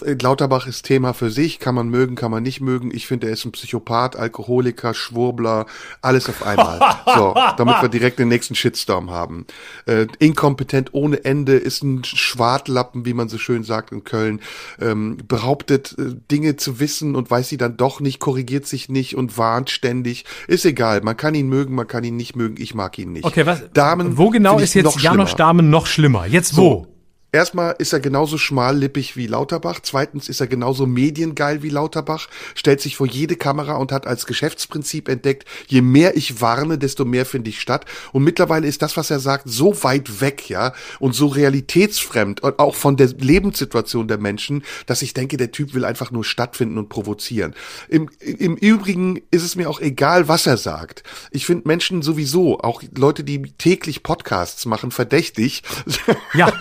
Lauterbach 0.00 0.66
ist 0.66 0.84
Thema 0.84 1.12
für 1.12 1.30
sich, 1.30 1.58
kann 1.58 1.74
man 1.74 1.88
mögen, 1.88 2.14
kann 2.14 2.30
man 2.30 2.42
nicht 2.42 2.60
mögen. 2.60 2.90
Ich 2.94 3.06
finde, 3.06 3.26
er 3.26 3.34
ist 3.34 3.44
ein 3.44 3.52
Psychopath, 3.52 4.16
Alkoholiker, 4.16 4.94
Schwurbler, 4.94 5.66
alles 6.00 6.28
auf 6.28 6.44
einmal. 6.44 6.80
so, 7.14 7.34
damit 7.56 7.82
wir 7.82 7.88
direkt 7.88 8.18
den 8.18 8.28
nächsten 8.28 8.54
Shitstorm 8.54 9.10
haben. 9.10 9.46
Äh, 9.86 10.06
inkompetent 10.18 10.94
ohne 10.94 11.24
Ende, 11.24 11.54
ist 11.54 11.82
ein 11.82 12.04
Schwartlappen, 12.04 13.04
wie 13.04 13.14
man 13.14 13.28
so 13.28 13.38
schön 13.38 13.64
sagt 13.64 13.92
in 13.92 14.04
Köln, 14.04 14.40
ähm, 14.80 15.18
behauptet 15.28 15.94
äh, 15.98 16.14
Dinge 16.30 16.56
zu 16.56 16.80
wissen 16.80 17.16
und 17.16 17.30
weiß 17.30 17.48
sie 17.48 17.58
dann 17.58 17.76
doch 17.76 18.00
nicht, 18.00 18.20
korrigiert 18.20 18.66
sich 18.66 18.88
nicht 18.88 19.16
und 19.16 19.36
warnt 19.36 19.70
ständig. 19.70 20.24
Ist 20.48 20.64
egal, 20.64 21.02
man 21.02 21.16
kann 21.16 21.34
ihn 21.34 21.48
mögen, 21.48 21.74
man 21.74 21.86
kann 21.86 22.04
ihn 22.04 22.16
nicht 22.16 22.36
mögen, 22.36 22.56
ich 22.58 22.74
mag 22.74 22.98
ihn 22.98 23.12
nicht. 23.12 23.24
Okay, 23.24 23.44
was? 23.44 23.62
Damen 23.74 24.16
wo 24.16 24.30
genau 24.30 24.58
ist 24.58 24.74
jetzt 24.74 25.00
Janosch 25.00 25.34
Damen 25.34 25.70
noch 25.70 25.86
schlimmer? 25.86 26.26
Jetzt 26.26 26.56
wo? 26.56 26.62
So, 26.62 26.93
Erstmal 27.34 27.74
ist 27.78 27.92
er 27.92 27.98
genauso 27.98 28.38
schmallippig 28.38 29.16
wie 29.16 29.26
Lauterbach. 29.26 29.80
Zweitens 29.82 30.28
ist 30.28 30.40
er 30.40 30.46
genauso 30.46 30.86
mediengeil 30.86 31.64
wie 31.64 31.68
Lauterbach. 31.68 32.28
Stellt 32.54 32.80
sich 32.80 32.94
vor 32.94 33.08
jede 33.08 33.34
Kamera 33.34 33.74
und 33.74 33.90
hat 33.90 34.06
als 34.06 34.26
Geschäftsprinzip 34.26 35.08
entdeckt, 35.08 35.44
je 35.66 35.82
mehr 35.82 36.16
ich 36.16 36.40
warne, 36.40 36.78
desto 36.78 37.04
mehr 37.04 37.26
finde 37.26 37.50
ich 37.50 37.60
statt. 37.60 37.86
Und 38.12 38.22
mittlerweile 38.22 38.68
ist 38.68 38.82
das, 38.82 38.96
was 38.96 39.10
er 39.10 39.18
sagt, 39.18 39.48
so 39.48 39.82
weit 39.82 40.20
weg, 40.20 40.48
ja, 40.48 40.74
und 41.00 41.16
so 41.16 41.26
realitätsfremd 41.26 42.40
und 42.44 42.60
auch 42.60 42.76
von 42.76 42.96
der 42.96 43.08
Lebenssituation 43.08 44.06
der 44.06 44.18
Menschen, 44.18 44.62
dass 44.86 45.02
ich 45.02 45.12
denke, 45.12 45.36
der 45.36 45.50
Typ 45.50 45.74
will 45.74 45.84
einfach 45.84 46.12
nur 46.12 46.22
stattfinden 46.22 46.78
und 46.78 46.88
provozieren. 46.88 47.56
Im, 47.88 48.10
im 48.20 48.54
Übrigen 48.56 49.20
ist 49.32 49.42
es 49.42 49.56
mir 49.56 49.68
auch 49.68 49.80
egal, 49.80 50.28
was 50.28 50.46
er 50.46 50.56
sagt. 50.56 51.02
Ich 51.32 51.46
finde 51.46 51.66
Menschen 51.66 52.02
sowieso, 52.02 52.60
auch 52.60 52.80
Leute, 52.96 53.24
die 53.24 53.42
täglich 53.58 54.04
Podcasts 54.04 54.66
machen, 54.66 54.92
verdächtig. 54.92 55.64
Ja, 56.32 56.52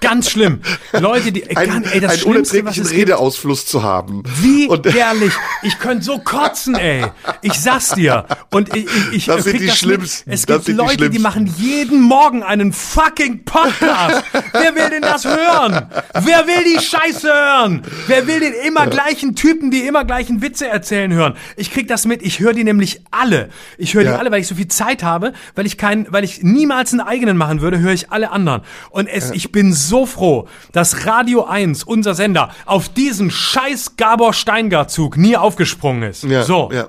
ganz 0.00 0.15
Ganz 0.16 0.30
schlimm. 0.30 0.60
Leute, 0.98 1.30
die 1.30 1.54
ein, 1.54 1.68
kann, 1.68 1.84
ey, 1.84 2.00
das 2.00 2.14
einen 2.14 2.22
unerträglichen 2.22 2.86
Redeausfluss 2.86 3.60
gibt. 3.60 3.68
zu 3.68 3.82
haben. 3.82 4.22
Wie 4.40 4.66
und, 4.66 4.86
ehrlich. 4.86 5.34
Ich 5.62 5.78
könnte 5.78 6.06
so 6.06 6.20
kotzen, 6.20 6.74
ey. 6.74 7.04
Ich 7.42 7.52
sag's 7.52 7.90
dir. 7.90 8.24
Und 8.50 8.74
ich, 8.74 8.86
ich, 8.86 9.12
ich 9.12 9.26
das 9.26 9.44
sind 9.44 9.60
die 9.60 9.66
das 9.66 9.76
schlimmsten. 9.76 10.30
Mit. 10.30 10.38
Es 10.38 10.46
gibt 10.46 10.68
Leute, 10.68 11.10
die, 11.10 11.10
die 11.10 11.18
machen 11.18 11.52
jeden 11.58 12.00
Morgen 12.00 12.42
einen 12.42 12.72
fucking 12.72 13.44
Podcast. 13.44 14.24
Wer 14.52 14.74
will 14.74 14.88
denn 14.88 15.02
das 15.02 15.26
hören? 15.26 15.86
Wer 16.14 16.46
will 16.46 16.64
die 16.64 16.82
Scheiße 16.82 17.28
hören? 17.28 17.82
Wer 18.06 18.26
will 18.26 18.40
den 18.40 18.54
immer 18.66 18.84
ja. 18.84 18.90
gleichen 18.90 19.36
Typen, 19.36 19.70
die 19.70 19.80
immer 19.80 20.06
gleichen 20.06 20.40
Witze 20.40 20.66
erzählen 20.66 21.12
hören? 21.12 21.34
Ich 21.56 21.70
krieg 21.70 21.88
das 21.88 22.06
mit. 22.06 22.22
Ich 22.22 22.40
höre 22.40 22.54
die 22.54 22.64
nämlich 22.64 23.02
alle. 23.10 23.50
Ich 23.76 23.92
höre 23.92 24.04
ja. 24.04 24.12
die 24.12 24.18
alle, 24.18 24.30
weil 24.30 24.40
ich 24.40 24.46
so 24.46 24.54
viel 24.54 24.68
Zeit 24.68 25.02
habe, 25.02 25.34
weil 25.54 25.66
ich 25.66 25.76
keinen, 25.76 26.10
weil 26.10 26.24
ich 26.24 26.42
niemals 26.42 26.92
einen 26.92 27.02
eigenen 27.02 27.36
machen 27.36 27.60
würde, 27.60 27.80
höre 27.80 27.92
ich 27.92 28.10
alle 28.10 28.30
anderen. 28.30 28.62
Und 28.88 29.08
es, 29.08 29.28
ja. 29.28 29.34
ich 29.34 29.52
bin 29.52 29.74
so 29.74 30.05
froh, 30.06 30.48
dass 30.72 31.06
Radio 31.06 31.44
1, 31.44 31.84
unser 31.84 32.14
Sender, 32.14 32.50
auf 32.64 32.88
diesen 32.88 33.30
scheiß 33.30 33.96
Gabor 33.96 34.32
Steingart-Zug 34.32 35.16
nie 35.16 35.36
aufgesprungen 35.36 36.10
ist. 36.10 36.24
Ja, 36.24 36.42
so. 36.42 36.70
Ja. 36.72 36.88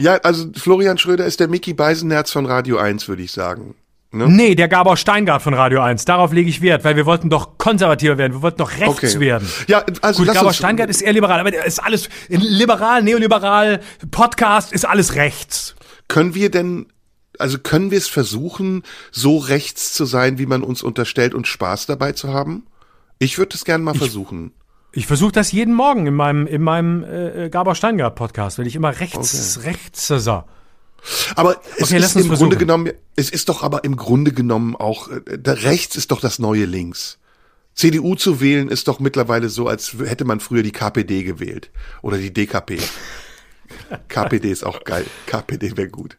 ja, 0.00 0.14
also 0.16 0.46
Florian 0.56 0.98
Schröder 0.98 1.26
ist 1.26 1.40
der 1.40 1.48
Mickey 1.48 1.74
Beisenherz 1.74 2.32
von 2.32 2.46
Radio 2.46 2.78
1, 2.78 3.08
würde 3.08 3.22
ich 3.22 3.32
sagen. 3.32 3.74
Ne? 4.12 4.28
Nee, 4.28 4.54
der 4.54 4.68
Gabor 4.68 4.96
Steingart 4.96 5.42
von 5.42 5.52
Radio 5.52 5.82
1. 5.82 6.04
Darauf 6.04 6.32
lege 6.32 6.48
ich 6.48 6.62
Wert, 6.62 6.84
weil 6.84 6.96
wir 6.96 7.06
wollten 7.06 7.28
doch 7.28 7.58
konservativer 7.58 8.16
werden. 8.16 8.34
Wir 8.34 8.42
wollten 8.42 8.58
doch 8.58 8.70
rechts 8.78 9.16
okay. 9.16 9.20
werden. 9.20 9.48
Ja, 9.66 9.84
also 10.00 10.24
Gut, 10.24 10.32
Gabor 10.32 10.52
Steingart 10.52 10.88
ist 10.88 11.02
eher 11.02 11.12
liberal, 11.12 11.40
aber 11.40 11.66
ist 11.66 11.80
alles 11.80 12.08
liberal, 12.28 13.02
neoliberal, 13.02 13.80
Podcast 14.10 14.72
ist 14.72 14.86
alles 14.86 15.16
rechts. 15.16 15.74
Können 16.08 16.34
wir 16.34 16.50
denn 16.50 16.86
also 17.38 17.58
können 17.58 17.90
wir 17.90 17.98
es 17.98 18.08
versuchen, 18.08 18.82
so 19.10 19.38
rechts 19.38 19.92
zu 19.92 20.04
sein, 20.04 20.38
wie 20.38 20.46
man 20.46 20.62
uns 20.62 20.82
unterstellt 20.82 21.34
und 21.34 21.46
Spaß 21.46 21.86
dabei 21.86 22.12
zu 22.12 22.32
haben? 22.32 22.66
Ich 23.18 23.38
würde 23.38 23.54
es 23.54 23.64
gerne 23.64 23.84
mal 23.84 23.92
ich, 23.94 23.98
versuchen. 23.98 24.52
Ich 24.92 25.06
versuche 25.06 25.32
das 25.32 25.52
jeden 25.52 25.74
Morgen 25.74 26.06
in 26.06 26.14
meinem 26.14 26.46
in 26.46 26.62
meinem 26.62 27.04
äh, 27.04 27.48
Gabor 27.50 27.74
Steingart 27.74 28.14
Podcast, 28.14 28.58
weil 28.58 28.66
ich 28.66 28.76
immer 28.76 28.98
rechts 29.00 29.56
okay. 29.56 29.68
rechts 29.68 30.06
so. 30.06 30.44
Aber 31.34 31.60
es 31.76 31.84
okay, 31.84 31.98
ist 31.98 32.16
im 32.16 32.26
versuchen. 32.26 32.36
Grunde 32.36 32.56
genommen, 32.56 32.90
es 33.14 33.30
ist 33.30 33.48
doch 33.48 33.62
aber 33.62 33.84
im 33.84 33.96
Grunde 33.96 34.32
genommen 34.32 34.74
auch, 34.74 35.08
äh, 35.08 35.20
rechts 35.46 35.96
ist 35.96 36.10
doch 36.10 36.20
das 36.20 36.38
neue 36.38 36.64
Links. 36.64 37.18
CDU 37.74 38.14
zu 38.14 38.40
wählen 38.40 38.68
ist 38.68 38.88
doch 38.88 39.00
mittlerweile 39.00 39.50
so, 39.50 39.68
als 39.68 39.96
hätte 40.04 40.24
man 40.24 40.40
früher 40.40 40.62
die 40.62 40.72
KPD 40.72 41.22
gewählt 41.22 41.70
oder 42.00 42.16
die 42.16 42.32
DKP. 42.32 42.78
KPD 44.08 44.50
ist 44.50 44.64
auch 44.64 44.84
geil. 44.84 45.04
KPD 45.26 45.76
wäre 45.76 45.88
gut. 45.88 46.16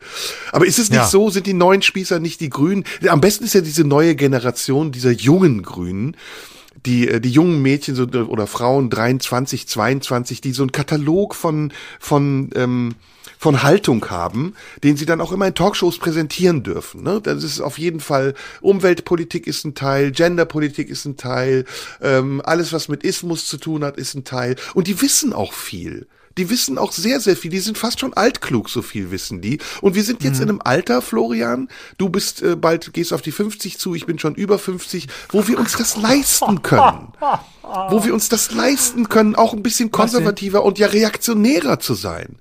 Aber 0.52 0.66
ist 0.66 0.80
es 0.80 0.90
nicht 0.90 1.00
ja. 1.00 1.08
so, 1.08 1.30
sind 1.30 1.48
die 1.48 1.54
neuen 1.54 1.82
Spießer 1.82 2.20
nicht 2.20 2.42
die 2.42 2.50
Grünen? 2.50 2.84
Am 3.08 3.22
besten 3.22 3.46
ist 3.46 3.54
ja 3.54 3.62
diese 3.62 3.84
neue 3.84 4.16
Generation 4.16 4.92
dieser 4.92 5.12
jungen 5.12 5.64
Grünen, 5.64 6.16
die, 6.86 7.08
äh, 7.08 7.20
die 7.20 7.32
jungen 7.32 7.62
Mädchen 7.62 7.96
so, 7.96 8.04
oder 8.04 8.48
Frauen 8.48 8.90
23, 8.90 9.68
22, 9.68 10.42
die 10.42 10.54
so 10.54 10.64
einen 10.64 10.72
Katalog 10.72 11.36
von, 11.36 11.72
von, 12.00 12.50
ähm, 12.56 12.96
von 13.38 13.62
Haltung 13.64 14.10
haben, 14.10 14.56
den 14.84 14.98
sie 14.98 15.06
dann 15.06 15.22
auch 15.22 15.32
immer 15.32 15.48
in 15.48 15.54
Talkshows 15.54 16.00
präsentieren 16.00 16.64
dürfen. 16.64 17.04
Ne? 17.04 17.22
Das 17.22 17.44
ist 17.44 17.62
auf 17.62 17.78
jeden 17.78 18.00
Fall, 18.00 18.34
Umweltpolitik 18.62 19.48
ist 19.48 19.66
ein 19.66 19.76
Teil, 19.76 20.12
Genderpolitik 20.12 20.90
ist 20.90 21.06
ein 21.06 21.18
Teil, 21.18 21.66
ähm, 22.02 22.42
alles 22.44 22.74
was 22.74 22.88
mit 22.88 23.04
Ismus 23.04 23.46
zu 23.46 23.58
tun 23.58 23.84
hat, 23.84 23.98
ist 23.98 24.16
ein 24.16 24.24
Teil. 24.24 24.56
Und 24.74 24.88
die 24.88 25.02
wissen 25.02 25.34
auch 25.34 25.54
viel 25.54 26.08
die 26.38 26.50
wissen 26.50 26.78
auch 26.78 26.92
sehr, 26.92 27.20
sehr 27.20 27.36
viel. 27.36 27.52
Die 27.52 27.60
sind 27.60 27.78
fast 27.78 28.00
schon 28.00 28.14
altklug, 28.14 28.70
so 28.70 28.82
viel 28.82 29.12
wissen 29.12 29.42
die. 29.42 29.60
Und 29.82 29.96
wir 29.96 30.04
sind 30.04 30.24
jetzt 30.24 30.38
mhm. 30.38 30.44
in 30.44 30.50
einem 30.50 30.62
Alter, 30.64 31.02
Florian, 31.02 31.68
du 31.98 32.10
bist 32.10 32.42
äh, 32.42 32.56
bald, 32.56 32.94
gehst 32.94 33.14
auf 33.14 33.22
die 33.22 33.32
50 33.32 33.78
zu, 33.78 33.96
ich 33.96 34.06
bin 34.06 34.20
schon 34.20 34.36
über 34.36 34.60
50, 34.60 35.08
wo 35.30 35.48
wir 35.48 35.60
uns 35.60 35.74
das 35.74 35.98
leisten 35.98 36.62
können. 36.62 37.14
wo 37.90 38.06
wir 38.06 38.14
uns 38.14 38.30
das 38.30 38.52
leisten 38.52 39.10
können, 39.10 39.36
auch 39.36 39.54
ein 39.54 39.64
bisschen 39.64 39.92
konservativer 39.92 40.64
und 40.64 40.80
ja 40.80 40.88
reaktionärer 40.88 41.80
zu 41.80 41.94
sein. 41.94 42.38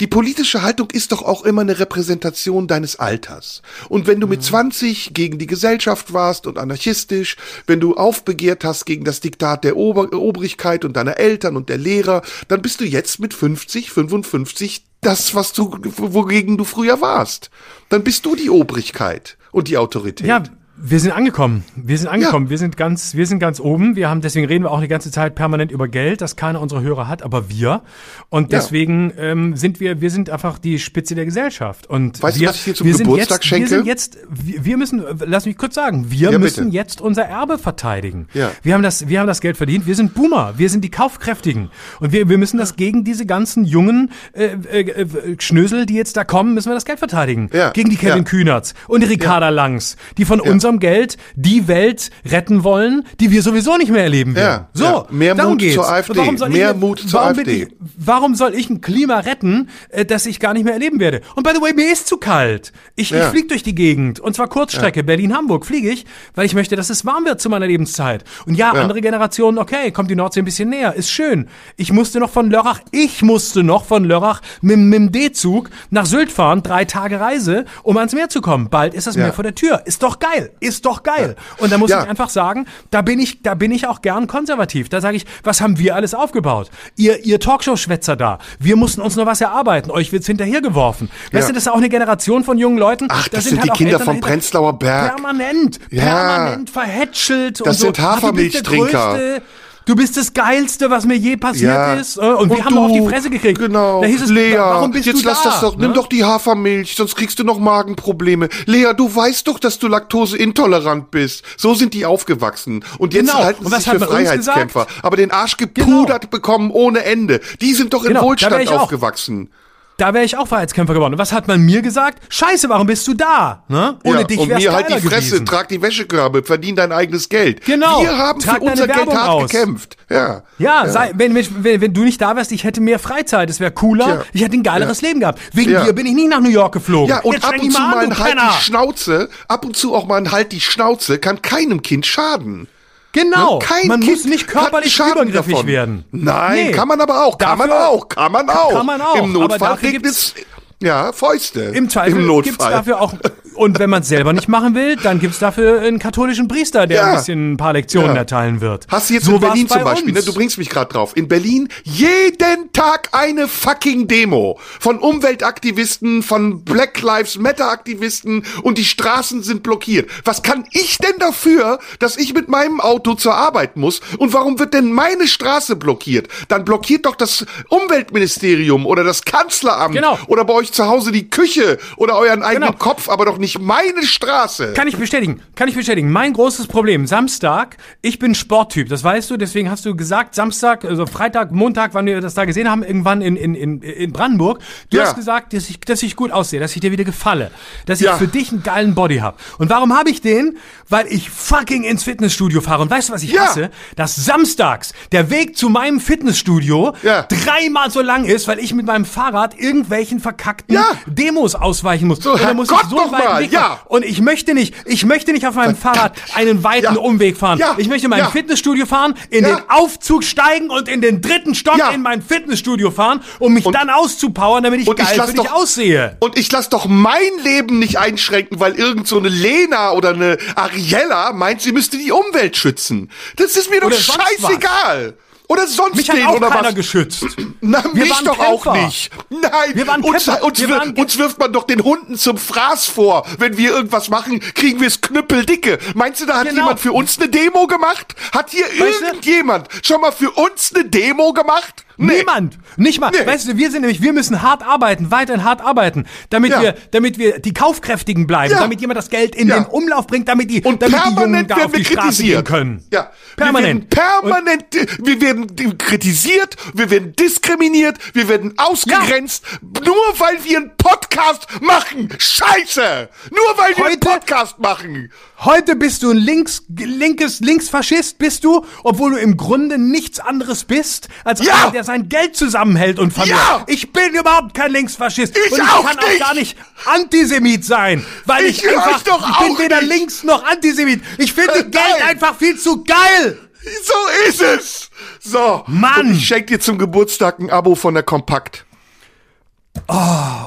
Die 0.00 0.06
politische 0.06 0.62
Haltung 0.62 0.90
ist 0.90 1.12
doch 1.12 1.22
auch 1.22 1.44
immer 1.44 1.62
eine 1.62 1.78
Repräsentation 1.78 2.66
deines 2.66 2.96
Alters. 2.96 3.62
Und 3.88 4.06
wenn 4.06 4.20
du 4.20 4.26
mit 4.26 4.42
20 4.42 5.10
mhm. 5.10 5.14
gegen 5.14 5.38
die 5.38 5.46
Gesellschaft 5.46 6.12
warst 6.12 6.46
und 6.46 6.58
anarchistisch, 6.58 7.36
wenn 7.66 7.80
du 7.80 7.94
aufbegehrt 7.94 8.64
hast 8.64 8.84
gegen 8.84 9.04
das 9.04 9.20
Diktat 9.20 9.64
der 9.64 9.76
Ober 9.76 10.12
Obrigkeit 10.12 10.84
und 10.84 10.96
deiner 10.96 11.18
Eltern 11.18 11.56
und 11.56 11.68
der 11.68 11.78
Lehrer, 11.78 12.22
dann 12.48 12.62
bist 12.62 12.80
du 12.80 12.84
jetzt 12.84 13.20
mit 13.20 13.32
50, 13.32 13.90
55 13.90 14.84
das, 15.00 15.34
was 15.34 15.52
du, 15.52 15.78
wogegen 15.96 16.56
du 16.56 16.64
früher 16.64 17.00
warst. 17.00 17.50
Dann 17.88 18.02
bist 18.02 18.26
du 18.26 18.34
die 18.34 18.50
Obrigkeit 18.50 19.38
und 19.52 19.68
die 19.68 19.78
Autorität. 19.78 20.26
Ja, 20.26 20.42
wir 20.78 21.00
sind 21.00 21.12
angekommen. 21.12 21.64
Wir 21.74 21.96
sind 21.96 22.08
angekommen. 22.08 22.46
Ja. 22.46 22.50
Wir 22.50 22.58
sind 22.58 22.76
ganz, 22.76 23.14
wir 23.14 23.26
sind 23.26 23.38
ganz 23.38 23.60
oben. 23.60 23.96
Wir 23.96 24.10
haben, 24.10 24.20
deswegen 24.20 24.46
reden 24.46 24.64
wir 24.64 24.70
auch 24.70 24.80
die 24.80 24.88
ganze 24.88 25.10
Zeit 25.10 25.34
permanent 25.34 25.72
über 25.72 25.88
Geld, 25.88 26.20
das 26.20 26.36
keiner 26.36 26.60
unserer 26.60 26.82
Hörer 26.82 27.08
hat, 27.08 27.22
aber 27.22 27.48
wir. 27.48 27.80
Und 28.28 28.52
deswegen 28.52 29.10
ja. 29.16 29.22
ähm, 29.24 29.56
sind 29.56 29.80
wir, 29.80 30.02
wir 30.02 30.10
sind 30.10 30.28
einfach 30.28 30.58
die 30.58 30.78
Spitze 30.78 31.14
der 31.14 31.24
Gesellschaft. 31.24 31.86
Und 31.86 32.22
weißt 32.22 32.38
wir, 32.38 32.48
du, 32.48 32.50
was 32.50 32.58
ich 32.58 32.64
dir 32.64 32.74
zum 32.74 32.92
Geburtstag 32.92 33.38
jetzt, 33.38 33.46
schenke? 33.46 33.70
Wir 33.70 33.76
sind 33.78 33.86
jetzt, 33.86 34.18
wir, 34.28 34.64
wir 34.66 34.76
müssen, 34.76 35.02
lass 35.24 35.46
mich 35.46 35.56
kurz 35.56 35.74
sagen, 35.74 36.10
wir 36.10 36.30
ja, 36.30 36.38
müssen 36.38 36.70
jetzt 36.70 37.00
unser 37.00 37.24
Erbe 37.24 37.56
verteidigen. 37.56 38.28
Ja. 38.34 38.50
Wir 38.62 38.74
haben 38.74 38.82
das, 38.82 39.08
wir 39.08 39.20
haben 39.20 39.26
das 39.26 39.40
Geld 39.40 39.56
verdient. 39.56 39.86
Wir 39.86 39.94
sind 39.94 40.12
Boomer. 40.12 40.54
Wir 40.58 40.68
sind 40.68 40.84
die 40.84 40.90
Kaufkräftigen. 40.90 41.70
Und 42.00 42.12
wir, 42.12 42.28
wir 42.28 42.36
müssen 42.36 42.58
das 42.58 42.76
gegen 42.76 43.02
diese 43.02 43.24
ganzen 43.24 43.64
jungen 43.64 44.10
äh, 44.34 44.56
äh, 44.70 44.80
äh, 44.80 45.36
Schnösel, 45.38 45.86
die 45.86 45.94
jetzt 45.94 46.18
da 46.18 46.24
kommen, 46.24 46.52
müssen 46.52 46.68
wir 46.68 46.74
das 46.74 46.84
Geld 46.84 46.98
verteidigen. 46.98 47.48
Ja. 47.54 47.70
Gegen 47.70 47.88
die 47.88 47.96
Kevin 47.96 48.18
ja. 48.18 48.24
Kühnerts 48.24 48.74
und 48.88 49.02
die 49.02 49.06
Ricarda 49.06 49.48
Langs, 49.48 49.96
die 50.18 50.26
von 50.26 50.40
uns 50.40 50.65
unserem 50.66 50.80
Geld 50.80 51.16
die 51.36 51.68
Welt 51.68 52.10
retten 52.24 52.64
wollen, 52.64 53.04
die 53.20 53.30
wir 53.30 53.42
sowieso 53.42 53.76
nicht 53.76 53.90
mehr 53.90 54.02
erleben 54.02 54.34
werden. 54.34 54.46
Ja, 54.46 54.68
so, 54.72 54.84
ja. 54.84 55.06
mehr 55.10 55.34
Mut 55.34 55.58
geht's. 55.58 55.74
zur 55.74 55.88
AfD. 55.88 56.16
Warum 56.16 56.36
soll 56.36 56.48
mehr 56.50 56.70
ich, 56.72 56.76
Mut 56.76 56.98
zur 57.00 57.22
AfD. 57.22 57.62
Ich, 57.62 57.68
warum 57.96 58.34
soll 58.34 58.54
ich 58.54 58.68
ein 58.68 58.80
Klima 58.80 59.20
retten, 59.20 59.68
äh, 59.90 60.04
das 60.04 60.26
ich 60.26 60.40
gar 60.40 60.54
nicht 60.54 60.64
mehr 60.64 60.74
erleben 60.74 60.98
werde? 60.98 61.20
Und 61.34 61.44
by 61.44 61.50
the 61.54 61.60
way, 61.60 61.72
mir 61.72 61.92
ist 61.92 62.08
zu 62.08 62.16
kalt. 62.16 62.72
Ich, 62.96 63.10
ja. 63.10 63.20
ich 63.20 63.24
fliege 63.26 63.48
durch 63.48 63.62
die 63.62 63.74
Gegend 63.74 64.18
und 64.20 64.34
zwar 64.34 64.48
Kurzstrecke. 64.48 65.04
Berlin-Hamburg 65.04 65.66
fliege 65.66 65.90
ich, 65.90 66.04
weil 66.34 66.46
ich 66.46 66.54
möchte, 66.54 66.74
dass 66.74 66.90
es 66.90 67.04
warm 67.04 67.24
wird 67.24 67.40
zu 67.40 67.48
meiner 67.48 67.66
Lebenszeit. 67.66 68.24
Und 68.46 68.54
ja, 68.54 68.72
andere 68.72 69.00
Generationen, 69.00 69.58
okay, 69.58 69.92
kommt 69.92 70.10
die 70.10 70.16
Nordsee 70.16 70.40
ein 70.40 70.44
bisschen 70.44 70.70
näher, 70.70 70.94
ist 70.94 71.10
schön. 71.10 71.48
Ich 71.76 71.92
musste 71.92 72.18
noch 72.18 72.30
von 72.30 72.50
Lörrach, 72.50 72.80
ich 72.90 73.22
musste 73.22 73.62
noch 73.62 73.84
von 73.84 74.04
Lörrach 74.04 74.42
mit, 74.60 74.78
mit 74.78 74.98
dem 74.98 75.12
D-Zug 75.12 75.70
nach 75.90 76.06
Sylt 76.06 76.32
fahren, 76.32 76.62
drei 76.62 76.84
Tage 76.84 77.20
Reise, 77.20 77.64
um 77.82 77.96
ans 77.96 78.14
Meer 78.14 78.28
zu 78.28 78.40
kommen. 78.40 78.68
Bald 78.68 78.94
ist 78.94 79.06
das 79.06 79.16
Meer 79.16 79.32
vor 79.32 79.44
der 79.44 79.54
Tür. 79.54 79.82
Ist 79.84 80.02
doch 80.02 80.18
geil. 80.18 80.50
Ist 80.60 80.86
doch 80.86 81.02
geil. 81.02 81.36
Und 81.58 81.72
da 81.72 81.78
muss 81.78 81.90
ja. 81.90 82.02
ich 82.02 82.08
einfach 82.08 82.28
sagen, 82.28 82.66
da 82.90 83.02
bin 83.02 83.18
ich, 83.18 83.42
da 83.42 83.54
bin 83.54 83.70
ich 83.70 83.86
auch 83.86 84.02
gern 84.02 84.26
konservativ. 84.26 84.88
Da 84.88 85.00
sage 85.00 85.16
ich, 85.16 85.26
was 85.42 85.60
haben 85.60 85.78
wir 85.78 85.94
alles 85.94 86.14
aufgebaut? 86.14 86.70
Ihr, 86.96 87.24
ihr 87.24 87.40
Talkshow-Schwätzer 87.40 88.16
da. 88.16 88.38
Wir 88.58 88.76
mussten 88.76 89.00
uns 89.00 89.16
nur 89.16 89.26
was 89.26 89.40
erarbeiten. 89.40 89.90
Euch 89.90 90.12
wird's 90.12 90.26
hinterhergeworfen. 90.26 91.10
Ja. 91.30 91.38
Weißt 91.38 91.48
du, 91.48 91.52
das 91.52 91.64
ist 91.64 91.68
auch 91.68 91.76
eine 91.76 91.88
Generation 91.88 92.44
von 92.44 92.58
jungen 92.58 92.78
Leuten. 92.78 93.06
Ach, 93.10 93.28
das, 93.28 93.30
das 93.30 93.44
sind, 93.44 93.50
sind 93.50 93.60
halt 93.60 93.78
die 93.78 93.84
Kinder 93.84 94.00
vom 94.00 94.20
Prenzlauer 94.20 94.78
Berg. 94.78 95.16
Permanent, 95.16 95.88
permanent 95.90 96.70
verhätschelt. 96.70 97.60
Das 97.64 97.78
sind 97.78 97.96
so. 97.96 98.02
Hafermilchtrinker. 98.02 99.40
Du 99.86 99.94
bist 99.94 100.16
das 100.16 100.34
Geilste, 100.34 100.90
was 100.90 101.06
mir 101.06 101.16
je 101.16 101.36
passiert 101.36 101.72
ja. 101.72 101.94
ist. 101.94 102.16
Äh, 102.16 102.20
und, 102.20 102.36
und 102.36 102.56
wir 102.56 102.64
haben 102.64 102.74
du, 102.74 102.84
auf 102.84 102.92
die 102.92 103.08
Fresse 103.08 103.30
gekriegt. 103.30 103.60
Genau. 103.60 104.02
Da 104.02 104.08
hieß 104.08 104.22
es, 104.22 104.30
Lea, 104.30 104.56
warum 104.58 104.90
bist 104.90 105.06
jetzt 105.06 105.22
du 105.22 105.28
lass 105.28 105.44
da? 105.44 105.50
das 105.50 105.60
doch. 105.60 105.76
Ne? 105.76 105.84
Nimm 105.84 105.94
doch 105.94 106.08
die 106.08 106.24
Hafermilch, 106.24 106.96
sonst 106.96 107.14
kriegst 107.14 107.38
du 107.38 107.44
noch 107.44 107.60
Magenprobleme. 107.60 108.48
Lea, 108.66 108.92
du 108.96 109.14
weißt 109.14 109.46
doch, 109.46 109.60
dass 109.60 109.78
du 109.78 109.86
laktoseintolerant 109.86 111.12
bist. 111.12 111.44
So 111.56 111.74
sind 111.74 111.94
die 111.94 112.04
aufgewachsen. 112.04 112.84
Und 112.98 113.14
jetzt 113.14 113.30
genau. 113.30 113.44
halten 113.44 113.64
sie 113.64 113.76
sich 113.76 113.88
für 113.88 114.00
Freiheitskämpfer. 114.00 114.88
Aber 115.02 115.16
den 115.16 115.30
Arsch 115.30 115.56
gepudert 115.56 116.22
genau. 116.22 116.30
bekommen 116.30 116.70
ohne 116.72 117.04
Ende. 117.04 117.40
Die 117.60 117.72
sind 117.72 117.94
doch 117.94 118.02
in 118.02 118.08
genau. 118.08 118.24
Wohlstand 118.24 118.68
aufgewachsen. 118.68 119.50
Auch. 119.52 119.65
Da 119.98 120.12
wäre 120.12 120.24
ich 120.24 120.36
auch 120.36 120.46
Freiheitskämpfer 120.46 120.92
geworden. 120.92 121.14
Und 121.14 121.18
was 121.18 121.32
hat 121.32 121.48
man 121.48 121.62
mir 121.62 121.80
gesagt? 121.80 122.22
Scheiße, 122.28 122.68
warum 122.68 122.86
bist 122.86 123.08
du 123.08 123.14
da? 123.14 123.64
Ne? 123.68 123.96
Ohne 124.04 124.20
ja, 124.20 124.24
dich 124.24 124.38
wär's 124.38 124.48
Und 124.48 124.58
mir 124.58 124.72
halt 124.72 124.88
die 124.90 125.00
Fresse, 125.00 125.28
gewesen. 125.30 125.46
trag 125.46 125.68
die 125.68 125.80
Wäschekörbe, 125.80 126.42
verdien 126.42 126.76
dein 126.76 126.92
eigenes 126.92 127.30
Geld. 127.30 127.64
Genau. 127.64 128.02
Wir 128.02 128.16
haben 128.16 128.40
trag 128.40 128.58
für 128.58 128.64
unser 128.64 128.86
Geld 128.86 129.08
hart 129.08 129.28
aus. 129.28 129.50
gekämpft. 129.50 129.96
Ja. 130.10 130.42
Ja, 130.58 130.84
ja. 130.84 130.88
Sei, 130.88 131.12
wenn, 131.14 131.34
wenn, 131.34 131.80
wenn 131.80 131.94
du 131.94 132.04
nicht 132.04 132.20
da 132.20 132.36
wärst, 132.36 132.52
ich 132.52 132.64
hätte 132.64 132.82
mehr 132.82 132.98
Freizeit, 132.98 133.48
es 133.48 133.58
wäre 133.58 133.70
cooler, 133.70 134.08
ja. 134.08 134.24
ich 134.34 134.42
hätte 134.42 134.56
ein 134.56 134.62
geileres 134.62 135.00
Leben 135.00 135.20
gehabt. 135.20 135.40
Wegen 135.54 135.70
dir 135.70 135.92
bin 135.94 136.04
ich 136.06 136.14
nie 136.14 136.28
nach 136.28 136.40
New 136.40 136.50
York 136.50 136.74
geflogen. 136.74 137.08
Ja, 137.08 137.20
und 137.20 137.32
Jetzt 137.32 137.44
ab 137.44 137.54
und 137.58 137.70
zu 137.70 137.80
mal 137.80 137.98
ein 137.98 138.18
Halt 138.18 138.34
die 138.34 138.62
Schnauze, 138.62 139.28
ab 139.48 139.64
und 139.64 139.76
zu 139.76 139.94
auch 139.94 140.06
mal 140.06 140.16
ein 140.16 140.30
Halt 140.30 140.52
die 140.52 140.60
Schnauze, 140.60 141.18
kann 141.18 141.40
keinem 141.40 141.80
Kind 141.80 142.04
schaden. 142.06 142.68
Genau. 143.16 143.58
Kein 143.60 143.88
man 143.88 144.00
kind 144.00 144.16
muss 144.18 144.24
nicht 144.26 144.46
körperlich 144.46 144.94
übergriffig 144.98 145.54
davon. 145.54 145.66
werden. 145.66 146.04
Nein, 146.10 146.66
nee. 146.66 146.72
kann 146.72 146.86
man 146.86 147.00
aber 147.00 147.24
auch. 147.24 147.38
Kann 147.38 147.58
dafür, 147.58 147.74
man 147.74 147.82
auch. 147.86 148.08
Kann 148.08 148.32
man 148.32 148.50
auch. 148.50 148.72
Kann 148.72 148.86
man 148.86 149.00
auch. 149.00 149.16
Im 149.16 149.32
Notfall 149.32 149.74
regnet 149.74 150.04
es 150.04 150.34
ja, 150.82 151.12
Fäuste. 151.12 151.62
Im 151.62 151.88
Zweifel 151.88 152.20
Im 152.20 152.26
Notfall. 152.26 152.42
gibt's 152.42 152.64
dafür 152.64 153.00
auch 153.00 153.14
und 153.56 153.78
wenn 153.78 153.90
man 153.90 154.02
es 154.02 154.08
selber 154.08 154.32
nicht 154.32 154.48
machen 154.48 154.74
will, 154.74 154.96
dann 154.96 155.18
gibt's 155.18 155.38
dafür 155.38 155.80
einen 155.80 155.98
katholischen 155.98 156.48
Priester, 156.48 156.86
der 156.86 156.98
ja. 156.98 157.06
ein 157.06 157.16
bisschen 157.16 157.52
ein 157.52 157.56
paar 157.56 157.72
Lektionen 157.72 158.10
ja. 158.10 158.16
erteilen 158.16 158.60
wird. 158.60 158.86
Hast 158.88 159.10
du 159.10 159.14
jetzt 159.14 159.26
so 159.26 159.34
in 159.34 159.40
Berlin 159.40 159.68
zum 159.68 159.84
Beispiel, 159.84 160.12
ne? 160.12 160.22
du 160.22 160.32
bringst 160.32 160.58
mich 160.58 160.68
gerade 160.68 160.92
drauf. 160.92 161.16
In 161.16 161.28
Berlin 161.28 161.68
jeden 161.84 162.72
Tag 162.72 163.10
eine 163.12 163.48
fucking 163.48 164.08
Demo 164.08 164.58
von 164.80 164.98
Umweltaktivisten, 164.98 166.22
von 166.22 166.64
Black 166.64 167.00
Lives 167.00 167.38
Matter 167.38 167.70
Aktivisten 167.70 168.44
und 168.62 168.78
die 168.78 168.84
Straßen 168.84 169.42
sind 169.42 169.62
blockiert. 169.62 170.10
Was 170.24 170.42
kann 170.42 170.66
ich 170.72 170.98
denn 170.98 171.18
dafür, 171.18 171.78
dass 171.98 172.16
ich 172.16 172.34
mit 172.34 172.48
meinem 172.48 172.80
Auto 172.80 173.14
zur 173.14 173.34
Arbeit 173.34 173.76
muss 173.76 174.00
und 174.18 174.32
warum 174.32 174.58
wird 174.58 174.74
denn 174.74 174.92
meine 174.92 175.26
Straße 175.26 175.76
blockiert? 175.76 176.28
Dann 176.48 176.64
blockiert 176.64 177.06
doch 177.06 177.16
das 177.16 177.46
Umweltministerium 177.68 178.86
oder 178.86 179.04
das 179.04 179.24
Kanzleramt 179.24 179.94
genau. 179.94 180.18
oder 180.26 180.44
bei 180.44 180.54
euch 180.54 180.72
zu 180.72 180.86
Hause 180.86 181.12
die 181.12 181.30
Küche 181.30 181.78
oder 181.96 182.16
euren 182.18 182.42
eigenen 182.42 182.70
genau. 182.70 182.78
Kopf, 182.78 183.08
aber 183.08 183.24
doch 183.24 183.38
nicht 183.38 183.45
nicht 183.46 183.60
meine 183.60 184.02
Straße. 184.02 184.72
Kann 184.72 184.88
ich 184.88 184.96
bestätigen. 184.96 185.40
Kann 185.54 185.68
ich 185.68 185.76
bestätigen. 185.76 186.10
Mein 186.10 186.32
großes 186.32 186.66
Problem, 186.66 187.06
Samstag, 187.06 187.76
ich 188.02 188.18
bin 188.18 188.34
Sporttyp, 188.34 188.88
das 188.88 189.04
weißt 189.04 189.30
du, 189.30 189.36
deswegen 189.36 189.70
hast 189.70 189.86
du 189.86 189.94
gesagt, 189.94 190.34
Samstag, 190.34 190.84
also 190.84 191.06
Freitag, 191.06 191.52
Montag, 191.52 191.94
wann 191.94 192.06
wir 192.06 192.20
das 192.20 192.34
da 192.34 192.44
gesehen 192.44 192.68
haben, 192.68 192.82
irgendwann 192.82 193.22
in, 193.22 193.36
in, 193.36 193.54
in, 193.54 193.82
in 193.82 194.12
Brandenburg. 194.12 194.58
Du 194.90 194.96
ja. 194.96 195.04
hast 195.04 195.14
gesagt, 195.14 195.52
dass 195.52 195.70
ich, 195.70 195.78
dass 195.80 196.02
ich 196.02 196.16
gut 196.16 196.32
aussehe, 196.32 196.58
dass 196.58 196.74
ich 196.74 196.80
dir 196.80 196.90
wieder 196.90 197.04
gefalle, 197.04 197.52
dass 197.86 198.00
ich 198.00 198.06
ja. 198.06 198.16
für 198.16 198.26
dich 198.26 198.50
einen 198.50 198.64
geilen 198.64 198.94
Body 198.94 199.18
habe. 199.18 199.36
Und 199.58 199.70
warum 199.70 199.96
habe 199.96 200.10
ich 200.10 200.20
den? 200.20 200.58
Weil 200.88 201.06
ich 201.06 201.30
fucking 201.30 201.84
ins 201.84 202.02
Fitnessstudio 202.02 202.60
fahre. 202.60 202.82
Und 202.82 202.90
weißt 202.90 203.10
du, 203.10 203.12
was 203.12 203.22
ich 203.22 203.32
ja. 203.32 203.42
hasse? 203.42 203.70
Dass 203.94 204.16
samstags 204.16 204.92
der 205.12 205.30
Weg 205.30 205.56
zu 205.56 205.68
meinem 205.68 206.00
Fitnessstudio 206.00 206.94
dreimal 207.02 207.90
so 207.90 208.02
lang 208.02 208.24
ist, 208.24 208.48
weil 208.48 208.58
ich 208.58 208.74
mit 208.74 208.86
meinem 208.86 209.04
Fahrrad 209.04 209.58
irgendwelchen 209.58 210.18
verkackten 210.18 210.78
Demos 211.06 211.54
ausweichen 211.54 212.08
muss. 212.08 212.18
So, 212.18 212.32
Und 212.32 212.42
dann 212.42 212.56
muss 212.56 212.68
Gott 212.68 212.82
ich 212.84 212.90
so 212.90 212.96
weit 213.12 213.35
Weg 213.42 213.52
ja. 213.52 213.60
fahren. 213.60 213.78
Und 213.86 214.04
ich 214.04 214.20
möchte 214.20 214.54
nicht, 214.54 214.74
ich 214.84 215.04
möchte 215.04 215.32
nicht 215.32 215.46
auf 215.46 215.54
meinem 215.54 215.76
Fahrrad 215.76 216.12
einen 216.34 216.62
weiten 216.64 216.94
Ja. 216.94 217.00
Umweg 217.00 217.36
fahren. 217.36 217.58
Ja. 217.58 217.74
Ich 217.78 217.88
möchte 217.88 218.06
in 218.06 218.10
mein 218.10 218.20
Ja. 218.20 218.30
Fitnessstudio 218.30 218.86
fahren, 218.86 219.14
in 219.30 219.44
Ja. 219.44 219.56
den 219.56 219.70
Aufzug 219.70 220.24
steigen 220.24 220.70
und 220.70 220.88
in 220.88 221.00
den 221.00 221.20
dritten 221.22 221.54
Stock 221.54 221.78
Ja. 221.78 221.90
in 221.90 222.02
mein 222.02 222.22
Fitnessstudio 222.22 222.90
fahren, 222.90 223.22
um 223.38 223.52
mich 223.54 223.64
dann 223.64 223.90
auszupowern, 223.90 224.62
damit 224.62 224.80
ich 224.80 224.88
und 224.88 224.98
ich 225.00 225.06
geil 225.06 225.14
lass 225.16 225.30
für 225.30 225.36
dich 225.36 225.44
doch- 225.44 225.52
aussehe. 225.52 226.16
Und 226.20 226.38
ich 226.38 226.50
lass 226.52 226.68
doch 226.68 226.86
mein 226.86 227.20
Leben 227.42 227.78
nicht 227.78 227.98
einschränken, 227.98 228.60
weil 228.60 228.74
irgend 228.74 229.06
so 229.08 229.18
eine 229.18 229.28
Lena 229.28 229.92
oder 229.92 230.10
eine 230.10 230.38
Ariella 230.54 231.32
meint, 231.32 231.60
sie 231.62 231.72
müsste 231.72 231.98
die 231.98 232.12
Umwelt 232.12 232.56
schützen. 232.56 233.10
Das 233.36 233.56
ist 233.56 233.70
mir 233.70 233.80
doch 233.80 233.92
scheißegal. 233.92 235.14
Oder 235.48 235.66
sonst 235.68 235.94
Mich 235.96 236.10
auch 236.26 236.34
oder 236.36 236.50
was. 236.52 236.74
geschützt. 236.74 237.24
Na, 237.60 237.84
Wir 237.92 238.02
mich 238.04 238.10
waren 238.10 238.24
doch 238.24 238.38
auch 238.38 238.62
Kämpfer. 238.64 238.84
nicht. 238.86 239.10
Nein, 239.30 239.50
Wir 239.74 239.86
waren 239.86 240.02
uns, 240.02 240.26
uns, 240.28 240.60
Wir 240.60 240.70
waren- 240.70 240.94
uns 240.96 241.18
wirft 241.18 241.38
man 241.38 241.52
doch 241.52 241.64
den 241.64 241.82
Hunden 241.84 242.16
zum 242.16 242.36
Fraß 242.36 242.86
vor. 242.86 243.24
Wenn 243.38 243.56
wir 243.56 243.70
irgendwas 243.70 244.08
machen, 244.08 244.40
kriegen 244.54 244.80
wir 244.80 244.88
es 244.88 245.00
knüppeldicke. 245.00 245.78
Meinst 245.94 246.20
du, 246.20 246.26
da 246.26 246.38
hat 246.38 246.48
Genau. 246.48 246.62
jemand 246.62 246.80
für 246.80 246.92
uns 246.92 247.18
eine 247.18 247.28
Demo 247.28 247.66
gemacht? 247.66 248.14
Hat 248.32 248.50
hier 248.50 248.64
Weißt 248.66 249.00
du? 249.00 249.04
irgendjemand 249.06 249.68
schon 249.82 250.00
mal 250.00 250.10
für 250.12 250.32
uns 250.32 250.72
eine 250.74 250.84
Demo 250.84 251.32
gemacht? 251.32 251.85
Nee. 251.98 252.18
Niemand. 252.18 252.58
Nicht 252.76 253.00
mal. 253.00 253.10
Nee. 253.10 253.26
Weißt 253.26 253.48
du, 253.48 253.56
wir 253.56 253.70
sind 253.70 253.80
nämlich, 253.82 254.02
wir 254.02 254.12
müssen 254.12 254.42
hart 254.42 254.62
arbeiten, 254.62 255.10
weiterhin 255.10 255.44
hart 255.44 255.60
arbeiten, 255.62 256.06
damit 256.30 256.50
Ja. 256.52 256.60
wir, 256.60 256.74
damit 256.90 257.18
wir 257.18 257.38
die 257.38 257.54
Kaufkräftigen 257.54 258.26
bleiben, 258.26 258.52
Ja. 258.52 258.60
damit 258.60 258.80
jemand 258.80 258.98
das 258.98 259.08
Geld 259.10 259.34
in 259.34 259.48
Ja. 259.48 259.56
den 259.60 259.66
Umlauf 259.66 260.06
bringt, 260.06 260.28
damit 260.28 260.50
die, 260.50 260.62
Und 260.62 260.82
damit 260.82 260.98
die 261.10 261.20
Jungen 261.20 261.46
da 261.46 261.56
auf 261.56 261.72
die 261.72 261.84
Straße 261.84 262.22
gehen 262.22 262.44
können. 262.44 262.84
Ja. 262.92 263.10
Permanent. 263.36 263.86
Wir 263.94 263.96
werden 264.02 264.20
permanent, 264.22 264.64
wir 265.06 265.20
werden 265.20 265.78
kritisiert, 265.78 266.56
wir 266.74 266.90
werden 266.90 267.14
diskriminiert, 267.16 267.98
wir 268.14 268.28
werden 268.28 268.54
ausgegrenzt, 268.56 269.44
nur 269.62 269.94
weil 270.18 270.42
wir 270.44 270.58
einen 270.58 270.76
Podcast 270.76 271.46
machen. 271.60 272.08
Scheiße! 272.18 273.08
Nur 273.30 273.58
weil 273.58 273.76
wir 273.76 273.84
einen 273.86 273.94
Heute- 273.96 274.08
Podcast 274.08 274.58
machen. 274.58 275.10
Heute 275.38 275.76
bist 275.76 276.02
du 276.02 276.10
ein 276.10 276.16
links, 276.16 276.62
linkes, 276.68 277.40
linksfaschist, 277.40 278.18
bist 278.18 278.44
du, 278.44 278.64
obwohl 278.84 279.12
du 279.12 279.16
im 279.18 279.36
Grunde 279.36 279.76
nichts 279.78 280.18
anderes 280.18 280.64
bist, 280.64 281.08
als 281.24 281.44
Ja. 281.44 281.54
einer, 281.64 281.70
der 281.72 281.84
sein 281.86 282.08
Geld 282.08 282.36
zusammenhält 282.36 282.98
und 282.98 283.12
verliert. 283.12 283.38
Ja. 283.38 283.64
Ich 283.66 283.92
bin 283.92 284.14
überhaupt 284.14 284.52
kein 284.54 284.72
Linksfaschist. 284.72 285.36
Ich 285.36 285.52
und 285.52 285.58
ich 285.58 285.64
auch 285.68 285.84
kann 285.84 285.96
nicht. 285.96 286.22
auch 286.22 286.26
gar 286.26 286.34
nicht 286.34 286.56
Antisemit 286.84 287.64
sein, 287.64 288.04
weil 288.26 288.44
Ich 288.44 288.62
ich, 288.62 288.68
einfach, 288.70 289.00
ich 289.40 289.46
bin 289.46 289.58
weder 289.58 289.80
nicht. 289.80 289.88
links 289.90 290.22
noch 290.24 290.44
Antisemit. 290.44 291.02
Ich 291.18 291.32
finde 291.32 291.54
Äh, 291.60 291.62
Geld 291.62 291.74
nein. 292.00 292.08
einfach 292.08 292.36
viel 292.36 292.58
zu 292.58 292.84
geil. 292.84 293.38
So 293.84 294.28
ist 294.28 294.42
es. 294.42 294.90
So. 295.20 295.64
Mann. 295.66 296.08
Und 296.08 296.12
ich 296.16 296.26
schenke 296.26 296.46
dir 296.46 296.60
zum 296.60 296.78
Geburtstag 296.78 297.38
ein 297.40 297.50
Abo 297.50 297.74
von 297.74 297.94
der 297.94 298.02
Kompakt. 298.04 298.64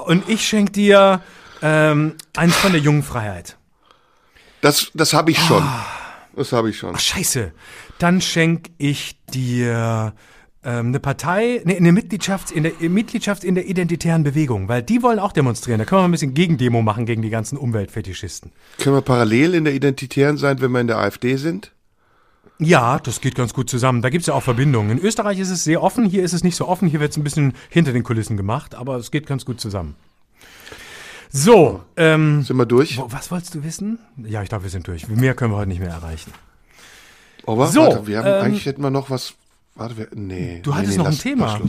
Und 0.05 0.27
ich 0.27 0.47
schenk 0.47 0.73
dir 0.73 1.21
ähm, 1.61 2.15
eins 2.35 2.55
von 2.55 2.71
der 2.71 2.81
jungen 2.81 3.03
Freiheit. 3.03 3.57
Das, 4.61 4.89
das 4.93 5.13
habe 5.13 5.31
ich 5.31 5.39
schon. 5.39 5.67
Das 6.35 6.51
habe 6.51 6.69
ich 6.69 6.77
schon. 6.77 6.97
Scheiße. 6.97 7.51
Dann 7.99 8.21
schenk 8.21 8.67
ich 8.77 9.17
dir 9.33 10.13
ähm, 10.63 10.87
eine 10.87 10.99
Partei, 10.99 11.61
ne, 11.63 11.75
eine 11.77 11.91
Mitgliedschaft 11.91 12.51
in 12.51 12.63
der 12.63 12.73
Mitgliedschaft 12.89 13.43
in 13.43 13.55
der 13.55 13.67
identitären 13.67 14.23
Bewegung, 14.23 14.67
weil 14.67 14.83
die 14.83 15.01
wollen 15.01 15.19
auch 15.19 15.31
demonstrieren. 15.31 15.79
Da 15.79 15.85
können 15.85 16.01
wir 16.01 16.07
ein 16.07 16.11
bisschen 16.11 16.33
Gegendemo 16.33 16.81
machen 16.81 17.05
gegen 17.05 17.21
die 17.21 17.29
ganzen 17.29 17.57
Umweltfetischisten. 17.57 18.51
Können 18.77 18.95
wir 18.95 19.01
parallel 19.01 19.55
in 19.55 19.63
der 19.63 19.73
Identitären 19.73 20.37
sein, 20.37 20.59
wenn 20.61 20.71
wir 20.71 20.81
in 20.81 20.87
der 20.87 20.97
AfD 20.97 21.35
sind? 21.37 21.71
Ja, 22.61 22.99
das 22.99 23.21
geht 23.21 23.35
ganz 23.35 23.53
gut 23.53 23.69
zusammen. 23.69 24.01
Da 24.01 24.09
gibt's 24.09 24.27
ja 24.27 24.33
auch 24.33 24.43
Verbindungen. 24.43 24.97
In 24.97 24.99
Österreich 24.99 25.39
ist 25.39 25.49
es 25.49 25.63
sehr 25.63 25.81
offen, 25.81 26.03
hier 26.05 26.23
ist 26.23 26.33
es 26.33 26.43
nicht 26.43 26.57
so 26.57 26.67
offen, 26.67 26.89
hier 26.89 26.99
wird's 26.99 27.15
ein 27.15 27.23
bisschen 27.23 27.53
hinter 27.69 27.93
den 27.93 28.03
Kulissen 28.03 28.35
gemacht, 28.35 28.75
aber 28.75 28.97
es 28.97 29.11
geht 29.11 29.27
ganz 29.27 29.45
gut 29.45 29.61
zusammen. 29.61 29.95
So, 31.31 31.81
ähm, 31.95 32.43
Sind 32.43 32.57
wir 32.57 32.65
durch? 32.65 32.99
was 33.01 33.31
wolltest 33.31 33.53
du 33.55 33.63
wissen? 33.63 33.99
Ja, 34.17 34.41
ich 34.41 34.49
glaube, 34.49 34.63
wir 34.63 34.71
sind 34.71 34.87
durch. 34.87 35.07
Mehr 35.07 35.35
können 35.35 35.53
wir 35.53 35.57
heute 35.57 35.69
nicht 35.69 35.79
mehr 35.79 35.91
erreichen. 35.91 36.33
Aber 37.45 37.67
So, 37.67 37.81
warte, 37.81 38.07
wir 38.07 38.17
haben, 38.17 38.27
ähm, 38.27 38.33
eigentlich 38.45 38.65
hätten 38.65 38.81
wir 38.81 38.89
noch 38.89 39.09
was. 39.09 39.35
Warte, 39.75 39.97
wir, 39.97 40.07
nee. 40.13 40.59
Du 40.61 40.71
nee, 40.71 40.75
hattest 40.77 40.91
nee, 40.93 40.97
noch 40.97 41.05
ein 41.07 41.17
Thema. 41.17 41.59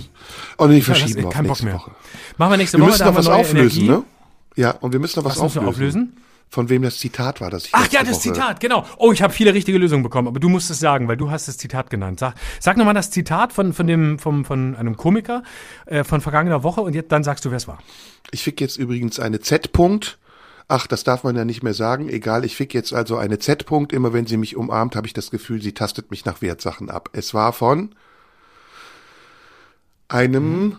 Oh 0.58 0.66
nee, 0.66 0.78
Ja, 0.78 0.84
verschieben 0.84 1.08
das- 1.14 1.16
wir 1.22 1.26
auf 1.28 1.34
kein 1.34 1.46
Bock 1.46 1.62
mehr. 1.62 1.74
Woche. 1.74 1.90
Machen 2.38 2.50
wir 2.52 2.56
nächste 2.56 2.78
Wir 2.78 2.82
Woche, 2.82 2.90
müssen 2.90 3.04
da 3.04 3.10
noch 3.10 3.16
was 3.18 3.26
wir 3.26 3.34
auflösen, 3.34 3.84
Energie. 3.84 3.88
ne? 3.90 4.02
Ja, 4.56 4.70
und 4.72 4.92
wir 4.92 4.98
müssen 5.00 5.18
noch 5.20 5.24
was, 5.24 5.36
Was 5.36 5.42
müssen 5.44 5.62
wir 5.62 5.68
auflösen. 5.68 6.00
auflösen? 6.02 6.24
Von 6.52 6.68
wem 6.68 6.82
das 6.82 6.98
Zitat 6.98 7.40
war, 7.40 7.48
das 7.48 7.66
ich 7.66 7.70
Ach 7.74 7.86
ja, 7.92 8.00
das 8.02 8.14
Woche- 8.14 8.20
Zitat, 8.22 8.58
genau. 8.58 8.84
Oh, 8.98 9.12
ich 9.12 9.22
habe 9.22 9.32
viele 9.32 9.54
richtige 9.54 9.78
Lösungen 9.78 10.02
bekommen, 10.02 10.26
aber 10.26 10.40
du 10.40 10.48
musst 10.48 10.68
es 10.68 10.80
sagen, 10.80 11.06
weil 11.06 11.16
du 11.16 11.30
hast 11.30 11.46
das 11.46 11.56
Zitat 11.58 11.90
genannt. 11.90 12.18
Sag, 12.18 12.34
sag 12.58 12.76
nochmal 12.76 12.94
das 12.94 13.12
Zitat 13.12 13.52
von, 13.52 13.72
von, 13.72 13.86
dem, 13.86 14.18
vom, 14.18 14.44
von 14.44 14.74
einem 14.74 14.96
Komiker 14.96 15.44
äh, 15.86 16.02
von 16.02 16.20
vergangener 16.20 16.64
Woche 16.64 16.80
und 16.80 16.96
jetzt, 16.96 17.12
dann 17.12 17.22
sagst 17.22 17.44
du, 17.44 17.50
wer 17.50 17.58
es 17.58 17.68
war. 17.68 17.78
Ich 18.32 18.42
fick 18.42 18.60
jetzt 18.60 18.76
übrigens 18.78 19.20
eine 19.20 19.38
Z-Punkt. 19.38 20.18
Ach, 20.72 20.86
das 20.86 21.02
darf 21.02 21.24
man 21.24 21.34
ja 21.34 21.44
nicht 21.44 21.64
mehr 21.64 21.74
sagen. 21.74 22.08
Egal, 22.08 22.44
ich 22.44 22.54
fick 22.54 22.74
jetzt 22.74 22.92
also 22.92 23.16
eine 23.16 23.40
Z-Punkt. 23.40 23.92
Immer 23.92 24.12
wenn 24.12 24.26
sie 24.26 24.36
mich 24.36 24.54
umarmt, 24.56 24.94
habe 24.94 25.04
ich 25.08 25.12
das 25.12 25.32
Gefühl, 25.32 25.60
sie 25.60 25.72
tastet 25.72 26.12
mich 26.12 26.24
nach 26.24 26.42
Wertsachen 26.42 26.90
ab. 26.90 27.08
Es 27.12 27.34
war 27.34 27.52
von 27.52 27.92
einem 30.06 30.78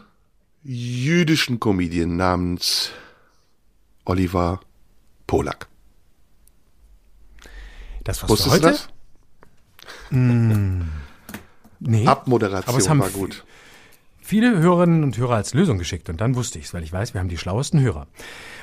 jüdischen 0.64 1.60
Comedian 1.60 2.16
namens 2.16 2.92
Oliver 4.06 4.62
Polak. 5.28 5.68
Das 8.06 8.24
was 8.24 8.30
Wusstest 8.30 8.48
du 8.48 8.68
heute? 8.68 8.68
das? 8.68 8.88
Nee. 11.84 12.06
Abmoderation 12.06 12.70
Aber 12.70 12.78
es 12.78 12.88
haben 12.90 13.00
war 13.00 13.10
gut. 13.10 13.44
viele 14.22 14.60
Hörerinnen 14.60 15.04
und 15.04 15.18
Hörer 15.18 15.36
als 15.38 15.56
Lösung 15.56 15.80
geschickt 15.80 16.10
und 16.10 16.22
dann 16.22 16.36
wusste 16.36 16.60
ich 16.60 16.66
es, 16.66 16.74
weil 16.76 16.84
ich 16.84 16.94
weiß, 16.94 17.16
wir 17.16 17.20
haben 17.20 17.28
die 17.28 17.40
schlauesten 17.40 17.82
Hörer. 17.82 18.06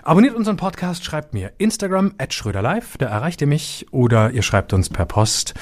Abonniert 0.02 0.34
unseren 0.34 0.56
Podcast, 0.56 1.04
schreibt 1.04 1.34
mir 1.34 1.52
Instagram 1.58 2.14
at 2.18 2.32
schröderlive, 2.32 2.98
da 2.98 3.06
erreicht 3.06 3.40
ihr 3.40 3.46
mich 3.46 3.86
oder 3.90 4.30
ihr 4.30 4.42
schreibt 4.42 4.72
uns 4.72 4.88
per 4.88 5.06
Post 5.06 5.54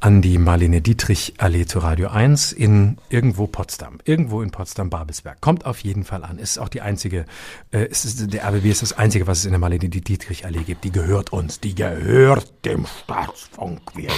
an 0.00 0.22
die 0.22 0.38
Marlene 0.38 0.80
Dietrich 0.80 1.34
Allee 1.38 1.66
zu 1.66 1.78
Radio 1.78 2.08
1 2.08 2.52
in 2.52 2.98
irgendwo 3.10 3.46
Potsdam. 3.46 3.98
Irgendwo 4.04 4.42
in 4.42 4.50
Potsdam-Babelsberg. 4.50 5.40
Kommt 5.40 5.66
auf 5.66 5.80
jeden 5.80 6.04
Fall 6.04 6.24
an. 6.24 6.38
Ist 6.38 6.58
auch 6.58 6.68
die 6.68 6.80
einzige, 6.80 7.26
äh, 7.70 7.86
ist, 7.86 8.32
der 8.32 8.44
RBB 8.44 8.66
ist 8.66 8.82
das 8.82 8.92
einzige, 8.92 9.26
was 9.26 9.38
es 9.38 9.44
in 9.44 9.52
der 9.52 9.60
Marlene 9.60 9.88
Dietrich 9.88 10.44
Allee 10.44 10.62
gibt. 10.64 10.84
Die 10.84 10.92
gehört 10.92 11.32
uns. 11.32 11.60
Die 11.60 11.74
gehört 11.74 12.64
dem 12.64 12.86
Staatsfunk. 12.86 13.80
Wir. 13.94 14.10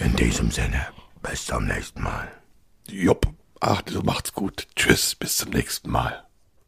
In 0.00 0.14
diesem 0.14 0.50
Sinne, 0.50 0.86
bis 1.22 1.46
zum 1.46 1.66
nächsten 1.66 2.02
Mal. 2.02 2.28
Jupp. 2.88 3.26
Ach, 3.60 3.82
macht's 4.04 4.32
gut. 4.32 4.68
Tschüss, 4.76 5.14
bis 5.16 5.38
zum 5.38 5.50
nächsten 5.50 5.90
Mal. 5.90 6.27